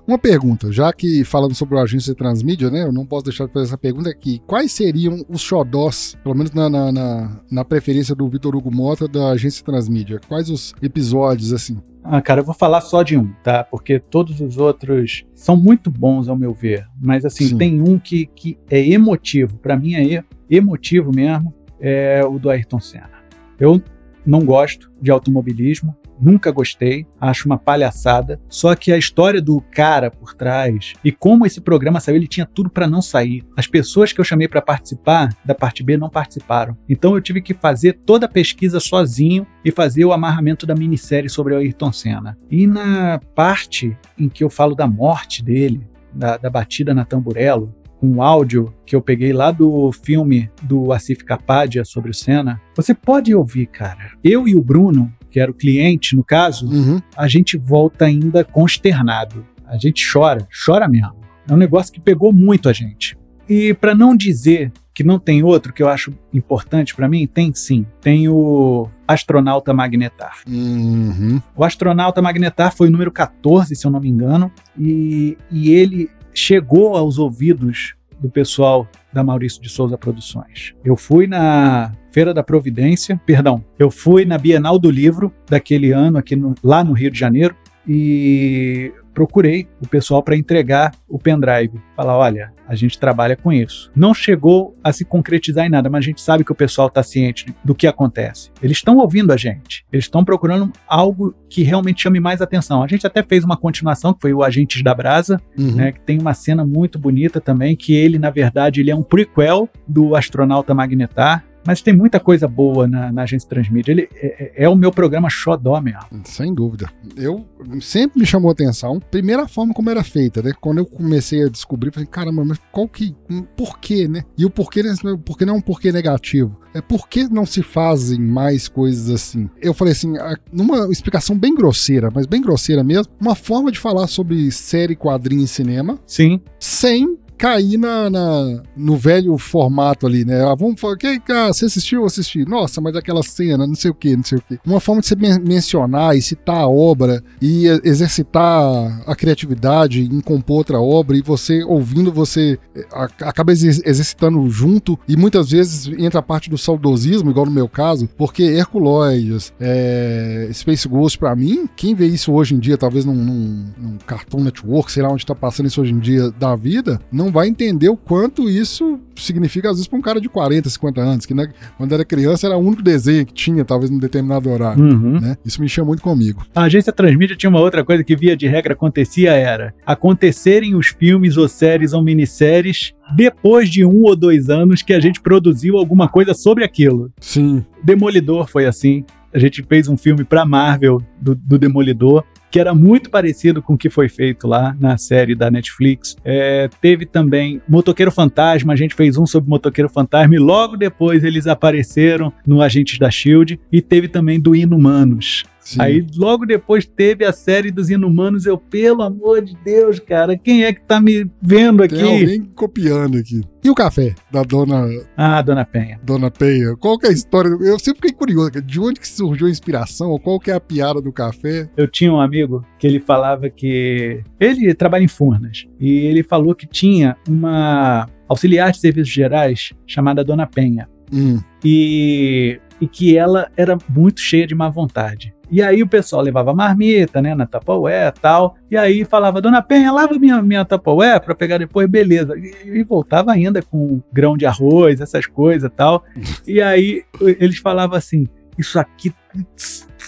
Uma 0.06 0.18
pergunta, 0.18 0.70
já 0.72 0.92
que 0.92 1.24
falando 1.24 1.54
sobre 1.54 1.76
o 1.76 1.78
agência 1.78 2.14
transmídia, 2.14 2.70
né? 2.70 2.84
Eu 2.84 2.92
não 2.92 3.06
posso 3.06 3.24
deixar 3.24 3.46
de 3.46 3.52
fazer 3.52 3.66
essa 3.66 3.78
pergunta 3.78 4.10
aqui. 4.10 4.40
Quais 4.46 4.72
seriam 4.72 5.24
os 5.28 5.40
xodós, 5.40 6.16
pelo 6.22 6.34
menos 6.34 6.52
na, 6.52 6.68
na, 6.68 6.92
na, 6.92 7.40
na 7.50 7.64
preferência 7.64 8.14
do 8.14 8.28
Vitor 8.28 8.54
Hugo 8.54 8.74
Mota, 8.74 9.08
da 9.08 9.30
agência 9.30 9.64
transmídia? 9.64 10.20
Quais 10.28 10.50
os 10.50 10.74
episódios, 10.82 11.52
assim? 11.52 11.78
Ah, 12.08 12.22
cara, 12.22 12.40
eu 12.40 12.44
vou 12.44 12.54
falar 12.54 12.80
só 12.82 13.02
de 13.02 13.16
um, 13.18 13.32
tá? 13.42 13.64
Porque 13.64 13.98
todos 13.98 14.40
os 14.40 14.58
outros 14.58 15.24
são 15.34 15.56
muito 15.56 15.90
bons, 15.90 16.28
ao 16.28 16.36
meu 16.36 16.54
ver. 16.54 16.86
Mas, 17.00 17.24
assim, 17.24 17.48
Sim. 17.48 17.58
tem 17.58 17.80
um 17.80 17.98
que, 17.98 18.26
que 18.26 18.56
é 18.70 18.78
emotivo. 18.90 19.58
Pra 19.58 19.76
mim 19.76 19.94
é 19.94 20.04
e- 20.04 20.24
emotivo 20.48 21.10
mesmo. 21.12 21.52
É 21.80 22.24
o 22.24 22.38
do 22.38 22.48
Ayrton 22.48 22.80
Senna. 22.80 23.10
Eu 23.58 23.82
não 24.24 24.44
gosto 24.44 24.90
de 25.02 25.10
automobilismo. 25.10 25.96
Nunca 26.20 26.50
gostei, 26.50 27.06
acho 27.20 27.46
uma 27.46 27.58
palhaçada. 27.58 28.40
Só 28.48 28.74
que 28.74 28.92
a 28.92 28.98
história 28.98 29.40
do 29.40 29.60
cara 29.60 30.10
por 30.10 30.34
trás 30.34 30.94
e 31.04 31.12
como 31.12 31.46
esse 31.46 31.60
programa 31.60 32.00
saiu, 32.00 32.16
ele 32.16 32.26
tinha 32.26 32.46
tudo 32.46 32.70
pra 32.70 32.86
não 32.86 33.02
sair. 33.02 33.44
As 33.56 33.66
pessoas 33.66 34.12
que 34.12 34.20
eu 34.20 34.24
chamei 34.24 34.48
pra 34.48 34.62
participar 34.62 35.28
da 35.44 35.54
parte 35.54 35.82
B 35.82 35.96
não 35.96 36.08
participaram. 36.08 36.76
Então 36.88 37.14
eu 37.14 37.20
tive 37.20 37.40
que 37.40 37.54
fazer 37.54 38.00
toda 38.04 38.26
a 38.26 38.28
pesquisa 38.28 38.80
sozinho 38.80 39.46
e 39.64 39.70
fazer 39.70 40.04
o 40.04 40.12
amarramento 40.12 40.66
da 40.66 40.74
minissérie 40.74 41.28
sobre 41.28 41.54
o 41.54 41.58
Ayrton 41.58 41.92
Senna. 41.92 42.36
E 42.50 42.66
na 42.66 43.20
parte 43.34 43.96
em 44.18 44.28
que 44.28 44.42
eu 44.42 44.50
falo 44.50 44.74
da 44.74 44.86
morte 44.86 45.42
dele, 45.42 45.86
da, 46.12 46.36
da 46.36 46.48
batida 46.48 46.94
na 46.94 47.04
tamburelo, 47.04 47.74
com 47.98 48.16
o 48.16 48.22
áudio 48.22 48.72
que 48.84 48.94
eu 48.94 49.00
peguei 49.00 49.32
lá 49.32 49.50
do 49.50 49.90
filme 49.90 50.50
do 50.62 50.92
Asif 50.92 51.24
Kapadia 51.24 51.84
sobre 51.84 52.10
o 52.10 52.14
Senna, 52.14 52.60
você 52.74 52.94
pode 52.94 53.34
ouvir, 53.34 53.66
cara. 53.66 54.12
Eu 54.22 54.46
e 54.46 54.54
o 54.54 54.62
Bruno, 54.62 55.12
que 55.36 55.40
era 55.40 55.50
o 55.50 55.54
cliente 55.54 56.16
no 56.16 56.24
caso, 56.24 56.66
Uhum. 56.66 56.98
a 57.14 57.28
gente 57.28 57.58
volta 57.58 58.06
ainda 58.06 58.42
consternado. 58.42 59.44
A 59.66 59.76
gente 59.76 60.02
chora, 60.10 60.48
chora 60.64 60.88
mesmo. 60.88 61.14
É 61.46 61.52
um 61.52 61.58
negócio 61.58 61.92
que 61.92 62.00
pegou 62.00 62.32
muito 62.32 62.70
a 62.70 62.72
gente. 62.72 63.18
E 63.46 63.74
para 63.74 63.94
não 63.94 64.16
dizer 64.16 64.72
que 64.94 65.04
não 65.04 65.18
tem 65.18 65.42
outro 65.42 65.74
que 65.74 65.82
eu 65.82 65.90
acho 65.90 66.10
importante 66.32 66.94
para 66.96 67.06
mim, 67.06 67.26
tem 67.26 67.52
sim. 67.52 67.84
Tem 68.00 68.30
o 68.30 68.88
Astronauta 69.06 69.74
Magnetar. 69.74 70.38
Uhum. 70.48 71.38
O 71.54 71.62
Astronauta 71.62 72.22
Magnetar 72.22 72.74
foi 72.74 72.88
o 72.88 72.90
número 72.90 73.12
14, 73.12 73.76
se 73.76 73.86
eu 73.86 73.90
não 73.90 74.00
me 74.00 74.08
engano, 74.08 74.50
e, 74.78 75.36
e 75.50 75.70
ele 75.70 76.08
chegou 76.32 76.96
aos 76.96 77.18
ouvidos 77.18 77.94
do 78.20 78.30
pessoal 78.30 78.88
da 79.12 79.22
Maurício 79.22 79.60
de 79.62 79.68
Souza 79.68 79.96
Produções. 79.98 80.74
Eu 80.84 80.96
fui 80.96 81.26
na 81.26 81.92
Feira 82.12 82.32
da 82.32 82.42
Providência, 82.42 83.20
perdão, 83.26 83.62
eu 83.78 83.90
fui 83.90 84.24
na 84.24 84.38
Bienal 84.38 84.78
do 84.78 84.90
Livro 84.90 85.32
daquele 85.48 85.92
ano 85.92 86.16
aqui 86.18 86.34
no- 86.34 86.54
lá 86.62 86.82
no 86.82 86.92
Rio 86.92 87.10
de 87.10 87.18
Janeiro 87.18 87.54
e 87.86 88.92
procurei 89.16 89.66
o 89.82 89.88
pessoal 89.88 90.22
para 90.22 90.36
entregar 90.36 90.92
o 91.08 91.18
pendrive. 91.18 91.80
Falar, 91.96 92.18
olha, 92.18 92.52
a 92.68 92.74
gente 92.74 92.98
trabalha 93.00 93.34
com 93.34 93.50
isso. 93.50 93.90
Não 93.96 94.12
chegou 94.12 94.76
a 94.84 94.92
se 94.92 95.06
concretizar 95.06 95.64
em 95.64 95.70
nada, 95.70 95.88
mas 95.88 96.00
a 96.00 96.06
gente 96.06 96.20
sabe 96.20 96.44
que 96.44 96.52
o 96.52 96.54
pessoal 96.54 96.88
está 96.88 97.02
ciente 97.02 97.46
do 97.64 97.74
que 97.74 97.86
acontece. 97.86 98.50
Eles 98.62 98.76
estão 98.76 98.98
ouvindo 98.98 99.32
a 99.32 99.36
gente. 99.38 99.86
Eles 99.90 100.04
estão 100.04 100.22
procurando 100.22 100.70
algo 100.86 101.34
que 101.48 101.62
realmente 101.62 102.02
chame 102.02 102.20
mais 102.20 102.42
atenção. 102.42 102.82
A 102.82 102.86
gente 102.86 103.06
até 103.06 103.22
fez 103.22 103.42
uma 103.42 103.56
continuação, 103.56 104.12
que 104.12 104.20
foi 104.20 104.34
o 104.34 104.42
Agentes 104.42 104.82
da 104.82 104.94
Brasa, 104.94 105.40
Uhum. 105.58 105.74
né, 105.76 105.92
que 105.92 106.00
tem 106.00 106.18
uma 106.20 106.34
cena 106.34 106.62
muito 106.66 106.98
bonita 106.98 107.40
também, 107.40 107.74
que 107.74 107.94
ele, 107.94 108.18
na 108.18 108.28
verdade, 108.28 108.82
ele 108.82 108.90
é 108.90 108.94
um 108.94 109.02
prequel 109.02 109.66
do 109.88 110.14
Astronauta 110.14 110.74
Magnetar. 110.74 111.42
Mas 111.66 111.80
tem 111.82 111.94
muita 111.94 112.20
coisa 112.20 112.46
boa 112.46 112.86
na, 112.86 113.10
na 113.12 113.22
agência 113.22 113.48
Transmídia. 113.48 113.92
Ele 113.92 114.08
é, 114.14 114.26
é- 114.60 114.64
é 114.64 114.68
o 114.68 114.76
meu 114.76 114.90
programa 114.90 115.28
xodó 115.28 115.80
mesmo. 115.80 116.00
Sem 116.24 116.54
dúvida. 116.54 116.88
Eu 117.16 117.44
sempre 117.80 118.20
me 118.20 118.26
chamou 118.26 118.48
a 118.48 118.52
atenção. 118.52 119.00
Primeiro 119.10 119.42
a 119.42 119.48
forma 119.48 119.74
como 119.74 119.90
era 119.90 120.02
feita, 120.04 120.42
né? 120.42 120.52
Quando 120.60 120.78
eu 120.78 120.86
comecei 120.86 121.44
a 121.44 121.48
descobrir, 121.48 121.92
falei, 121.92 122.06
caramba, 122.06 122.44
mas 122.44 122.58
qual 122.72 122.88
que. 122.88 123.14
um 123.30 123.42
porquê, 123.42 124.06
né? 124.08 124.22
E 124.36 124.44
o 124.44 124.50
porquê, 124.50 124.82
né, 124.82 124.94
o 125.04 125.18
porquê 125.18 125.44
não 125.44 125.54
é 125.54 125.58
um 125.58 125.60
porquê 125.60 125.90
negativo. 125.92 126.58
É 126.74 126.80
por 126.80 127.08
que 127.08 127.24
não 127.28 127.46
se 127.46 127.62
fazem 127.62 128.20
mais 128.20 128.68
coisas 128.68 129.08
assim? 129.08 129.48
Eu 129.62 129.72
falei 129.72 129.92
assim, 129.92 130.12
numa 130.52 130.88
explicação 130.90 131.38
bem 131.38 131.54
grosseira, 131.54 132.10
mas 132.14 132.26
bem 132.26 132.42
grosseira 132.42 132.84
mesmo, 132.84 133.12
uma 133.18 133.34
forma 133.34 133.72
de 133.72 133.78
falar 133.78 134.06
sobre 134.06 134.50
série, 134.50 134.94
quadrinho 134.94 135.44
e 135.44 135.48
cinema 135.48 135.98
Sim, 136.06 136.40
sem 136.60 137.16
cair 137.38 137.76
na, 137.78 138.08
na- 138.10 138.62
no 138.76 138.96
velho 138.96 139.36
formato 139.38 140.06
ali, 140.06 140.24
né? 140.24 140.42
Ah, 140.44 140.54
vamos 140.54 140.80
falar, 140.80 140.96
que, 140.96 141.20
ah, 141.30 141.48
você 141.48 141.66
assistiu 141.66 142.00
ou 142.00 142.06
assisti? 142.06 142.44
Nossa, 142.48 142.80
mas 142.80 142.96
aquela 142.96 143.22
cena, 143.22 143.66
não 143.66 143.74
sei 143.74 143.90
o 143.90 143.94
que, 143.94 144.16
não 144.16 144.24
sei 144.24 144.38
o 144.38 144.42
que. 144.42 144.58
Uma 144.66 144.80
forma 144.80 145.00
de 145.00 145.08
você 145.08 145.16
men- 145.16 145.38
mencionar 145.40 146.16
e 146.16 146.22
citar 146.22 146.56
a 146.56 146.68
obra 146.68 147.22
e 147.40 147.68
eh, 147.68 147.80
exercitar 147.84 149.02
a 149.06 149.14
criatividade 149.14 150.02
em 150.02 150.20
compor 150.20 150.56
outra 150.58 150.80
obra 150.80 151.16
e 151.16 151.22
você 151.22 151.62
ouvindo, 151.64 152.10
você 152.12 152.58
eh, 152.74 152.86
acaba 153.20 153.52
exer- 153.52 153.82
exercitando 153.84 154.48
junto 154.48 154.98
e 155.08 155.16
muitas 155.16 155.50
vezes 155.50 155.86
entra 155.98 156.20
a 156.20 156.22
parte 156.22 156.48
do 156.48 156.56
saudosismo, 156.58 157.30
igual 157.30 157.46
no 157.46 157.52
meu 157.52 157.68
caso, 157.68 158.08
porque 158.16 158.42
Herculoides, 158.42 159.52
é, 159.60 160.48
Space 160.52 160.88
Ghost, 160.88 161.18
pra 161.18 161.34
mim, 161.36 161.68
quem 161.76 161.94
vê 161.94 162.06
isso 162.06 162.32
hoje 162.32 162.54
em 162.54 162.58
dia, 162.58 162.76
talvez 162.78 163.04
num, 163.04 163.14
num- 163.14 163.66
num 163.76 163.98
Cartoon 164.06 164.40
Network, 164.42 164.90
sei 164.90 165.02
lá 165.02 165.10
onde 165.10 165.26
tá 165.26 165.34
passando 165.34 165.66
isso 165.66 165.80
hoje 165.80 165.92
em 165.92 165.98
dia 165.98 166.30
da 166.32 166.54
vida, 166.56 167.00
não 167.12 167.25
vai 167.30 167.48
entender 167.48 167.88
o 167.88 167.96
quanto 167.96 168.48
isso 168.48 168.98
significa, 169.14 169.70
às 169.70 169.76
vezes, 169.76 169.88
pra 169.88 169.98
um 169.98 170.02
cara 170.02 170.20
de 170.20 170.28
40, 170.28 170.68
50 170.68 171.00
anos, 171.00 171.26
que 171.26 171.34
né, 171.34 171.48
quando 171.76 171.92
era 171.92 172.04
criança 172.04 172.46
era 172.46 172.56
o 172.56 172.60
único 172.60 172.82
desenho 172.82 173.24
que 173.24 173.32
tinha, 173.32 173.64
talvez, 173.64 173.90
num 173.90 173.98
determinado 173.98 174.50
horário. 174.50 174.82
Uhum. 174.82 175.20
Né? 175.20 175.36
Isso 175.44 175.60
mexia 175.60 175.84
muito 175.84 176.02
comigo. 176.02 176.44
A 176.54 176.62
agência 176.62 176.92
Transmídia 176.92 177.36
tinha 177.36 177.50
uma 177.50 177.60
outra 177.60 177.84
coisa 177.84 178.04
que 178.04 178.16
via 178.16 178.36
de 178.36 178.46
regra 178.46 178.74
acontecia 178.74 179.32
era 179.32 179.74
acontecerem 179.84 180.74
os 180.74 180.88
filmes 180.88 181.36
ou 181.36 181.48
séries 181.48 181.92
ou 181.92 182.02
minisséries 182.02 182.92
depois 183.14 183.70
de 183.70 183.84
um 183.84 184.02
ou 184.02 184.16
dois 184.16 184.50
anos 184.50 184.82
que 184.82 184.92
a 184.92 185.00
gente 185.00 185.20
produziu 185.20 185.76
alguma 185.76 186.08
coisa 186.08 186.34
sobre 186.34 186.64
aquilo. 186.64 187.10
Sim. 187.20 187.64
Demolidor 187.82 188.48
foi 188.48 188.66
assim. 188.66 189.04
A 189.36 189.38
gente 189.38 189.62
fez 189.62 189.86
um 189.86 189.98
filme 189.98 190.24
pra 190.24 190.46
Marvel 190.46 190.98
do, 191.20 191.34
do 191.34 191.58
Demolidor, 191.58 192.24
que 192.50 192.58
era 192.58 192.74
muito 192.74 193.10
parecido 193.10 193.60
com 193.60 193.74
o 193.74 193.76
que 193.76 193.90
foi 193.90 194.08
feito 194.08 194.48
lá 194.48 194.74
na 194.80 194.96
série 194.96 195.34
da 195.34 195.50
Netflix. 195.50 196.16
É, 196.24 196.70
teve 196.80 197.04
também 197.04 197.60
Motoqueiro 197.68 198.10
Fantasma, 198.10 198.72
a 198.72 198.76
gente 198.76 198.94
fez 198.94 199.18
um 199.18 199.26
sobre 199.26 199.50
Motoqueiro 199.50 199.90
Fantasma 199.90 200.34
e 200.34 200.38
logo 200.38 200.74
depois 200.74 201.22
eles 201.22 201.46
apareceram 201.46 202.32
no 202.46 202.62
Agentes 202.62 202.98
da 202.98 203.10
Shield. 203.10 203.60
E 203.70 203.82
teve 203.82 204.08
também 204.08 204.40
do 204.40 204.56
Inumanos. 204.56 205.44
Sim. 205.66 205.82
Aí 205.82 206.06
logo 206.16 206.46
depois 206.46 206.86
teve 206.86 207.24
a 207.24 207.32
série 207.32 207.72
dos 207.72 207.90
Inumanos. 207.90 208.46
Eu, 208.46 208.56
pelo 208.56 209.02
amor 209.02 209.42
de 209.44 209.56
Deus, 209.64 209.98
cara, 209.98 210.38
quem 210.38 210.64
é 210.64 210.72
que 210.72 210.80
tá 210.80 211.00
me 211.00 211.28
vendo 211.42 211.82
aqui? 211.82 211.96
Tem 211.96 212.20
alguém 212.20 212.44
copiando 212.54 213.18
aqui. 213.18 213.40
E 213.64 213.68
o 213.68 213.74
café 213.74 214.14
da 214.30 214.44
dona, 214.44 214.86
Ah, 215.16 215.42
Dona 215.42 215.64
Penha. 215.64 215.98
dona 216.04 216.30
Penha? 216.30 216.76
Qual 216.76 216.96
que 216.96 217.06
é 217.06 217.10
a 217.10 217.12
história? 217.12 217.48
Eu 217.48 217.80
sempre 217.80 217.96
fiquei 218.02 218.12
curioso, 218.12 218.62
de 218.62 218.78
onde 218.78 219.00
que 219.00 219.08
surgiu 219.08 219.48
a 219.48 219.50
inspiração? 219.50 220.10
Ou 220.10 220.20
qual 220.20 220.38
que 220.38 220.52
é 220.52 220.54
a 220.54 220.60
piada 220.60 221.02
do 221.02 221.12
café? 221.12 221.68
Eu 221.76 221.88
tinha 221.88 222.12
um 222.12 222.20
amigo 222.20 222.64
que 222.78 222.86
ele 222.86 223.00
falava 223.00 223.50
que. 223.50 224.22
Ele 224.38 224.72
trabalha 224.72 225.02
em 225.02 225.08
Furnas. 225.08 225.66
E 225.80 225.90
ele 226.06 226.22
falou 226.22 226.54
que 226.54 226.64
tinha 226.68 227.16
uma 227.28 228.08
auxiliar 228.28 228.70
de 228.70 228.78
serviços 228.78 229.12
gerais 229.12 229.72
chamada 229.84 230.22
Dona 230.22 230.46
Penha. 230.46 230.88
Hum, 231.12 231.40
E, 231.64 232.60
e 232.80 232.86
que 232.86 233.16
ela 233.16 233.48
era 233.56 233.76
muito 233.88 234.20
cheia 234.20 234.46
de 234.46 234.54
má 234.54 234.68
vontade. 234.68 235.34
E 235.50 235.62
aí 235.62 235.82
o 235.82 235.88
pessoal 235.88 236.22
levava 236.22 236.52
marmita, 236.52 237.22
né, 237.22 237.34
na 237.34 237.46
Tupperware 237.46 238.12
e 238.16 238.20
tal. 238.20 238.56
E 238.70 238.76
aí 238.76 239.04
falava, 239.04 239.40
Dona 239.40 239.62
Penha, 239.62 239.92
lava 239.92 240.18
minha, 240.18 240.42
minha 240.42 240.64
Tupperware 240.64 241.20
pra 241.20 241.34
pegar 241.34 241.58
depois, 241.58 241.88
beleza. 241.88 242.34
E, 242.36 242.78
e 242.78 242.82
voltava 242.82 243.32
ainda 243.32 243.62
com 243.62 244.00
grão 244.12 244.36
de 244.36 244.46
arroz, 244.46 245.00
essas 245.00 245.26
coisas 245.26 245.70
e 245.70 245.72
tal. 245.72 246.04
E 246.46 246.60
aí 246.60 247.02
eles 247.20 247.58
falavam 247.58 247.96
assim, 247.96 248.26
isso 248.58 248.78
aqui, 248.78 249.12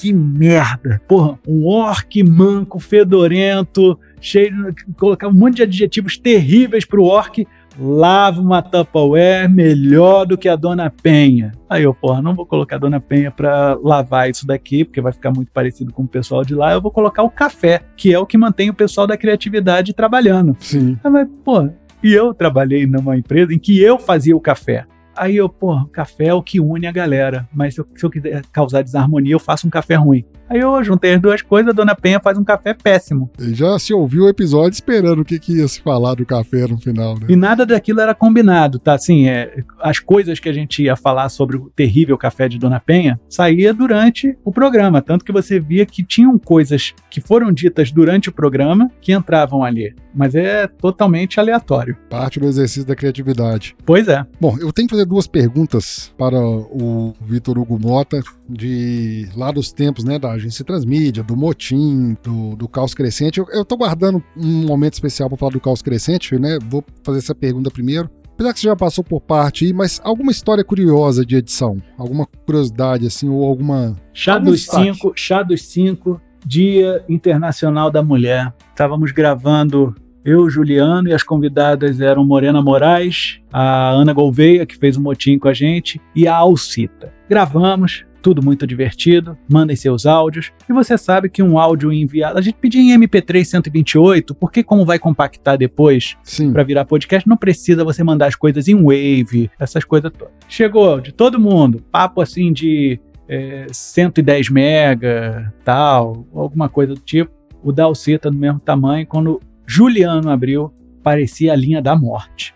que 0.01 0.13
merda. 0.13 1.01
Porra, 1.07 1.39
um 1.47 1.67
orc 1.67 2.23
manco, 2.23 2.79
fedorento, 2.79 3.99
cheio 4.21 4.73
de... 4.73 4.85
Colocar 4.97 5.29
um 5.29 5.33
monte 5.33 5.57
de 5.57 5.63
adjetivos 5.63 6.17
terríveis 6.17 6.85
pro 6.85 7.05
orc 7.05 7.47
lava 7.79 8.41
uma 8.41 8.61
Tupperware 8.61 9.49
melhor 9.49 10.27
do 10.27 10.37
que 10.37 10.49
a 10.49 10.57
Dona 10.57 10.91
Penha. 10.91 11.53
Aí 11.69 11.85
eu, 11.85 11.95
porra, 11.95 12.21
não 12.21 12.35
vou 12.35 12.45
colocar 12.45 12.77
a 12.77 12.79
Dona 12.79 13.01
Penha 13.01 13.31
pra 13.31 13.79
lavar 13.83 14.29
isso 14.29 14.47
daqui, 14.47 14.85
porque 14.85 15.01
vai 15.01 15.13
ficar 15.13 15.31
muito 15.31 15.53
parecido 15.53 15.93
com 15.93 16.03
o 16.03 16.09
pessoal 16.09 16.45
de 16.45 16.55
lá. 16.55 16.73
Eu 16.73 16.81
vou 16.81 16.91
colocar 16.91 17.23
o 17.23 17.31
café, 17.31 17.83
que 17.97 18.13
é 18.13 18.19
o 18.19 18.27
que 18.27 18.37
mantém 18.37 18.71
o 18.71 18.75
pessoal 18.75 19.07
da 19.07 19.17
criatividade 19.17 19.93
trabalhando. 19.93 20.57
sim. 20.59 20.99
Ah, 21.05 21.11
mas, 21.11 21.29
pô, 21.45 21.69
E 22.03 22.13
eu 22.13 22.33
trabalhei 22.35 22.87
numa 22.87 23.17
empresa 23.17 23.53
em 23.53 23.59
que 23.59 23.81
eu 23.81 23.99
fazia 23.99 24.37
o 24.37 24.41
café. 24.41 24.85
Aí 25.19 25.37
eu, 25.37 25.49
pô, 25.49 25.85
café 25.87 26.27
é 26.27 26.35
o 26.35 26.43
que 26.43 26.61
une 26.61 26.87
a 26.87 26.93
galera. 26.93 27.49
Mas 27.53 27.75
se 27.75 27.81
eu, 27.81 27.87
se 27.95 28.05
eu 28.05 28.11
quiser 28.11 28.43
causar 28.53 28.83
desarmonia, 28.83 29.35
eu 29.35 29.41
faço 29.41 29.67
um 29.67 29.71
café 29.71 29.97
ruim. 29.97 30.25
Aí 30.49 30.61
eu 30.61 30.83
juntei 30.83 31.15
as 31.15 31.21
duas 31.21 31.43
coisas, 31.43 31.71
a 31.71 31.73
Dona 31.75 31.95
Penha 31.95 32.19
faz 32.21 32.39
um 32.39 32.45
café 32.45 32.73
péssimo. 32.73 33.31
Já 33.39 33.79
se 33.79 33.93
ouviu 33.93 34.25
o 34.25 34.29
episódio 34.29 34.73
esperando 34.73 35.21
o 35.21 35.25
que, 35.25 35.39
que 35.39 35.59
ia 35.59 35.69
se 35.69 35.83
falar 35.83 36.15
do 36.15 36.25
café 36.25 36.67
no 36.67 36.79
final, 36.79 37.15
né? 37.19 37.27
E 37.29 37.37
nada 37.37 37.67
daquilo 37.67 38.01
era 38.01 38.15
combinado, 38.15 38.79
tá? 38.79 38.95
Assim, 38.95 39.29
é, 39.29 39.63
as 39.81 39.99
coisas 39.99 40.41
que 40.41 40.49
a 40.49 40.53
gente 40.53 40.83
ia 40.83 40.97
falar 40.97 41.29
sobre 41.29 41.59
o 41.59 41.71
terrível 41.77 42.17
café 42.17 42.49
de 42.49 42.59
Dona 42.59 42.81
Penha 42.81 43.21
saía 43.29 43.75
durante 43.75 44.39
o 44.43 44.51
programa. 44.51 45.03
Tanto 45.03 45.25
que 45.25 45.33
você 45.33 45.61
via 45.61 45.85
que 45.85 46.03
tinham 46.03 46.39
coisas 46.39 46.95
que 47.11 47.21
foram 47.21 47.53
ditas 47.53 47.93
durante 47.93 48.31
o 48.31 48.33
programa 48.33 48.91
que 49.03 49.13
entravam 49.13 49.63
ali. 49.63 49.95
Mas 50.15 50.35
é 50.35 50.67
totalmente 50.67 51.39
aleatório. 51.39 51.97
Parte 52.09 52.41
do 52.41 52.47
exercício 52.47 52.87
da 52.87 52.97
criatividade. 52.97 53.77
Pois 53.85 54.09
é. 54.09 54.25
Bom, 54.41 54.57
eu 54.59 54.73
tenho 54.73 54.89
que 54.89 54.95
fazer 54.95 55.05
duas 55.05 55.27
perguntas 55.27 56.13
para 56.17 56.39
o 56.41 57.15
Vitor 57.21 57.59
Hugo 57.59 57.79
Mota, 57.79 58.21
de 58.49 59.29
lá 59.37 59.51
dos 59.51 59.73
tempos, 59.73 60.05
né, 60.05 60.19
da 60.19 60.33
agência 60.33 60.65
Transmídia, 60.65 61.23
do 61.23 61.37
Motim, 61.37 62.17
do, 62.23 62.57
do 62.57 62.69
Caos 62.69 62.95
Crescente. 62.95 63.39
Eu, 63.39 63.47
eu 63.51 63.65
tô 63.65 63.77
guardando 63.77 64.23
um 64.37 64.67
momento 64.67 64.95
especial 64.95 65.29
para 65.29 65.39
falar 65.39 65.53
do 65.53 65.61
Caos 65.61 65.83
Crescente, 65.83 66.39
né? 66.39 66.59
Vou 66.69 66.85
fazer 67.03 67.19
essa 67.19 67.35
pergunta 67.35 67.71
primeiro. 67.71 68.11
Apesar 68.39 68.55
que 68.55 68.61
você 68.61 68.69
já 68.69 68.77
passou 68.77 69.03
por 69.03 69.21
parte 69.21 69.65
aí, 69.65 69.73
mas 69.73 70.01
alguma 70.05 70.31
história 70.31 70.63
curiosa 70.63 71.27
de 71.27 71.35
edição? 71.35 71.77
Alguma 71.97 72.25
curiosidade, 72.47 73.05
assim, 73.05 73.29
ou 73.29 73.45
alguma. 73.45 73.97
Chá 74.15 74.35
algum 74.35 74.47
dos 74.47 74.61
destaque? 74.61 74.85
cinco, 74.85 75.13
chá 75.17 75.43
dos 75.43 75.63
cinco, 75.63 76.21
Dia 76.45 77.05
Internacional 77.09 77.91
da 77.91 78.03
Mulher. 78.03 78.53
Estávamos 78.71 79.13
gravando 79.13 79.95
eu, 80.25 80.51
Juliano, 80.51 81.09
e 81.09 81.15
as 81.15 81.23
convidadas 81.23 82.01
eram 82.01 82.25
Morena 82.25 82.61
Moraes, 82.61 83.41
a 83.53 83.91
Ana 83.91 84.13
Gouveia, 84.13 84.67
que 84.67 84.77
fez 84.77 84.97
um 84.97 85.03
motim 85.03 85.39
com 85.39 85.49
a 85.49 85.55
gente, 85.55 86.01
e 86.15 86.29
a 86.29 86.35
Alcita. 86.35 87.13
Gravamos, 87.29 88.05
tudo 88.21 88.43
muito 88.43 88.67
divertido, 88.67 89.39
mandem 89.49 89.77
seus 89.77 90.05
áudios, 90.05 90.53
e 90.69 90.73
você 90.73 90.99
sabe 90.99 91.31
que 91.31 91.43
um 91.43 91.59
áudio 91.59 91.93
enviado, 91.93 92.39
a 92.39 92.43
gente 92.43 92.57
pedia 92.57 92.81
em 92.81 92.99
MP3 92.99 93.45
128, 93.45 94.35
porque 94.35 94.63
como 94.63 94.85
vai 94.85 94.99
compactar 94.99 95.57
depois 95.57 96.17
para 96.53 96.63
virar 96.63 96.85
podcast, 96.85 97.27
não 97.29 97.37
precisa 97.37 97.85
você 97.85 98.05
mandar 98.05 98.27
as 98.27 98.35
coisas 98.35 98.69
em 98.69 98.75
Wave, 98.75 99.51
essas 99.59 99.85
coisas 99.85 100.13
todas. 100.13 100.35
Chegou 100.49 101.01
de 101.01 101.13
todo 101.13 101.41
mundo, 101.41 101.83
papo 101.91 102.21
assim 102.21 102.53
de 102.53 103.01
é, 103.29 103.67
110 103.71 104.51
mega, 104.51 105.53
tal, 105.65 106.27
alguma 106.35 106.69
coisa 106.69 106.95
do 106.95 107.01
tipo. 107.01 107.31
O 107.63 107.73
Dalcita 107.73 108.31
no 108.31 108.39
mesmo 108.39 108.61
tamanho, 108.61 109.07
quando 109.07 109.41
Juliano 109.67 110.31
abriu, 110.31 110.73
parecia 111.03 111.53
a 111.53 111.57
linha 111.57 111.83
da 111.83 111.95
morte. 111.95 112.55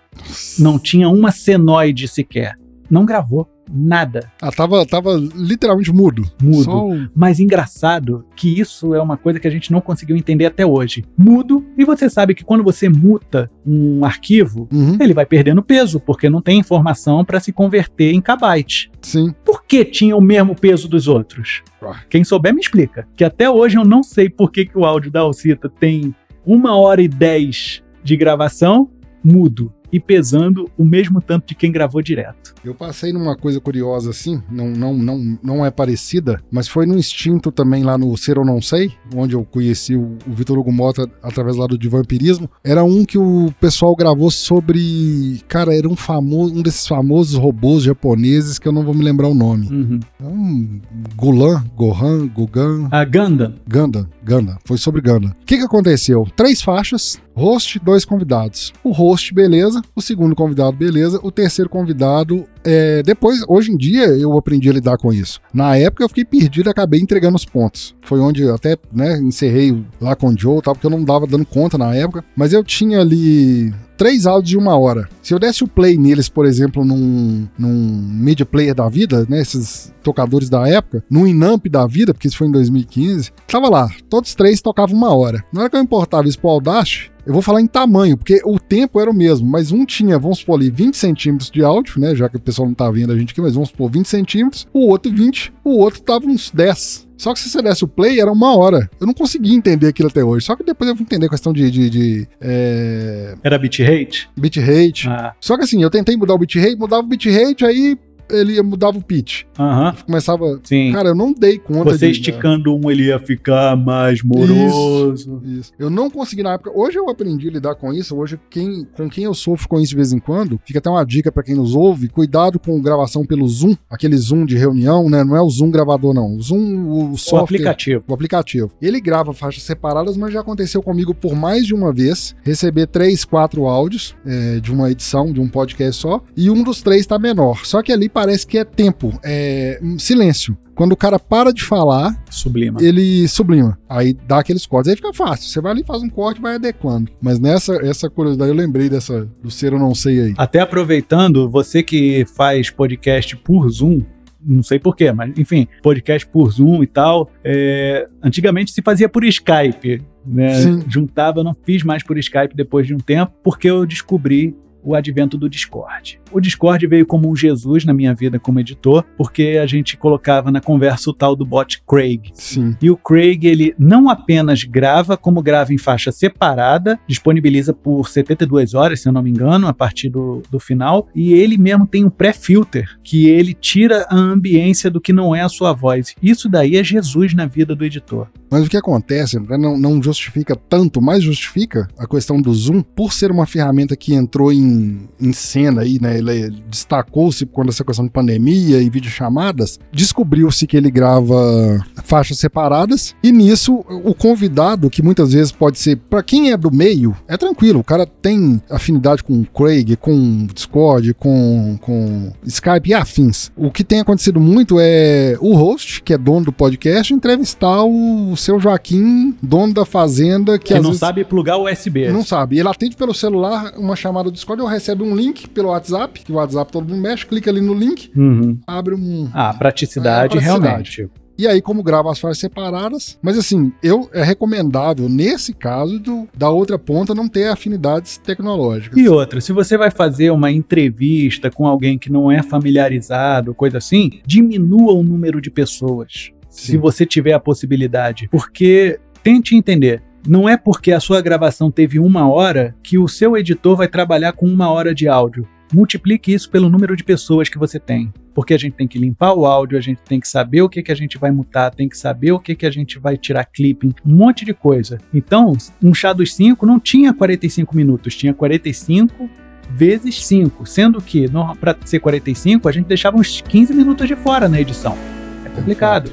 Não 0.58 0.78
tinha 0.78 1.08
uma 1.08 1.30
senoide 1.30 2.08
sequer. 2.08 2.56
Não 2.90 3.04
gravou 3.04 3.48
nada. 3.72 4.30
Ah, 4.40 4.50
tava, 4.52 4.84
tava 4.86 5.10
literalmente 5.34 5.92
mudo. 5.92 6.24
Mudo. 6.42 6.70
Um- 6.86 7.08
Mas 7.14 7.40
engraçado 7.40 8.24
que 8.36 8.60
isso 8.60 8.94
é 8.94 9.00
uma 9.02 9.16
coisa 9.16 9.40
que 9.40 9.48
a 9.48 9.50
gente 9.50 9.72
não 9.72 9.80
conseguiu 9.80 10.16
entender 10.16 10.46
até 10.46 10.64
hoje. 10.66 11.04
Mudo, 11.16 11.64
e 11.78 11.84
você 11.84 12.10
sabe 12.10 12.34
que 12.34 12.44
quando 12.44 12.62
você 12.62 12.88
muta 12.88 13.50
um 13.66 14.04
arquivo, 14.04 14.68
Uhum, 14.72 14.96
ele 15.00 15.14
vai 15.14 15.24
perdendo 15.26 15.62
peso, 15.62 15.98
porque 16.00 16.28
não 16.28 16.40
tem 16.42 16.58
informação 16.58 17.24
para 17.24 17.40
se 17.40 17.52
converter 17.52 18.12
em 18.12 18.20
kbyte. 18.20 18.90
sim. 19.00 19.32
Por 19.44 19.64
que 19.64 19.84
tinha 19.84 20.16
o 20.16 20.20
mesmo 20.20 20.54
peso 20.54 20.86
dos 20.88 21.08
outros? 21.08 21.62
Ah. 21.82 22.00
Quem 22.10 22.22
souber 22.24 22.52
me 22.54 22.60
explica. 22.60 23.06
Que 23.16 23.24
até 23.24 23.48
hoje 23.48 23.76
eu 23.78 23.84
não 23.84 24.02
sei 24.02 24.28
por 24.28 24.50
que, 24.52 24.66
que 24.66 24.76
o 24.78 24.84
áudio 24.84 25.10
da 25.10 25.20
Alcita 25.20 25.68
tem 25.68 26.14
uma 26.44 26.76
hora 26.76 27.00
e 27.00 27.08
dez 27.08 27.82
de 28.04 28.16
gravação, 28.16 28.90
mudo, 29.24 29.72
e 29.92 30.00
pesando 30.00 30.70
o 30.78 30.84
mesmo 30.84 31.20
tanto 31.20 31.48
de 31.48 31.54
quem 31.54 31.70
gravou 31.70 32.00
direto. 32.00 32.54
Eu 32.64 32.74
passei 32.74 33.12
numa 33.12 33.36
coisa 33.36 33.60
curiosa 33.60 34.10
assim, 34.10 34.42
não, 34.50 34.70
não, 34.70 34.94
não, 34.94 35.38
não 35.42 35.66
é 35.66 35.70
parecida, 35.70 36.40
mas 36.50 36.68
foi 36.68 36.86
no 36.86 36.96
Instinto 36.96 37.52
também 37.52 37.82
lá 37.82 37.98
no 37.98 38.16
Ser 38.16 38.38
ou 38.38 38.44
Não 38.44 38.62
Sei, 38.62 38.92
onde 39.14 39.34
eu 39.34 39.44
conheci 39.44 39.94
o, 39.94 40.16
o 40.26 40.32
Vitor 40.32 40.58
Hugo 40.58 40.72
Mota 40.72 41.08
através 41.22 41.56
lá 41.56 41.66
do 41.66 41.76
de 41.76 41.88
vampirismo. 41.88 42.48
Era 42.64 42.84
um 42.84 43.04
que 43.04 43.18
o 43.18 43.52
pessoal 43.60 43.94
gravou 43.94 44.30
sobre. 44.30 45.42
Cara, 45.48 45.74
era 45.74 45.88
um 45.88 45.96
famoso, 45.96 46.54
um 46.54 46.62
desses 46.62 46.86
famosos 46.86 47.36
robôs 47.36 47.82
japoneses 47.82 48.58
que 48.58 48.66
eu 48.66 48.72
não 48.72 48.84
vou 48.84 48.94
me 48.94 49.04
lembrar 49.04 49.28
o 49.28 49.34
nome. 49.34 49.68
Uhum. 49.68 50.00
É 50.20 50.24
um 50.24 50.80
Gulan, 51.16 51.64
Gohan, 51.76 52.28
Gugan, 52.28 52.88
A 52.90 53.04
Gundam. 53.04 53.54
Ganda, 53.66 54.08
Ganda, 54.22 54.58
foi 54.64 54.78
sobre 54.78 55.00
Ganda. 55.00 55.28
O 55.28 55.44
que, 55.44 55.56
que 55.56 55.64
aconteceu? 55.64 56.26
Três 56.36 56.62
faixas, 56.62 57.20
host, 57.34 57.78
dois 57.78 58.04
convidados. 58.04 58.72
O 58.82 58.90
host, 58.90 59.32
beleza. 59.32 59.82
O 59.94 60.02
segundo 60.02 60.34
convidado, 60.34 60.76
beleza. 60.76 61.18
O 61.22 61.30
terceiro 61.30 61.68
convidado, 61.68 62.46
é, 62.64 63.02
depois, 63.02 63.42
hoje 63.48 63.72
em 63.72 63.76
dia, 63.76 64.06
eu 64.06 64.36
aprendi 64.36 64.68
a 64.68 64.72
lidar 64.72 64.96
com 64.98 65.12
isso. 65.12 65.40
Na 65.52 65.76
época, 65.76 66.04
eu 66.04 66.08
fiquei 66.08 66.24
perdido 66.24 66.68
e 66.68 66.70
acabei 66.70 67.00
entregando 67.00 67.36
os 67.36 67.44
pontos. 67.44 67.94
Foi 68.02 68.20
onde 68.20 68.42
eu 68.42 68.54
até 68.54 68.76
né, 68.92 69.18
encerrei 69.18 69.84
lá 70.00 70.14
com 70.14 70.28
o 70.28 70.38
Joe, 70.38 70.62
tal, 70.62 70.74
porque 70.74 70.86
eu 70.86 70.90
não 70.90 71.04
dava 71.04 71.26
dando 71.26 71.44
conta 71.44 71.78
na 71.78 71.94
época. 71.94 72.24
Mas 72.36 72.52
eu 72.52 72.62
tinha 72.62 73.00
ali 73.00 73.72
três 74.02 74.26
áudios 74.26 74.50
de 74.50 74.58
uma 74.58 74.76
hora. 74.76 75.08
Se 75.22 75.32
eu 75.32 75.38
desse 75.38 75.62
o 75.62 75.68
play 75.68 75.96
neles, 75.96 76.28
por 76.28 76.44
exemplo, 76.44 76.84
num, 76.84 77.46
num 77.56 78.04
media 78.12 78.44
player 78.44 78.74
da 78.74 78.88
vida, 78.88 79.24
né, 79.28 79.40
esses 79.40 79.94
tocadores 80.02 80.50
da 80.50 80.66
época, 80.66 81.04
num 81.08 81.24
Inamp 81.24 81.66
da 81.68 81.86
vida, 81.86 82.12
porque 82.12 82.26
isso 82.26 82.36
foi 82.36 82.48
em 82.48 82.50
2015, 82.50 83.30
tava 83.46 83.68
lá, 83.68 83.88
todos 84.10 84.34
três 84.34 84.60
tocavam 84.60 84.96
uma 84.96 85.14
hora. 85.14 85.44
Na 85.52 85.60
hora 85.60 85.70
que 85.70 85.76
eu 85.76 85.80
importava 85.80 86.26
isso 86.26 86.40
pro 86.40 86.50
Audacity, 86.50 87.12
eu 87.24 87.32
vou 87.32 87.42
falar 87.42 87.60
em 87.60 87.66
tamanho, 87.68 88.16
porque 88.16 88.40
o 88.44 88.58
tempo 88.58 88.98
era 88.98 89.08
o 89.08 89.14
mesmo, 89.14 89.48
mas 89.48 89.70
um 89.70 89.86
tinha, 89.86 90.18
vamos 90.18 90.38
supor 90.38 90.58
ali, 90.58 90.68
20 90.68 90.96
centímetros 90.96 91.48
de 91.48 91.62
áudio, 91.62 92.00
né, 92.00 92.12
já 92.16 92.28
que 92.28 92.36
o 92.36 92.40
pessoal 92.40 92.66
não 92.66 92.74
tá 92.74 92.90
vendo 92.90 93.12
a 93.12 93.16
gente 93.16 93.30
aqui, 93.30 93.40
mas 93.40 93.54
vamos 93.54 93.68
supor 93.68 93.88
20 93.88 94.08
centímetros, 94.08 94.66
o 94.72 94.88
outro 94.88 95.12
20, 95.12 95.52
o 95.62 95.78
outro 95.78 96.02
tava 96.02 96.26
uns 96.26 96.50
10. 96.50 97.06
Só 97.22 97.32
que 97.32 97.38
se 97.38 97.48
você 97.48 97.62
desse 97.62 97.84
o 97.84 97.88
play, 97.88 98.18
era 98.20 98.32
uma 98.32 98.56
hora. 98.56 98.90
Eu 99.00 99.06
não 99.06 99.14
conseguia 99.14 99.54
entender 99.54 99.86
aquilo 99.86 100.08
até 100.08 100.24
hoje. 100.24 100.44
Só 100.44 100.56
que 100.56 100.64
depois 100.64 100.90
eu 100.90 100.96
fui 100.96 101.04
entender 101.04 101.26
a 101.26 101.28
questão 101.28 101.52
de, 101.52 101.70
de, 101.70 101.88
de 101.88 102.28
é, 102.40 103.36
Era 103.44 103.56
bitrate? 103.58 104.28
bitrate. 104.36 105.08
Ah, 105.08 105.32
Só 105.40 105.56
que 105.56 105.62
assim, 105.62 105.80
eu 105.80 105.88
tentei 105.88 106.16
mudar 106.16 106.34
o 106.34 106.38
bitrate, 106.38 106.74
mudava 106.74 107.02
o 107.04 107.06
bitrate, 107.06 107.64
aí 107.64 107.96
ele 108.32 108.60
mudava 108.62 108.98
o 108.98 109.02
pitch. 109.02 109.42
Aham, 109.58 109.94
Começava. 110.06 110.60
sim. 110.64 110.90
Cara, 110.92 111.10
eu 111.10 111.14
não 111.14 111.32
dei 111.32 111.58
conta 111.58 111.90
Você 111.90 112.06
de. 112.06 112.12
esticando 112.12 112.74
um, 112.74 112.90
ele 112.90 113.04
ia 113.04 113.18
ficar 113.18 113.76
mais 113.76 114.22
moroso. 114.22 115.40
Isso. 115.44 115.72
Eu 115.78 115.90
não 115.90 116.10
consegui 116.10 116.42
na 116.42 116.54
época. 116.54 116.70
Hoje 116.74 116.98
eu 116.98 117.08
aprendi 117.08 117.48
a 117.48 117.52
lidar 117.52 117.74
com 117.74 117.92
isso. 117.92 118.16
Hoje, 118.16 118.38
quem, 118.50 118.86
com 118.96 119.08
quem 119.08 119.24
eu 119.24 119.34
sofro 119.34 119.68
com 119.68 119.80
isso 119.80 119.90
de 119.90 119.96
vez 119.96 120.12
em 120.12 120.18
quando, 120.18 120.60
fica 120.64 120.78
até 120.78 120.88
uma 120.90 121.04
dica 121.04 121.30
pra 121.30 121.42
quem 121.42 121.54
nos 121.54 121.74
ouve: 121.74 122.08
cuidado 122.08 122.58
com 122.58 122.80
gravação 122.80 123.24
pelo 123.24 123.46
Zoom, 123.48 123.74
aquele 123.90 124.16
Zoom 124.16 124.44
de 124.44 124.56
reunião, 124.56 125.08
né? 125.08 125.22
Não 125.24 125.36
é 125.36 125.42
o 125.42 125.48
Zoom 125.50 125.70
gravador, 125.70 126.14
não. 126.14 126.36
O 126.36 126.42
Zoom, 126.42 126.84
o 126.86 127.12
O 127.12 127.18
software. 127.18 127.42
aplicativo. 127.44 128.04
O 128.08 128.14
aplicativo. 128.14 128.70
Ele 128.80 129.00
grava 129.00 129.32
faixas 129.32 129.62
separadas, 129.62 130.16
mas 130.16 130.32
já 130.32 130.40
aconteceu 130.40 130.82
comigo 130.82 131.14
por 131.14 131.34
mais 131.34 131.66
de 131.66 131.74
uma 131.74 131.92
vez 131.92 132.34
receber 132.42 132.86
três, 132.86 133.24
quatro 133.24 133.66
áudios 133.66 134.14
é, 134.24 134.60
de 134.60 134.72
uma 134.72 134.90
edição, 134.90 135.32
de 135.32 135.40
um 135.40 135.48
podcast 135.48 136.00
só, 136.00 136.22
e 136.36 136.50
um 136.50 136.62
dos 136.62 136.82
três 136.82 137.06
tá 137.06 137.18
menor. 137.18 137.64
Só 137.64 137.82
que 137.82 137.92
ali 137.92 138.08
parece 138.08 138.21
que 138.46 138.58
é 138.58 138.64
tempo, 138.64 139.18
é 139.24 139.78
hum, 139.82 139.98
silêncio. 139.98 140.56
Quando 140.74 140.92
o 140.92 140.96
cara 140.96 141.18
para 141.18 141.52
de 141.52 141.62
falar, 141.62 142.16
Sublima. 142.30 142.82
ele 142.82 143.28
sublima. 143.28 143.78
Aí 143.88 144.16
dá 144.26 144.38
aqueles 144.38 144.64
cortes. 144.64 144.90
Aí 144.90 144.96
fica 144.96 145.12
fácil. 145.12 145.48
Você 145.48 145.60
vai 145.60 145.72
ali, 145.72 145.84
faz 145.84 146.02
um 146.02 146.08
corte 146.08 146.40
vai 146.40 146.54
adequando. 146.54 147.12
Mas 147.20 147.38
nessa 147.38 147.74
essa 147.86 148.08
curiosidade, 148.08 148.50
eu 148.50 148.56
lembrei 148.56 148.88
dessa 148.88 149.28
do 149.42 149.50
ser 149.50 149.74
ou 149.74 149.78
não 149.78 149.94
sei 149.94 150.20
aí. 150.20 150.34
Até 150.36 150.60
aproveitando, 150.60 151.48
você 151.48 151.82
que 151.82 152.24
faz 152.24 152.70
podcast 152.70 153.36
por 153.36 153.68
Zoom, 153.68 154.00
não 154.44 154.62
sei 154.62 154.78
porquê, 154.78 155.12
mas 155.12 155.32
enfim, 155.38 155.68
podcast 155.82 156.26
por 156.26 156.50
Zoom 156.50 156.82
e 156.82 156.86
tal, 156.86 157.30
é, 157.44 158.08
antigamente 158.22 158.72
se 158.72 158.82
fazia 158.82 159.08
por 159.08 159.24
Skype. 159.24 160.02
Né? 160.24 160.52
Juntava, 160.88 161.40
eu 161.40 161.44
não 161.44 161.54
fiz 161.64 161.82
mais 161.82 162.02
por 162.02 162.16
Skype 162.16 162.54
depois 162.54 162.86
de 162.86 162.94
um 162.94 162.98
tempo, 162.98 163.32
porque 163.42 163.68
eu 163.68 163.84
descobri 163.84 164.56
o 164.82 164.94
advento 164.94 165.36
do 165.36 165.48
Discord. 165.48 166.21
O 166.32 166.40
Discord 166.40 166.86
veio 166.86 167.06
como 167.06 167.30
um 167.30 167.36
Jesus 167.36 167.84
na 167.84 167.92
minha 167.92 168.14
vida 168.14 168.38
como 168.38 168.60
editor, 168.60 169.04
porque 169.16 169.58
a 169.62 169.66
gente 169.66 169.96
colocava 169.96 170.50
na 170.50 170.60
conversa 170.60 171.10
o 171.10 171.14
tal 171.14 171.36
do 171.36 171.44
bot 171.44 171.82
Craig. 171.86 172.30
Sim. 172.34 172.76
E 172.80 172.90
o 172.90 172.96
Craig, 172.96 173.44
ele 173.44 173.74
não 173.78 174.08
apenas 174.08 174.64
grava, 174.64 175.16
como 175.16 175.42
grava 175.42 175.72
em 175.72 175.78
faixa 175.78 176.10
separada, 176.10 176.98
disponibiliza 177.06 177.72
por 177.72 178.08
72 178.08 178.74
horas, 178.74 179.00
se 179.00 179.08
eu 179.08 179.12
não 179.12 179.22
me 179.22 179.30
engano, 179.30 179.66
a 179.66 179.74
partir 179.74 180.08
do, 180.08 180.42
do 180.50 180.58
final, 180.58 181.08
e 181.14 181.32
ele 181.32 181.58
mesmo 181.58 181.86
tem 181.86 182.04
um 182.04 182.10
pré-filter, 182.10 182.88
que 183.02 183.28
ele 183.28 183.54
tira 183.54 184.06
a 184.08 184.16
ambiência 184.16 184.90
do 184.90 185.00
que 185.00 185.12
não 185.12 185.34
é 185.34 185.42
a 185.42 185.48
sua 185.48 185.72
voz. 185.72 186.14
Isso 186.22 186.48
daí 186.48 186.76
é 186.76 186.84
Jesus 186.84 187.34
na 187.34 187.46
vida 187.46 187.74
do 187.74 187.84
editor. 187.84 188.28
Mas 188.50 188.66
o 188.66 188.70
que 188.70 188.76
acontece, 188.76 189.38
não, 189.38 189.78
não 189.78 190.02
justifica 190.02 190.54
tanto, 190.54 191.00
mas 191.00 191.22
justifica 191.22 191.88
a 191.98 192.06
questão 192.06 192.40
do 192.40 192.52
Zoom, 192.52 192.82
por 192.82 193.12
ser 193.12 193.30
uma 193.30 193.46
ferramenta 193.46 193.96
que 193.96 194.14
entrou 194.14 194.52
em, 194.52 195.08
em 195.20 195.32
cena 195.32 195.82
aí, 195.82 195.98
né? 196.00 196.18
Ele 196.30 196.62
destacou-se 196.68 197.44
quando 197.46 197.70
essa 197.70 197.84
questão 197.84 198.04
de 198.04 198.10
pandemia 198.10 198.80
e 198.80 198.88
videochamadas, 198.88 199.78
descobriu-se 199.92 200.66
que 200.66 200.76
ele 200.76 200.90
grava 200.90 201.84
faixas 202.04 202.38
separadas 202.38 203.14
e 203.22 203.32
nisso 203.32 203.84
o 203.88 204.14
convidado, 204.14 204.90
que 204.90 205.02
muitas 205.02 205.32
vezes 205.32 205.52
pode 205.52 205.78
ser, 205.78 205.96
para 205.96 206.22
quem 206.22 206.50
é 206.50 206.56
do 206.56 206.70
meio, 206.70 207.16
é 207.26 207.36
tranquilo, 207.36 207.80
o 207.80 207.84
cara 207.84 208.06
tem 208.06 208.60
afinidade 208.70 209.22
com 209.22 209.40
o 209.40 209.46
Craig, 209.46 209.96
com 209.96 210.46
Discord, 210.52 211.14
com, 211.14 211.78
com 211.80 212.32
Skype 212.44 212.90
e 212.90 212.94
afins. 212.94 213.50
O 213.56 213.70
que 213.70 213.84
tem 213.84 214.00
acontecido 214.00 214.40
muito 214.40 214.76
é 214.80 215.36
o 215.40 215.54
host, 215.54 216.02
que 216.02 216.12
é 216.12 216.18
dono 216.18 216.46
do 216.46 216.52
podcast, 216.52 217.12
entrevistar 217.12 217.84
o 217.84 218.36
seu 218.36 218.58
Joaquim, 218.58 219.36
dono 219.42 219.74
da 219.74 219.84
fazenda, 219.84 220.58
que, 220.58 220.66
que 220.66 220.74
não 220.74 220.90
vezes, 220.90 220.98
sabe 220.98 221.24
plugar 221.24 221.56
o 221.56 221.70
USB. 221.70 222.10
Não 222.10 222.24
sabe. 222.24 222.58
Ele 222.58 222.68
atende 222.68 222.96
pelo 222.96 223.14
celular 223.14 223.72
uma 223.76 223.96
chamada 223.96 224.30
do 224.30 224.32
Discord, 224.32 224.62
ou 224.62 224.68
recebe 224.68 225.02
um 225.02 225.14
link 225.14 225.48
pelo 225.48 225.68
WhatsApp, 225.68 226.11
que 226.20 226.32
o 226.32 226.36
WhatsApp 226.36 226.70
todo 226.70 226.88
mundo 226.88 227.00
mexe, 227.00 227.26
clica 227.26 227.50
ali 227.50 227.60
no 227.60 227.74
link, 227.74 228.10
uhum. 228.16 228.58
abre 228.66 228.94
um. 228.94 229.30
Ah, 229.32 229.54
praticidade, 229.54 230.36
é, 230.36 230.40
praticidade. 230.40 230.64
realmente. 230.64 231.10
E 231.38 231.46
aí, 231.46 231.62
como 231.62 231.82
grava 231.82 232.10
as 232.10 232.18
faixas 232.18 232.38
separadas. 232.38 233.18
Mas 233.22 233.38
assim, 233.38 233.72
eu 233.82 234.08
é 234.12 234.22
recomendável, 234.22 235.08
nesse 235.08 235.52
caso, 235.52 235.98
do, 235.98 236.28
da 236.36 236.50
outra 236.50 236.78
ponta 236.78 237.14
não 237.14 237.28
ter 237.28 237.48
afinidades 237.48 238.18
tecnológicas. 238.18 238.98
E 238.98 239.08
outra, 239.08 239.40
se 239.40 239.52
você 239.52 239.76
vai 239.76 239.90
fazer 239.90 240.30
uma 240.30 240.52
entrevista 240.52 241.50
com 241.50 241.66
alguém 241.66 241.98
que 241.98 242.12
não 242.12 242.30
é 242.30 242.42
familiarizado, 242.42 243.54
coisa 243.54 243.78
assim, 243.78 244.20
diminua 244.26 244.92
o 244.92 245.02
número 245.02 245.40
de 245.40 245.50
pessoas. 245.50 246.30
Sim. 246.48 246.72
Se 246.72 246.76
você 246.76 247.06
tiver 247.06 247.32
a 247.32 247.40
possibilidade. 247.40 248.28
Porque 248.30 249.00
tente 249.22 249.56
entender. 249.56 250.02
Não 250.26 250.48
é 250.48 250.56
porque 250.56 250.92
a 250.92 251.00
sua 251.00 251.20
gravação 251.20 251.70
teve 251.70 251.98
uma 251.98 252.28
hora 252.30 252.76
que 252.82 252.98
o 252.98 253.08
seu 253.08 253.36
editor 253.36 253.76
vai 253.76 253.88
trabalhar 253.88 254.32
com 254.32 254.46
uma 254.46 254.70
hora 254.70 254.94
de 254.94 255.08
áudio 255.08 255.48
multiplique 255.72 256.32
isso 256.32 256.50
pelo 256.50 256.68
número 256.68 256.96
de 256.96 257.04
pessoas 257.04 257.48
que 257.48 257.58
você 257.58 257.78
tem. 257.78 258.12
Porque 258.34 258.54
a 258.54 258.58
gente 258.58 258.74
tem 258.74 258.88
que 258.88 258.98
limpar 258.98 259.34
o 259.34 259.46
áudio, 259.46 259.78
a 259.78 259.80
gente 259.80 260.00
tem 260.02 260.20
que 260.20 260.28
saber 260.28 260.62
o 260.62 260.68
que, 260.68 260.82
que 260.82 260.92
a 260.92 260.94
gente 260.94 261.18
vai 261.18 261.30
mutar, 261.30 261.74
tem 261.74 261.88
que 261.88 261.96
saber 261.96 262.32
o 262.32 262.38
que, 262.38 262.54
que 262.54 262.66
a 262.66 262.70
gente 262.70 262.98
vai 262.98 263.16
tirar 263.16 263.44
clipping, 263.44 263.94
um 264.04 264.14
monte 264.14 264.44
de 264.44 264.54
coisa. 264.54 264.98
Então, 265.12 265.56
um 265.82 265.94
chá 265.94 266.12
dos 266.12 266.34
5 266.34 266.64
não 266.66 266.80
tinha 266.80 267.12
45 267.12 267.76
minutos, 267.76 268.16
tinha 268.16 268.34
45 268.34 269.28
vezes 269.70 270.24
5, 270.26 270.66
sendo 270.66 271.00
que 271.00 271.26
para 271.60 271.76
ser 271.84 272.00
45 272.00 272.68
a 272.68 272.72
gente 272.72 272.86
deixava 272.86 273.16
uns 273.16 273.40
15 273.40 273.72
minutos 273.74 274.06
de 274.06 274.16
fora 274.16 274.48
na 274.48 274.60
edição. 274.60 274.96
É 275.44 275.48
complicado. 275.48 276.10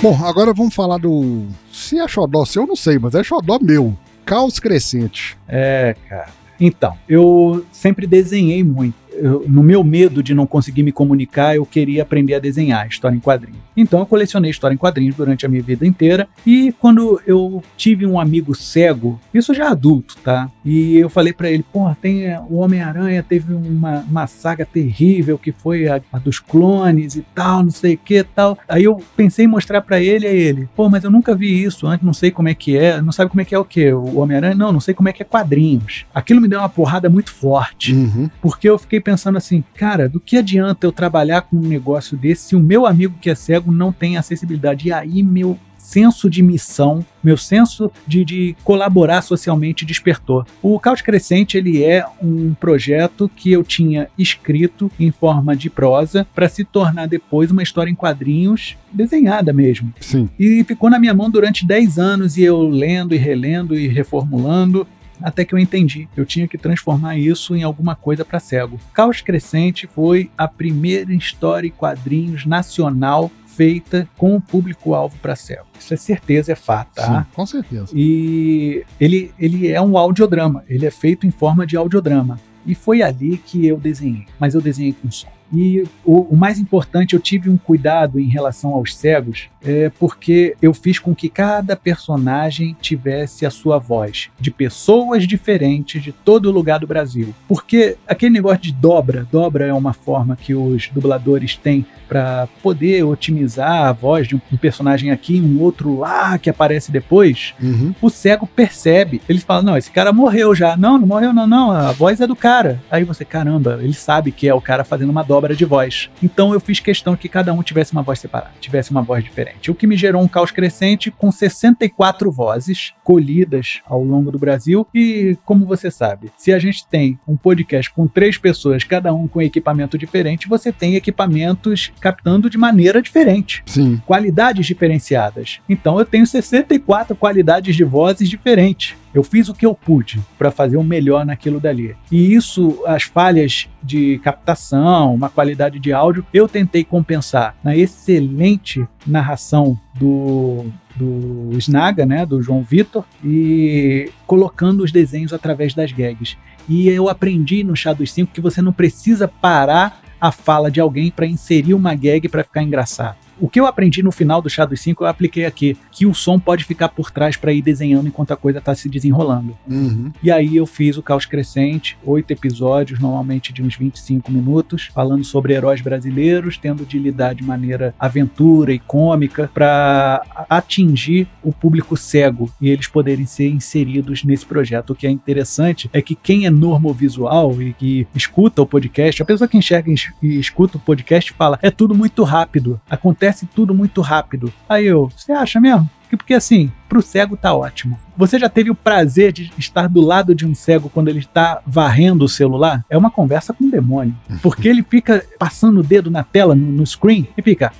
Bom, 0.00 0.16
agora 0.24 0.54
vamos 0.54 0.76
falar 0.76 0.98
do 0.98 1.46
se 1.72 1.98
é 1.98 2.06
xodó 2.06 2.44
seu, 2.44 2.62
eu 2.62 2.68
não 2.68 2.76
sei, 2.76 3.00
mas 3.00 3.16
é 3.16 3.24
xodó 3.24 3.58
meu. 3.60 3.96
Caos 4.24 4.60
Crescente. 4.60 5.36
É, 5.48 5.96
cara. 6.08 6.28
Então, 6.60 6.96
eu 7.08 7.66
sempre 7.72 8.06
desenhei 8.06 8.62
muito 8.62 8.94
eu, 9.22 9.44
no 9.48 9.62
meu 9.62 9.82
medo 9.84 10.22
de 10.22 10.34
não 10.34 10.46
conseguir 10.46 10.82
me 10.82 10.92
comunicar, 10.92 11.56
eu 11.56 11.66
queria 11.66 12.02
aprender 12.02 12.34
a 12.34 12.38
desenhar 12.38 12.86
história 12.88 13.16
em 13.16 13.20
quadrinhos. 13.20 13.58
Então 13.76 14.00
eu 14.00 14.06
colecionei 14.06 14.50
história 14.50 14.74
em 14.74 14.78
quadrinhos 14.78 15.14
durante 15.14 15.46
a 15.46 15.48
minha 15.48 15.62
vida 15.62 15.86
inteira. 15.86 16.28
E 16.44 16.72
quando 16.72 17.20
eu 17.26 17.62
tive 17.76 18.04
um 18.06 18.18
amigo 18.18 18.54
cego, 18.54 19.20
isso 19.32 19.54
já 19.54 19.70
adulto, 19.70 20.16
tá? 20.22 20.50
E 20.64 20.96
eu 20.96 21.08
falei 21.08 21.32
para 21.32 21.50
ele, 21.50 21.64
pô, 21.72 21.88
tem 22.00 22.26
é, 22.26 22.40
o 22.40 22.56
Homem-Aranha 22.56 23.22
teve 23.22 23.52
uma, 23.54 24.00
uma 24.00 24.26
saga 24.26 24.66
terrível 24.66 25.38
que 25.38 25.52
foi 25.52 25.88
a, 25.88 26.00
a 26.12 26.18
dos 26.18 26.40
clones 26.40 27.14
e 27.14 27.24
tal, 27.34 27.62
não 27.62 27.70
sei 27.70 27.94
o 27.94 27.98
que 27.98 28.24
tal. 28.24 28.58
Aí 28.68 28.84
eu 28.84 29.00
pensei 29.16 29.44
em 29.44 29.48
mostrar 29.48 29.80
para 29.80 30.00
ele 30.00 30.26
a 30.26 30.32
ele, 30.32 30.68
pô, 30.74 30.88
mas 30.88 31.04
eu 31.04 31.10
nunca 31.10 31.34
vi 31.34 31.62
isso 31.62 31.86
antes, 31.86 32.04
não 32.04 32.12
sei 32.12 32.30
como 32.30 32.48
é 32.48 32.54
que 32.54 32.76
é, 32.76 33.00
não 33.00 33.12
sabe 33.12 33.30
como 33.30 33.40
é 33.40 33.44
que 33.44 33.54
é 33.54 33.58
o 33.58 33.64
que? 33.64 33.92
O 33.92 34.18
Homem-Aranha? 34.18 34.54
Não, 34.54 34.72
não 34.72 34.80
sei 34.80 34.94
como 34.94 35.08
é 35.08 35.12
que 35.12 35.22
é 35.22 35.24
quadrinhos. 35.24 36.04
Aquilo 36.14 36.40
me 36.40 36.48
deu 36.48 36.58
uma 36.58 36.68
porrada 36.68 37.08
muito 37.08 37.32
forte, 37.32 37.94
uhum. 37.94 38.28
porque 38.42 38.68
eu 38.68 38.78
fiquei 38.78 39.00
pensando 39.08 39.38
assim, 39.38 39.64
cara, 39.74 40.06
do 40.06 40.20
que 40.20 40.36
adianta 40.36 40.86
eu 40.86 40.92
trabalhar 40.92 41.40
com 41.40 41.56
um 41.56 41.66
negócio 41.66 42.14
desse 42.14 42.48
se 42.48 42.56
o 42.56 42.60
meu 42.60 42.84
amigo 42.84 43.16
que 43.18 43.30
é 43.30 43.34
cego 43.34 43.72
não 43.72 43.90
tem 43.90 44.18
acessibilidade? 44.18 44.88
E 44.88 44.92
aí 44.92 45.22
meu 45.22 45.58
senso 45.78 46.28
de 46.28 46.42
missão, 46.42 47.02
meu 47.24 47.38
senso 47.38 47.90
de, 48.06 48.22
de, 48.22 48.56
colaborar 48.62 49.22
socialmente 49.22 49.86
despertou. 49.86 50.44
O 50.60 50.78
Caos 50.78 51.00
Crescente 51.00 51.56
ele 51.56 51.82
é 51.82 52.04
um 52.22 52.52
projeto 52.52 53.30
que 53.34 53.50
eu 53.50 53.64
tinha 53.64 54.08
escrito 54.18 54.90
em 55.00 55.10
forma 55.10 55.56
de 55.56 55.70
prosa 55.70 56.26
para 56.34 56.46
se 56.46 56.62
tornar 56.62 57.08
depois 57.08 57.50
uma 57.50 57.62
história 57.62 57.90
em 57.90 57.94
quadrinhos 57.94 58.76
desenhada 58.92 59.50
mesmo. 59.50 59.94
Sim. 59.98 60.28
E 60.38 60.62
ficou 60.64 60.90
na 60.90 60.98
minha 60.98 61.14
mão 61.14 61.30
durante 61.30 61.66
10 61.66 61.98
anos 61.98 62.36
e 62.36 62.42
eu 62.42 62.60
lendo 62.68 63.14
e 63.14 63.18
relendo 63.18 63.74
e 63.74 63.88
reformulando 63.88 64.86
até 65.22 65.44
que 65.44 65.54
eu 65.54 65.58
entendi. 65.58 66.08
Eu 66.16 66.24
tinha 66.24 66.48
que 66.48 66.58
transformar 66.58 67.16
isso 67.16 67.54
em 67.54 67.62
alguma 67.62 67.94
coisa 67.94 68.24
para 68.24 68.40
cego. 68.40 68.78
Caos 68.92 69.20
Crescente 69.20 69.86
foi 69.86 70.30
a 70.36 70.46
primeira 70.48 71.12
história 71.14 71.66
e 71.66 71.70
quadrinhos 71.70 72.46
nacional 72.46 73.30
feita 73.46 74.08
com 74.16 74.36
o 74.36 74.40
público-alvo 74.40 75.18
para 75.18 75.34
cego. 75.34 75.66
Isso 75.78 75.92
é 75.92 75.96
certeza, 75.96 76.52
é 76.52 76.54
fato, 76.54 76.94
tá? 76.94 77.22
Sim, 77.22 77.26
com 77.34 77.44
certeza. 77.44 77.88
E 77.92 78.84
ele, 79.00 79.32
ele 79.38 79.68
é 79.68 79.80
um 79.80 79.98
audiodrama, 79.98 80.64
ele 80.68 80.86
é 80.86 80.90
feito 80.90 81.26
em 81.26 81.30
forma 81.30 81.66
de 81.66 81.76
audiodrama. 81.76 82.38
E 82.64 82.74
foi 82.74 83.02
ali 83.02 83.38
que 83.38 83.66
eu 83.66 83.76
desenhei, 83.76 84.26
mas 84.38 84.54
eu 84.54 84.60
desenhei 84.60 84.92
com 84.92 85.10
som. 85.10 85.37
E 85.52 85.84
o, 86.04 86.34
o, 86.34 86.36
mais 86.36 86.58
importante, 86.58 87.14
eu 87.14 87.20
tive 87.20 87.48
um 87.48 87.56
cuidado 87.56 88.20
em 88.20 88.28
relação 88.28 88.74
aos 88.74 88.94
cegos, 88.94 89.48
é 89.62 89.90
porque 89.98 90.54
eu 90.60 90.74
fiz 90.74 90.98
com 90.98 91.14
que 91.14 91.28
cada 91.28 91.74
personagem 91.74 92.76
tivesse 92.80 93.46
a 93.46 93.50
sua 93.50 93.78
voz, 93.78 94.28
de 94.38 94.50
pessoas 94.50 95.26
diferentes 95.26 96.02
de 96.02 96.12
todo 96.12 96.50
lugar 96.50 96.78
do 96.78 96.86
Brasil. 96.86 97.34
Porque 97.46 97.96
aquele 98.06 98.32
negócio 98.32 98.62
de 98.62 98.72
dobra, 98.72 99.26
dobra 99.30 99.66
é 99.66 99.72
uma 99.72 99.92
forma 99.92 100.36
que 100.36 100.54
os 100.54 100.88
dubladores 100.88 101.56
têm 101.56 101.86
para 102.08 102.48
poder 102.62 103.04
otimizar 103.04 103.86
a 103.86 103.92
voz 103.92 104.26
de 104.26 104.34
um 104.34 104.56
personagem 104.56 105.10
aqui 105.10 105.36
e 105.36 105.40
um 105.40 105.60
outro 105.60 105.98
lá 105.98 106.38
que 106.38 106.48
aparece 106.48 106.90
depois, 106.90 107.54
uhum. 107.60 107.94
o 108.00 108.08
cego 108.08 108.46
percebe. 108.46 109.20
Ele 109.28 109.38
fala: 109.40 109.62
Não, 109.62 109.76
esse 109.76 109.90
cara 109.90 110.12
morreu 110.12 110.54
já. 110.54 110.76
Não, 110.76 110.98
não 110.98 111.06
morreu, 111.06 111.32
não, 111.32 111.46
não. 111.46 111.70
A 111.70 111.92
voz 111.92 112.20
é 112.20 112.26
do 112.26 112.34
cara. 112.34 112.80
Aí 112.90 113.04
você, 113.04 113.24
caramba, 113.24 113.78
ele 113.82 113.92
sabe 113.92 114.32
que 114.32 114.48
é 114.48 114.54
o 114.54 114.60
cara 114.60 114.84
fazendo 114.84 115.10
uma 115.10 115.22
dobra 115.22 115.37
de 115.46 115.64
voz. 115.64 116.10
Então 116.22 116.52
eu 116.52 116.60
fiz 116.60 116.80
questão 116.80 117.16
que 117.16 117.28
cada 117.28 117.52
um 117.52 117.62
tivesse 117.62 117.92
uma 117.92 118.02
voz 118.02 118.18
separada, 118.18 118.52
tivesse 118.60 118.90
uma 118.90 119.02
voz 119.02 119.22
diferente. 119.22 119.70
O 119.70 119.74
que 119.74 119.86
me 119.86 119.96
gerou 119.96 120.22
um 120.22 120.28
caos 120.28 120.50
crescente 120.50 121.10
com 121.10 121.30
64 121.30 122.30
vozes 122.30 122.92
colhidas 123.04 123.80
ao 123.86 124.02
longo 124.02 124.30
do 124.30 124.38
Brasil. 124.38 124.86
E 124.94 125.36
como 125.44 125.64
você 125.66 125.90
sabe, 125.90 126.30
se 126.36 126.52
a 126.52 126.58
gente 126.58 126.86
tem 126.86 127.18
um 127.26 127.36
podcast 127.36 127.90
com 127.90 128.06
três 128.06 128.36
pessoas, 128.36 128.84
cada 128.84 129.12
um 129.14 129.28
com 129.28 129.40
equipamento 129.40 129.96
diferente, 129.96 130.48
você 130.48 130.72
tem 130.72 130.94
equipamentos 130.94 131.92
captando 132.00 132.50
de 132.50 132.58
maneira 132.58 133.00
diferente. 133.00 133.62
Sim. 133.66 134.00
Qualidades 134.06 134.66
diferenciadas. 134.66 135.60
Então 135.68 135.98
eu 135.98 136.04
tenho 136.04 136.26
64 136.26 137.16
qualidades 137.16 137.76
de 137.76 137.84
vozes 137.84 138.28
diferentes. 138.28 138.94
Eu 139.14 139.22
fiz 139.22 139.48
o 139.48 139.54
que 139.54 139.66
eu 139.66 139.74
pude 139.74 140.20
para 140.36 140.50
fazer 140.50 140.76
o 140.76 140.84
melhor 140.84 141.24
naquilo 141.24 141.60
dali. 141.60 141.96
E 142.10 142.34
isso, 142.34 142.82
as 142.86 143.04
falhas 143.04 143.68
de 143.82 144.18
captação, 144.18 145.14
uma 145.14 145.28
qualidade 145.28 145.78
de 145.78 145.92
áudio, 145.92 146.24
eu 146.32 146.48
tentei 146.48 146.84
compensar 146.84 147.56
na 147.62 147.76
excelente 147.76 148.86
narração 149.06 149.78
do 149.94 150.66
do 150.98 151.50
Snaga, 151.58 152.04
né, 152.04 152.26
do 152.26 152.42
João 152.42 152.62
Vitor, 152.62 153.04
e 153.24 154.10
colocando 154.26 154.82
os 154.82 154.90
desenhos 154.90 155.32
através 155.32 155.72
das 155.72 155.92
gags. 155.92 156.36
E 156.68 156.88
eu 156.88 157.08
aprendi 157.08 157.62
no 157.62 157.76
Chá 157.76 157.92
dos 157.92 158.12
5 158.12 158.32
que 158.32 158.40
você 158.40 158.60
não 158.60 158.72
precisa 158.72 159.28
parar 159.28 160.02
a 160.20 160.32
fala 160.32 160.70
de 160.70 160.80
alguém 160.80 161.10
para 161.10 161.26
inserir 161.26 161.72
uma 161.72 161.94
gag 161.94 162.28
para 162.28 162.42
ficar 162.42 162.62
engraçado. 162.62 163.16
O 163.40 163.48
que 163.48 163.60
eu 163.60 163.66
aprendi 163.66 164.02
no 164.02 164.10
final 164.10 164.42
do 164.42 164.50
Shadow 164.50 164.76
5 164.76 165.04
eu 165.04 165.08
apliquei 165.08 165.44
aqui, 165.44 165.76
que 165.90 166.06
o 166.06 166.14
som 166.14 166.38
pode 166.38 166.64
ficar 166.64 166.88
por 166.88 167.10
trás 167.10 167.36
para 167.36 167.52
ir 167.52 167.62
desenhando 167.62 168.08
enquanto 168.08 168.32
a 168.32 168.36
coisa 168.36 168.60
tá 168.60 168.74
se 168.74 168.88
desenrolando. 168.88 169.56
Uhum. 169.66 170.12
E 170.22 170.30
aí 170.30 170.56
eu 170.56 170.66
fiz 170.66 170.96
o 170.96 171.02
Caos 171.02 171.26
Crescente, 171.26 171.96
oito 172.04 172.30
episódios, 172.30 173.00
normalmente 173.00 173.52
de 173.52 173.62
uns 173.62 173.76
25 173.76 174.30
minutos, 174.30 174.90
falando 174.94 175.24
sobre 175.24 175.54
heróis 175.54 175.80
brasileiros, 175.80 176.58
tendo 176.58 176.84
de 176.84 176.98
lidar 176.98 177.34
de 177.34 177.42
maneira 177.42 177.94
aventura 177.98 178.72
e 178.72 178.78
cômica 178.78 179.50
para 179.52 180.22
atingir 180.48 181.28
o 181.42 181.52
público 181.52 181.96
cego 181.96 182.50
e 182.60 182.68
eles 182.68 182.88
poderem 182.88 183.26
ser 183.26 183.48
inseridos 183.48 184.24
nesse 184.24 184.46
projeto. 184.46 184.90
O 184.90 184.94
que 184.94 185.06
é 185.06 185.10
interessante 185.10 185.88
é 185.92 186.02
que 186.02 186.14
quem 186.14 186.46
é 186.46 186.50
normovisual 186.50 187.60
e 187.62 187.72
que 187.72 188.06
escuta 188.14 188.62
o 188.62 188.66
podcast, 188.66 189.22
a 189.22 189.26
pessoa 189.26 189.48
que 189.48 189.56
enxerga 189.56 189.92
e 190.22 190.38
escuta 190.38 190.76
o 190.76 190.80
podcast 190.80 191.32
fala, 191.32 191.58
é 191.62 191.70
tudo 191.70 191.94
muito 191.94 192.22
rápido, 192.24 192.80
acontece 192.88 193.27
acontece 193.28 193.46
tudo 193.46 193.74
muito 193.74 194.00
rápido. 194.00 194.52
Aí 194.68 194.86
eu, 194.86 195.08
você 195.14 195.32
acha 195.32 195.60
mesmo? 195.60 195.88
Porque 196.16 196.34
assim, 196.34 196.70
pro 196.88 197.02
cego 197.02 197.36
tá 197.36 197.54
ótimo. 197.54 197.98
Você 198.16 198.38
já 198.38 198.48
teve 198.48 198.70
o 198.70 198.74
prazer 198.74 199.32
de 199.32 199.52
estar 199.56 199.88
do 199.88 200.00
lado 200.00 200.34
de 200.34 200.46
um 200.46 200.54
cego 200.54 200.90
quando 200.90 201.08
ele 201.08 201.20
está 201.20 201.60
varrendo 201.66 202.24
o 202.24 202.28
celular? 202.28 202.84
É 202.90 202.96
uma 202.96 203.10
conversa 203.10 203.52
com 203.52 203.64
o 203.64 203.70
demônio. 203.70 204.16
Porque 204.42 204.68
ele 204.68 204.82
fica 204.82 205.24
passando 205.38 205.80
o 205.80 205.82
dedo 205.82 206.10
na 206.10 206.24
tela, 206.24 206.54
no, 206.54 206.66
no 206.66 206.86
screen, 206.86 207.28
e 207.36 207.42
fica. 207.42 207.72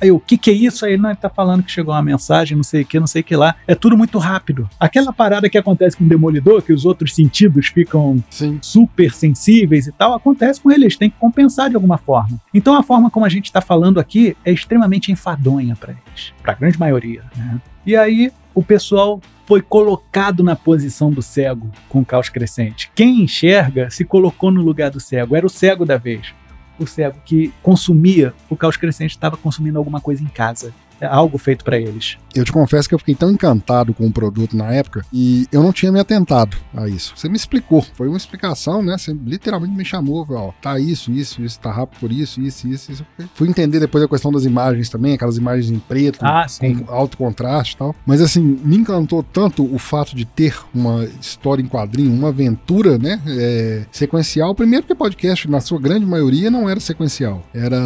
Aí, 0.00 0.10
o 0.10 0.18
que 0.18 0.38
que 0.38 0.50
é 0.50 0.54
isso? 0.54 0.86
Aí, 0.86 0.96
não, 0.96 1.10
ele 1.10 1.18
tá 1.18 1.28
falando 1.28 1.62
que 1.62 1.70
chegou 1.70 1.92
uma 1.92 2.02
mensagem, 2.02 2.56
não 2.56 2.64
sei 2.64 2.82
o 2.82 2.86
que, 2.86 2.98
não 2.98 3.06
sei 3.06 3.20
o 3.20 3.24
que 3.24 3.36
lá. 3.36 3.54
É 3.66 3.74
tudo 3.74 3.98
muito 3.98 4.18
rápido. 4.18 4.68
Aquela 4.78 5.12
parada 5.12 5.48
que 5.48 5.58
acontece 5.58 5.96
com 5.96 6.04
o 6.04 6.08
Demolidor, 6.08 6.62
que 6.62 6.72
os 6.72 6.86
outros 6.86 7.14
sentidos 7.14 7.66
ficam 7.66 8.22
Sim. 8.30 8.58
super 8.62 9.12
sensíveis 9.12 9.86
e 9.86 9.92
tal, 9.92 10.14
acontece 10.14 10.60
com 10.60 10.70
eles, 10.70 10.96
tem 10.96 11.10
que 11.10 11.16
compensar 11.18 11.68
de 11.68 11.76
alguma 11.76 11.98
forma. 11.98 12.40
Então 12.54 12.74
a 12.76 12.82
forma 12.82 13.10
como 13.10 13.26
a 13.26 13.28
gente 13.28 13.46
está 13.46 13.60
falando 13.60 14.00
aqui 14.00 14.34
é 14.44 14.50
extremamente 14.50 15.12
enfadonha 15.12 15.39
para 15.76 15.92
eles, 15.92 16.32
para 16.42 16.52
a 16.52 16.56
grande 16.56 16.78
maioria. 16.78 17.24
Né? 17.36 17.60
E 17.84 17.96
aí 17.96 18.32
o 18.54 18.62
pessoal 18.62 19.20
foi 19.46 19.62
colocado 19.62 20.42
na 20.42 20.54
posição 20.54 21.10
do 21.10 21.22
cego 21.22 21.70
com 21.88 22.00
o 22.00 22.04
caos 22.04 22.28
crescente. 22.28 22.90
Quem 22.94 23.22
enxerga 23.22 23.90
se 23.90 24.04
colocou 24.04 24.50
no 24.50 24.62
lugar 24.62 24.90
do 24.90 25.00
cego, 25.00 25.34
era 25.34 25.46
o 25.46 25.50
cego 25.50 25.84
da 25.84 25.96
vez. 25.96 26.34
O 26.78 26.86
cego 26.86 27.18
que 27.24 27.52
consumia 27.62 28.32
o 28.48 28.56
caos 28.56 28.76
crescente 28.76 29.10
estava 29.10 29.36
consumindo 29.36 29.78
alguma 29.78 30.00
coisa 30.00 30.22
em 30.22 30.28
casa. 30.28 30.72
É 31.00 31.06
algo 31.06 31.38
feito 31.38 31.64
para 31.64 31.78
eles. 31.78 32.16
Eu 32.34 32.44
te 32.44 32.52
confesso 32.52 32.88
que 32.88 32.94
eu 32.94 32.98
fiquei 32.98 33.14
tão 33.14 33.30
encantado 33.30 33.92
com 33.94 34.06
o 34.06 34.12
produto 34.12 34.56
na 34.56 34.72
época 34.72 35.04
e 35.12 35.46
eu 35.50 35.62
não 35.62 35.72
tinha 35.72 35.90
me 35.90 35.98
atentado 35.98 36.56
a 36.74 36.88
isso. 36.88 37.14
Você 37.16 37.28
me 37.28 37.36
explicou, 37.36 37.82
foi 37.94 38.06
uma 38.08 38.16
explicação, 38.16 38.82
né? 38.82 38.96
Você 38.96 39.12
literalmente 39.12 39.74
me 39.74 39.84
chamou, 39.84 40.26
ó, 40.30 40.52
tá 40.60 40.78
isso, 40.78 41.10
isso, 41.10 41.42
isso, 41.42 41.58
tá 41.58 41.72
rápido 41.72 41.98
por 41.98 42.12
isso, 42.12 42.40
isso, 42.40 42.68
isso, 42.68 42.92
isso. 42.92 43.06
Fui 43.34 43.48
entender 43.48 43.80
depois 43.80 44.04
a 44.04 44.08
questão 44.08 44.30
das 44.30 44.44
imagens 44.44 44.88
também, 44.88 45.14
aquelas 45.14 45.36
imagens 45.36 45.70
em 45.70 45.78
preto, 45.78 46.18
Ah, 46.22 46.46
com 46.58 46.84
alto 46.92 47.16
contraste 47.16 47.74
e 47.74 47.78
tal. 47.78 47.94
Mas 48.06 48.20
assim, 48.20 48.40
me 48.40 48.76
encantou 48.76 49.22
tanto 49.22 49.64
o 49.64 49.78
fato 49.78 50.14
de 50.14 50.24
ter 50.24 50.56
uma 50.74 51.04
história 51.20 51.62
em 51.62 51.66
quadrinho, 51.66 52.12
uma 52.12 52.28
aventura, 52.28 52.98
né? 52.98 53.20
é, 53.26 53.82
sequencial. 53.90 54.54
Primeiro 54.54 54.86
que 54.86 54.94
podcast, 54.94 55.48
na 55.48 55.60
sua 55.60 55.80
grande 55.80 56.06
maioria, 56.06 56.50
não 56.50 56.68
era 56.68 56.80
sequencial. 56.80 57.42
Era 57.54 57.80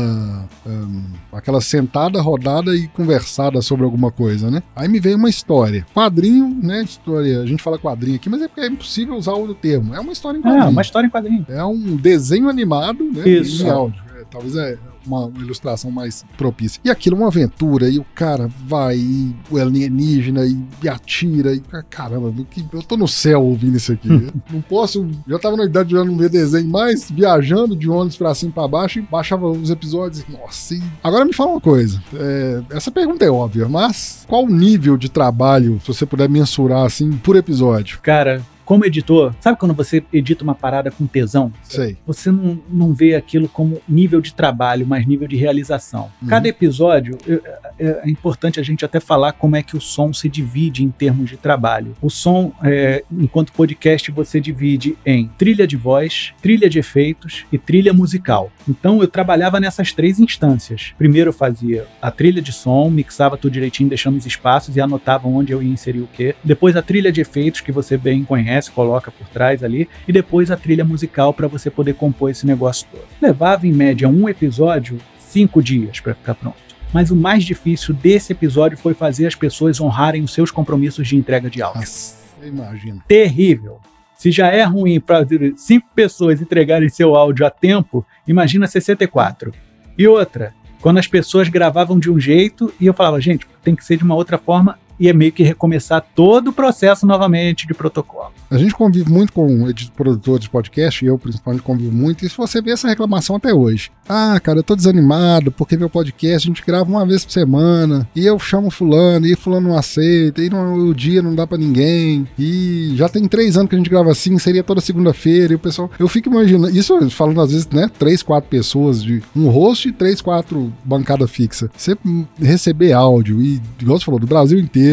hum, 0.67 1.05
aquela 1.33 1.61
sentada, 1.61 2.21
rodada 2.21 2.75
e 2.75 2.89
conversada 3.05 3.61
sobre 3.61 3.85
alguma 3.85 4.11
coisa, 4.11 4.51
né? 4.51 4.63
Aí 4.75 4.89
me 4.89 4.99
veio 4.99 5.17
uma 5.17 5.29
história. 5.29 5.87
Quadrinho, 5.95 6.59
né? 6.63 6.83
História. 6.83 7.41
A 7.41 7.47
gente 7.47 7.63
fala 7.63 7.79
quadrinho 7.79 8.17
aqui, 8.17 8.29
mas 8.29 8.43
é 8.43 8.49
porque 8.49 8.63
é 8.63 8.67
impossível 8.67 9.15
usar 9.15 9.35
o 9.35 9.55
termo. 9.55 9.95
É 9.95 10.01
uma 10.01 10.13
história 10.13 10.39
em 10.39 10.41
É, 10.41 10.45
quadrinho. 10.45 10.71
uma 10.71 10.83
história 10.83 11.07
em 11.07 11.11
quadrinho. 11.11 11.47
É 11.49 11.65
um 11.65 11.97
desenho 11.97 12.49
animado, 12.49 13.05
né? 13.05 13.29
Isso. 13.29 13.65
Em 13.67 13.71
áudio. 13.71 14.03
É, 14.19 14.25
talvez 14.31 14.57
é 14.57 14.79
uma 15.07 15.31
ilustração 15.39 15.91
mais 15.91 16.25
propícia. 16.37 16.81
E 16.85 16.91
aquilo 16.91 17.17
é 17.17 17.19
uma 17.21 17.29
aventura, 17.29 17.89
e 17.89 17.99
o 17.99 18.07
cara 18.15 18.49
vai, 18.67 18.97
e 18.97 19.35
o 19.51 19.59
alienígena, 19.59 20.45
e, 20.47 20.59
e 20.83 20.89
atira, 20.89 21.55
e 21.55 21.63
caramba, 21.91 22.33
eu 22.73 22.83
tô 22.83 22.97
no 22.97 23.09
céu 23.09 23.43
ouvindo 23.43 23.77
isso 23.77 23.93
aqui. 23.93 24.09
Não 24.51 24.61
posso. 24.63 25.09
Já 25.27 25.39
tava 25.39 25.57
na 25.57 25.65
idade 25.65 25.91
de 25.91 25.95
não 25.95 26.17
ver 26.17 26.29
desenho 26.29 26.69
mais, 26.69 27.11
viajando 27.11 27.77
de 27.77 27.89
ônibus 27.89 28.17
pra 28.17 28.35
cima 28.35 28.51
e 28.51 28.55
pra 28.55 28.69
baixo, 28.69 28.99
e 28.99 29.03
baixava 29.03 29.47
os 29.49 29.71
episódios. 29.71 30.25
Nossa, 30.29 30.75
e... 30.75 30.83
Agora 31.03 31.25
me 31.25 31.33
fala 31.33 31.53
uma 31.53 31.61
coisa. 31.61 32.03
é, 32.15 32.63
essa 32.71 32.91
pergunta 32.91 33.25
é 33.25 33.31
óbvia, 33.31 33.69
mas 33.69 34.25
qual 34.29 34.45
o 34.45 34.51
nível 34.51 34.97
de 34.97 35.09
trabalho, 35.09 35.81
se 35.81 35.89
você 35.89 36.07
puder 36.07 36.29
mensurar 36.29 36.85
assim, 36.85 37.13
por 37.13 37.37
episódio? 37.37 37.99
Cara, 38.03 38.43
como 38.65 38.85
editor, 38.85 39.35
sabe 39.41 39.59
quando 39.59 39.75
você 39.75 40.03
edita 40.13 40.45
uma 40.45 40.55
parada 40.55 40.91
com 40.91 41.07
tesão? 41.07 41.53
Sei. 41.63 41.97
Você 42.07 42.31
não, 42.31 42.59
não 42.69 42.95
vê 42.95 43.15
aquilo 43.15 43.49
como 43.49 43.81
nível 43.89 44.21
de 44.21 44.33
trabalho, 44.33 44.87
mas 44.87 45.07
nível 45.07 45.29
de 45.29 45.37
realização. 45.37 46.11
Uhum. 46.23 46.29
Cada 46.29 46.49
episódio, 46.49 47.19
é, 47.29 47.41
é- 47.79 48.09
importante 48.09 48.61
a 48.61 48.63
gente 48.63 48.85
até 48.85 49.01
falar 49.01 49.33
como 49.33 49.57
é 49.57 49.63
que 49.63 49.77
o 49.77 49.81
som 49.81 50.13
se 50.13 50.29
divide 50.29 50.85
em 50.85 50.91
termos 50.91 51.31
de 51.31 51.37
trabalho. 51.37 51.95
O 52.01 52.09
som, 52.09 52.53
é, 52.63 53.03
enquanto 53.11 53.53
podcast, 53.53 54.11
você 54.11 54.41
divide 54.41 54.97
em 55.05 55.29
trilha 55.37 55.67
de 55.67 55.77
voz, 55.77 56.33
trilha 56.41 56.69
de 56.69 56.79
efeitos 56.79 57.45
e 57.53 57.59
trilha 57.59 57.93
musical. 57.93 58.51
Então 58.69 59.01
eu 59.01 59.09
trabalhava 59.09 59.59
nessas 59.61 59.93
três 59.93 60.21
instâncias. 60.21 60.95
Primeiro 60.97 61.31
eu 61.31 61.33
fazia 61.33 61.87
a 62.01 62.11
trilha 62.11 62.41
de 62.41 62.53
som, 62.53 62.89
mixava 62.91 63.37
tudo 63.37 63.53
direitinho, 63.53 63.89
deixando 63.89 64.17
os 64.17 64.27
espaços 64.27 64.77
e 64.77 64.81
anotava 64.81 65.29
onde 65.29 65.53
eu 65.53 65.63
ia 65.63 65.73
inserir 65.73 66.01
o 66.01 66.09
quê. 66.13 66.35
Depois 66.43 66.77
a 66.77 66.83
trilha 66.83 67.11
de 67.11 67.21
efeitos, 67.21 67.61
que 67.61 67.73
você 67.73 67.97
bem 67.97 68.25
conhece, 68.25 68.54
coloca 68.73 69.11
por 69.11 69.27
trás 69.29 69.63
ali. 69.63 69.89
E 70.07 70.13
depois 70.13 70.51
a 70.51 70.57
trilha 70.57 70.85
musical 70.85 71.33
para 71.33 71.49
você 71.49 71.71
poder 71.71 71.95
compor 71.95 72.31
esse 72.31 72.47
negócio 72.47 72.87
todo. 72.91 73.05
Levava 73.21 73.67
em 73.67 73.73
média 73.73 74.09
um 74.09 74.29
episódio 74.29 74.99
cinco 75.19 75.63
dias 75.63 76.01
para 76.01 76.15
ficar 76.15 76.35
pronto. 76.35 76.57
Mas 76.93 77.11
o 77.11 77.17
mais 77.17 77.43
difícil 77.43 77.93
desse 77.93 78.33
episódio 78.33 78.79
foi 78.79 78.95
fazer 78.95 79.27
as 79.27 79.35
pessoas 79.35 79.81
honrarem 79.81 80.23
os 80.23 80.33
seus 80.33 80.51
compromissos 80.51 81.09
de 81.09 81.17
entrega 81.17 81.51
de 81.51 81.61
áudio 81.61 81.81
Nossa, 81.81 82.17
imagino. 82.45 83.03
terrível. 83.09 83.81
Se 84.17 84.31
já 84.31 84.47
é 84.49 84.63
ruim 84.63 85.01
para 85.01 85.27
cinco 85.57 85.89
pessoas 85.95 86.41
entregarem 86.41 86.89
seu 86.89 87.17
áudio 87.17 87.45
a 87.45 87.51
tempo, 87.51 88.07
imagina 88.27 88.67
64. 88.69 89.53
E 89.99 90.07
outra, 90.07 90.55
quando 90.81 90.99
as 90.99 91.09
pessoas 91.09 91.49
gravavam 91.49 91.99
de 91.99 92.11
um 92.11 92.21
jeito 92.21 92.73
e 92.81 92.87
eu 92.87 92.95
falava, 92.95 93.21
gente, 93.21 93.47
tem 93.63 93.75
que 93.75 93.85
ser 93.85 93.97
de 93.97 94.05
uma 94.05 94.15
outra 94.15 94.39
forma, 94.39 94.79
e 94.99 95.09
é 95.09 95.13
meio 95.13 95.33
que 95.33 95.43
recomeçar 95.43 96.05
todo 96.15 96.49
o 96.49 96.53
processo 96.53 97.07
novamente 97.07 97.67
de 97.67 97.75
protocolo. 97.75 98.33
A 98.51 98.59
gente 98.59 98.75
convive 98.75 99.11
muito 99.11 99.33
com 99.33 99.67
produtores 99.97 100.43
de 100.43 100.51
podcast, 100.51 101.05
e 101.05 101.09
eu 101.09 101.19
principalmente 101.19 101.63
convivo 101.63 101.93
muito, 101.93 102.25
e 102.25 102.29
se 102.29 102.37
você 102.37 102.61
vê 102.63 102.71
essa 102.71 102.89
reclamação 102.89 103.37
até 103.37 103.53
hoje. 103.53 103.91
Ah, 104.09 104.39
cara, 104.41 104.59
eu 104.59 104.63
tô 104.63 104.77
desanimado 104.77 105.51
porque 105.51 105.77
meu 105.77 105.89
podcast 105.89 106.47
a 106.47 106.51
gente 106.51 106.65
grava 106.65 106.89
uma 106.91 107.07
vez 107.07 107.25
por 107.25 107.33
semana, 107.33 108.09
e 108.15 108.25
eu 108.25 108.39
chamo 108.39 108.71
fulano, 108.71 109.27
e 109.27 109.35
fulano 109.35 109.71
não 109.71 109.77
aceita, 109.79 110.43
e 110.43 110.51
não- 110.51 110.75
o 110.75 110.95
dia 110.95 111.23
não 111.23 111.35
dá 111.35 111.47
pra 111.47 111.59
ninguém, 111.59 112.27
e 112.39 112.93
já 112.97 113.09
tem 113.09 113.27
três 113.27 113.57
anos 113.57 113.69
que 113.69 113.75
a 113.75 113.79
gente 113.79 113.91
grava 113.91 114.11
assim, 114.11 114.39
seria 114.39 114.63
toda 114.63 114.81
segunda-feira, 114.81 115.53
e 115.53 115.57
o 115.57 115.59
pessoal... 115.59 115.91
Eu 115.99 116.07
fico 116.09 116.29
imaginando, 116.29 116.77
isso 116.77 117.11
falando 117.11 117.41
às 117.41 117.51
vezes, 117.51 117.69
né, 117.69 117.91
três, 117.99 118.23
quatro 118.23 118.49
pessoas, 118.49 119.03
de 119.03 119.23
um 119.35 119.49
host 119.49 119.89
e 119.89 119.93
três, 119.93 120.21
quatro 120.21 120.73
bancada 120.85 121.27
fixa. 121.27 121.71
Você 121.77 121.97
receber 122.39 122.93
áudio, 122.93 123.41
e 123.43 123.61
igual 123.81 123.99
você 123.99 124.05
falou, 124.05 124.21
do 124.21 124.27
Brasil 124.27 124.59
inteiro. 124.59 124.84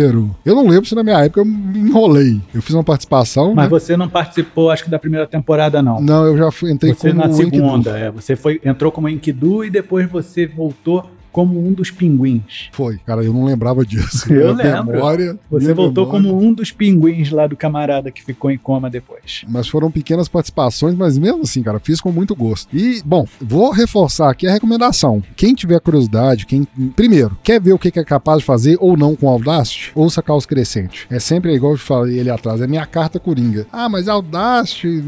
Eu 0.46 0.56
não 0.56 0.68
lembro 0.68 0.86
se 0.86 0.96
na 0.96 1.04
minha 1.04 1.20
época 1.20 1.42
eu 1.42 1.46
me 1.46 1.80
enrolei. 1.80 2.40
Eu 2.54 2.62
fiz 2.62 2.74
uma 2.74 2.84
participação, 2.84 3.54
Mas 3.54 3.66
né? 3.66 3.70
você 3.70 3.98
não 3.98 4.10
participou, 4.10 4.70
acho 4.70 4.84
que 4.84 4.90
da 4.90 5.00
primeira 5.00 5.28
temporada, 5.28 5.82
não. 5.82 6.02
Não, 6.02 6.26
eu 6.26 6.38
já 6.38 6.52
fui, 6.52 6.72
entrei 6.72 6.94
Você 6.94 7.10
como 7.10 7.22
na 7.22 7.28
Enkidu. 7.28 7.50
segunda, 7.52 7.98
é, 7.98 8.12
você 8.12 8.36
foi, 8.36 8.62
entrou 8.64 8.92
como 8.92 9.10
Enkidu 9.10 9.64
e 9.66 9.70
depois 9.70 10.10
você 10.10 10.46
voltou 10.48 11.10
como 11.32 11.60
um 11.66 11.74
dos 11.74 11.90
pinguins. 11.92 12.70
Foi, 12.72 12.98
cara, 13.06 13.24
eu 13.24 13.34
não 13.34 13.46
lembrava 13.46 13.86
disso. 13.86 14.32
Eu 14.32 14.54
Minha 14.56 14.76
lembro. 14.82 14.94
Memória, 14.94 15.40
Você 15.50 15.74
voltou 15.74 16.06
memória. 16.06 16.30
como 16.30 16.44
um 16.46 16.54
dos 16.54 16.72
pinguins 16.72 17.30
lá 17.32 17.48
do 17.48 17.56
camarada 17.56 18.12
que 18.12 18.24
ficou 18.24 18.52
em 18.52 18.58
coma 18.58 18.90
depois. 18.90 19.44
Mas 19.48 19.68
foram 19.68 19.90
pequenas 19.92 20.28
participações, 20.28 20.96
mas 20.96 21.18
mesmo 21.18 21.42
assim, 21.44 21.64
cara, 21.64 21.80
fiz 21.80 22.02
com 22.02 22.12
muito 22.12 22.36
gosto. 22.36 22.76
E, 22.76 23.02
bom, 23.06 23.26
vou 23.40 23.72
reforçar 23.72 24.30
aqui 24.30 24.48
a 24.48 24.52
recomendação. 24.52 25.24
Quem 25.36 25.54
tiver 25.56 25.80
curiosidade, 25.80 26.46
quem. 26.46 26.68
Primeiro, 26.96 27.38
quer 27.44 27.60
ver 27.62 27.74
o 27.74 27.80
que 27.80 27.88
é 28.00 28.04
capaz 28.04 28.40
de 28.40 28.46
fazer 28.46 28.78
ou 28.80 28.98
não 28.98 29.16
com 29.16 29.28
Audacity? 29.30 29.92
Ouça 29.96 30.22
Caos 30.22 30.46
Crescente. 30.46 31.08
É 31.10 31.20
sempre 31.20 31.54
igual 31.54 31.74
eu 31.74 31.78
falei 31.78 32.20
ali 32.20 32.30
atrás, 32.30 32.62
é 32.62 32.68
minha 32.68 32.86
carta 32.86 33.20
coringa. 33.20 33.66
Ah, 33.72 33.88
mas 33.90 34.08
Audacity, 34.08 35.04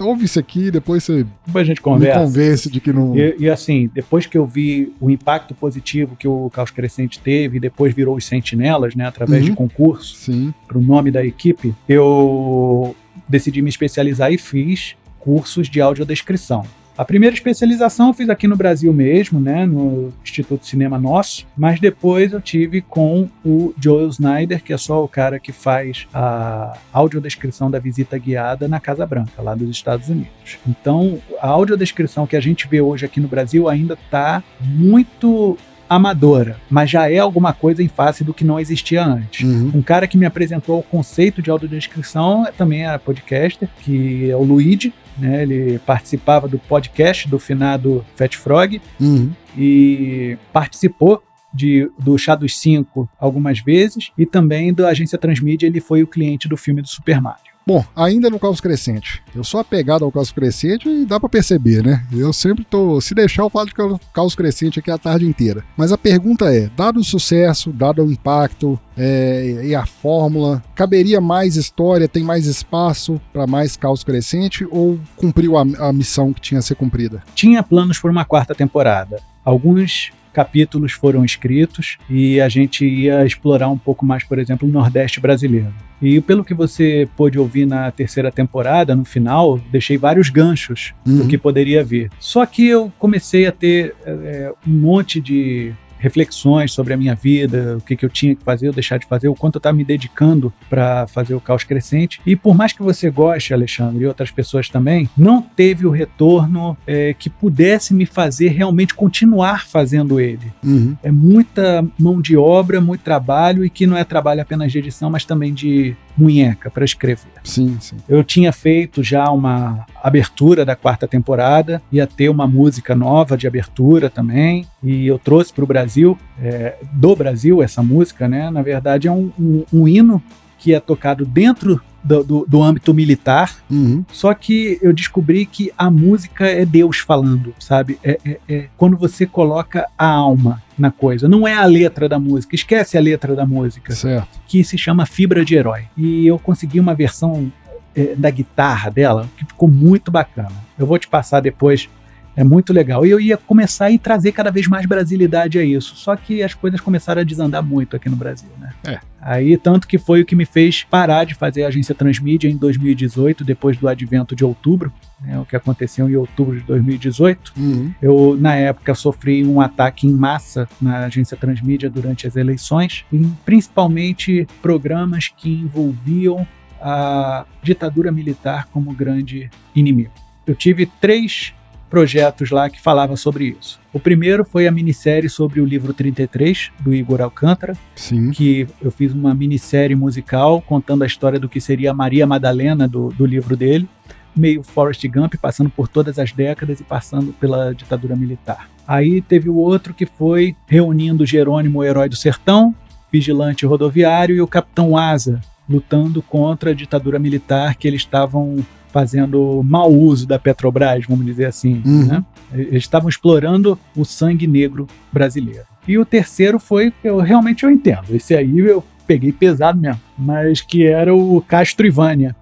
ouve 0.00 0.24
isso 0.24 0.38
aqui, 0.38 0.70
depois 0.70 1.04
você 1.04 1.24
Depois 1.46 1.62
a 1.62 1.66
gente 1.66 1.78
me 1.78 1.82
conversa. 1.82 2.20
convence 2.20 2.70
de 2.70 2.80
que 2.80 2.92
não. 2.92 3.16
E, 3.16 3.36
e 3.38 3.48
assim, 3.50 3.90
depois 3.94 4.26
que 4.26 4.36
eu 4.36 4.46
vi 4.46 4.92
o 5.00 5.10
impacto 5.10 5.45
positivo 5.54 6.16
que 6.16 6.26
o 6.28 6.50
Caos 6.50 6.70
Crescente 6.70 7.18
teve, 7.20 7.56
e 7.56 7.60
depois 7.60 7.94
virou 7.94 8.16
os 8.16 8.24
Sentinelas, 8.24 8.94
né, 8.94 9.06
através 9.06 9.42
Uhum. 9.44 9.50
de 9.50 9.56
concurso, 9.56 10.54
para 10.66 10.78
o 10.78 10.80
nome 10.82 11.10
da 11.10 11.24
equipe, 11.24 11.74
eu 11.88 12.94
decidi 13.28 13.62
me 13.62 13.68
especializar 13.68 14.32
e 14.32 14.38
fiz 14.38 14.94
cursos 15.18 15.68
de 15.68 15.80
audiodescrição. 15.80 16.64
A 16.98 17.04
primeira 17.04 17.34
especialização 17.34 18.08
eu 18.08 18.14
fiz 18.14 18.30
aqui 18.30 18.48
no 18.48 18.56
Brasil 18.56 18.90
mesmo, 18.90 19.38
né, 19.38 19.66
no 19.66 20.12
Instituto 20.24 20.64
Cinema 20.64 20.98
Nosso, 20.98 21.46
mas 21.54 21.78
depois 21.78 22.32
eu 22.32 22.40
tive 22.40 22.80
com 22.80 23.28
o 23.44 23.74
Joel 23.78 24.08
Snyder, 24.08 24.62
que 24.62 24.72
é 24.72 24.78
só 24.78 25.04
o 25.04 25.08
cara 25.08 25.38
que 25.38 25.52
faz 25.52 26.08
a 26.14 26.78
audiodescrição 26.92 27.70
da 27.70 27.78
visita 27.78 28.16
guiada 28.16 28.66
na 28.66 28.80
Casa 28.80 29.04
Branca, 29.04 29.42
lá 29.42 29.54
dos 29.54 29.68
Estados 29.68 30.08
Unidos. 30.08 30.58
Então, 30.66 31.18
a 31.38 31.48
audiodescrição 31.48 32.26
que 32.26 32.36
a 32.36 32.40
gente 32.40 32.66
vê 32.66 32.80
hoje 32.80 33.04
aqui 33.04 33.20
no 33.20 33.28
Brasil 33.28 33.68
ainda 33.68 33.92
está 33.92 34.42
muito 34.60 35.58
amadora, 35.88 36.58
mas 36.70 36.90
já 36.90 37.10
é 37.10 37.18
alguma 37.18 37.52
coisa 37.52 37.82
em 37.82 37.88
face 37.88 38.22
do 38.24 38.34
que 38.34 38.44
não 38.44 38.58
existia 38.58 39.04
antes. 39.04 39.42
Uhum. 39.46 39.70
Um 39.74 39.82
cara 39.82 40.06
que 40.06 40.16
me 40.18 40.26
apresentou 40.26 40.78
o 40.78 40.82
conceito 40.82 41.40
de 41.42 41.50
audiodescrição 41.50 42.46
também 42.56 42.84
era 42.84 42.98
podcaster, 42.98 43.68
que 43.80 44.30
é 44.30 44.36
o 44.36 44.42
Luigi, 44.42 44.92
né? 45.18 45.42
Ele 45.42 45.78
participava 45.86 46.46
do 46.48 46.58
podcast 46.58 47.28
do 47.28 47.38
finado 47.38 48.04
Fat 48.16 48.34
Frog 48.36 48.80
Uhum. 49.00 49.30
e 49.56 50.36
participou 50.52 51.22
de, 51.54 51.90
do 51.98 52.18
Chá 52.18 52.34
dos 52.34 52.58
Cinco 52.58 53.08
algumas 53.18 53.60
vezes 53.60 54.10
e 54.18 54.26
também 54.26 54.74
da 54.74 54.88
agência 54.88 55.16
Transmídia 55.16 55.66
ele 55.66 55.80
foi 55.80 56.02
o 56.02 56.06
cliente 56.06 56.48
do 56.48 56.56
filme 56.56 56.82
do 56.82 56.88
Super 56.88 57.20
Mario. 57.20 57.45
Bom, 57.68 57.84
ainda 57.96 58.30
no 58.30 58.38
Caos 58.38 58.60
Crescente. 58.60 59.20
Eu 59.34 59.42
sou 59.42 59.58
apegado 59.58 60.04
ao 60.04 60.12
Caos 60.12 60.30
Crescente 60.30 60.88
e 60.88 61.04
dá 61.04 61.18
para 61.18 61.28
perceber, 61.28 61.84
né? 61.84 62.06
Eu 62.12 62.32
sempre 62.32 62.64
tô. 62.64 63.00
Se 63.00 63.12
deixar, 63.12 63.42
eu 63.42 63.50
falo 63.50 63.66
de 63.66 63.74
Caos 64.12 64.36
Crescente 64.36 64.78
aqui 64.78 64.88
a 64.88 64.96
tarde 64.96 65.26
inteira. 65.26 65.64
Mas 65.76 65.90
a 65.90 65.98
pergunta 65.98 66.44
é: 66.54 66.70
dado 66.76 67.00
o 67.00 67.04
sucesso, 67.04 67.72
dado 67.72 68.04
o 68.04 68.12
impacto 68.12 68.78
é, 68.96 69.62
e 69.64 69.74
a 69.74 69.84
fórmula, 69.84 70.62
caberia 70.76 71.20
mais 71.20 71.56
história, 71.56 72.06
tem 72.06 72.22
mais 72.22 72.46
espaço 72.46 73.20
para 73.32 73.48
mais 73.48 73.76
Caos 73.76 74.04
Crescente 74.04 74.64
ou 74.70 75.00
cumpriu 75.16 75.56
a, 75.56 75.62
a 75.88 75.92
missão 75.92 76.32
que 76.32 76.40
tinha 76.40 76.60
a 76.60 76.62
ser 76.62 76.76
cumprida? 76.76 77.24
Tinha 77.34 77.64
planos 77.64 77.98
por 77.98 78.12
uma 78.12 78.24
quarta 78.24 78.54
temporada. 78.54 79.20
Alguns 79.44 80.12
capítulos 80.36 80.92
foram 80.92 81.24
escritos 81.24 81.96
e 82.10 82.38
a 82.42 82.48
gente 82.50 82.84
ia 82.86 83.24
explorar 83.24 83.70
um 83.70 83.78
pouco 83.78 84.04
mais, 84.04 84.22
por 84.22 84.38
exemplo, 84.38 84.68
o 84.68 84.70
Nordeste 84.70 85.18
brasileiro. 85.18 85.72
E 86.02 86.20
pelo 86.20 86.44
que 86.44 86.52
você 86.52 87.08
pôde 87.16 87.38
ouvir 87.38 87.64
na 87.64 87.90
terceira 87.90 88.30
temporada, 88.30 88.94
no 88.94 89.06
final, 89.06 89.58
deixei 89.72 89.96
vários 89.96 90.28
ganchos 90.28 90.92
uhum. 91.06 91.20
do 91.20 91.26
que 91.26 91.38
poderia 91.38 91.82
vir. 91.82 92.10
Só 92.20 92.44
que 92.44 92.66
eu 92.66 92.92
comecei 92.98 93.46
a 93.46 93.52
ter 93.52 93.94
é, 94.04 94.52
um 94.68 94.72
monte 94.72 95.22
de 95.22 95.72
reflexões 96.06 96.72
sobre 96.72 96.94
a 96.94 96.96
minha 96.96 97.16
vida, 97.16 97.76
o 97.78 97.80
que, 97.80 97.96
que 97.96 98.04
eu 98.04 98.08
tinha 98.08 98.34
que 98.36 98.44
fazer 98.44 98.68
ou 98.68 98.72
deixar 98.72 98.96
de 98.96 99.06
fazer, 99.06 99.28
o 99.28 99.34
quanto 99.34 99.56
eu 99.56 99.58
estava 99.58 99.76
me 99.76 99.84
dedicando 99.84 100.52
para 100.70 101.06
fazer 101.08 101.34
o 101.34 101.40
caos 101.40 101.64
crescente. 101.64 102.20
E 102.24 102.36
por 102.36 102.54
mais 102.56 102.72
que 102.72 102.80
você 102.80 103.10
goste, 103.10 103.52
Alexandre, 103.52 104.04
e 104.04 104.06
outras 104.06 104.30
pessoas 104.30 104.68
também, 104.68 105.10
não 105.16 105.42
teve 105.42 105.84
o 105.84 105.90
retorno 105.90 106.76
é, 106.86 107.12
que 107.12 107.28
pudesse 107.28 107.92
me 107.92 108.06
fazer 108.06 108.48
realmente 108.48 108.94
continuar 108.94 109.66
fazendo 109.66 110.20
ele. 110.20 110.52
Uhum. 110.64 110.96
É 111.02 111.10
muita 111.10 111.84
mão 111.98 112.20
de 112.20 112.36
obra, 112.36 112.80
muito 112.80 113.00
trabalho, 113.00 113.64
e 113.64 113.70
que 113.70 113.86
não 113.86 113.96
é 113.96 114.04
trabalho 114.04 114.40
apenas 114.40 114.70
de 114.70 114.78
edição, 114.78 115.10
mas 115.10 115.24
também 115.24 115.52
de 115.52 115.96
munheca 116.16 116.70
para 116.70 116.84
escrever. 116.84 117.30
Sim, 117.44 117.76
sim. 117.80 117.96
Eu 118.08 118.24
tinha 118.24 118.52
feito 118.52 119.02
já 119.02 119.30
uma 119.30 119.86
abertura 120.02 120.64
da 120.64 120.74
quarta 120.74 121.06
temporada, 121.06 121.82
ia 121.92 122.06
ter 122.06 122.28
uma 122.28 122.46
música 122.46 122.94
nova 122.94 123.36
de 123.36 123.46
abertura 123.46 124.08
também, 124.08 124.66
e 124.82 125.06
eu 125.06 125.18
trouxe 125.18 125.52
para 125.52 125.64
o 125.64 125.66
Brasil, 125.66 126.18
é, 126.40 126.76
do 126.92 127.14
Brasil, 127.14 127.62
essa 127.62 127.82
música, 127.82 128.28
né? 128.28 128.50
Na 128.50 128.62
verdade, 128.62 129.08
é 129.08 129.12
um, 129.12 129.30
um, 129.38 129.64
um 129.72 129.88
hino 129.88 130.22
que 130.58 130.74
é 130.74 130.80
tocado 130.80 131.24
dentro 131.24 131.80
do, 132.02 132.22
do, 132.22 132.46
do 132.48 132.62
âmbito 132.62 132.94
militar. 132.94 133.56
Uhum. 133.70 134.04
Só 134.12 134.32
que 134.32 134.78
eu 134.80 134.92
descobri 134.92 135.44
que 135.44 135.72
a 135.76 135.90
música 135.90 136.46
é 136.46 136.64
Deus 136.64 136.98
falando, 136.98 137.52
sabe? 137.58 137.98
É, 138.02 138.18
é, 138.24 138.38
é, 138.48 138.66
quando 138.76 138.96
você 138.96 139.26
coloca 139.26 139.86
a 139.98 140.06
alma 140.06 140.62
na 140.78 140.90
coisa. 140.90 141.28
Não 141.28 141.46
é 141.48 141.54
a 141.54 141.64
letra 141.64 142.08
da 142.08 142.18
música, 142.18 142.54
esquece 142.54 142.96
a 142.96 143.00
letra 143.00 143.34
da 143.34 143.46
música. 143.46 143.94
Certo. 143.94 144.38
Que 144.46 144.62
se 144.62 144.78
chama 144.78 145.06
Fibra 145.06 145.44
de 145.44 145.56
Herói. 145.56 145.84
E 145.96 146.26
eu 146.26 146.38
consegui 146.38 146.78
uma 146.78 146.94
versão 146.94 147.50
é, 147.94 148.14
da 148.14 148.30
guitarra 148.30 148.90
dela 148.90 149.28
que 149.36 149.44
ficou 149.44 149.68
muito 149.68 150.10
bacana. 150.10 150.52
Eu 150.78 150.86
vou 150.86 150.98
te 150.98 151.08
passar 151.08 151.40
depois 151.40 151.88
é 152.36 152.44
muito 152.44 152.72
legal. 152.72 153.06
E 153.06 153.10
eu 153.10 153.18
ia 153.18 153.36
começar 153.36 153.88
a 153.88 153.98
trazer 153.98 154.32
cada 154.32 154.50
vez 154.50 154.68
mais 154.68 154.84
brasilidade 154.84 155.58
a 155.58 155.64
isso. 155.64 155.96
Só 155.96 156.14
que 156.14 156.42
as 156.42 156.52
coisas 156.52 156.80
começaram 156.80 157.22
a 157.22 157.24
desandar 157.24 157.62
muito 157.62 157.96
aqui 157.96 158.10
no 158.10 158.16
Brasil, 158.16 158.50
né? 158.60 158.70
É. 158.86 159.00
Aí, 159.20 159.56
tanto 159.56 159.88
que 159.88 159.98
foi 159.98 160.20
o 160.20 160.24
que 160.24 160.36
me 160.36 160.44
fez 160.44 160.84
parar 160.84 161.24
de 161.24 161.34
fazer 161.34 161.64
a 161.64 161.68
agência 161.68 161.94
Transmídia 161.94 162.48
em 162.48 162.56
2018, 162.56 163.42
depois 163.42 163.76
do 163.76 163.88
advento 163.88 164.36
de 164.36 164.44
outubro, 164.44 164.92
né, 165.20 165.36
o 165.40 165.44
que 165.44 165.56
aconteceu 165.56 166.08
em 166.08 166.14
outubro 166.14 166.56
de 166.56 166.64
2018. 166.64 167.52
Uhum. 167.56 167.92
Eu, 168.00 168.36
na 168.38 168.54
época, 168.54 168.94
sofri 168.94 169.44
um 169.44 169.60
ataque 169.60 170.06
em 170.06 170.12
massa 170.12 170.68
na 170.80 171.06
agência 171.06 171.36
Transmídia 171.36 171.90
durante 171.90 172.24
as 172.26 172.36
eleições, 172.36 173.04
e 173.12 173.18
principalmente 173.44 174.46
programas 174.62 175.26
que 175.36 175.50
envolviam 175.50 176.46
a 176.80 177.46
ditadura 177.62 178.12
militar 178.12 178.68
como 178.70 178.92
grande 178.92 179.50
inimigo. 179.74 180.12
Eu 180.46 180.54
tive 180.54 180.86
três 180.86 181.52
projetos 181.88 182.50
lá 182.50 182.68
que 182.68 182.80
falavam 182.80 183.16
sobre 183.16 183.56
isso. 183.58 183.78
O 183.92 184.00
primeiro 184.00 184.44
foi 184.44 184.66
a 184.66 184.72
minissérie 184.72 185.28
sobre 185.28 185.60
o 185.60 185.64
livro 185.64 185.92
33, 185.94 186.70
do 186.80 186.94
Igor 186.94 187.20
Alcântara, 187.20 187.74
Sim. 187.94 188.30
que 188.30 188.66
eu 188.82 188.90
fiz 188.90 189.12
uma 189.12 189.34
minissérie 189.34 189.96
musical 189.96 190.60
contando 190.60 191.02
a 191.02 191.06
história 191.06 191.38
do 191.38 191.48
que 191.48 191.60
seria 191.60 191.90
a 191.90 191.94
Maria 191.94 192.26
Madalena 192.26 192.86
do, 192.86 193.08
do 193.08 193.24
livro 193.24 193.56
dele, 193.56 193.88
meio 194.34 194.62
Forrest 194.62 195.06
Gump, 195.08 195.34
passando 195.40 195.70
por 195.70 195.88
todas 195.88 196.18
as 196.18 196.32
décadas 196.32 196.80
e 196.80 196.84
passando 196.84 197.32
pela 197.32 197.74
ditadura 197.74 198.14
militar. 198.14 198.68
Aí 198.86 199.22
teve 199.22 199.48
o 199.48 199.56
outro 199.56 199.94
que 199.94 200.06
foi 200.06 200.54
reunindo 200.66 201.24
Jerônimo, 201.24 201.78
o 201.78 201.84
herói 201.84 202.08
do 202.08 202.16
sertão, 202.16 202.74
vigilante 203.10 203.64
rodoviário, 203.64 204.36
e 204.36 204.40
o 204.40 204.46
Capitão 204.46 204.96
Asa, 204.96 205.40
lutando 205.68 206.22
contra 206.22 206.70
a 206.70 206.74
ditadura 206.74 207.18
militar 207.18 207.74
que 207.74 207.86
eles 207.86 208.02
estavam 208.02 208.56
fazendo 208.88 209.62
mau 209.62 209.92
uso 209.92 210.26
da 210.26 210.38
Petrobras, 210.38 211.04
vamos 211.06 211.26
dizer 211.26 211.44
assim. 211.46 211.82
Uhum. 211.84 212.06
Né? 212.06 212.24
Eles 212.52 212.84
estavam 212.84 213.08
explorando 213.08 213.78
o 213.94 214.04
sangue 214.04 214.46
negro 214.46 214.86
brasileiro. 215.12 215.66
E 215.86 215.98
o 215.98 216.04
terceiro 216.04 216.58
foi, 216.58 216.92
eu 217.04 217.18
realmente 217.18 217.64
eu 217.64 217.70
entendo, 217.70 218.14
esse 218.14 218.34
aí 218.34 218.58
eu 218.58 218.82
peguei 219.06 219.32
pesado 219.32 219.78
mesmo, 219.78 220.00
mas 220.18 220.60
que 220.60 220.84
era 220.84 221.14
o 221.14 221.40
Castro 221.42 221.86
Ivânia. 221.86 222.34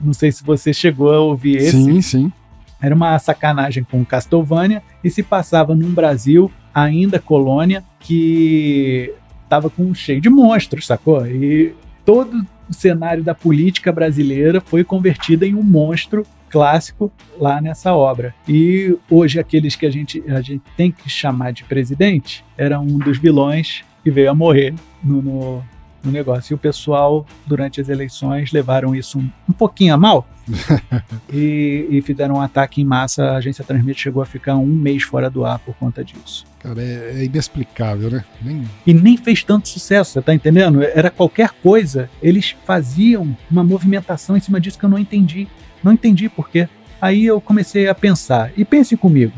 Não 0.00 0.12
sei 0.12 0.32
se 0.32 0.42
você 0.42 0.72
chegou 0.72 1.12
a 1.12 1.20
ouvir 1.20 1.56
esse. 1.56 1.70
Sim, 1.70 2.02
sim. 2.02 2.32
Era 2.80 2.94
uma 2.94 3.16
sacanagem 3.20 3.84
com 3.84 4.04
Castlevania 4.04 4.82
e 5.04 5.08
se 5.08 5.22
passava 5.22 5.72
num 5.72 5.94
Brasil, 5.94 6.50
ainda 6.74 7.20
colônia, 7.20 7.84
que 8.00 9.14
estava 9.44 9.70
com 9.70 9.94
cheio 9.94 10.20
de 10.20 10.28
monstros, 10.28 10.86
sacou? 10.86 11.24
E 11.24 11.74
todo 12.04 12.44
o 12.72 12.74
cenário 12.74 13.22
da 13.22 13.34
política 13.34 13.92
brasileira 13.92 14.60
foi 14.60 14.82
convertida 14.82 15.46
em 15.46 15.54
um 15.54 15.62
monstro 15.62 16.26
clássico 16.50 17.12
lá 17.38 17.60
nessa 17.60 17.94
obra. 17.94 18.34
E 18.48 18.96
hoje 19.10 19.38
aqueles 19.38 19.76
que 19.76 19.86
a 19.86 19.90
gente, 19.90 20.22
a 20.28 20.40
gente 20.40 20.62
tem 20.76 20.90
que 20.90 21.08
chamar 21.08 21.52
de 21.52 21.64
presidente 21.64 22.44
era 22.56 22.80
um 22.80 22.98
dos 22.98 23.18
vilões 23.18 23.84
que 24.02 24.10
veio 24.10 24.30
a 24.30 24.34
morrer 24.34 24.74
no, 25.04 25.22
no, 25.22 25.64
no 26.02 26.10
negócio. 26.10 26.52
E 26.52 26.54
o 26.54 26.58
pessoal, 26.58 27.26
durante 27.46 27.80
as 27.80 27.88
eleições, 27.88 28.52
levaram 28.52 28.94
isso 28.94 29.18
um, 29.18 29.30
um 29.48 29.52
pouquinho 29.52 29.94
a 29.94 29.96
mal 29.98 30.26
e, 31.32 31.86
e, 31.90 32.02
fizeram 32.02 32.36
um 32.36 32.40
ataque 32.40 32.80
em 32.80 32.84
massa. 32.84 33.24
A 33.24 33.36
agência 33.36 33.64
Transmite 33.64 34.00
chegou 34.00 34.22
a 34.22 34.26
ficar 34.26 34.56
um 34.56 34.66
mês 34.66 35.02
fora 35.02 35.30
do 35.30 35.44
ar 35.44 35.58
por 35.58 35.74
conta 35.76 36.02
disso. 36.02 36.44
Cara, 36.62 36.80
é, 36.80 37.20
é 37.20 37.24
inexplicável, 37.24 38.10
né? 38.10 38.24
Nem... 38.40 38.64
E 38.86 38.94
nem 38.94 39.16
fez 39.16 39.42
tanto 39.42 39.68
sucesso, 39.68 40.12
você 40.12 40.22
tá 40.22 40.32
entendendo? 40.32 40.82
Era 40.82 41.10
qualquer 41.10 41.50
coisa. 41.50 42.08
Eles 42.22 42.54
faziam 42.64 43.36
uma 43.50 43.64
movimentação 43.64 44.36
em 44.36 44.40
cima 44.40 44.60
disso 44.60 44.78
que 44.78 44.84
eu 44.84 44.90
não 44.90 44.98
entendi. 44.98 45.48
Não 45.82 45.92
entendi 45.92 46.28
por 46.28 46.48
quê. 46.48 46.68
Aí 47.00 47.26
eu 47.26 47.40
comecei 47.40 47.88
a 47.88 47.94
pensar, 47.96 48.52
e 48.56 48.64
pense 48.64 48.96
comigo, 48.96 49.32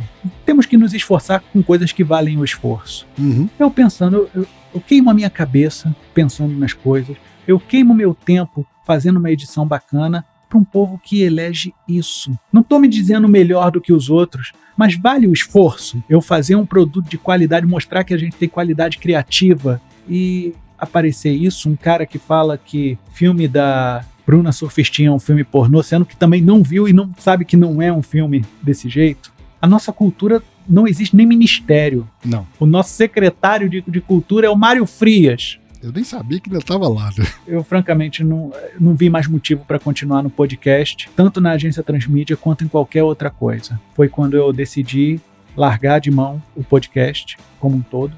temos 0.44 0.66
que 0.66 0.76
nos 0.76 0.92
esforçar 0.92 1.42
com 1.50 1.62
coisas 1.62 1.92
que 1.92 2.04
valem 2.04 2.36
o 2.36 2.44
esforço. 2.44 3.06
Uhum. 3.18 3.48
Eu 3.58 3.70
pensando, 3.70 4.28
eu, 4.34 4.46
eu 4.74 4.80
queimo 4.82 5.08
a 5.08 5.14
minha 5.14 5.30
cabeça 5.30 5.96
pensando 6.12 6.54
nas 6.54 6.74
coisas, 6.74 7.16
eu 7.48 7.58
queimo 7.58 7.94
meu 7.94 8.12
tempo 8.12 8.66
fazendo 8.86 9.16
uma 9.16 9.30
edição 9.30 9.66
bacana 9.66 10.26
para 10.46 10.58
um 10.58 10.64
povo 10.64 11.00
que 11.02 11.22
elege 11.22 11.72
isso. 11.88 12.38
Não 12.52 12.60
estou 12.60 12.78
me 12.78 12.86
dizendo 12.86 13.26
melhor 13.26 13.70
do 13.70 13.80
que 13.80 13.94
os 13.94 14.10
outros, 14.10 14.52
mas 14.76 14.96
vale 14.96 15.26
o 15.26 15.32
esforço 15.32 16.02
eu 16.08 16.20
fazer 16.20 16.56
um 16.56 16.66
produto 16.66 17.08
de 17.08 17.18
qualidade, 17.18 17.66
mostrar 17.66 18.04
que 18.04 18.14
a 18.14 18.18
gente 18.18 18.36
tem 18.36 18.48
qualidade 18.48 18.98
criativa 18.98 19.80
e 20.08 20.54
aparecer 20.78 21.32
isso, 21.32 21.68
um 21.68 21.76
cara 21.76 22.04
que 22.06 22.18
fala 22.18 22.58
que 22.58 22.98
filme 23.12 23.48
da 23.48 24.04
Bruna 24.26 24.52
Surfistinha 24.52 25.08
é 25.08 25.12
um 25.12 25.18
filme 25.18 25.44
pornô, 25.44 25.82
sendo 25.82 26.04
que 26.04 26.16
também 26.16 26.40
não 26.40 26.62
viu 26.62 26.88
e 26.88 26.92
não 26.92 27.10
sabe 27.18 27.44
que 27.44 27.56
não 27.56 27.80
é 27.80 27.92
um 27.92 28.02
filme 28.02 28.44
desse 28.62 28.88
jeito. 28.88 29.32
A 29.60 29.66
nossa 29.66 29.92
cultura 29.92 30.42
não 30.68 30.86
existe 30.86 31.14
nem 31.14 31.26
ministério. 31.26 32.08
Não. 32.24 32.46
O 32.58 32.66
nosso 32.66 32.90
secretário 32.90 33.68
de, 33.68 33.82
de 33.86 34.00
cultura 34.00 34.46
é 34.46 34.50
o 34.50 34.56
Mário 34.56 34.86
Frias. 34.86 35.58
Eu 35.84 35.92
nem 35.92 36.02
sabia 36.02 36.40
que 36.40 36.48
ele 36.48 36.56
estava 36.56 36.88
lá. 36.88 37.10
Né? 37.16 37.26
Eu, 37.46 37.62
francamente, 37.62 38.24
não, 38.24 38.50
não 38.80 38.94
vi 38.94 39.10
mais 39.10 39.26
motivo 39.26 39.66
para 39.66 39.78
continuar 39.78 40.22
no 40.22 40.30
podcast, 40.30 41.10
tanto 41.14 41.42
na 41.42 41.50
agência 41.50 41.82
Transmídia 41.82 42.38
quanto 42.38 42.64
em 42.64 42.68
qualquer 42.68 43.02
outra 43.02 43.28
coisa. 43.28 43.78
Foi 43.94 44.08
quando 44.08 44.34
eu 44.34 44.50
decidi 44.50 45.20
largar 45.54 46.00
de 46.00 46.10
mão 46.10 46.42
o 46.56 46.64
podcast 46.64 47.36
como 47.60 47.76
um 47.76 47.82
todo 47.82 48.14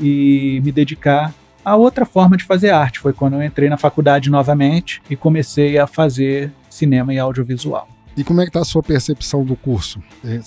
e 0.00 0.62
me 0.64 0.72
dedicar 0.72 1.34
a 1.62 1.76
outra 1.76 2.06
forma 2.06 2.38
de 2.38 2.44
fazer 2.44 2.70
arte. 2.70 2.98
Foi 2.98 3.12
quando 3.12 3.34
eu 3.34 3.42
entrei 3.42 3.68
na 3.68 3.76
faculdade 3.76 4.30
novamente 4.30 5.02
e 5.10 5.14
comecei 5.14 5.76
a 5.76 5.86
fazer 5.86 6.50
cinema 6.70 7.12
e 7.12 7.18
audiovisual. 7.18 7.86
E 8.16 8.24
como 8.24 8.40
é 8.40 8.44
que 8.44 8.50
tá 8.50 8.60
a 8.60 8.64
sua 8.64 8.82
percepção 8.82 9.44
do 9.44 9.56
curso? 9.56 10.02
É, 10.24 10.40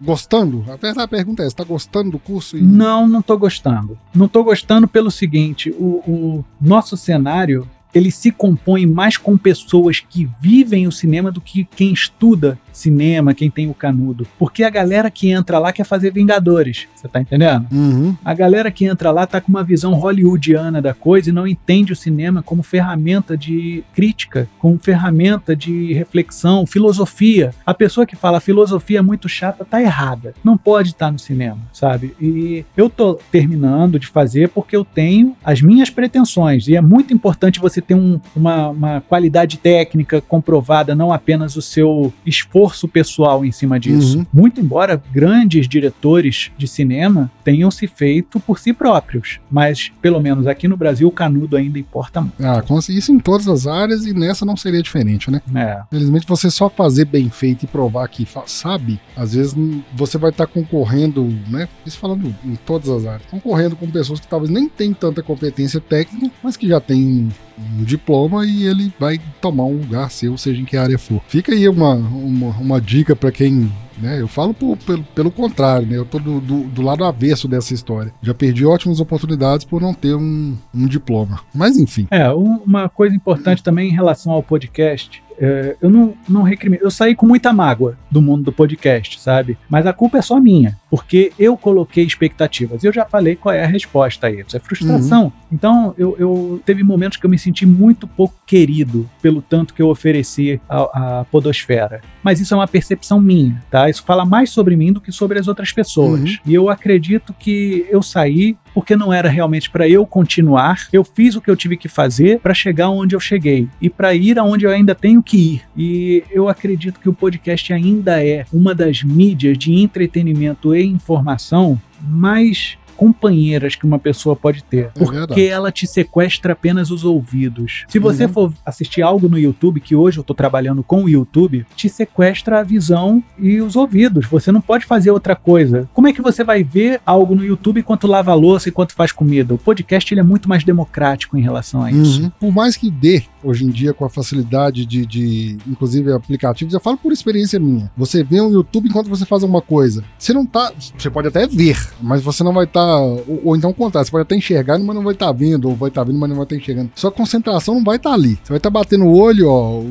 gostando? 0.00 0.64
A 0.68 0.76
verdade 0.76 1.08
pergunta 1.08 1.42
é, 1.42 1.46
está 1.46 1.64
gostando 1.64 2.12
do 2.12 2.18
curso? 2.18 2.56
E... 2.56 2.62
Não, 2.62 3.08
não 3.08 3.20
estou 3.20 3.38
gostando. 3.38 3.98
Não 4.14 4.26
estou 4.26 4.44
gostando 4.44 4.86
pelo 4.86 5.10
seguinte, 5.10 5.70
o, 5.70 6.02
o 6.06 6.44
nosso 6.60 6.96
cenário 6.96 7.68
ele 7.94 8.10
se 8.10 8.30
compõe 8.30 8.86
mais 8.86 9.16
com 9.16 9.36
pessoas 9.36 10.00
que 10.00 10.28
vivem 10.40 10.86
o 10.86 10.92
cinema 10.92 11.32
do 11.32 11.40
que 11.40 11.64
quem 11.64 11.92
estuda 11.92 12.58
cinema, 12.78 13.34
quem 13.34 13.50
tem 13.50 13.68
o 13.68 13.74
canudo. 13.74 14.26
Porque 14.38 14.62
a 14.62 14.70
galera 14.70 15.10
que 15.10 15.30
entra 15.30 15.58
lá 15.58 15.72
quer 15.72 15.84
fazer 15.84 16.12
Vingadores. 16.12 16.86
Você 16.94 17.08
tá 17.08 17.20
entendendo? 17.20 17.66
Uhum. 17.70 18.16
A 18.24 18.34
galera 18.34 18.70
que 18.70 18.84
entra 18.84 19.10
lá 19.10 19.26
tá 19.26 19.40
com 19.40 19.48
uma 19.48 19.64
visão 19.64 19.94
hollywoodiana 19.94 20.80
da 20.80 20.94
coisa 20.94 21.30
e 21.30 21.32
não 21.32 21.46
entende 21.46 21.92
o 21.92 21.96
cinema 21.96 22.42
como 22.42 22.62
ferramenta 22.62 23.36
de 23.36 23.84
crítica, 23.94 24.48
como 24.58 24.78
ferramenta 24.78 25.54
de 25.54 25.92
reflexão, 25.92 26.66
filosofia. 26.66 27.52
A 27.66 27.74
pessoa 27.74 28.06
que 28.06 28.16
fala 28.16 28.40
filosofia 28.40 29.00
é 29.00 29.02
muito 29.02 29.28
chata 29.28 29.64
tá 29.64 29.80
errada. 29.82 30.34
Não 30.42 30.56
pode 30.56 30.90
estar 30.90 31.10
no 31.10 31.18
cinema, 31.18 31.58
sabe? 31.72 32.14
E 32.20 32.64
eu 32.76 32.88
tô 32.88 33.14
terminando 33.30 33.98
de 33.98 34.06
fazer 34.06 34.48
porque 34.48 34.76
eu 34.76 34.84
tenho 34.84 35.36
as 35.44 35.60
minhas 35.60 35.90
pretensões. 35.90 36.68
E 36.68 36.76
é 36.76 36.80
muito 36.80 37.12
importante 37.12 37.60
você 37.60 37.80
ter 37.80 37.94
um, 37.94 38.20
uma, 38.34 38.68
uma 38.68 39.00
qualidade 39.00 39.58
técnica 39.58 40.20
comprovada, 40.20 40.94
não 40.94 41.12
apenas 41.12 41.56
o 41.56 41.62
seu 41.62 42.12
esforço 42.24 42.67
pessoal 42.88 43.44
em 43.44 43.52
cima 43.52 43.78
disso. 43.78 44.18
Uhum. 44.18 44.26
Muito 44.32 44.60
embora 44.60 45.02
grandes 45.12 45.68
diretores 45.68 46.50
de 46.56 46.66
cinema 46.66 47.30
tenham 47.44 47.70
se 47.70 47.86
feito 47.86 48.38
por 48.40 48.58
si 48.58 48.72
próprios. 48.72 49.40
Mas, 49.50 49.90
pelo 50.02 50.20
menos 50.20 50.46
aqui 50.46 50.68
no 50.68 50.76
Brasil, 50.76 51.08
o 51.08 51.12
canudo 51.12 51.56
ainda 51.56 51.78
importa 51.78 52.20
muito. 52.20 52.44
Ah, 52.44 52.62
isso 52.88 53.12
em 53.12 53.18
todas 53.18 53.48
as 53.48 53.66
áreas 53.66 54.04
e 54.04 54.12
nessa 54.12 54.44
não 54.44 54.56
seria 54.56 54.82
diferente, 54.82 55.30
né? 55.30 55.40
É. 55.54 55.82
Felizmente, 55.90 56.26
você 56.26 56.50
só 56.50 56.68
fazer 56.68 57.04
bem 57.04 57.30
feito 57.30 57.64
e 57.64 57.66
provar 57.66 58.08
que 58.08 58.26
sabe, 58.46 59.00
às 59.16 59.34
vezes 59.34 59.54
você 59.94 60.18
vai 60.18 60.30
estar 60.30 60.46
concorrendo, 60.46 61.24
né? 61.48 61.68
Isso 61.84 61.98
falando 61.98 62.34
em 62.44 62.56
todas 62.56 62.88
as 62.88 63.06
áreas, 63.06 63.22
concorrendo 63.30 63.76
com 63.76 63.90
pessoas 63.90 64.20
que 64.20 64.28
talvez 64.28 64.50
nem 64.50 64.68
tenham 64.68 64.94
tanta 64.94 65.22
competência 65.22 65.80
técnica, 65.80 66.30
mas 66.42 66.56
que 66.56 66.68
já 66.68 66.80
têm 66.80 67.28
um 67.58 67.84
diploma 67.84 68.46
e 68.46 68.64
ele 68.64 68.92
vai 68.98 69.20
tomar 69.40 69.64
um 69.64 69.78
lugar 69.78 70.10
seu, 70.10 70.36
seja 70.36 70.60
em 70.60 70.64
que 70.64 70.76
área 70.76 70.98
for. 70.98 71.20
Fica 71.28 71.52
aí 71.52 71.68
uma, 71.68 71.94
uma, 71.94 72.47
uma 72.58 72.80
dica 72.80 73.14
para 73.16 73.30
quem. 73.32 73.70
Né, 74.00 74.20
eu 74.20 74.28
falo 74.28 74.54
por- 74.54 74.76
pelo, 74.76 75.02
pelo 75.02 75.28
contrário, 75.28 75.84
né, 75.88 75.96
eu 75.96 76.04
tô 76.04 76.20
do, 76.20 76.40
do, 76.40 76.60
do 76.68 76.82
lado 76.82 77.02
avesso 77.04 77.48
dessa 77.48 77.74
história. 77.74 78.12
Já 78.22 78.32
perdi 78.32 78.64
ótimas 78.64 79.00
oportunidades 79.00 79.64
por 79.66 79.80
não 79.82 79.92
ter 79.92 80.14
um, 80.14 80.56
um 80.72 80.86
diploma. 80.86 81.40
Mas 81.52 81.76
enfim. 81.76 82.06
É, 82.08 82.32
um- 82.32 82.58
uma 82.64 82.88
coisa 82.88 83.16
importante 83.16 83.60
também 83.60 83.88
em 83.88 83.92
relação 83.92 84.32
ao 84.32 84.40
podcast. 84.40 85.20
é, 85.40 85.76
eu 85.82 85.90
não, 85.90 86.14
não 86.28 86.42
recrimino. 86.42 86.80
Eu 86.82 86.92
saí 86.92 87.14
com 87.16 87.26
muita 87.26 87.52
mágoa 87.52 87.96
do 88.08 88.22
mundo 88.22 88.44
do 88.44 88.52
podcast, 88.52 89.20
sabe? 89.20 89.58
Mas 89.68 89.84
a 89.84 89.92
culpa 89.92 90.18
é 90.18 90.22
só 90.22 90.38
minha, 90.40 90.76
porque 90.90 91.32
eu 91.38 91.56
coloquei 91.56 92.04
expectativas. 92.04 92.84
Eu 92.84 92.92
já 92.92 93.04
falei 93.04 93.36
qual 93.36 93.54
é 93.54 93.64
a 93.64 93.66
resposta 93.66 94.26
a 94.26 94.30
isso. 94.30 94.56
É 94.56 94.60
frustração. 94.60 95.32
Então, 95.50 95.94
eu, 95.96 96.16
eu 96.18 96.62
teve 96.64 96.82
momentos 96.82 97.18
que 97.18 97.26
eu 97.26 97.30
me 97.30 97.38
senti 97.38 97.66
muito 97.66 98.06
pouco 98.06 98.34
querido 98.46 99.08
pelo 99.20 99.42
tanto 99.42 99.74
que 99.74 99.82
eu 99.82 99.88
ofereci 99.88 100.60
à, 100.68 101.20
à 101.20 101.24
podosfera. 101.24 102.00
Mas 102.22 102.40
isso 102.40 102.54
é 102.54 102.56
uma 102.56 102.68
percepção 102.68 103.20
minha, 103.20 103.62
tá? 103.70 103.88
Isso 103.88 104.02
fala 104.02 104.24
mais 104.24 104.50
sobre 104.50 104.76
mim 104.76 104.92
do 104.92 105.00
que 105.00 105.12
sobre 105.12 105.38
as 105.38 105.48
outras 105.48 105.72
pessoas. 105.72 106.20
Uhum. 106.20 106.36
E 106.46 106.54
eu 106.54 106.68
acredito 106.68 107.34
que 107.38 107.86
eu 107.90 108.02
saí 108.02 108.56
porque 108.74 108.94
não 108.94 109.12
era 109.12 109.28
realmente 109.28 109.70
para 109.70 109.88
eu 109.88 110.06
continuar. 110.06 110.86
Eu 110.92 111.02
fiz 111.02 111.34
o 111.34 111.40
que 111.40 111.50
eu 111.50 111.56
tive 111.56 111.76
que 111.76 111.88
fazer 111.88 112.38
para 112.40 112.54
chegar 112.54 112.90
onde 112.90 113.14
eu 113.14 113.20
cheguei 113.20 113.68
e 113.80 113.90
para 113.90 114.14
ir 114.14 114.38
aonde 114.38 114.66
eu 114.66 114.70
ainda 114.70 114.94
tenho 114.94 115.22
que 115.22 115.36
ir. 115.36 115.62
E 115.76 116.22
eu 116.30 116.48
acredito 116.48 117.00
que 117.00 117.08
o 117.08 117.12
podcast 117.12 117.72
ainda 117.72 118.24
é 118.24 118.44
uma 118.52 118.74
das 118.74 119.02
mídias 119.02 119.58
de 119.58 119.74
entretenimento 119.74 120.74
e 120.80 120.86
informação 120.86 121.80
mais 122.02 122.76
companheiras 122.96 123.76
que 123.76 123.86
uma 123.86 123.98
pessoa 123.98 124.34
pode 124.34 124.64
ter, 124.64 124.86
É 124.86 124.88
porque 124.98 125.14
verdade. 125.18 125.46
ela 125.46 125.70
te 125.70 125.86
sequestra 125.86 126.52
apenas 126.52 126.90
os 126.90 127.04
ouvidos. 127.04 127.84
Se 127.86 127.96
você 127.96 128.24
Uhum. 128.24 128.32
for 128.32 128.52
assistir 128.66 129.02
algo 129.02 129.28
no 129.28 129.38
YouTube, 129.38 129.80
que 129.80 129.94
hoje 129.94 130.18
eu 130.18 130.24
tô 130.24 130.34
trabalhando 130.34 130.82
com 130.82 131.04
o 131.04 131.08
YouTube, 131.08 131.64
te 131.76 131.88
sequestra 131.88 132.58
a 132.58 132.62
visão 132.64 133.22
e 133.38 133.60
os 133.60 133.76
ouvidos. 133.76 134.26
Você 134.26 134.50
não 134.50 134.60
pode 134.60 134.84
fazer 134.84 135.12
outra 135.12 135.36
coisa. 135.36 135.88
Como 135.94 136.08
é 136.08 136.12
que 136.12 136.20
você 136.20 136.42
vai 136.42 136.64
ver 136.64 137.00
algo 137.06 137.36
no 137.36 137.44
YouTube 137.44 137.78
enquanto 137.78 138.08
lava 138.08 138.32
a 138.32 138.34
louça, 138.34 138.68
enquanto 138.68 138.92
faz 138.94 139.12
comida? 139.12 139.54
O 139.54 139.58
podcast 139.58 140.12
ele 140.12 140.20
é 140.20 140.24
muito 140.24 140.48
mais 140.48 140.64
democrático 140.64 141.38
em 141.38 141.40
relação 141.40 141.82
a 141.84 141.92
isso. 141.92 142.22
Uhum. 142.24 142.30
Por 142.40 142.52
mais 142.52 142.76
que 142.76 142.90
dê, 142.90 143.22
hoje 143.42 143.64
em 143.64 143.70
dia, 143.70 143.92
com 143.94 144.04
a 144.04 144.08
facilidade 144.08 144.84
de, 144.84 145.06
de, 145.06 145.58
inclusive, 145.66 146.12
aplicativos, 146.12 146.74
eu 146.74 146.80
falo 146.80 146.96
por 146.96 147.12
experiência 147.12 147.58
minha. 147.60 147.90
Você 147.96 148.22
vê 148.24 148.40
um 148.40 148.50
YouTube 148.50 148.88
enquanto 148.88 149.08
você 149.08 149.24
faz 149.24 149.42
alguma 149.42 149.62
coisa. 149.62 150.02
Você 150.18 150.32
não 150.32 150.44
tá. 150.44 150.72
Você 150.96 151.10
pode 151.10 151.28
até 151.28 151.46
ver, 151.46 151.76
mas 152.00 152.22
você 152.22 152.42
não 152.42 152.52
vai 152.52 152.64
estar. 152.64 152.96
ou, 152.98 153.40
ou 153.44 153.56
então 153.56 153.70
o 153.70 153.74
contrário, 153.74 154.04
você 154.06 154.10
pode 154.10 154.22
até 154.22 154.36
enxergar, 154.36 154.78
mas 154.78 154.94
não 154.94 155.02
vai 155.04 155.14
estar 155.14 155.30
vendo, 155.32 155.68
ou 155.68 155.74
vai 155.76 155.88
estar 155.88 156.04
vendo, 156.04 156.18
mas 156.18 156.28
não 156.28 156.36
vai 156.36 156.44
estar 156.44 156.56
enxergando. 156.56 156.90
Sua 156.94 157.10
concentração 157.12 157.74
não 157.76 157.84
vai 157.84 157.96
estar 157.96 158.12
ali. 158.12 158.34
Você 158.42 158.48
vai 158.50 158.56
estar 158.58 158.70
batendo 158.70 159.04
o 159.04 159.16
olho, 159.16 159.48
ó. 159.48 159.82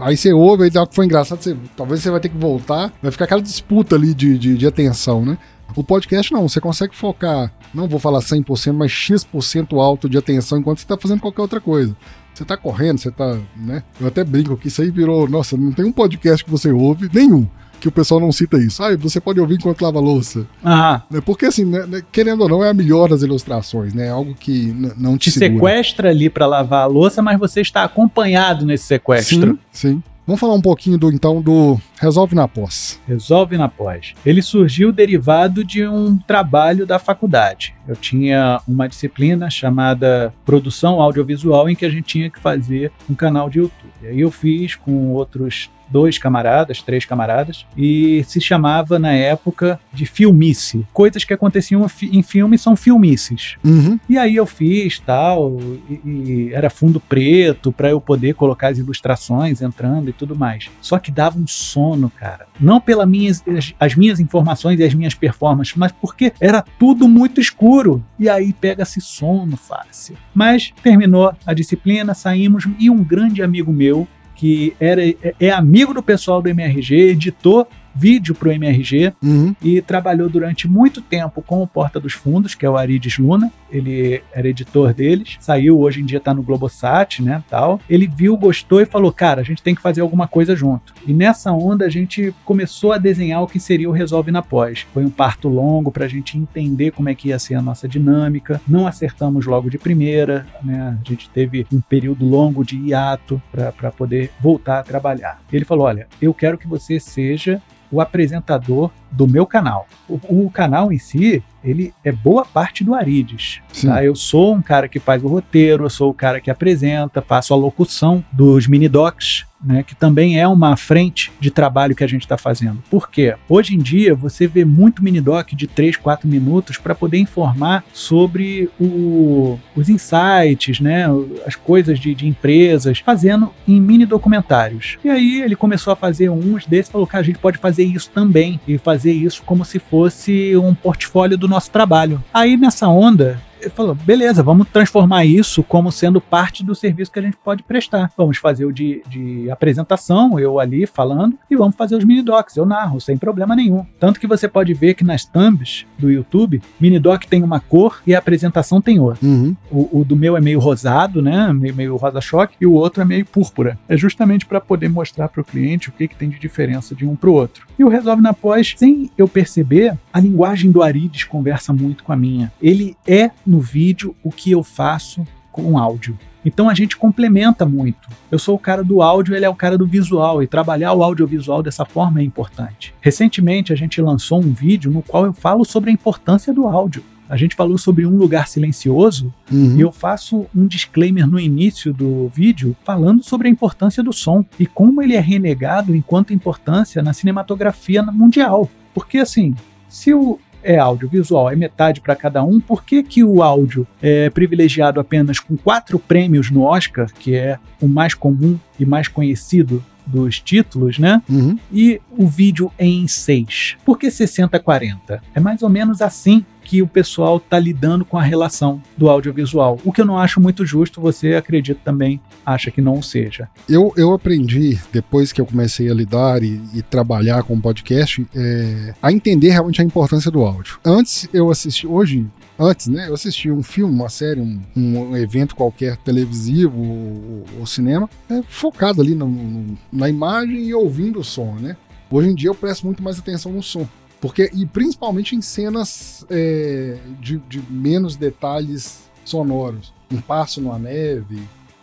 aí 0.00 0.16
você 0.16 0.32
ouve, 0.32 0.64
aí 0.64 0.70
que 0.70 0.94
foi 0.94 1.04
engraçado, 1.06 1.40
você- 1.42 1.56
talvez 1.76 2.00
você 2.00 2.10
vai 2.10 2.20
ter 2.20 2.28
que 2.28 2.36
voltar. 2.38 2.92
Vai 3.02 3.10
ficar 3.10 3.24
aquela 3.24 3.42
disputa 3.42 3.96
ali 3.96 4.14
de, 4.14 4.38
de, 4.38 4.56
de 4.56 4.66
atenção, 4.66 5.24
né? 5.24 5.36
O 5.76 5.84
podcast 5.84 6.32
não, 6.32 6.48
você 6.48 6.60
consegue 6.60 6.96
focar, 6.96 7.52
não 7.72 7.86
vou 7.86 8.00
falar 8.00 8.18
100%, 8.18 8.72
mas 8.72 8.90
X% 8.90 9.78
alto 9.78 10.08
de 10.08 10.18
atenção 10.18 10.58
enquanto 10.58 10.78
você 10.78 10.84
está 10.84 10.96
fazendo 10.96 11.20
qualquer 11.20 11.42
outra 11.42 11.60
coisa. 11.60 11.96
Você 12.34 12.44
tá 12.44 12.56
correndo, 12.56 12.98
você 12.98 13.10
tá, 13.10 13.38
né? 13.56 13.82
Eu 14.00 14.06
até 14.06 14.24
brinco 14.24 14.56
que 14.56 14.68
isso 14.68 14.80
aí 14.82 14.90
virou, 14.90 15.28
nossa, 15.28 15.56
não 15.56 15.72
tem 15.72 15.84
um 15.84 15.92
podcast 15.92 16.44
que 16.44 16.50
você 16.50 16.70
ouve, 16.70 17.10
nenhum, 17.12 17.46
que 17.80 17.88
o 17.88 17.92
pessoal 17.92 18.20
não 18.20 18.30
cita 18.30 18.58
isso. 18.58 18.82
Ah, 18.82 18.96
você 18.96 19.20
pode 19.20 19.40
ouvir 19.40 19.56
enquanto 19.56 19.82
lava 19.82 19.98
a 19.98 20.02
louça. 20.02 20.46
Ah? 20.64 21.02
Porque 21.24 21.46
assim, 21.46 21.64
né, 21.64 21.86
né, 21.86 22.02
querendo 22.12 22.42
ou 22.42 22.48
não, 22.48 22.64
é 22.64 22.70
a 22.70 22.74
melhor 22.74 23.08
das 23.08 23.22
ilustrações, 23.22 23.94
né? 23.94 24.06
É 24.06 24.10
algo 24.10 24.34
que 24.34 24.74
não 24.96 25.16
te, 25.16 25.30
te 25.30 25.38
segura. 25.38 25.72
sequestra 25.72 26.10
ali 26.10 26.30
para 26.30 26.46
lavar 26.46 26.82
a 26.82 26.86
louça, 26.86 27.22
mas 27.22 27.38
você 27.38 27.60
está 27.60 27.84
acompanhado 27.84 28.64
nesse 28.64 28.84
sequestro. 28.84 29.58
Sim, 29.72 29.92
sim. 29.94 30.02
Vamos 30.30 30.38
falar 30.38 30.54
um 30.54 30.60
pouquinho 30.60 30.96
do 30.96 31.10
então 31.10 31.42
do 31.42 31.76
Resolve 32.00 32.36
na 32.36 32.46
Pós. 32.46 33.00
Resolve 33.04 33.58
na 33.58 33.68
pós. 33.68 34.14
Ele 34.24 34.40
surgiu 34.40 34.92
derivado 34.92 35.64
de 35.64 35.84
um 35.84 36.16
trabalho 36.18 36.86
da 36.86 37.00
faculdade. 37.00 37.74
Eu 37.88 37.96
tinha 37.96 38.60
uma 38.64 38.88
disciplina 38.88 39.50
chamada 39.50 40.32
Produção 40.44 41.02
Audiovisual 41.02 41.68
em 41.68 41.74
que 41.74 41.84
a 41.84 41.90
gente 41.90 42.04
tinha 42.04 42.30
que 42.30 42.38
fazer 42.38 42.92
um 43.10 43.14
canal 43.16 43.50
de 43.50 43.58
YouTube. 43.58 43.92
E 44.04 44.06
aí 44.06 44.20
eu 44.20 44.30
fiz 44.30 44.76
com 44.76 45.08
outros 45.08 45.68
dois 45.90 46.18
camaradas, 46.18 46.82
três 46.82 47.04
camaradas, 47.04 47.66
e 47.76 48.24
se 48.26 48.40
chamava 48.40 48.98
na 48.98 49.12
época 49.12 49.80
de 49.92 50.06
filmice. 50.06 50.86
Coisas 50.92 51.24
que 51.24 51.34
aconteciam 51.34 51.86
em 52.02 52.22
filme 52.22 52.56
são 52.58 52.76
filmices. 52.76 53.56
Uhum. 53.64 53.98
E 54.08 54.16
aí 54.16 54.36
eu 54.36 54.46
fiz 54.46 54.98
tal, 54.98 55.58
e, 55.88 56.00
e 56.04 56.50
era 56.52 56.70
fundo 56.70 57.00
preto 57.00 57.72
para 57.72 57.90
eu 57.90 58.00
poder 58.00 58.34
colocar 58.34 58.68
as 58.68 58.78
ilustrações 58.78 59.62
entrando 59.62 60.10
e 60.10 60.12
tudo 60.12 60.36
mais. 60.36 60.70
Só 60.80 60.98
que 60.98 61.10
dava 61.10 61.38
um 61.38 61.46
sono, 61.46 62.10
cara. 62.10 62.46
Não 62.58 62.80
pelas 62.80 63.08
minhas 63.08 63.42
as, 63.46 63.74
as 63.78 63.94
minhas 63.94 64.20
informações 64.20 64.78
e 64.78 64.84
as 64.84 64.94
minhas 64.94 65.14
performances, 65.14 65.74
mas 65.76 65.92
porque 65.92 66.32
era 66.40 66.64
tudo 66.78 67.08
muito 67.08 67.40
escuro. 67.40 68.04
E 68.18 68.28
aí 68.28 68.52
pega-se 68.52 69.00
sono 69.00 69.56
fácil. 69.56 70.16
Mas 70.34 70.72
terminou 70.82 71.34
a 71.44 71.54
disciplina, 71.54 72.14
saímos 72.14 72.64
e 72.78 72.90
um 72.90 73.02
grande 73.02 73.42
amigo 73.42 73.72
meu 73.72 74.06
que 74.40 74.72
era, 74.80 75.06
é, 75.06 75.34
é 75.38 75.50
amigo 75.50 75.92
do 75.92 76.02
pessoal 76.02 76.40
do 76.40 76.48
MRG, 76.48 77.10
editou 77.10 77.68
vídeo 77.94 78.34
para 78.34 78.48
o 78.48 78.52
MRG 78.52 79.12
Uhum. 79.22 79.54
e 79.62 79.80
trabalhou 79.80 80.28
durante 80.28 80.68
muito 80.68 81.00
tempo 81.00 81.42
com 81.42 81.62
o 81.62 81.66
Porta 81.66 81.98
dos 82.00 82.12
Fundos, 82.12 82.54
que 82.54 82.64
é 82.66 82.70
o 82.70 82.76
Arides 82.76 83.18
Luna. 83.18 83.50
Ele 83.70 84.20
era 84.32 84.48
editor 84.48 84.92
deles, 84.92 85.36
saiu 85.40 85.78
hoje 85.78 86.00
em 86.00 86.04
dia 86.04 86.18
tá 86.18 86.34
no 86.34 86.42
Globosat, 86.42 87.22
né, 87.22 87.42
tal. 87.48 87.80
Ele 87.88 88.06
viu, 88.06 88.36
gostou 88.36 88.80
e 88.80 88.86
falou: 88.86 89.12
"Cara, 89.12 89.40
a 89.40 89.44
gente 89.44 89.62
tem 89.62 89.74
que 89.74 89.80
fazer 89.82 90.00
alguma 90.00 90.26
coisa 90.26 90.56
junto". 90.56 90.92
E 91.06 91.12
nessa 91.12 91.52
onda 91.52 91.84
a 91.84 91.88
gente 91.88 92.34
começou 92.44 92.92
a 92.92 92.98
desenhar 92.98 93.42
o 93.42 93.46
que 93.46 93.60
seria 93.60 93.88
o 93.88 93.92
Resolve 93.92 94.30
na 94.32 94.42
Pós. 94.42 94.86
Foi 94.92 95.04
um 95.04 95.10
parto 95.10 95.48
longo 95.48 95.90
para 95.92 96.04
a 96.04 96.08
gente 96.08 96.36
entender 96.36 96.90
como 96.90 97.08
é 97.08 97.14
que 97.14 97.28
ia 97.28 97.38
ser 97.38 97.54
a 97.54 97.62
nossa 97.62 97.86
dinâmica. 97.88 98.60
Não 98.66 98.86
acertamos 98.86 99.46
logo 99.46 99.70
de 99.70 99.78
primeira, 99.78 100.46
né? 100.62 100.98
A 101.00 101.08
gente 101.08 101.28
teve 101.30 101.64
um 101.72 101.80
período 101.80 102.24
longo 102.26 102.64
de 102.64 102.76
hiato 102.76 103.40
para 103.52 103.90
poder 103.92 104.30
voltar 104.40 104.80
a 104.80 104.82
trabalhar. 104.82 105.40
Ele 105.52 105.64
falou: 105.64 105.86
"Olha, 105.86 106.08
eu 106.20 106.34
quero 106.34 106.58
que 106.58 106.66
você 106.66 106.98
seja 106.98 107.62
o 107.90 108.00
apresentador 108.00 108.90
do 109.10 109.26
meu 109.26 109.46
canal. 109.46 109.86
O, 110.08 110.44
o 110.46 110.50
canal 110.50 110.92
em 110.92 110.98
si, 110.98 111.42
ele 111.62 111.92
é 112.04 112.12
boa 112.12 112.44
parte 112.44 112.84
do 112.84 112.94
Arides. 112.94 113.60
Tá? 113.82 114.04
Eu 114.04 114.14
sou 114.14 114.54
um 114.54 114.62
cara 114.62 114.88
que 114.88 115.00
faz 115.00 115.22
o 115.22 115.28
roteiro, 115.28 115.84
eu 115.84 115.90
sou 115.90 116.10
o 116.10 116.14
cara 116.14 116.40
que 116.40 116.50
apresenta, 116.50 117.20
faço 117.20 117.52
a 117.52 117.56
locução 117.56 118.24
dos 118.32 118.66
mini 118.66 118.88
docs, 118.88 119.46
né, 119.62 119.82
que 119.82 119.94
também 119.94 120.40
é 120.40 120.46
uma 120.48 120.76
frente 120.76 121.30
de 121.38 121.50
trabalho 121.50 121.94
que 121.94 122.02
a 122.04 122.06
gente 122.06 122.22
está 122.22 122.36
fazendo. 122.38 122.82
Por 122.90 123.10
quê? 123.10 123.34
Hoje 123.48 123.74
em 123.74 123.78
dia 123.78 124.14
você 124.14 124.46
vê 124.46 124.64
muito 124.64 125.02
mini 125.02 125.20
doc 125.20 125.50
de 125.52 125.66
3, 125.66 125.96
4 125.96 126.26
minutos 126.28 126.78
para 126.78 126.94
poder 126.94 127.18
informar 127.18 127.84
sobre 127.92 128.70
o- 128.80 129.58
os 129.76 129.88
insights, 129.88 130.80
né, 130.80 131.04
as 131.46 131.54
coisas 131.56 131.98
de, 131.98 132.14
de 132.14 132.26
empresas, 132.26 132.98
fazendo 133.00 133.50
em 133.68 133.80
mini 133.80 134.06
documentários. 134.06 134.98
E 135.04 135.08
aí 135.10 135.40
ele 135.42 135.56
começou 135.56 135.92
a 135.92 135.96
fazer 135.96 136.28
uns 136.30 136.66
desses 136.66 136.90
falou: 136.90 137.06
cara, 137.06 137.22
a 137.22 137.26
gente 137.26 137.38
pode 137.38 137.58
fazer 137.58 137.84
isso 137.84 138.10
também 138.10 138.58
e 138.66 138.78
fazer 138.78 139.12
isso 139.12 139.42
como 139.44 139.64
se 139.64 139.78
fosse 139.78 140.56
um 140.56 140.74
portfólio 140.74 141.36
do 141.36 141.48
nosso 141.48 141.70
trabalho. 141.70 142.22
Aí 142.32 142.56
nessa 142.56 142.88
onda 142.88 143.40
falou: 143.68 143.94
beleza, 143.94 144.42
vamos 144.42 144.68
transformar 144.68 145.24
isso 145.24 145.62
como 145.62 145.92
sendo 145.92 146.20
parte 146.20 146.64
do 146.64 146.74
serviço 146.74 147.12
que 147.12 147.18
a 147.18 147.22
gente 147.22 147.36
pode 147.36 147.62
prestar. 147.62 148.10
Vamos 148.16 148.38
fazer 148.38 148.64
o 148.64 148.72
de, 148.72 149.02
de 149.08 149.50
apresentação, 149.50 150.38
eu 150.38 150.58
ali 150.58 150.86
falando, 150.86 151.36
e 151.50 151.56
vamos 151.56 151.76
fazer 151.76 151.96
os 151.96 152.04
mini 152.04 152.22
docs. 152.22 152.56
Eu 152.56 152.66
narro, 152.66 153.00
sem 153.00 153.16
problema 153.16 153.54
nenhum. 153.54 153.84
Tanto 153.98 154.18
que 154.18 154.26
você 154.26 154.48
pode 154.48 154.72
ver 154.74 154.94
que 154.94 155.04
nas 155.04 155.24
thumbs 155.24 155.86
do 155.98 156.10
YouTube, 156.10 156.62
mini 156.80 156.98
doc 156.98 157.24
tem 157.24 157.42
uma 157.42 157.60
cor 157.60 158.00
e 158.06 158.14
a 158.14 158.18
apresentação 158.18 158.80
tem 158.80 158.98
outra. 158.98 159.26
Uhum. 159.26 159.54
O, 159.70 160.00
o 160.00 160.04
do 160.04 160.16
meu 160.16 160.36
é 160.36 160.40
meio 160.40 160.58
rosado, 160.58 161.20
né? 161.20 161.52
Meio, 161.52 161.74
meio 161.74 161.96
rosa-choque, 161.96 162.56
e 162.60 162.66
o 162.66 162.72
outro 162.72 163.02
é 163.02 163.04
meio 163.04 163.26
púrpura. 163.26 163.78
É 163.88 163.96
justamente 163.96 164.46
para 164.46 164.60
poder 164.60 164.88
mostrar 164.88 165.28
para 165.28 165.40
o 165.40 165.44
cliente 165.44 165.88
o 165.88 165.92
que, 165.92 166.08
que 166.08 166.16
tem 166.16 166.28
de 166.28 166.38
diferença 166.38 166.94
de 166.94 167.06
um 167.06 167.16
para 167.16 167.30
o 167.30 167.34
outro. 167.34 167.66
E 167.78 167.84
o 167.84 167.88
Resolve 167.88 168.22
na 168.22 168.32
Pós, 168.32 168.74
sem 168.76 169.10
eu 169.16 169.26
perceber, 169.26 169.96
a 170.12 170.20
linguagem 170.20 170.70
do 170.70 170.82
Arides 170.82 171.24
conversa 171.24 171.72
muito 171.72 172.04
com 172.04 172.12
a 172.12 172.16
minha. 172.16 172.52
Ele 172.60 172.96
é 173.06 173.30
no 173.50 173.60
vídeo 173.60 174.14
o 174.22 174.30
que 174.30 174.50
eu 174.52 174.62
faço 174.62 175.26
com 175.50 175.76
áudio. 175.76 176.16
Então 176.44 176.68
a 176.70 176.74
gente 176.74 176.96
complementa 176.96 177.66
muito. 177.66 178.08
Eu 178.30 178.38
sou 178.38 178.54
o 178.54 178.58
cara 178.58 178.82
do 178.82 179.02
áudio, 179.02 179.34
ele 179.34 179.44
é 179.44 179.48
o 179.48 179.54
cara 179.54 179.76
do 179.76 179.84
visual, 179.86 180.42
e 180.42 180.46
trabalhar 180.46 180.92
o 180.92 181.02
audiovisual 181.02 181.62
dessa 181.62 181.84
forma 181.84 182.20
é 182.20 182.22
importante. 182.22 182.94
Recentemente 183.00 183.72
a 183.72 183.76
gente 183.76 184.00
lançou 184.00 184.40
um 184.40 184.52
vídeo 184.52 184.90
no 184.90 185.02
qual 185.02 185.26
eu 185.26 185.32
falo 185.32 185.64
sobre 185.64 185.90
a 185.90 185.92
importância 185.92 186.54
do 186.54 186.66
áudio. 186.66 187.02
A 187.28 187.36
gente 187.36 187.54
falou 187.54 187.76
sobre 187.78 188.06
um 188.06 188.16
lugar 188.16 188.48
silencioso 188.48 189.32
Uhum. 189.52 189.76
e 189.76 189.80
eu 189.80 189.92
faço 189.92 190.46
um 190.54 190.66
disclaimer 190.66 191.26
no 191.26 191.38
início 191.38 191.92
do 191.92 192.28
vídeo 192.28 192.74
falando 192.84 193.22
sobre 193.22 193.46
a 193.46 193.50
importância 193.50 194.02
do 194.02 194.12
som 194.12 194.44
e 194.58 194.66
como 194.66 195.02
ele 195.02 195.14
é 195.14 195.20
renegado 195.20 195.94
enquanto 195.94 196.32
importância 196.32 197.02
na 197.02 197.12
cinematografia 197.12 198.02
mundial. 198.02 198.68
Porque 198.94 199.18
assim, 199.18 199.54
se 199.88 200.12
o 200.14 200.38
é 200.62 200.78
audiovisual, 200.78 201.50
é 201.50 201.56
metade 201.56 202.00
para 202.00 202.16
cada 202.16 202.42
um, 202.42 202.60
por 202.60 202.84
que, 202.84 203.02
que 203.02 203.24
o 203.24 203.42
áudio 203.42 203.86
é 204.00 204.30
privilegiado 204.30 205.00
apenas 205.00 205.38
com 205.38 205.56
quatro 205.56 205.98
prêmios 205.98 206.50
no 206.50 206.62
Oscar, 206.62 207.10
que 207.12 207.34
é 207.34 207.58
o 207.80 207.88
mais 207.88 208.14
comum 208.14 208.58
e 208.78 208.84
mais 208.84 209.08
conhecido 209.08 209.82
dos 210.06 210.40
títulos, 210.40 210.98
né? 210.98 211.22
Uhum. 211.28 211.58
E 211.72 212.00
o 212.10 212.26
vídeo 212.26 212.72
é 212.78 212.86
em 212.86 213.06
6. 213.06 213.76
Por 213.84 213.98
que 213.98 214.08
60-40? 214.08 215.20
É 215.34 215.40
mais 215.40 215.62
ou 215.62 215.68
menos 215.68 216.02
assim 216.02 216.44
que 216.62 216.82
o 216.82 216.86
pessoal 216.86 217.38
está 217.38 217.58
lidando 217.58 218.04
com 218.04 218.16
a 218.16 218.22
relação 218.22 218.80
do 218.96 219.08
audiovisual. 219.08 219.78
O 219.84 219.92
que 219.92 220.00
eu 220.00 220.04
não 220.04 220.16
acho 220.16 220.40
muito 220.40 220.64
justo, 220.64 221.00
você 221.00 221.34
acredita 221.34 221.80
também, 221.84 222.20
acha 222.46 222.70
que 222.70 222.80
não 222.80 223.02
seja. 223.02 223.48
Eu, 223.68 223.92
eu 223.96 224.12
aprendi, 224.12 224.78
depois 224.92 225.32
que 225.32 225.40
eu 225.40 225.46
comecei 225.46 225.90
a 225.90 225.94
lidar 225.94 226.44
e, 226.44 226.60
e 226.72 226.80
trabalhar 226.82 227.42
com 227.42 227.60
podcast, 227.60 228.24
é, 228.34 228.94
a 229.02 229.10
entender 229.10 229.50
realmente 229.50 229.82
a 229.82 229.84
importância 229.84 230.30
do 230.30 230.44
áudio. 230.44 230.78
Antes 230.84 231.28
eu 231.32 231.50
assisti, 231.50 231.88
hoje, 231.88 232.26
antes, 232.60 232.88
né? 232.88 233.08
Eu 233.08 233.14
assisti 233.14 233.50
um 233.50 233.62
filme, 233.62 233.92
uma 233.94 234.10
série, 234.10 234.40
um, 234.40 234.60
um 234.76 235.16
evento 235.16 235.56
qualquer 235.56 235.96
televisivo 235.96 236.78
ou, 236.78 237.44
ou 237.60 237.66
cinema, 237.66 238.08
é, 238.28 238.42
focado 238.42 239.00
ali 239.00 239.14
no- 239.14 239.26
no- 239.26 239.78
na 239.90 240.08
imagem 240.08 240.64
e 240.66 240.74
ouvindo 240.74 241.20
o 241.20 241.24
som, 241.24 241.54
né? 241.54 241.76
Hoje 242.10 242.28
em 242.28 242.34
dia 242.34 242.50
eu 242.50 242.54
presto 242.54 242.84
muito 242.84 243.02
mais 243.02 243.18
atenção 243.18 243.52
no 243.52 243.62
som. 243.62 243.88
Porque, 244.20 244.50
e 244.52 244.66
principalmente 244.66 245.34
em 245.34 245.40
cenas 245.40 246.26
é, 246.28 246.98
de, 247.20 247.38
de 247.48 247.62
menos 247.70 248.16
detalhes 248.16 249.10
sonoros. 249.24 249.94
Um 250.12 250.20
passo 250.20 250.60
numa 250.60 250.78
neve, 250.78 251.40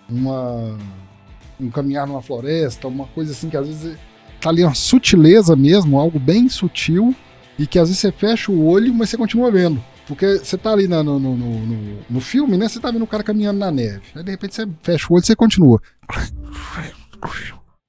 uma, 0.08 0.78
um 1.60 1.70
caminhar 1.72 2.06
numa 2.06 2.22
floresta, 2.22 2.88
uma 2.88 3.06
coisa 3.08 3.32
assim 3.32 3.50
que 3.50 3.58
às 3.58 3.66
vezes 3.66 3.98
tá 4.40 4.50
ali 4.50 4.64
uma 4.64 4.76
sutileza 4.76 5.56
mesmo, 5.56 6.00
algo 6.00 6.20
bem 6.20 6.48
sutil, 6.48 7.16
e 7.58 7.66
que 7.66 7.80
às 7.80 7.88
vezes 7.90 8.02
você 8.02 8.12
fecha 8.12 8.52
o 8.52 8.68
olho, 8.68 8.94
mas 8.94 9.10
você 9.10 9.18
continua 9.18 9.50
vendo. 9.50 9.82
Porque 10.08 10.38
você 10.38 10.58
tá 10.58 10.72
ali 10.72 10.88
na- 10.88 11.04
no, 11.04 11.20
no, 11.20 11.36
no, 11.36 11.60
no- 11.66 11.98
no 12.10 12.22
filme, 12.22 12.58
né? 12.58 12.68
Você 12.70 12.80
tá 12.80 12.90
vendo 12.90 13.04
o 13.04 13.08
cara 13.08 13.24
caminhando 13.24 13.60
na 13.60 13.70
neve. 13.70 14.02
Aí 14.16 14.24
de 14.24 14.32
repente 14.32 14.56
você 14.56 14.68
fecha 14.82 15.08
o 15.10 15.14
olho 15.16 15.22
e 15.24 15.26
você 15.26 15.36
continua. 15.36 15.82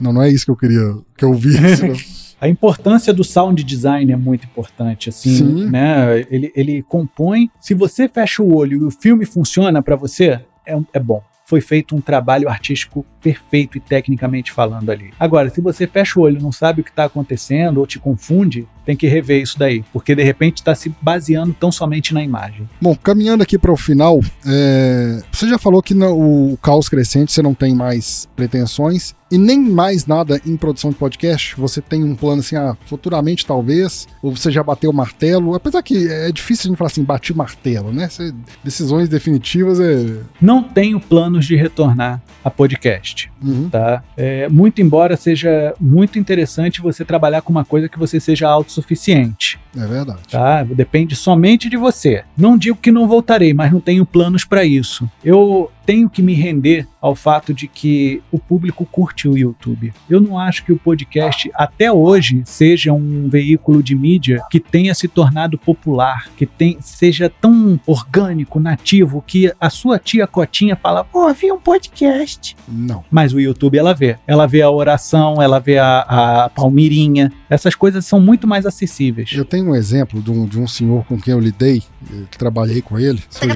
Não, 0.00 0.12
não 0.12 0.22
é 0.22 0.28
isso 0.28 0.44
que 0.44 0.50
eu 0.50 0.56
queria 0.56 0.96
que 1.16 1.24
eu 1.24 1.34
visse. 1.34 1.60
né? 1.86 1.94
A 2.40 2.48
importância 2.48 3.12
do 3.12 3.24
sound 3.24 3.62
design 3.64 4.12
é 4.12 4.16
muito 4.16 4.44
importante, 4.46 5.08
assim, 5.08 5.34
Sim. 5.36 5.70
né? 5.70 6.20
Ele, 6.30 6.52
ele 6.54 6.82
compõe. 6.84 7.50
Se 7.60 7.74
você 7.74 8.08
fecha 8.08 8.42
o 8.42 8.54
olho 8.56 8.82
e 8.82 8.84
o 8.84 8.90
filme 8.90 9.24
funciona 9.26 9.82
para 9.82 9.96
você, 9.96 10.40
é, 10.64 10.78
é 10.92 11.00
bom. 11.00 11.20
Foi 11.48 11.62
feito 11.62 11.96
um 11.96 12.00
trabalho 12.02 12.46
artístico 12.46 13.06
perfeito 13.22 13.78
e 13.78 13.80
tecnicamente 13.80 14.52
falando 14.52 14.90
ali. 14.90 15.12
Agora, 15.18 15.48
se 15.48 15.62
você 15.62 15.86
fecha 15.86 16.20
o 16.20 16.22
olho 16.22 16.38
e 16.38 16.42
não 16.42 16.52
sabe 16.52 16.82
o 16.82 16.84
que 16.84 16.90
está 16.90 17.04
acontecendo 17.04 17.78
ou 17.78 17.86
te 17.86 17.98
confunde, 17.98 18.68
tem 18.84 18.94
que 18.96 19.06
rever 19.06 19.42
isso 19.42 19.58
daí, 19.58 19.82
porque 19.92 20.14
de 20.14 20.22
repente 20.22 20.58
está 20.58 20.74
se 20.74 20.94
baseando 21.00 21.54
tão 21.58 21.70
somente 21.72 22.12
na 22.14 22.22
imagem. 22.22 22.68
Bom, 22.80 22.94
caminhando 22.94 23.42
aqui 23.42 23.58
para 23.58 23.72
o 23.72 23.76
final, 23.76 24.20
é, 24.46 25.22
você 25.30 25.48
já 25.48 25.58
falou 25.58 25.82
que 25.82 25.92
no, 25.94 26.52
o 26.52 26.56
caos 26.58 26.88
crescente 26.88 27.32
você 27.32 27.42
não 27.42 27.52
tem 27.54 27.74
mais 27.74 28.26
pretensões 28.34 29.14
e 29.30 29.36
nem 29.36 29.60
mais 29.60 30.06
nada 30.06 30.40
em 30.46 30.56
produção 30.56 30.90
de 30.90 30.96
podcast. 30.96 31.54
Você 31.56 31.82
tem 31.82 32.02
um 32.02 32.14
plano 32.16 32.40
assim, 32.40 32.56
ah, 32.56 32.74
futuramente 32.86 33.44
talvez, 33.44 34.06
ou 34.22 34.34
você 34.34 34.50
já 34.50 34.62
bateu 34.62 34.90
o 34.90 34.94
martelo. 34.94 35.54
Apesar 35.54 35.82
que 35.82 36.08
é 36.08 36.32
difícil 36.32 36.62
a 36.62 36.68
gente 36.68 36.78
falar 36.78 36.88
assim, 36.88 37.04
bati 37.04 37.32
o 37.32 37.36
martelo, 37.36 37.92
né? 37.92 38.08
Você- 38.08 38.32
decisões 38.64 39.10
definitivas 39.10 39.78
é. 39.80 40.22
Não 40.40 40.62
tenho 40.62 40.98
planos 41.38 41.46
de 41.46 41.56
retornar 41.56 42.20
a 42.44 42.50
podcast. 42.50 43.30
Uhum. 43.42 43.68
tá? 43.70 44.02
É, 44.16 44.48
muito 44.48 44.82
embora 44.82 45.16
seja 45.16 45.74
muito 45.80 46.18
interessante 46.18 46.80
você 46.80 47.04
trabalhar 47.04 47.42
com 47.42 47.52
uma 47.52 47.64
coisa 47.64 47.88
que 47.88 47.98
você 47.98 48.18
seja 48.18 48.48
autossuficiente, 48.48 49.58
É 49.76 49.86
verdade. 49.86 50.20
tá? 50.30 50.62
Depende 50.62 51.14
somente 51.16 51.68
de 51.68 51.76
você. 51.76 52.24
Não 52.36 52.56
digo 52.56 52.76
que 52.76 52.90
não 52.90 53.08
voltarei, 53.08 53.52
mas 53.52 53.72
não 53.72 53.80
tenho 53.80 54.04
planos 54.06 54.44
para 54.44 54.64
isso. 54.64 55.08
Eu 55.24 55.70
tenho 55.86 56.10
que 56.10 56.20
me 56.20 56.34
render 56.34 56.86
ao 57.00 57.14
fato 57.14 57.54
de 57.54 57.66
que 57.66 58.20
o 58.30 58.38
público 58.38 58.84
curte 58.84 59.26
o 59.26 59.38
YouTube. 59.38 59.94
Eu 60.10 60.20
não 60.20 60.38
acho 60.38 60.62
que 60.64 60.72
o 60.72 60.76
podcast 60.78 61.50
até 61.54 61.90
hoje 61.90 62.42
seja 62.44 62.92
um 62.92 63.26
veículo 63.28 63.82
de 63.82 63.94
mídia 63.94 64.42
que 64.50 64.60
tenha 64.60 64.94
se 64.94 65.08
tornado 65.08 65.56
popular, 65.56 66.28
que 66.36 66.44
tem, 66.44 66.76
seja 66.80 67.30
tão 67.40 67.80
orgânico, 67.86 68.60
nativo, 68.60 69.24
que 69.26 69.50
a 69.58 69.70
sua 69.70 69.98
tia 69.98 70.26
Cotinha 70.26 70.76
fala: 70.76 71.04
"Pô, 71.04 71.32
vi 71.32 71.50
um 71.50 71.58
podcast". 71.58 72.54
Não. 72.68 73.02
Mas 73.10 73.32
o 73.32 73.40
YouTube 73.40 73.78
ela 73.78 73.94
vê. 73.94 74.18
Ela 74.26 74.46
vê 74.46 74.60
a 74.60 74.70
oração, 74.70 75.40
ela 75.40 75.58
vê 75.58 75.78
a, 75.78 76.00
a 76.44 76.48
palmirinha. 76.50 77.32
Essas 77.48 77.74
coisas 77.74 78.04
são 78.04 78.20
muito 78.20 78.46
mais 78.46 78.66
acessíveis. 78.66 79.30
Eu 79.32 79.44
tenho 79.44 79.67
um 79.68 79.74
exemplo 79.74 80.20
de 80.20 80.30
um, 80.30 80.46
de 80.46 80.58
um 80.58 80.66
senhor 80.66 81.04
com 81.04 81.20
quem 81.20 81.32
eu 81.32 81.40
lidei, 81.40 81.82
eu 82.10 82.26
trabalhei 82.36 82.82
com 82.82 82.98
ele. 82.98 83.22
Foi 83.30 83.48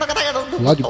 lá 0.60 0.74
de 0.74 0.84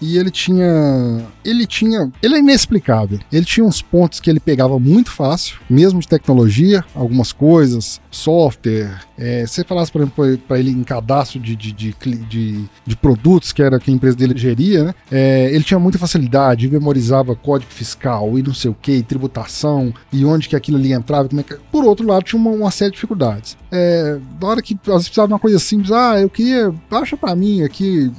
E 0.00 0.16
ele 0.16 0.30
tinha. 0.30 1.26
Ele 1.44 1.66
tinha. 1.66 2.10
Ele 2.22 2.36
é 2.36 2.38
inexplicável. 2.38 3.18
Ele 3.30 3.44
tinha 3.44 3.64
uns 3.64 3.82
pontos 3.82 4.20
que 4.20 4.30
ele 4.30 4.40
pegava 4.40 4.78
muito 4.78 5.10
fácil, 5.10 5.58
mesmo 5.68 6.00
de 6.00 6.08
tecnologia, 6.08 6.84
algumas 6.94 7.32
coisas, 7.32 8.00
software. 8.10 9.00
É, 9.16 9.46
se 9.46 9.54
você 9.54 9.64
falasse, 9.64 9.92
por 9.92 10.00
exemplo, 10.02 10.38
para 10.48 10.58
ele 10.58 10.70
em 10.70 10.82
cadastro 10.82 11.38
de, 11.40 11.54
de, 11.54 11.72
de, 11.72 11.94
de- 12.28 12.64
de 12.86 12.96
produtos, 12.96 13.52
que 13.52 13.62
era 13.62 13.78
que 13.78 13.90
a 13.90 13.94
empresa 13.94 14.16
dele 14.16 14.36
geria, 14.36 14.84
né? 14.84 14.94
É, 15.10 15.50
ele 15.54 15.62
tinha 15.64 15.78
muita 15.78 15.98
facilidade, 15.98 16.68
memorizava 16.68 17.34
código 17.34 17.70
fiscal 17.72 18.38
e 18.38 18.42
não 18.42 18.54
sei 18.54 18.70
o 18.70 18.74
que, 18.80 19.02
tributação, 19.02 19.92
e 20.12 20.24
onde 20.24 20.48
que 20.48 20.56
aquilo 20.56 20.76
ali 20.78 20.92
entrava. 20.92 21.28
Como 21.28 21.40
é 21.40 21.44
que... 21.44 21.56
Por 21.70 21.84
outro 21.84 22.06
lado, 22.06 22.24
tinha 22.24 22.40
uma, 22.40 22.50
uma 22.50 22.70
série 22.70 22.90
de 22.90 22.96
dificuldades. 22.96 23.56
É, 23.70 24.18
na 24.40 24.48
hora 24.48 24.62
que 24.62 24.74
às 24.74 24.86
vezes 24.86 25.04
precisava 25.08 25.28
de 25.28 25.34
uma 25.34 25.38
coisa 25.40 25.58
simples, 25.58 25.92
ah, 25.92 26.20
eu 26.20 26.28
queria. 26.28 26.72
Baixa 26.90 27.16
pra 27.16 27.36
mim 27.36 27.62
aqui 27.62 28.10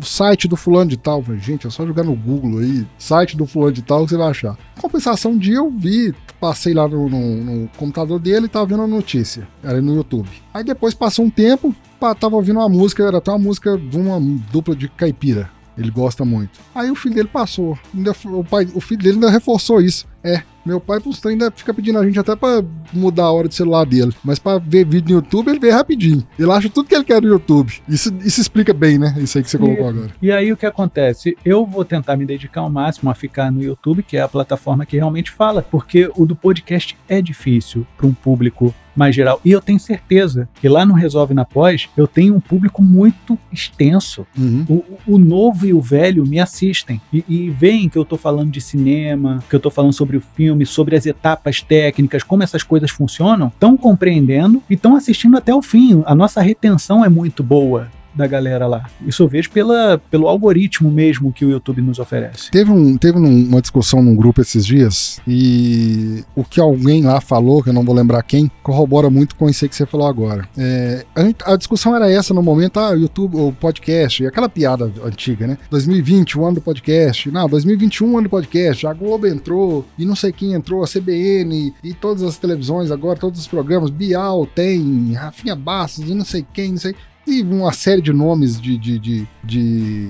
o 0.00 0.04
site 0.04 0.48
do 0.48 0.56
fulano 0.56 0.90
de 0.90 0.96
tal. 0.96 1.22
Gente, 1.40 1.66
é 1.66 1.70
só 1.70 1.86
jogar 1.86 2.02
no 2.02 2.14
Google 2.16 2.58
aí, 2.60 2.86
site 2.98 3.36
do 3.36 3.46
fulano 3.46 3.72
de 3.72 3.82
tal 3.82 4.04
que 4.04 4.10
você 4.10 4.16
vai 4.16 4.30
achar. 4.30 4.56
Compensação, 4.80 5.32
um 5.32 5.38
dia 5.38 5.56
eu 5.56 5.70
vi, 5.70 6.12
passei 6.40 6.72
lá 6.74 6.88
no, 6.88 7.08
no- 7.08 7.36
no 7.44 7.68
computador 7.76 8.18
dele 8.18 8.46
e 8.46 8.48
tava 8.48 8.66
vendo 8.66 8.82
a 8.82 8.86
notícia. 8.86 9.19
Era 9.62 9.80
no 9.80 9.94
YouTube. 9.94 10.28
Aí 10.52 10.64
depois 10.64 10.94
passou 10.94 11.24
um 11.24 11.30
tempo, 11.30 11.74
pá, 11.98 12.14
tava 12.14 12.36
ouvindo 12.36 12.58
uma 12.58 12.68
música, 12.68 13.04
era 13.04 13.18
até 13.18 13.30
uma 13.30 13.38
música 13.38 13.76
de 13.76 13.96
uma 13.96 14.20
dupla 14.52 14.74
de 14.74 14.88
caipira. 14.88 15.50
Ele 15.80 15.90
gosta 15.90 16.24
muito. 16.24 16.60
Aí 16.74 16.90
o 16.90 16.94
filho 16.94 17.14
dele 17.14 17.28
passou. 17.28 17.78
Ainda, 17.94 18.12
o, 18.24 18.44
pai, 18.44 18.68
o 18.74 18.80
filho 18.80 19.02
dele 19.02 19.14
ainda 19.14 19.30
reforçou 19.30 19.80
isso. 19.80 20.06
É, 20.22 20.42
meu 20.64 20.78
pai 20.78 21.00
pros 21.00 21.18
trem 21.18 21.32
ainda 21.32 21.50
fica 21.50 21.72
pedindo 21.72 21.98
a 21.98 22.04
gente 22.04 22.18
até 22.18 22.36
pra 22.36 22.62
mudar 22.92 23.24
a 23.24 23.32
hora 23.32 23.48
de 23.48 23.54
celular 23.54 23.86
dele. 23.86 24.12
Mas 24.22 24.38
pra 24.38 24.58
ver 24.58 24.84
vídeo 24.84 25.08
no 25.08 25.14
YouTube, 25.22 25.48
ele 25.48 25.58
vê 25.58 25.70
rapidinho. 25.70 26.22
Ele 26.38 26.52
acha 26.52 26.68
tudo 26.68 26.88
que 26.88 26.94
ele 26.94 27.04
quer 27.04 27.22
no 27.22 27.28
YouTube. 27.28 27.72
Isso, 27.88 28.14
isso 28.22 28.40
explica 28.40 28.74
bem, 28.74 28.98
né? 28.98 29.14
Isso 29.18 29.38
aí 29.38 29.44
que 29.44 29.50
você 29.50 29.56
colocou 29.56 29.88
agora. 29.88 30.10
E 30.20 30.30
aí 30.30 30.52
o 30.52 30.56
que 30.56 30.66
acontece? 30.66 31.36
Eu 31.44 31.64
vou 31.64 31.84
tentar 31.84 32.16
me 32.16 32.26
dedicar 32.26 32.60
ao 32.60 32.70
máximo 32.70 33.10
a 33.10 33.14
ficar 33.14 33.50
no 33.50 33.62
YouTube, 33.62 34.02
que 34.02 34.18
é 34.18 34.20
a 34.20 34.28
plataforma 34.28 34.84
que 34.84 34.96
realmente 34.98 35.30
fala, 35.30 35.62
porque 35.62 36.10
o 36.14 36.26
do 36.26 36.36
podcast 36.36 36.96
é 37.08 37.22
difícil 37.22 37.86
para 37.96 38.06
um 38.06 38.12
público 38.12 38.74
mais 38.94 39.14
geral. 39.14 39.40
E 39.44 39.50
eu 39.50 39.60
tenho 39.60 39.78
certeza 39.78 40.48
que 40.60 40.68
lá 40.68 40.84
no 40.84 40.94
Resolve 40.94 41.34
na 41.34 41.44
Pós, 41.44 41.88
eu 41.96 42.06
tenho 42.06 42.34
um 42.34 42.40
público 42.40 42.82
muito 42.82 43.38
extenso. 43.52 44.26
Uhum. 44.36 44.64
O, 45.06 45.14
o 45.14 45.18
novo 45.18 45.66
e 45.66 45.72
o 45.72 45.80
velho 45.80 46.26
me 46.26 46.38
assistem 46.38 47.00
e, 47.12 47.24
e 47.28 47.50
veem 47.50 47.88
que 47.88 47.98
eu 47.98 48.04
tô 48.04 48.16
falando 48.16 48.50
de 48.50 48.60
cinema, 48.60 49.42
que 49.48 49.54
eu 49.54 49.60
tô 49.60 49.70
falando 49.70 49.92
sobre 49.92 50.16
o 50.16 50.20
filme, 50.20 50.66
sobre 50.66 50.96
as 50.96 51.06
etapas 51.06 51.60
técnicas, 51.60 52.22
como 52.22 52.42
essas 52.42 52.62
coisas 52.62 52.90
funcionam, 52.90 53.48
estão 53.48 53.76
compreendendo 53.76 54.62
e 54.68 54.74
estão 54.74 54.96
assistindo 54.96 55.36
até 55.36 55.54
o 55.54 55.62
fim. 55.62 56.02
A 56.06 56.14
nossa 56.14 56.40
retenção 56.40 57.04
é 57.04 57.08
muito 57.08 57.42
boa. 57.42 57.88
Da 58.14 58.26
galera 58.26 58.66
lá. 58.66 58.86
Isso 59.06 59.22
eu 59.22 59.28
vejo 59.28 59.50
pela, 59.50 60.00
pelo 60.10 60.28
algoritmo 60.28 60.90
mesmo 60.90 61.32
que 61.32 61.44
o 61.44 61.50
YouTube 61.50 61.82
nos 61.82 61.98
oferece. 61.98 62.50
Teve, 62.50 62.70
um, 62.70 62.96
teve 62.96 63.18
uma 63.18 63.60
discussão 63.60 64.02
num 64.02 64.14
grupo 64.14 64.40
esses 64.40 64.66
dias 64.66 65.20
e 65.26 66.24
o 66.34 66.44
que 66.44 66.60
alguém 66.60 67.02
lá 67.02 67.20
falou, 67.20 67.62
que 67.62 67.70
eu 67.70 67.72
não 67.72 67.84
vou 67.84 67.94
lembrar 67.94 68.22
quem, 68.22 68.50
corrobora 68.62 69.08
muito 69.10 69.34
com 69.36 69.48
isso 69.48 69.68
que 69.68 69.74
você 69.74 69.86
falou 69.86 70.06
agora. 70.06 70.48
É, 70.56 71.04
a, 71.14 71.52
a, 71.52 71.56
discussão 71.56 71.94
era 71.94 72.10
essa 72.10 72.34
no 72.34 72.42
momento, 72.42 72.78
ah, 72.80 72.92
YouTube, 72.92 73.36
o 73.36 73.52
podcast, 73.52 74.26
aquela 74.26 74.48
piada 74.48 74.90
antiga, 75.04 75.46
né? 75.46 75.58
2020, 75.70 76.38
o 76.38 76.44
ano 76.44 76.56
do 76.56 76.60
podcast. 76.60 77.30
Não, 77.30 77.48
2021, 77.48 78.06
o 78.06 78.18
ano 78.18 78.28
do 78.28 78.30
podcast. 78.30 78.86
A 78.86 78.92
Globo 78.92 79.26
entrou 79.26 79.84
e 79.98 80.04
não 80.04 80.16
sei 80.16 80.32
quem 80.32 80.52
entrou, 80.52 80.82
a 80.82 80.86
CBN 80.86 81.74
e 81.82 81.94
todas 81.94 82.22
as 82.22 82.38
televisões 82.38 82.90
agora, 82.90 83.18
todos 83.18 83.40
os 83.40 83.46
programas. 83.46 83.90
Bial 83.90 84.46
tem, 84.46 85.12
Rafinha 85.12 85.54
Bastos 85.54 86.08
e 86.08 86.14
não 86.14 86.24
sei 86.24 86.44
quem, 86.52 86.72
não 86.72 86.78
sei 86.78 86.94
e 87.26 87.42
uma 87.42 87.72
série 87.72 88.02
de 88.02 88.12
nomes 88.12 88.60
de, 88.60 88.76
de, 88.76 88.98
de, 88.98 89.26
de 89.44 90.08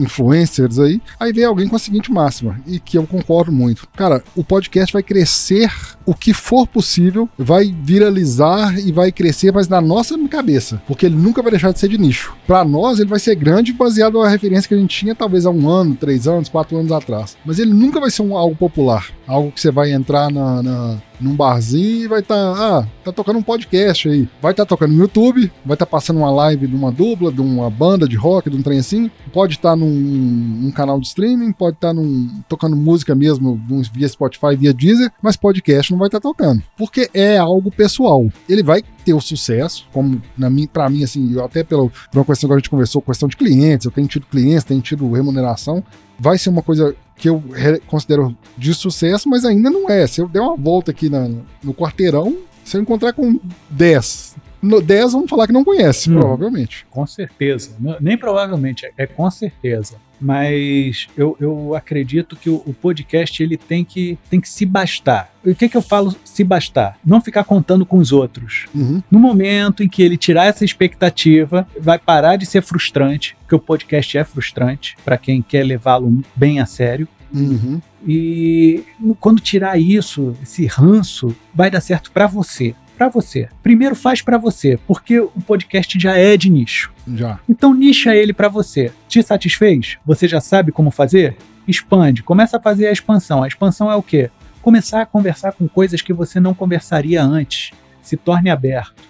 influencers 0.00 0.78
aí, 0.78 1.00
aí 1.18 1.32
vem 1.32 1.44
alguém 1.44 1.68
com 1.68 1.76
a 1.76 1.78
seguinte 1.78 2.10
máxima, 2.10 2.60
e 2.66 2.78
que 2.78 2.96
eu 2.98 3.06
concordo 3.06 3.52
muito. 3.52 3.86
Cara, 3.96 4.22
o 4.34 4.42
podcast 4.42 4.92
vai 4.92 5.02
crescer 5.02 5.70
o 6.06 6.14
que 6.14 6.32
for 6.32 6.66
possível, 6.66 7.28
vai 7.38 7.74
viralizar 7.82 8.78
e 8.78 8.90
vai 8.90 9.12
crescer, 9.12 9.52
mas 9.52 9.68
na 9.68 9.80
nossa 9.80 10.18
cabeça, 10.28 10.82
porque 10.86 11.06
ele 11.06 11.16
nunca 11.16 11.42
vai 11.42 11.50
deixar 11.50 11.72
de 11.72 11.78
ser 11.78 11.88
de 11.88 11.98
nicho. 11.98 12.34
Para 12.46 12.64
nós, 12.64 12.98
ele 12.98 13.08
vai 13.08 13.18
ser 13.18 13.34
grande 13.34 13.72
baseado 13.72 14.20
na 14.20 14.28
referência 14.28 14.68
que 14.68 14.74
a 14.74 14.78
gente 14.78 14.96
tinha 14.96 15.14
talvez 15.14 15.46
há 15.46 15.50
um 15.50 15.68
ano, 15.68 15.94
três 15.94 16.26
anos, 16.26 16.48
quatro 16.48 16.76
anos 16.76 16.92
atrás. 16.92 17.36
Mas 17.44 17.58
ele 17.58 17.72
nunca 17.72 18.00
vai 18.00 18.10
ser 18.10 18.22
um, 18.22 18.36
algo 18.36 18.56
popular, 18.56 19.06
algo 19.26 19.52
que 19.52 19.60
você 19.60 19.70
vai 19.70 19.92
entrar 19.92 20.30
na, 20.30 20.62
na 20.62 20.98
num 21.20 21.34
barzinho 21.34 22.04
e 22.04 22.08
vai 22.08 22.20
estar, 22.20 22.34
tá, 22.34 22.78
ah, 22.78 22.86
tá 23.04 23.12
tocando 23.12 23.38
um 23.38 23.42
podcast 23.42 24.08
aí. 24.08 24.28
Vai 24.40 24.52
estar 24.52 24.64
tá 24.64 24.68
tocando 24.68 24.92
no 24.92 25.00
YouTube, 25.00 25.52
vai 25.64 25.74
estar 25.74 25.86
tá 25.86 25.90
passando 25.90 26.18
uma 26.18 26.30
live 26.30 26.66
de 26.66 26.74
uma 26.74 26.90
dupla, 26.90 27.30
de 27.30 27.40
uma 27.40 27.68
banda 27.68 28.08
de 28.08 28.16
rock, 28.16 28.48
de 28.48 28.56
um 28.56 28.62
trem 28.62 28.78
assim. 28.78 29.10
Pode 29.32 29.54
estar 29.54 29.70
tá 29.70 29.76
num, 29.90 30.70
canal 30.70 31.00
de 31.00 31.06
streaming, 31.06 31.52
pode 31.52 31.76
estar 31.76 31.94
tá 31.94 32.00
tocando 32.48 32.76
música 32.76 33.14
mesmo 33.14 33.60
via 33.92 34.08
Spotify, 34.08 34.56
via 34.56 34.72
Deezer, 34.72 35.12
mas 35.22 35.36
podcast 35.36 35.90
não 35.92 35.98
vai 35.98 36.08
estar 36.08 36.20
tá 36.20 36.28
tocando. 36.28 36.62
Porque 36.76 37.10
é 37.12 37.38
algo 37.38 37.70
pessoal. 37.70 38.28
Ele 38.48 38.62
vai 38.62 38.82
ter 39.04 39.14
o 39.14 39.20
sucesso, 39.20 39.86
como 39.92 40.20
na 40.36 40.48
mim, 40.48 40.66
para 40.66 40.88
mim, 40.88 41.04
assim, 41.04 41.38
até 41.40 41.64
pela, 41.64 41.90
uma 42.14 42.24
questão 42.24 42.48
que 42.48 42.54
a 42.54 42.58
gente 42.58 42.70
conversou, 42.70 43.02
questão 43.02 43.28
de 43.28 43.36
clientes, 43.36 43.84
eu 43.84 43.92
tenho 43.92 44.06
tido 44.06 44.26
clientes, 44.26 44.64
tenho 44.64 44.80
tido 44.80 45.10
remuneração, 45.10 45.82
vai 46.18 46.38
ser 46.38 46.50
uma 46.50 46.62
coisa 46.62 46.94
que 47.16 47.28
eu 47.28 47.42
considero 47.86 48.36
de 48.56 48.72
sucesso, 48.72 49.28
mas 49.28 49.44
ainda 49.44 49.70
não 49.70 49.90
é. 49.90 50.06
Se 50.06 50.20
eu 50.20 50.28
der 50.28 50.40
uma 50.40 50.56
volta 50.56 50.90
aqui 50.90 51.10
na, 51.10 51.28
no 51.62 51.74
quarteirão, 51.74 52.36
se 52.64 52.76
eu 52.76 52.80
encontrar 52.80 53.12
com 53.12 53.38
10, 53.68 54.36
no 54.62 54.80
10 54.80 55.12
vão 55.12 55.28
falar 55.28 55.46
que 55.46 55.52
não 55.52 55.64
conhece, 55.64 56.10
hum, 56.10 56.18
provavelmente. 56.18 56.86
Com 56.90 57.06
certeza. 57.06 57.76
Nem 58.00 58.16
provavelmente, 58.16 58.86
é, 58.86 58.92
é 58.96 59.06
com 59.06 59.30
certeza 59.30 59.96
mas 60.20 61.08
eu, 61.16 61.36
eu 61.40 61.74
acredito 61.74 62.36
que 62.36 62.50
o, 62.50 62.62
o, 62.66 62.74
podcast 62.74 63.42
ele 63.42 63.56
tem 63.56 63.84
que, 63.84 64.18
tem 64.28 64.40
que 64.40 64.48
se 64.48 64.66
bastar. 64.66 65.32
o 65.44 65.54
que, 65.54 65.68
que 65.68 65.76
eu 65.76 65.82
falo 65.82 66.14
se 66.24 66.44
bastar? 66.44 66.98
Não 67.04 67.20
ficar 67.20 67.44
contando 67.44 67.86
com 67.86 67.96
os 67.96 68.12
outros. 68.12 68.66
Uhum. 68.74 69.02
No 69.10 69.18
momento 69.18 69.82
em 69.82 69.88
que 69.88 70.02
ele 70.02 70.18
tirar 70.18 70.44
essa 70.44 70.64
expectativa, 70.64 71.66
vai 71.80 71.98
parar 71.98 72.36
de 72.36 72.44
ser 72.44 72.62
frustrante, 72.62 73.34
porque 73.40 73.54
o 73.54 73.58
podcast 73.58 74.18
é 74.18 74.24
frustrante 74.24 74.94
para 75.04 75.16
quem 75.16 75.40
quer 75.40 75.64
levá-lo 75.64 76.22
bem 76.36 76.60
a 76.60 76.66
sério. 76.66 77.08
Uhum. 77.32 77.80
E 78.06 78.84
quando 79.20 79.40
tirar 79.40 79.78
isso, 79.78 80.36
esse 80.42 80.66
ranço, 80.66 81.34
vai 81.54 81.70
dar 81.70 81.80
certo 81.80 82.10
para 82.10 82.26
você 82.26 82.74
para 83.00 83.08
você. 83.08 83.48
Primeiro 83.62 83.94
faz 83.94 84.20
para 84.20 84.36
você, 84.36 84.78
porque 84.86 85.18
o 85.18 85.30
podcast 85.46 85.98
já 85.98 86.18
é 86.18 86.36
de 86.36 86.50
nicho. 86.50 86.92
Já. 87.14 87.40
Então 87.48 87.72
nicha 87.72 88.14
ele 88.14 88.34
para 88.34 88.46
você. 88.46 88.92
Te 89.08 89.22
satisfez? 89.22 89.96
Você 90.04 90.28
já 90.28 90.38
sabe 90.38 90.70
como 90.70 90.90
fazer? 90.90 91.34
Expande, 91.66 92.22
começa 92.22 92.58
a 92.58 92.60
fazer 92.60 92.88
a 92.88 92.92
expansão. 92.92 93.42
A 93.42 93.48
expansão 93.48 93.90
é 93.90 93.96
o 93.96 94.02
quê? 94.02 94.30
Começar 94.60 95.00
a 95.00 95.06
conversar 95.06 95.52
com 95.52 95.66
coisas 95.66 96.02
que 96.02 96.12
você 96.12 96.38
não 96.38 96.52
conversaria 96.52 97.22
antes. 97.22 97.70
Se 98.02 98.18
torne 98.18 98.50
aberto 98.50 99.02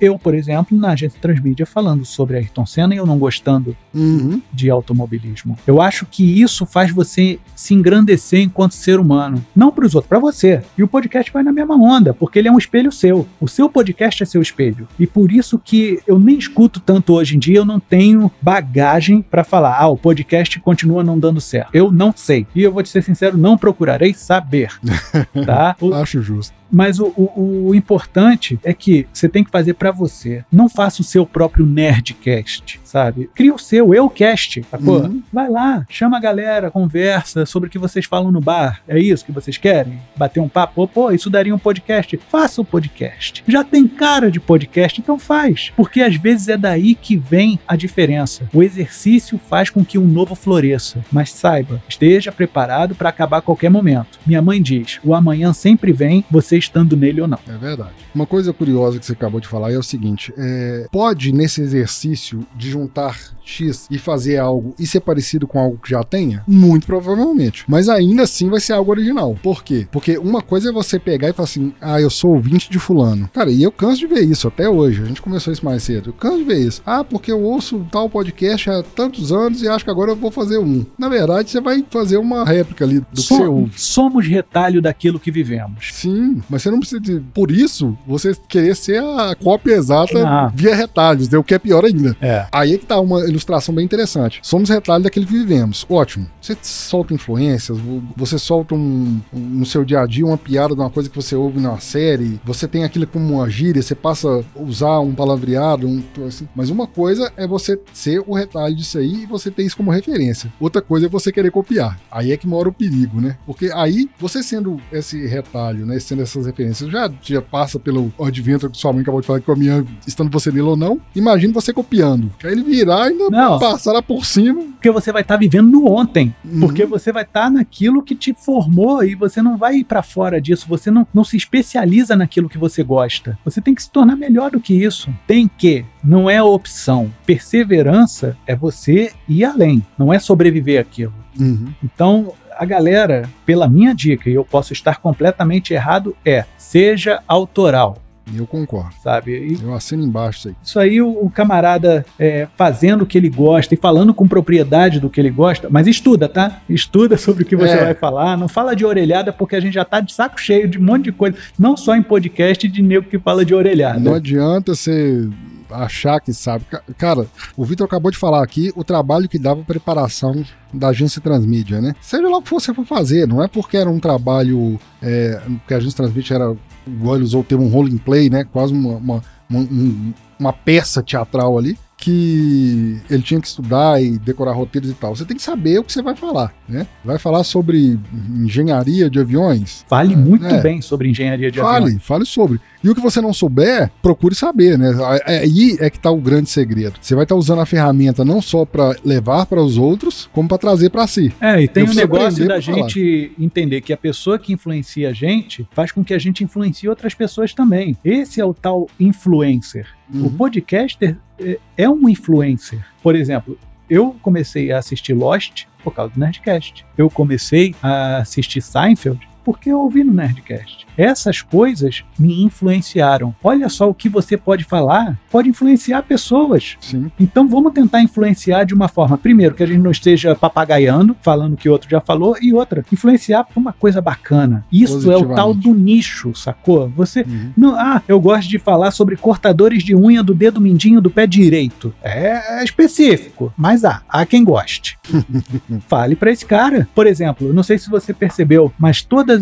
eu, 0.00 0.18
por 0.18 0.34
exemplo, 0.34 0.76
na 0.76 0.90
agência 0.90 1.18
Transmídia 1.20 1.66
falando 1.66 2.04
sobre 2.04 2.36
Ayrton 2.36 2.66
Senna 2.66 2.94
e 2.94 2.98
eu 2.98 3.06
não 3.06 3.18
gostando 3.18 3.76
uhum. 3.94 4.40
de 4.52 4.70
automobilismo. 4.70 5.58
Eu 5.66 5.80
acho 5.80 6.06
que 6.06 6.40
isso 6.40 6.64
faz 6.66 6.92
você 6.92 7.38
se 7.54 7.74
engrandecer 7.74 8.40
enquanto 8.40 8.72
ser 8.72 9.00
humano. 9.00 9.44
Não 9.54 9.70
para 9.70 9.86
os 9.86 9.94
outros, 9.94 10.08
para 10.08 10.18
você. 10.18 10.62
E 10.76 10.82
o 10.82 10.88
podcast 10.88 11.32
vai 11.32 11.42
na 11.42 11.52
mesma 11.52 11.76
onda, 11.76 12.14
porque 12.14 12.38
ele 12.38 12.48
é 12.48 12.52
um 12.52 12.58
espelho 12.58 12.92
seu. 12.92 13.26
O 13.40 13.48
seu 13.48 13.68
podcast 13.68 14.22
é 14.22 14.26
seu 14.26 14.40
espelho. 14.40 14.88
E 14.98 15.06
por 15.06 15.32
isso 15.32 15.58
que 15.58 16.00
eu 16.06 16.18
nem 16.18 16.38
escuto 16.38 16.80
tanto 16.80 17.14
hoje 17.14 17.36
em 17.36 17.38
dia, 17.38 17.58
eu 17.58 17.64
não 17.64 17.80
tenho 17.80 18.30
bagagem 18.40 19.22
para 19.22 19.44
falar, 19.44 19.78
ah, 19.78 19.88
o 19.88 19.96
podcast 19.96 20.58
continua 20.60 21.02
não 21.02 21.18
dando 21.18 21.40
certo. 21.40 21.70
Eu 21.74 21.90
não 21.90 22.12
sei. 22.14 22.46
E 22.54 22.62
eu 22.62 22.72
vou 22.72 22.82
te 22.82 22.88
ser 22.88 23.02
sincero, 23.02 23.36
não 23.36 23.58
procurarei 23.58 24.14
saber. 24.14 24.72
tá? 25.44 25.76
O... 25.80 25.94
Acho 25.94 26.22
justo. 26.22 26.54
Mas 26.70 26.98
o, 26.98 27.06
o, 27.16 27.68
o, 27.68 27.74
importante 27.74 28.58
é 28.62 28.72
que 28.74 29.06
você 29.12 29.28
tem 29.28 29.42
que 29.42 29.50
fazer 29.50 29.74
para 29.74 29.90
você. 29.90 30.44
Não 30.52 30.68
faça 30.68 31.00
o 31.00 31.04
seu 31.04 31.24
próprio 31.24 31.64
Nerdcast, 31.66 32.80
sabe? 32.84 33.30
Cria 33.34 33.54
o 33.54 33.58
seu 33.58 33.94
Eucast, 33.94 34.64
sacou? 34.70 35.02
Uhum. 35.02 35.22
Vai 35.32 35.48
lá, 35.48 35.86
chama 35.88 36.16
a 36.16 36.20
galera, 36.20 36.70
conversa 36.70 37.46
sobre 37.46 37.68
o 37.68 37.70
que 37.70 37.78
vocês 37.78 38.04
falam 38.04 38.30
no 38.30 38.40
bar. 38.40 38.82
É 38.86 38.98
isso 38.98 39.24
que 39.24 39.32
vocês 39.32 39.56
querem? 39.56 39.98
Bater 40.16 40.40
um 40.40 40.48
papo? 40.48 40.86
Pô, 40.86 41.10
isso 41.10 41.30
daria 41.30 41.54
um 41.54 41.58
podcast. 41.58 42.18
Faça 42.28 42.60
o 42.60 42.64
podcast. 42.64 43.42
Já 43.46 43.64
tem 43.64 43.86
cara 43.86 44.30
de 44.30 44.40
podcast, 44.40 45.00
então 45.00 45.18
faz. 45.18 45.72
Porque 45.76 46.02
às 46.02 46.16
vezes 46.16 46.48
é 46.48 46.56
daí 46.56 46.94
que 46.94 47.16
vem 47.16 47.58
a 47.66 47.76
diferença. 47.76 48.48
O 48.52 48.62
exercício 48.62 49.38
faz 49.48 49.70
com 49.70 49.84
que 49.84 49.98
um 49.98 50.06
novo 50.06 50.34
floresça. 50.34 51.04
Mas 51.10 51.30
saiba, 51.30 51.82
esteja 51.88 52.30
preparado 52.30 52.94
para 52.94 53.08
acabar 53.08 53.38
a 53.38 53.42
qualquer 53.42 53.70
momento. 53.70 54.18
Minha 54.26 54.42
mãe 54.42 54.60
diz: 54.60 55.00
o 55.04 55.14
amanhã 55.14 55.52
sempre 55.52 55.92
vem, 55.92 56.24
você 56.30 56.57
estando 56.58 56.96
nele 56.96 57.20
ou 57.20 57.28
não. 57.28 57.38
É 57.46 57.56
verdade. 57.56 57.94
Uma 58.14 58.26
coisa 58.26 58.52
curiosa 58.52 58.98
que 58.98 59.06
você 59.06 59.12
acabou 59.12 59.40
de 59.40 59.48
falar 59.48 59.72
é 59.72 59.78
o 59.78 59.82
seguinte: 59.82 60.32
é, 60.36 60.86
pode, 60.90 61.32
nesse 61.32 61.60
exercício 61.60 62.40
de 62.56 62.70
juntar 62.70 63.16
X 63.48 63.86
e 63.90 63.98
fazer 63.98 64.36
algo 64.36 64.74
e 64.78 64.86
ser 64.86 65.00
parecido 65.00 65.46
com 65.46 65.58
algo 65.58 65.78
que 65.82 65.90
já 65.90 66.02
tenha? 66.04 66.44
Muito 66.46 66.86
provavelmente. 66.86 67.64
Mas 67.66 67.88
ainda 67.88 68.22
assim 68.22 68.48
vai 68.48 68.60
ser 68.60 68.74
algo 68.74 68.90
original. 68.90 69.36
Por 69.42 69.64
quê? 69.64 69.86
Porque 69.90 70.18
uma 70.18 70.42
coisa 70.42 70.68
é 70.68 70.72
você 70.72 70.98
pegar 70.98 71.30
e 71.30 71.32
falar 71.32 71.44
assim: 71.44 71.72
ah, 71.80 72.00
eu 72.00 72.10
sou 72.10 72.34
ouvinte 72.34 72.70
de 72.70 72.78
Fulano. 72.78 73.28
Cara, 73.32 73.50
e 73.50 73.62
eu 73.62 73.72
canso 73.72 74.00
de 74.00 74.06
ver 74.06 74.22
isso 74.22 74.48
até 74.48 74.68
hoje. 74.68 75.02
A 75.02 75.06
gente 75.06 75.22
começou 75.22 75.52
isso 75.52 75.64
mais 75.64 75.82
cedo. 75.82 76.10
Eu 76.10 76.14
canso 76.14 76.38
de 76.38 76.44
ver 76.44 76.58
isso. 76.58 76.82
Ah, 76.84 77.02
porque 77.02 77.32
eu 77.32 77.42
ouço 77.42 77.86
tal 77.90 78.10
podcast 78.10 78.70
há 78.70 78.82
tantos 78.82 79.32
anos 79.32 79.62
e 79.62 79.68
acho 79.68 79.84
que 79.84 79.90
agora 79.90 80.12
eu 80.12 80.16
vou 80.16 80.30
fazer 80.30 80.58
um. 80.58 80.84
Na 80.98 81.08
verdade, 81.08 81.50
você 81.50 81.60
vai 81.60 81.84
fazer 81.90 82.18
uma 82.18 82.44
réplica 82.44 82.84
ali 82.84 83.00
do 83.00 83.20
Som, 83.20 83.36
que 83.36 83.42
você 83.42 83.48
ouve. 83.48 83.80
Somos 83.80 84.26
retalho 84.26 84.82
daquilo 84.82 85.18
que 85.18 85.30
vivemos. 85.30 85.90
Sim, 85.92 86.42
mas 86.48 86.62
você 86.62 86.70
não 86.70 86.80
precisa 86.80 87.00
de. 87.00 87.20
Por 87.20 87.50
isso, 87.50 87.96
você 88.06 88.32
querer 88.48 88.74
ser 88.74 89.02
a 89.02 89.34
cópia 89.34 89.74
exata 89.74 90.26
ah. 90.26 90.52
via 90.54 90.74
retalhos, 90.74 91.28
né? 91.28 91.38
o 91.38 91.44
que 91.44 91.54
é 91.54 91.58
pior 91.58 91.84
ainda. 91.84 92.16
É. 92.20 92.46
Aí 92.52 92.74
é 92.74 92.78
que 92.78 92.86
tá 92.86 93.00
uma 93.00 93.20
ilustração 93.20 93.74
bem 93.74 93.84
interessante. 93.84 94.40
Somos 94.42 94.70
retalho 94.70 95.02
daquilo 95.02 95.26
que 95.26 95.32
vivemos. 95.32 95.86
Ótimo. 95.88 96.26
Você 96.40 96.56
solta 96.62 97.14
influências, 97.14 97.78
você 98.16 98.38
solta 98.38 98.74
um, 98.74 99.20
um, 99.32 99.38
no 99.38 99.66
seu 99.66 99.84
dia 99.84 100.00
a 100.00 100.06
dia 100.06 100.24
uma 100.24 100.38
piada 100.38 100.74
de 100.74 100.80
uma 100.80 100.90
coisa 100.90 101.08
que 101.08 101.16
você 101.16 101.34
ouve 101.34 101.60
numa 101.60 101.80
série, 101.80 102.40
você 102.44 102.66
tem 102.66 102.84
aquilo 102.84 103.06
como 103.06 103.34
uma 103.34 103.48
gíria, 103.48 103.82
você 103.82 103.94
passa 103.94 104.28
a 104.28 104.60
usar 104.60 105.00
um 105.00 105.14
palavreado, 105.14 105.86
um, 105.86 106.02
assim. 106.26 106.48
Mas 106.54 106.70
uma 106.70 106.86
coisa 106.86 107.32
é 107.36 107.46
você 107.46 107.78
ser 107.92 108.22
o 108.26 108.34
retalho 108.34 108.74
disso 108.74 108.98
aí 108.98 109.22
e 109.22 109.26
você 109.26 109.50
ter 109.50 109.62
isso 109.62 109.76
como 109.76 109.90
referência. 109.90 110.52
Outra 110.60 110.80
coisa 110.80 111.06
é 111.06 111.08
você 111.08 111.32
querer 111.32 111.50
copiar. 111.50 111.98
Aí 112.10 112.32
é 112.32 112.36
que 112.36 112.46
mora 112.46 112.68
o 112.68 112.72
perigo, 112.72 113.20
né? 113.20 113.36
Porque 113.46 113.70
aí, 113.74 114.08
você 114.18 114.42
sendo 114.42 114.80
esse 114.92 115.26
retalho, 115.26 115.84
né? 115.84 115.98
Sendo 115.98 116.22
essas 116.38 116.46
referências, 116.46 116.90
já, 116.90 117.10
já 117.22 117.42
passa 117.42 117.78
pelo 117.78 118.12
advento 118.20 118.70
que 118.70 118.78
sua 118.78 118.92
mãe 118.92 119.02
acabou 119.02 119.20
de 119.20 119.26
falar 119.26 119.40
que 119.40 119.54
minha 119.58 119.84
estando 120.06 120.30
você 120.30 120.50
nele 120.50 120.62
ou 120.62 120.76
não. 120.76 121.00
Imagina 121.14 121.52
você 121.52 121.72
copiando. 121.72 122.30
Que 122.38 122.46
aí 122.46 122.52
ele 122.52 122.62
virar 122.62 123.08
e 123.08 123.12
ainda 123.12 123.30
não. 123.30 123.58
passar 123.58 123.92
lá 123.92 124.02
por 124.02 124.24
cima. 124.24 124.62
Porque 124.62 124.90
você 124.90 125.10
vai 125.10 125.22
estar 125.22 125.34
tá 125.34 125.38
vivendo 125.38 125.70
no 125.70 125.90
ontem. 125.90 126.34
Uhum. 126.44 126.60
Porque 126.60 126.84
você 126.86 127.12
vai 127.12 127.24
estar 127.24 127.44
tá 127.44 127.50
naquilo 127.50 128.02
que 128.02 128.14
te 128.14 128.32
formou 128.34 129.02
e 129.02 129.14
você 129.14 129.42
não 129.42 129.56
vai 129.56 129.76
ir 129.76 129.84
para 129.84 130.02
fora 130.02 130.40
disso. 130.40 130.66
Você 130.68 130.90
não, 130.90 131.06
não 131.12 131.24
se 131.24 131.36
especializa 131.36 132.14
naquilo 132.14 132.48
que 132.48 132.58
você 132.58 132.82
gosta. 132.82 133.38
Você 133.44 133.60
tem 133.60 133.74
que 133.74 133.82
se 133.82 133.90
tornar 133.90 134.16
melhor 134.16 134.50
do 134.50 134.60
que 134.60 134.74
isso. 134.74 135.10
Tem 135.26 135.48
que. 135.48 135.84
Não 136.02 136.30
é 136.30 136.42
opção. 136.42 137.12
Perseverança 137.26 138.36
é 138.46 138.54
você 138.54 139.12
ir 139.28 139.44
além. 139.44 139.84
Não 139.98 140.12
é 140.12 140.18
sobreviver 140.18 140.80
aquilo. 140.80 141.14
Uhum. 141.38 141.72
Então, 141.82 142.32
a 142.58 142.64
galera, 142.64 143.30
pela 143.46 143.68
minha 143.68 143.94
dica, 143.94 144.28
e 144.28 144.34
eu 144.34 144.44
posso 144.44 144.72
estar 144.72 144.98
completamente 144.98 145.72
errado, 145.72 146.16
é 146.24 146.44
seja 146.56 147.22
autoral. 147.28 147.96
Eu 148.36 148.46
concordo. 148.46 148.94
Sabe? 149.02 149.32
E 149.32 149.62
Eu 149.62 149.74
assino 149.74 150.02
embaixo 150.04 150.38
isso 150.38 150.48
aí. 150.48 150.54
isso 150.62 150.78
aí, 150.80 151.02
o, 151.02 151.08
o 151.24 151.30
camarada 151.30 152.04
é, 152.18 152.46
fazendo 152.56 153.02
o 153.02 153.06
que 153.06 153.16
ele 153.18 153.28
gosta 153.28 153.74
e 153.74 153.76
falando 153.76 154.12
com 154.14 154.26
propriedade 154.28 155.00
do 155.00 155.08
que 155.10 155.20
ele 155.20 155.30
gosta, 155.30 155.68
mas 155.70 155.86
estuda, 155.86 156.28
tá? 156.28 156.60
Estuda 156.68 157.16
sobre 157.16 157.42
o 157.42 157.46
que 157.46 157.56
você 157.56 157.72
É. 157.72 157.84
vai 157.84 157.94
falar. 157.94 158.36
Não 158.36 158.48
fala 158.48 158.74
de 158.74 158.84
orelhada, 158.84 159.32
porque 159.32 159.56
a 159.56 159.60
gente 159.60 159.74
já 159.74 159.84
tá 159.84 160.00
de 160.00 160.12
saco 160.12 160.40
cheio 160.40 160.68
de 160.68 160.78
um 160.78 160.82
monte 160.82 161.04
de 161.04 161.12
coisa. 161.12 161.36
Não 161.58 161.76
só 161.76 161.94
em 161.96 162.02
podcast 162.02 162.66
de 162.68 162.82
nego 162.82 163.08
que 163.08 163.18
fala 163.18 163.44
de 163.44 163.54
orelhada. 163.54 163.98
Não 164.00 164.14
adianta 164.14 164.74
você 164.74 165.28
achar 165.70 166.18
que 166.20 166.32
sabe. 166.32 166.64
Ca- 166.70 166.82
Cara, 166.96 167.26
o 167.56 167.64
Vitor 167.64 167.86
acabou 167.86 168.10
de 168.10 168.16
falar 168.16 168.42
aqui 168.42 168.72
o 168.74 168.82
trabalho 168.82 169.28
que 169.28 169.38
dava 169.38 169.62
preparação 169.62 170.42
da 170.72 170.88
agência 170.88 171.20
Transmídia, 171.20 171.80
né? 171.80 171.94
Seja 172.00 172.26
lá 172.28 172.38
o 172.38 172.42
que 172.42 172.50
você 172.50 172.72
for 172.72 172.84
fazer, 172.86 173.26
não 173.28 173.42
é 173.42 173.48
porque 173.48 173.76
era 173.76 173.88
um 173.90 173.98
trabalho 174.00 174.78
é, 175.02 175.40
que 175.66 175.74
a 175.74 175.76
agência 175.76 175.96
Transmídia 175.98 176.34
era, 176.34 176.56
igual 176.94 177.16
ele 177.16 177.24
usou 177.24 177.40
o 177.40 177.44
termo 177.44 177.66
role 177.68 177.92
in 177.92 177.98
play, 177.98 178.28
né? 178.30 178.44
Quase 178.44 178.72
uma, 178.72 178.96
uma, 178.96 179.22
uma, 179.48 179.60
um- 179.60 180.12
uma 180.38 180.52
peça 180.52 181.02
teatral 181.02 181.58
ali. 181.58 181.76
Que 182.00 183.00
ele 183.10 183.22
tinha 183.24 183.40
que 183.40 183.48
estudar 183.48 184.00
e 184.00 184.18
decorar 184.18 184.52
roteiros 184.52 184.88
e 184.88 184.94
tal. 184.94 185.16
Você 185.16 185.24
tem 185.24 185.36
que 185.36 185.42
saber 185.42 185.80
o 185.80 185.82
que 185.84 185.92
você 185.92 186.00
vai 186.00 186.14
falar, 186.14 186.54
né? 186.68 186.86
Vai 187.04 187.18
falar 187.18 187.42
sobre 187.42 187.98
engenharia 188.36 189.10
de 189.10 189.18
aviões, 189.18 189.84
Fale 189.88 190.14
muito 190.14 190.46
É. 190.46 190.60
bem 190.60 190.80
sobre 190.80 191.08
engenharia 191.10 191.50
de 191.50 191.58
Fale, 191.58 191.86
aviões. 191.86 192.02
fale 192.04 192.24
sobre. 192.24 192.60
E 192.82 192.88
o 192.88 192.94
que 192.94 193.00
você 193.00 193.20
não 193.20 193.32
souber, 193.32 193.90
procure 194.00 194.34
saber, 194.34 194.78
né? 194.78 194.92
Aí 195.24 195.76
é 195.80 195.90
que 195.90 195.98
tá 195.98 196.10
o 196.10 196.20
grande 196.20 196.48
segredo. 196.48 196.94
Você 197.00 197.14
vai 197.14 197.24
estar 197.24 197.34
usando 197.34 197.60
a 197.60 197.66
ferramenta 197.66 198.24
não 198.24 198.40
só 198.40 198.64
para 198.64 198.94
levar 199.04 199.46
para 199.46 199.60
os 199.62 199.76
outros, 199.76 200.28
como 200.32 200.48
para 200.48 200.58
trazer 200.58 200.90
para 200.90 201.06
si. 201.06 201.32
É, 201.40 201.60
e 201.62 201.66
tem 201.68 201.82
o 201.82 201.86
preciso 201.86 202.00
negócio 202.06 202.46
da 202.48 202.54
pra 202.54 202.62
falar. 202.62 202.76
gente 202.88 203.32
entender 203.38 203.80
que 203.80 203.92
a 203.92 203.96
pessoa 203.96 204.38
que 204.38 204.52
influencia 204.52 205.08
a 205.08 205.12
gente 205.12 205.66
faz 205.72 205.90
com 205.92 206.04
que 206.04 206.14
a 206.14 206.18
gente 206.18 206.44
influencie 206.44 206.88
outras 206.88 207.14
pessoas 207.14 207.52
também. 207.52 207.96
Esse 208.04 208.40
é 208.40 208.44
o 208.44 208.54
tal 208.54 208.86
influencer. 208.98 209.86
O 210.14 210.18
Uhum. 210.24 210.30
podcaster 210.30 211.16
é- 211.38 211.58
é 211.76 211.88
um 211.90 212.08
influencer. 212.08 212.78
Por 213.02 213.14
exemplo, 213.16 213.58
eu 213.90 214.16
comecei 214.22 214.70
a 214.72 214.78
assistir 214.78 215.12
Lost 215.14 215.64
por 215.82 215.92
causa 215.94 216.12
do 216.14 216.20
Nerdcast. 216.20 216.84
Eu 216.96 217.10
comecei 217.10 217.74
a 217.82 218.18
assistir 218.18 218.60
Seinfeld 218.60 219.20
porque 219.48 219.70
eu 219.70 219.80
ouvi 219.80 220.04
no 220.04 220.12
Nerdcast. 220.12 220.86
Essas 220.94 221.40
coisas 221.40 222.04
me 222.18 222.42
influenciaram. 222.42 223.34
Olha 223.42 223.70
só 223.70 223.88
o 223.88 223.94
que 223.94 224.06
você 224.06 224.36
pode 224.36 224.62
falar, 224.62 225.18
pode 225.30 225.48
influenciar 225.48 226.02
pessoas. 226.02 226.76
Sim. 226.82 227.10
Então 227.18 227.48
vamos 227.48 227.72
tentar 227.72 228.02
influenciar 228.02 228.64
de 228.64 228.74
uma 228.74 228.88
forma, 228.88 229.16
primeiro, 229.16 229.54
que 229.54 229.62
a 229.62 229.66
gente 229.66 229.78
não 229.78 229.90
esteja 229.90 230.34
papagaiando, 230.34 231.16
falando 231.22 231.54
o 231.54 231.56
que 231.56 231.66
o 231.66 231.72
outro 231.72 231.88
já 231.88 231.98
falou, 231.98 232.36
e 232.42 232.52
outra, 232.52 232.84
influenciar 232.92 233.44
por 233.44 233.58
uma 233.58 233.72
coisa 233.72 234.02
bacana. 234.02 234.66
Isso 234.70 235.10
é 235.10 235.16
o 235.16 235.34
tal 235.34 235.54
do 235.54 235.72
nicho, 235.72 236.34
sacou? 236.34 236.90
Você 236.90 237.22
Uhum. 237.22 237.52
não, 237.56 237.74
ah, 237.74 238.02
eu 238.06 238.20
gosto 238.20 238.50
de 238.50 238.58
falar 238.58 238.90
sobre 238.90 239.16
cortadores 239.16 239.82
de 239.82 239.96
unha 239.96 240.22
do 240.22 240.34
dedo 240.34 240.60
mindinho 240.60 241.00
do 241.00 241.08
pé 241.08 241.26
direito. 241.26 241.94
É, 242.02 242.60
é 242.60 242.64
específico, 242.64 243.50
mas 243.56 243.82
há, 243.82 244.02
há 244.06 244.26
quem 244.26 244.44
goste. 244.44 244.98
Fale 245.88 246.16
pra 246.16 246.30
esse 246.30 246.44
cara. 246.44 246.86
Por 246.94 247.06
exemplo, 247.06 247.50
não 247.50 247.62
sei 247.62 247.78
se 247.78 247.88
você 247.88 248.12
percebeu, 248.12 248.70
mas 248.78 249.00
todas 249.00 249.37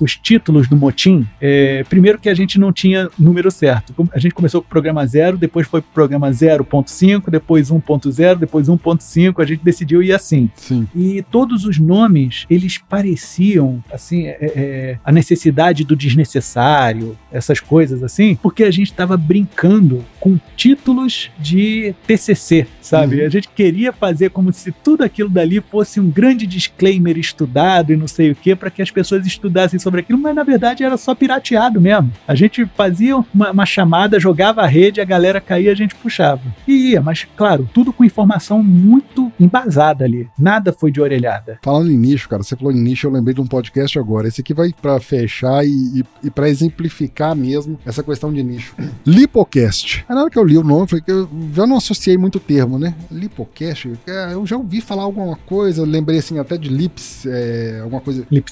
os 0.00 0.16
títulos 0.16 0.68
do 0.68 0.76
motim, 0.76 1.26
é, 1.40 1.84
primeiro 1.88 2.18
que 2.18 2.28
a 2.28 2.34
gente 2.34 2.58
não 2.58 2.72
tinha 2.72 3.08
número 3.18 3.50
certo. 3.50 3.94
A 4.12 4.18
gente 4.18 4.34
começou 4.34 4.60
com 4.60 4.66
o 4.66 4.70
programa 4.70 5.06
0, 5.06 5.36
depois 5.36 5.66
foi 5.66 5.80
pro 5.80 5.90
programa 5.92 6.30
0.5, 6.30 7.30
depois 7.30 7.70
1.0, 7.70 8.38
depois 8.38 8.68
1.5, 8.68 9.42
a 9.42 9.46
gente 9.46 9.62
decidiu 9.62 10.02
ir 10.02 10.12
assim. 10.12 10.50
Sim. 10.56 10.86
E 10.94 11.22
todos 11.30 11.64
os 11.64 11.78
nomes, 11.78 12.46
eles 12.48 12.78
pareciam, 12.78 13.82
assim, 13.92 14.26
é, 14.26 14.36
é, 14.40 14.98
a 15.04 15.12
necessidade 15.12 15.84
do 15.84 15.96
desnecessário, 15.96 17.16
essas 17.30 17.60
coisas 17.60 18.02
assim, 18.02 18.38
porque 18.42 18.64
a 18.64 18.70
gente 18.70 18.90
estava 18.90 19.16
brincando 19.16 20.04
com 20.20 20.38
títulos 20.56 21.30
de 21.38 21.94
TCC, 22.06 22.66
sabe? 22.80 23.20
Uhum. 23.20 23.26
A 23.26 23.28
gente 23.28 23.48
queria 23.48 23.92
fazer 23.92 24.30
como 24.30 24.52
se 24.52 24.70
tudo 24.70 25.02
aquilo 25.02 25.28
dali 25.28 25.60
fosse 25.60 25.98
um 26.00 26.10
grande 26.10 26.46
disclaimer 26.46 27.18
estudado 27.18 27.92
e 27.92 27.96
não 27.96 28.06
sei 28.06 28.30
o 28.30 28.34
que, 28.34 28.54
para 28.54 28.70
que 28.70 28.82
as 28.82 28.90
pessoas 28.90 29.26
estudassem 29.32 29.78
sobre 29.78 30.00
aquilo, 30.00 30.18
mas 30.18 30.34
na 30.34 30.42
verdade 30.42 30.84
era 30.84 30.96
só 30.96 31.14
pirateado 31.14 31.80
mesmo. 31.80 32.12
A 32.26 32.34
gente 32.34 32.64
fazia 32.76 33.16
uma, 33.34 33.50
uma 33.50 33.66
chamada, 33.66 34.20
jogava 34.20 34.62
a 34.62 34.66
rede, 34.66 35.00
a 35.00 35.04
galera 35.04 35.40
caía, 35.40 35.72
a 35.72 35.76
gente 35.76 35.94
puxava. 35.94 36.42
E 36.66 36.92
ia, 36.92 37.00
mas 37.00 37.26
claro, 37.36 37.68
tudo 37.72 37.92
com 37.92 38.04
informação 38.04 38.62
muito 38.62 39.32
embasada 39.38 40.04
ali. 40.04 40.28
Nada 40.38 40.72
foi 40.72 40.90
de 40.90 41.00
orelhada. 41.00 41.58
Falando 41.62 41.90
em 41.90 41.96
nicho, 41.96 42.28
cara, 42.28 42.42
você 42.42 42.56
falou 42.56 42.72
em 42.72 42.80
nicho, 42.80 43.06
eu 43.06 43.10
lembrei 43.10 43.34
de 43.34 43.40
um 43.40 43.46
podcast 43.46 43.98
agora. 43.98 44.28
Esse 44.28 44.40
aqui 44.40 44.54
vai 44.54 44.70
pra 44.80 45.00
fechar 45.00 45.64
e, 45.64 46.00
e, 46.00 46.04
e 46.24 46.30
para 46.30 46.48
exemplificar 46.48 47.34
mesmo 47.34 47.78
essa 47.84 48.02
questão 48.02 48.32
de 48.32 48.42
nicho. 48.42 48.74
Lipocast. 49.06 50.04
Na 50.08 50.22
hora 50.22 50.30
que 50.30 50.38
eu 50.38 50.44
li 50.44 50.56
o 50.56 50.62
nome, 50.62 50.86
falei 50.86 51.02
que 51.02 51.10
eu 51.10 51.28
já 51.54 51.66
não 51.66 51.76
associei 51.76 52.16
muito 52.16 52.36
o 52.36 52.40
termo, 52.40 52.78
né? 52.78 52.94
Lipocast, 53.10 53.92
é, 54.06 54.32
eu 54.32 54.46
já 54.46 54.56
ouvi 54.56 54.80
falar 54.80 55.02
alguma 55.02 55.36
coisa, 55.36 55.84
lembrei 55.84 56.18
assim 56.18 56.38
até 56.38 56.56
de 56.56 56.68
lips, 56.68 57.26
é, 57.26 57.80
alguma 57.82 58.00
coisa. 58.00 58.26
Lip 58.30 58.50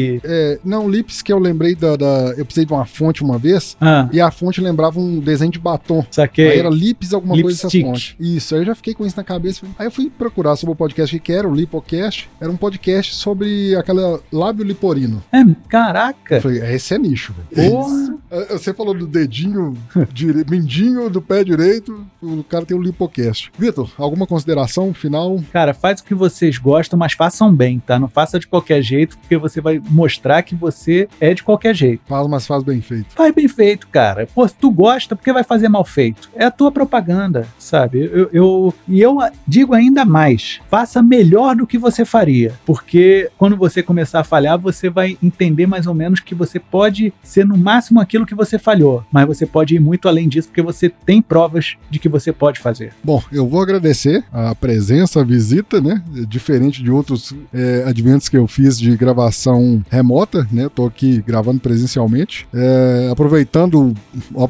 sync. 0.00 0.20
É, 0.24 0.58
não, 0.64 0.88
lips 0.88 1.22
que 1.22 1.32
eu 1.32 1.38
lembrei 1.38 1.74
da, 1.74 1.96
da- 1.96 2.34
Eu 2.36 2.44
precisei 2.44 2.64
de 2.64 2.72
uma 2.72 2.84
fonte 2.86 3.22
uma 3.22 3.38
vez. 3.38 3.76
Ah, 3.80 4.08
E 4.12 4.20
a 4.20 4.30
fonte 4.30 4.60
lembrava 4.60 4.98
um 5.00 5.20
desenho 5.20 5.50
de 5.50 5.58
batom. 5.58 6.04
saquei. 6.10 6.50
Aí 6.52 6.58
era 6.58 6.68
Lips, 6.70 7.12
alguma 7.12 7.34
coisa 7.40 7.48
dessa 7.62 7.66
Lipstick. 7.76 7.84
fonte. 7.86 8.16
Isso, 8.20 8.54
aí 8.54 8.60
eu 8.62 8.66
já 8.66 8.74
fiquei 8.74 8.94
com 8.94 9.04
isso 9.06 9.16
na 9.16 9.24
cabeça. 9.24 9.66
Aí 9.78 9.86
eu 9.86 9.90
fui 9.90 10.10
procurar 10.10 10.56
sobre 10.56 10.72
o 10.72 10.76
podcast 10.76 11.18
que 11.18 11.32
era, 11.32 11.48
o 11.48 11.54
Lipocast. 11.54 12.28
Era 12.40 12.50
um 12.50 12.56
podcast 12.56 13.14
sobre 13.14 13.74
aquela 13.76 14.20
lábio 14.32 14.64
liporino. 14.64 15.22
É, 15.32 15.44
caraca. 15.68 16.36
Eu 16.36 16.42
falei, 16.42 16.74
esse 16.74 16.94
é 16.94 16.98
nicho, 16.98 17.34
velho. 17.54 18.18
É, 18.30 18.52
Você 18.56 18.72
falou 18.74 18.94
do 18.94 19.06
dedinho, 19.06 19.74
dire... 20.12 20.44
mindinho 20.48 21.08
do 21.10 21.20
pé 21.22 21.42
direito, 21.44 22.04
o 22.22 22.42
cara 22.44 22.64
tem 22.64 22.76
o 22.76 22.82
Lipocast. 22.82 23.50
Vitor, 23.58 23.90
alguma 23.96 24.26
consideração 24.26 24.92
final? 24.94 25.40
Cara, 25.52 25.72
faz 25.74 26.00
o 26.00 26.04
que 26.04 26.14
vocês 26.14 26.58
gostam, 26.58 26.98
mas 26.98 27.12
façam 27.12 27.54
bem, 27.54 27.78
tá? 27.84 27.98
Não 27.98 28.08
faça 28.08 28.38
de 28.38 28.46
qualquer 28.46 28.82
jeito, 28.82 29.16
porque 29.18 29.36
você 29.36 29.60
vai 29.60 29.80
mostrar 29.88 30.42
que 30.42 30.54
você 30.54 31.08
é 31.20 31.34
de 31.34 31.42
qualquer 31.42 31.74
jeito. 31.74 32.02
Faz, 32.06 32.26
mas 32.26 32.46
faz 32.46 32.62
bem 32.62 32.80
feito. 32.80 33.06
Faz 33.14 33.34
bem 33.34 33.48
feito, 33.48 33.86
cara. 33.88 34.26
Pô, 34.34 34.46
se 34.46 34.54
tu 34.54 34.70
gosta, 34.70 35.14
por 35.16 35.24
que 35.24 35.32
vai 35.32 35.44
fazer 35.44 35.68
mal 35.68 35.84
feito? 35.84 36.28
É 36.34 36.44
a 36.44 36.50
tua 36.50 36.70
propaganda, 36.72 37.46
sabe? 37.58 37.98
Eu, 38.12 38.28
eu- 38.32 38.74
e 38.86 39.00
eu 39.00 39.18
digo 39.46 39.74
ainda 39.74 40.04
mais: 40.04 40.60
faça 40.68 41.02
melhor 41.02 41.56
do 41.56 41.66
que 41.66 41.78
você 41.78 42.04
faria. 42.04 42.52
Porque 42.66 43.30
quando 43.38 43.56
você 43.56 43.82
começar 43.82 44.20
a 44.20 44.24
falhar, 44.24 44.58
você 44.58 44.88
vai 44.90 45.16
entender 45.22 45.66
mais 45.66 45.86
ou 45.86 45.94
menos 45.94 46.20
que 46.20 46.34
você 46.34 46.58
pode 46.58 47.12
ser 47.22 47.46
no 47.46 47.56
máximo 47.56 48.00
aquilo 48.00 48.26
que 48.26 48.34
você 48.34 48.58
falhou. 48.58 49.04
Mas 49.12 49.26
você 49.26 49.46
pode 49.46 49.74
ir 49.74 49.80
muito 49.80 50.08
além 50.08 50.28
disso, 50.28 50.48
porque 50.48 50.62
você 50.62 50.88
tem 50.88 51.20
provas 51.22 51.76
de 51.90 51.98
que 51.98 52.08
você 52.08 52.32
pode 52.32 52.58
fazer. 52.60 52.92
Bom, 53.02 53.22
eu 53.32 53.46
vou 53.46 53.62
agradecer 53.62 54.24
a 54.32 54.54
presença, 54.54 55.20
a 55.20 55.24
visita, 55.24 55.80
né? 55.80 56.02
Diferente 56.28 56.82
de 56.82 56.90
outros 56.90 57.34
é, 57.52 57.84
adventos 57.86 58.28
que 58.28 58.36
eu 58.36 58.46
fiz 58.46 58.78
de 58.78 58.96
gravação 58.96 59.77
remota, 59.90 60.46
né? 60.50 60.64
Eu 60.64 60.70
tô 60.70 60.86
aqui 60.86 61.22
gravando 61.26 61.60
presencialmente. 61.60 62.46
É, 62.52 63.08
aproveitando 63.10 63.94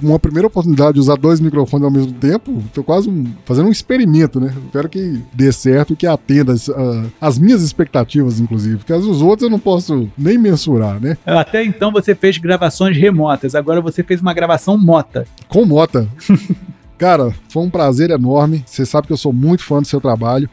uma 0.02 0.18
primeira 0.18 0.46
oportunidade 0.46 0.94
de 0.94 1.00
usar 1.00 1.16
dois 1.16 1.40
microfones 1.40 1.84
ao 1.84 1.90
mesmo 1.90 2.12
tempo, 2.12 2.62
tô 2.74 2.82
quase 2.82 3.09
um- 3.09 3.26
fazendo 3.44 3.68
um 3.68 3.72
experimento, 3.72 4.40
né? 4.40 4.52
Espero 4.66 4.88
que 4.88 5.22
dê 5.32 5.50
certo 5.52 5.92
e 5.92 5.96
que 5.96 6.06
atenda 6.06 6.52
as, 6.52 6.70
as 7.20 7.38
minhas 7.38 7.62
expectativas, 7.62 8.40
inclusive. 8.40 8.78
Porque 8.78 8.92
as 8.92 9.05
dos 9.05 9.22
outros 9.22 9.44
eu 9.44 9.50
não 9.50 9.59
posso 9.59 10.09
nem 10.16 10.36
mensurar, 10.38 11.00
né? 11.00 11.16
Até 11.24 11.64
então 11.64 11.90
você 11.92 12.14
fez 12.14 12.38
gravações 12.38 12.96
remotas, 12.96 13.55
agora 13.55 13.80
você 13.80 14.02
fez 14.02 14.20
uma 14.20 14.32
gravação 14.34 14.76
mota. 14.78 15.26
Com 15.48 15.64
Mota. 15.64 16.09
Cara, 16.98 17.32
foi 17.48 17.62
um 17.62 17.70
prazer 17.70 18.10
enorme. 18.10 18.64
Você 18.66 18.84
sabe 18.84 19.06
que 19.06 19.12
eu 19.12 19.16
sou 19.16 19.32
muito 19.32 19.62
fã 19.62 19.80
do 19.80 19.86
seu 19.86 20.00
trabalho. 20.00 20.50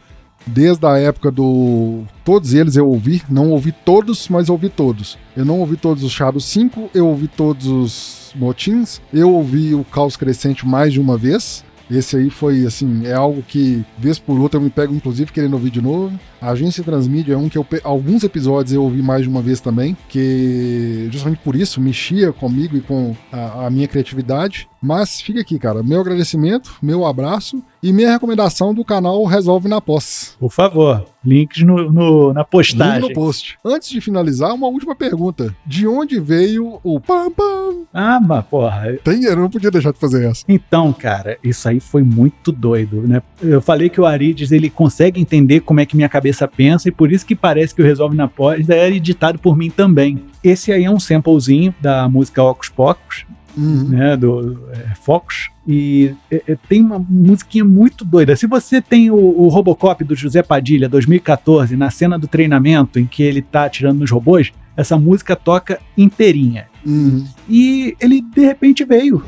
Desde 0.47 0.85
a 0.85 0.97
época 0.97 1.31
do. 1.31 2.03
Todos 2.23 2.53
eles 2.53 2.75
eu 2.75 2.87
ouvi. 2.87 3.21
Não 3.29 3.51
ouvi 3.51 3.71
todos, 3.71 4.29
mas 4.29 4.49
ouvi 4.49 4.69
todos. 4.69 5.17
Eu 5.35 5.45
não 5.45 5.59
ouvi 5.59 5.75
todos 5.77 6.03
os 6.03 6.11
Shadow 6.11 6.39
5, 6.39 6.91
eu 6.93 7.07
ouvi 7.07 7.27
todos 7.27 7.67
os 7.67 8.33
Motins. 8.35 9.01
Eu 9.13 9.31
ouvi 9.31 9.73
o 9.73 9.83
Caos 9.83 10.15
Crescente 10.15 10.65
mais 10.65 10.93
de 10.93 10.99
uma 10.99 11.17
vez. 11.17 11.63
Esse 11.89 12.17
aí 12.17 12.29
foi, 12.29 12.65
assim, 12.65 13.05
é 13.05 13.13
algo 13.13 13.43
que, 13.43 13.85
vez 13.97 14.17
por 14.17 14.39
outra, 14.39 14.57
eu 14.57 14.63
me 14.63 14.71
pego, 14.71 14.93
inclusive, 14.93 15.31
querendo 15.31 15.53
ouvir 15.53 15.69
de 15.69 15.81
novo. 15.81 16.19
A 16.45 16.51
Agência 16.51 16.83
Transmídia 16.83 17.33
é 17.33 17.37
um 17.37 17.49
que 17.49 17.57
eu, 17.57 17.65
alguns 17.83 18.23
episódios 18.23 18.71
eu 18.73 18.83
ouvi 18.83 19.01
mais 19.01 19.23
de 19.23 19.29
uma 19.29 19.41
vez 19.41 19.59
também, 19.59 19.97
que 20.07 21.07
justamente 21.11 21.39
por 21.43 21.55
isso 21.55 21.81
mexia 21.81 22.31
comigo 22.31 22.77
e 22.77 22.81
com 22.81 23.15
a, 23.31 23.65
a 23.65 23.69
minha 23.69 23.87
criatividade. 23.87 24.67
Mas 24.81 25.19
fica 25.19 25.41
aqui, 25.41 25.57
cara, 25.57 25.81
meu 25.81 25.99
agradecimento, 25.99 26.75
meu 26.79 27.07
abraço 27.07 27.63
e 27.81 27.91
minha 27.91 28.11
recomendação 28.11 28.71
do 28.71 28.85
canal 28.85 29.23
Resolve 29.25 29.67
na 29.67 29.81
Pós. 29.81 30.35
Por 30.39 30.51
favor, 30.51 31.07
links 31.25 31.63
no, 31.63 31.91
no- 31.91 32.31
na 32.33 32.41
Link 32.41 32.49
postagem. 32.51 33.01
no 33.01 33.11
post. 33.13 33.57
Antes 33.65 33.89
de 33.89 33.99
finalizar, 33.99 34.53
uma 34.53 34.67
última 34.67 34.95
pergunta. 34.95 35.55
De 35.65 35.87
onde 35.87 36.19
veio 36.19 36.79
o 36.83 36.99
pam 36.99 37.31
pam? 37.31 37.85
Ah, 37.91 38.19
mas 38.21 38.45
porra. 38.45 38.95
Tem, 39.03 39.23
eu 39.23 39.35
não 39.35 39.49
podia 39.49 39.71
deixar 39.71 39.91
de 39.91 39.97
fazer 39.99 40.23
essa. 40.29 40.43
Então, 40.47 40.93
cara, 40.93 41.39
isso 41.43 41.67
aí 41.67 41.79
foi 41.79 42.03
muito 42.03 42.51
doido, 42.51 43.01
né? 43.07 43.23
Eu 43.41 43.61
falei 43.63 43.89
que 43.89 43.99
o 43.99 44.05
Arides, 44.05 44.51
ele 44.51 44.69
consegue 44.69 45.19
entender 45.19 45.61
como 45.61 45.79
é 45.79 45.85
que 45.87 45.95
minha 45.95 46.09
cabeça 46.09 46.34
pensa 46.47 46.89
e 46.89 46.91
por 46.91 47.11
isso 47.11 47.25
que 47.25 47.35
parece 47.35 47.73
que 47.73 47.81
o 47.81 47.85
Resolve 47.85 48.15
na 48.15 48.27
Pós 48.27 48.69
é 48.69 48.89
editado 48.89 49.39
por 49.39 49.55
mim 49.55 49.69
também. 49.69 50.21
Esse 50.43 50.71
aí 50.71 50.83
é 50.83 50.91
um 50.91 50.99
samplezinho 50.99 51.73
da 51.79 52.09
música 52.09 52.43
Ocus 52.43 52.69
Pocos. 52.69 53.25
uhum. 53.57 53.87
né, 53.89 54.17
do 54.17 54.59
é, 54.73 54.95
Focus. 54.95 55.49
E 55.67 56.13
é, 56.29 56.43
é, 56.47 56.57
tem 56.67 56.81
uma 56.81 56.99
musiquinha 56.99 57.63
muito 57.63 58.03
doida. 58.03 58.35
Se 58.35 58.45
você 58.45 58.81
tem 58.81 59.09
o, 59.09 59.15
o, 59.15 59.47
Robocop 59.47 60.03
do 60.03 60.15
José 60.15 60.43
Padilha, 60.43 60.89
2014, 60.89 61.75
na 61.75 61.89
cena 61.89 62.19
do 62.19 62.27
treinamento 62.27 62.99
em 62.99 63.05
que 63.05 63.23
ele 63.23 63.41
tá 63.41 63.65
atirando 63.65 63.99
nos 63.99 64.11
robôs, 64.11 64.51
essa 64.75 64.97
música 64.97 65.35
toca 65.35 65.79
inteirinha. 65.97 66.67
Uhum. 66.85 67.25
E 67.49 67.95
ele 67.99 68.21
de 68.21 68.45
repente 68.45 68.83
veio 68.83 69.23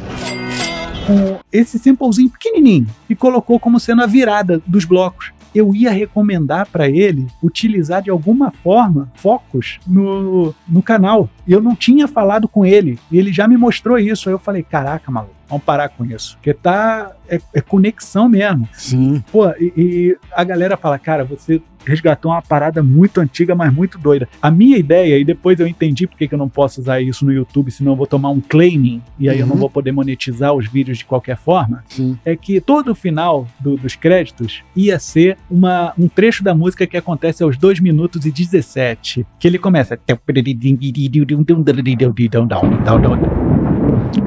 com 1.07 1.39
esse 1.51 1.79
samplezinho 1.79 2.29
pequenininho 2.29 2.87
e 3.09 3.15
colocou 3.15 3.57
como 3.59 3.79
sendo 3.79 4.03
a 4.03 4.05
virada 4.05 4.61
dos 4.67 4.83
blocos 4.83 5.31
eu 5.53 5.73
ia 5.73 5.91
recomendar 5.91 6.67
para 6.67 6.89
ele 6.89 7.27
utilizar 7.41 8.01
de 8.01 8.09
alguma 8.09 8.51
forma 8.51 9.11
focos 9.15 9.79
no, 9.85 10.53
no 10.67 10.81
canal. 10.81 11.29
Eu 11.47 11.61
não 11.61 11.75
tinha 11.75 12.07
falado 12.07 12.47
com 12.47 12.65
ele. 12.65 12.99
E 13.11 13.17
ele 13.17 13.31
já 13.31 13.47
me 13.47 13.57
mostrou 13.57 13.97
isso. 13.97 14.29
Aí 14.29 14.35
eu 14.35 14.39
falei: 14.39 14.63
caraca, 14.63 15.11
maluco, 15.11 15.33
vamos 15.49 15.63
parar 15.63 15.89
com 15.89 16.05
isso. 16.05 16.35
Porque 16.37 16.53
tá. 16.53 17.11
É, 17.29 17.41
é 17.53 17.61
conexão 17.61 18.29
mesmo. 18.29 18.67
Sim. 18.73 19.23
Pô, 19.31 19.49
e, 19.59 19.73
e 19.75 20.17
a 20.31 20.43
galera 20.43 20.77
fala: 20.77 20.97
cara, 20.97 21.25
você 21.25 21.61
resgatou 21.87 22.31
uma 22.31 22.41
parada 22.41 22.83
muito 22.83 23.21
antiga, 23.21 23.55
mas 23.55 23.73
muito 23.73 23.97
doida. 23.97 24.27
A 24.41 24.51
minha 24.51 24.77
ideia, 24.77 25.17
e 25.17 25.23
depois 25.23 25.59
eu 25.59 25.67
entendi 25.67 26.05
porque 26.05 26.27
que 26.27 26.35
eu 26.35 26.37
não 26.37 26.49
posso 26.49 26.81
usar 26.81 27.01
isso 27.01 27.25
no 27.25 27.31
YouTube, 27.31 27.71
senão 27.71 27.93
eu 27.93 27.95
vou 27.95 28.05
tomar 28.05 28.29
um 28.29 28.41
claiming 28.41 29.01
e 29.17 29.29
aí 29.29 29.37
uhum. 29.37 29.41
eu 29.41 29.47
não 29.47 29.53
uhum. 29.55 29.61
vou 29.61 29.69
poder 29.69 29.91
monetizar 29.91 30.53
os 30.53 30.67
vídeos 30.67 30.97
de 30.97 31.05
qualquer 31.05 31.37
forma, 31.37 31.83
Sim. 31.87 32.17
é 32.25 32.35
que 32.35 32.59
todo 32.59 32.91
o 32.91 32.95
final 32.95 33.47
do, 33.59 33.77
dos 33.77 33.95
créditos 33.95 34.63
ia 34.75 34.99
ser 34.99 35.37
uma, 35.49 35.93
um 35.97 36.07
trecho 36.07 36.43
da 36.43 36.53
música 36.53 36.85
que 36.85 36.97
acontece 36.97 37.41
aos 37.41 37.57
2 37.57 37.79
minutos 37.79 38.25
e 38.25 38.31
17, 38.31 39.25
que 39.39 39.47
ele 39.47 39.57
começa... 39.57 39.97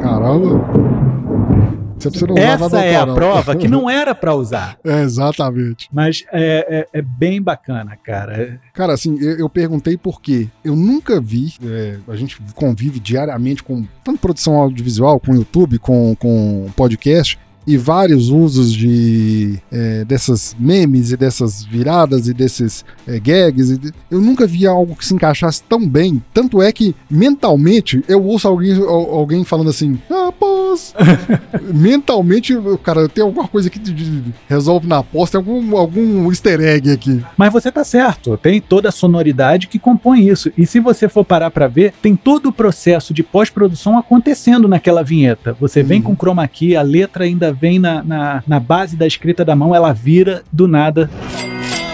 Caramba! 0.01 0.90
Essa 2.37 2.85
é 2.85 2.97
a 2.97 3.07
prova 3.07 3.57
que 3.57 3.69
não 3.69 3.89
era 3.91 4.15
para 4.15 4.35
usar. 4.35 4.79
É, 4.85 5.03
exatamente. 5.03 5.89
Mas 5.93 6.25
é, 6.33 6.87
é, 6.93 6.99
é, 6.99 7.03
bem 7.03 7.41
bacana, 7.41 7.97
cara. 7.97 8.61
Cara, 8.73 8.95
assim, 8.95 9.19
eu, 9.21 9.39
eu 9.39 9.49
perguntei 9.49 9.97
por 9.97 10.21
quê. 10.21 10.49
Eu 10.65 10.77
nunca 10.77 11.21
vi, 11.21 11.55
é, 11.65 11.99
a 12.09 12.17
gente 12.17 12.41
convive 12.55 12.99
diariamente 12.99 13.63
com 13.63 13.85
tanto 14.05 14.19
produção 14.19 14.57
audiovisual, 14.57 15.21
com 15.21 15.35
YouTube, 15.35 15.79
com, 15.79 16.15
com 16.17 16.71
podcast, 16.77 17.39
e 17.71 17.77
vários 17.77 18.31
usos 18.31 18.73
de 18.73 19.59
é, 19.71 20.05
dessas 20.05 20.57
memes 20.59 21.13
e 21.13 21.17
dessas 21.17 21.63
viradas 21.65 22.27
e 22.27 22.35
desses 22.35 22.85
é, 23.07 23.21
gags. 23.21 23.79
Eu 24.11 24.21
nunca 24.21 24.45
vi 24.45 24.67
algo 24.67 24.97
que 24.97 25.07
se 25.07 25.15
encaixasse 25.15 25.63
tão 25.63 25.87
bem. 25.89 26.21
Tanto 26.35 26.61
é 26.61 26.73
que 26.73 26.97
mentalmente 27.09 28.03
eu 28.09 28.25
ouço 28.25 28.49
alguém, 28.49 28.77
alguém 28.77 29.45
falando 29.45 29.71
assim, 29.71 30.01
ah, 30.11 30.33
pós. 30.33 30.95
mentalmente, 31.73 32.55
cara, 32.83 33.09
tem 33.09 33.23
alguma 33.23 33.47
coisa 33.47 33.71
que 33.71 33.81
resolve 34.49 34.89
na 34.89 35.03
pós, 35.03 35.31
tem 35.31 35.39
algum, 35.39 35.77
algum 35.77 36.29
easter 36.31 36.61
egg 36.61 36.91
aqui. 36.91 37.23
Mas 37.37 37.53
você 37.53 37.71
tá 37.71 37.85
certo, 37.85 38.37
tem 38.37 38.61
toda 38.61 38.89
a 38.89 38.93
sonoridade 38.93 39.69
que 39.69 39.79
compõe 39.79 40.29
isso. 40.29 40.51
E 40.59 40.67
se 40.67 40.81
você 40.81 41.09
for 41.09 41.25
parar 41.25 41.51
para 41.51 41.69
ver, 41.69 41.93
tem 42.03 42.17
todo 42.17 42.49
o 42.49 42.53
processo 42.53 43.15
de 43.15 43.23
pós-produção 43.23 43.97
acontecendo 43.97 44.67
naquela 44.67 45.05
vinheta. 45.05 45.57
Você 45.61 45.83
vem 45.85 46.01
uhum. 46.01 46.17
com 46.17 46.17
chroma 46.17 46.49
key, 46.49 46.75
a 46.75 46.83
letra 46.83 47.25
ainda 47.25 47.53
vem 47.61 47.79
na, 47.79 48.03
na, 48.03 48.43
na 48.47 48.59
base 48.59 48.97
da 48.97 49.07
escrita 49.07 49.45
da 49.45 49.55
mão, 49.55 49.75
ela 49.75 49.93
vira 49.93 50.43
do 50.51 50.67
nada 50.67 51.11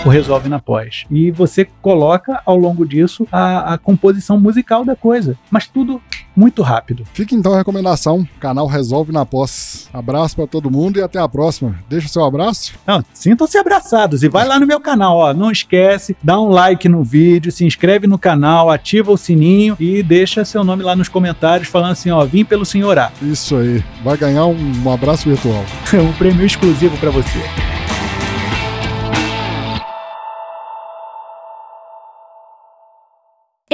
o 0.06 0.10
resolve 0.10 0.48
na 0.48 0.58
pós. 0.58 1.04
E 1.10 1.30
você 1.30 1.64
coloca 1.82 2.40
ao 2.46 2.56
longo 2.56 2.86
disso 2.86 3.26
a, 3.30 3.74
a 3.74 3.78
composição 3.78 4.38
musical 4.38 4.84
da 4.84 4.94
coisa. 4.94 5.36
Mas 5.50 5.66
tudo 5.66 6.00
muito 6.36 6.62
rápido. 6.62 7.04
Fica 7.14 7.34
então 7.34 7.54
a 7.54 7.58
recomendação: 7.58 8.26
canal 8.38 8.66
Resolve 8.66 9.10
na 9.10 9.24
Pós. 9.24 9.88
Abraço 9.92 10.36
para 10.36 10.46
todo 10.46 10.70
mundo 10.70 10.98
e 10.98 11.02
até 11.02 11.18
a 11.18 11.28
próxima. 11.28 11.78
Deixa 11.88 12.06
o 12.06 12.10
seu 12.10 12.24
abraço. 12.24 12.74
sintam-se 13.14 13.56
abraçados 13.56 14.22
e 14.22 14.28
vai 14.28 14.46
lá 14.46 14.60
no 14.60 14.66
meu 14.66 14.78
canal, 14.78 15.16
ó. 15.16 15.34
Não 15.34 15.50
esquece, 15.50 16.16
dá 16.22 16.38
um 16.38 16.48
like 16.48 16.88
no 16.88 17.02
vídeo, 17.02 17.50
se 17.50 17.64
inscreve 17.64 18.06
no 18.06 18.18
canal, 18.18 18.70
ativa 18.70 19.10
o 19.10 19.16
sininho 19.16 19.76
e 19.80 20.02
deixa 20.02 20.44
seu 20.44 20.62
nome 20.62 20.82
lá 20.82 20.94
nos 20.94 21.08
comentários 21.08 21.68
falando 21.68 21.92
assim, 21.92 22.10
ó, 22.10 22.24
vim 22.24 22.44
pelo 22.44 22.64
senhor 22.64 22.98
A. 22.98 23.10
Isso 23.22 23.56
aí. 23.56 23.82
Vai 24.04 24.16
ganhar 24.16 24.46
um, 24.46 24.82
um 24.84 24.92
abraço 24.92 25.28
virtual. 25.28 25.64
um 25.94 26.12
prêmio 26.12 26.44
exclusivo 26.44 26.96
para 26.98 27.10
você. 27.10 27.40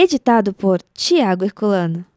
Editado 0.05 0.53
por 0.53 0.83
Tiago 0.83 1.45
Herculano. 1.45 2.12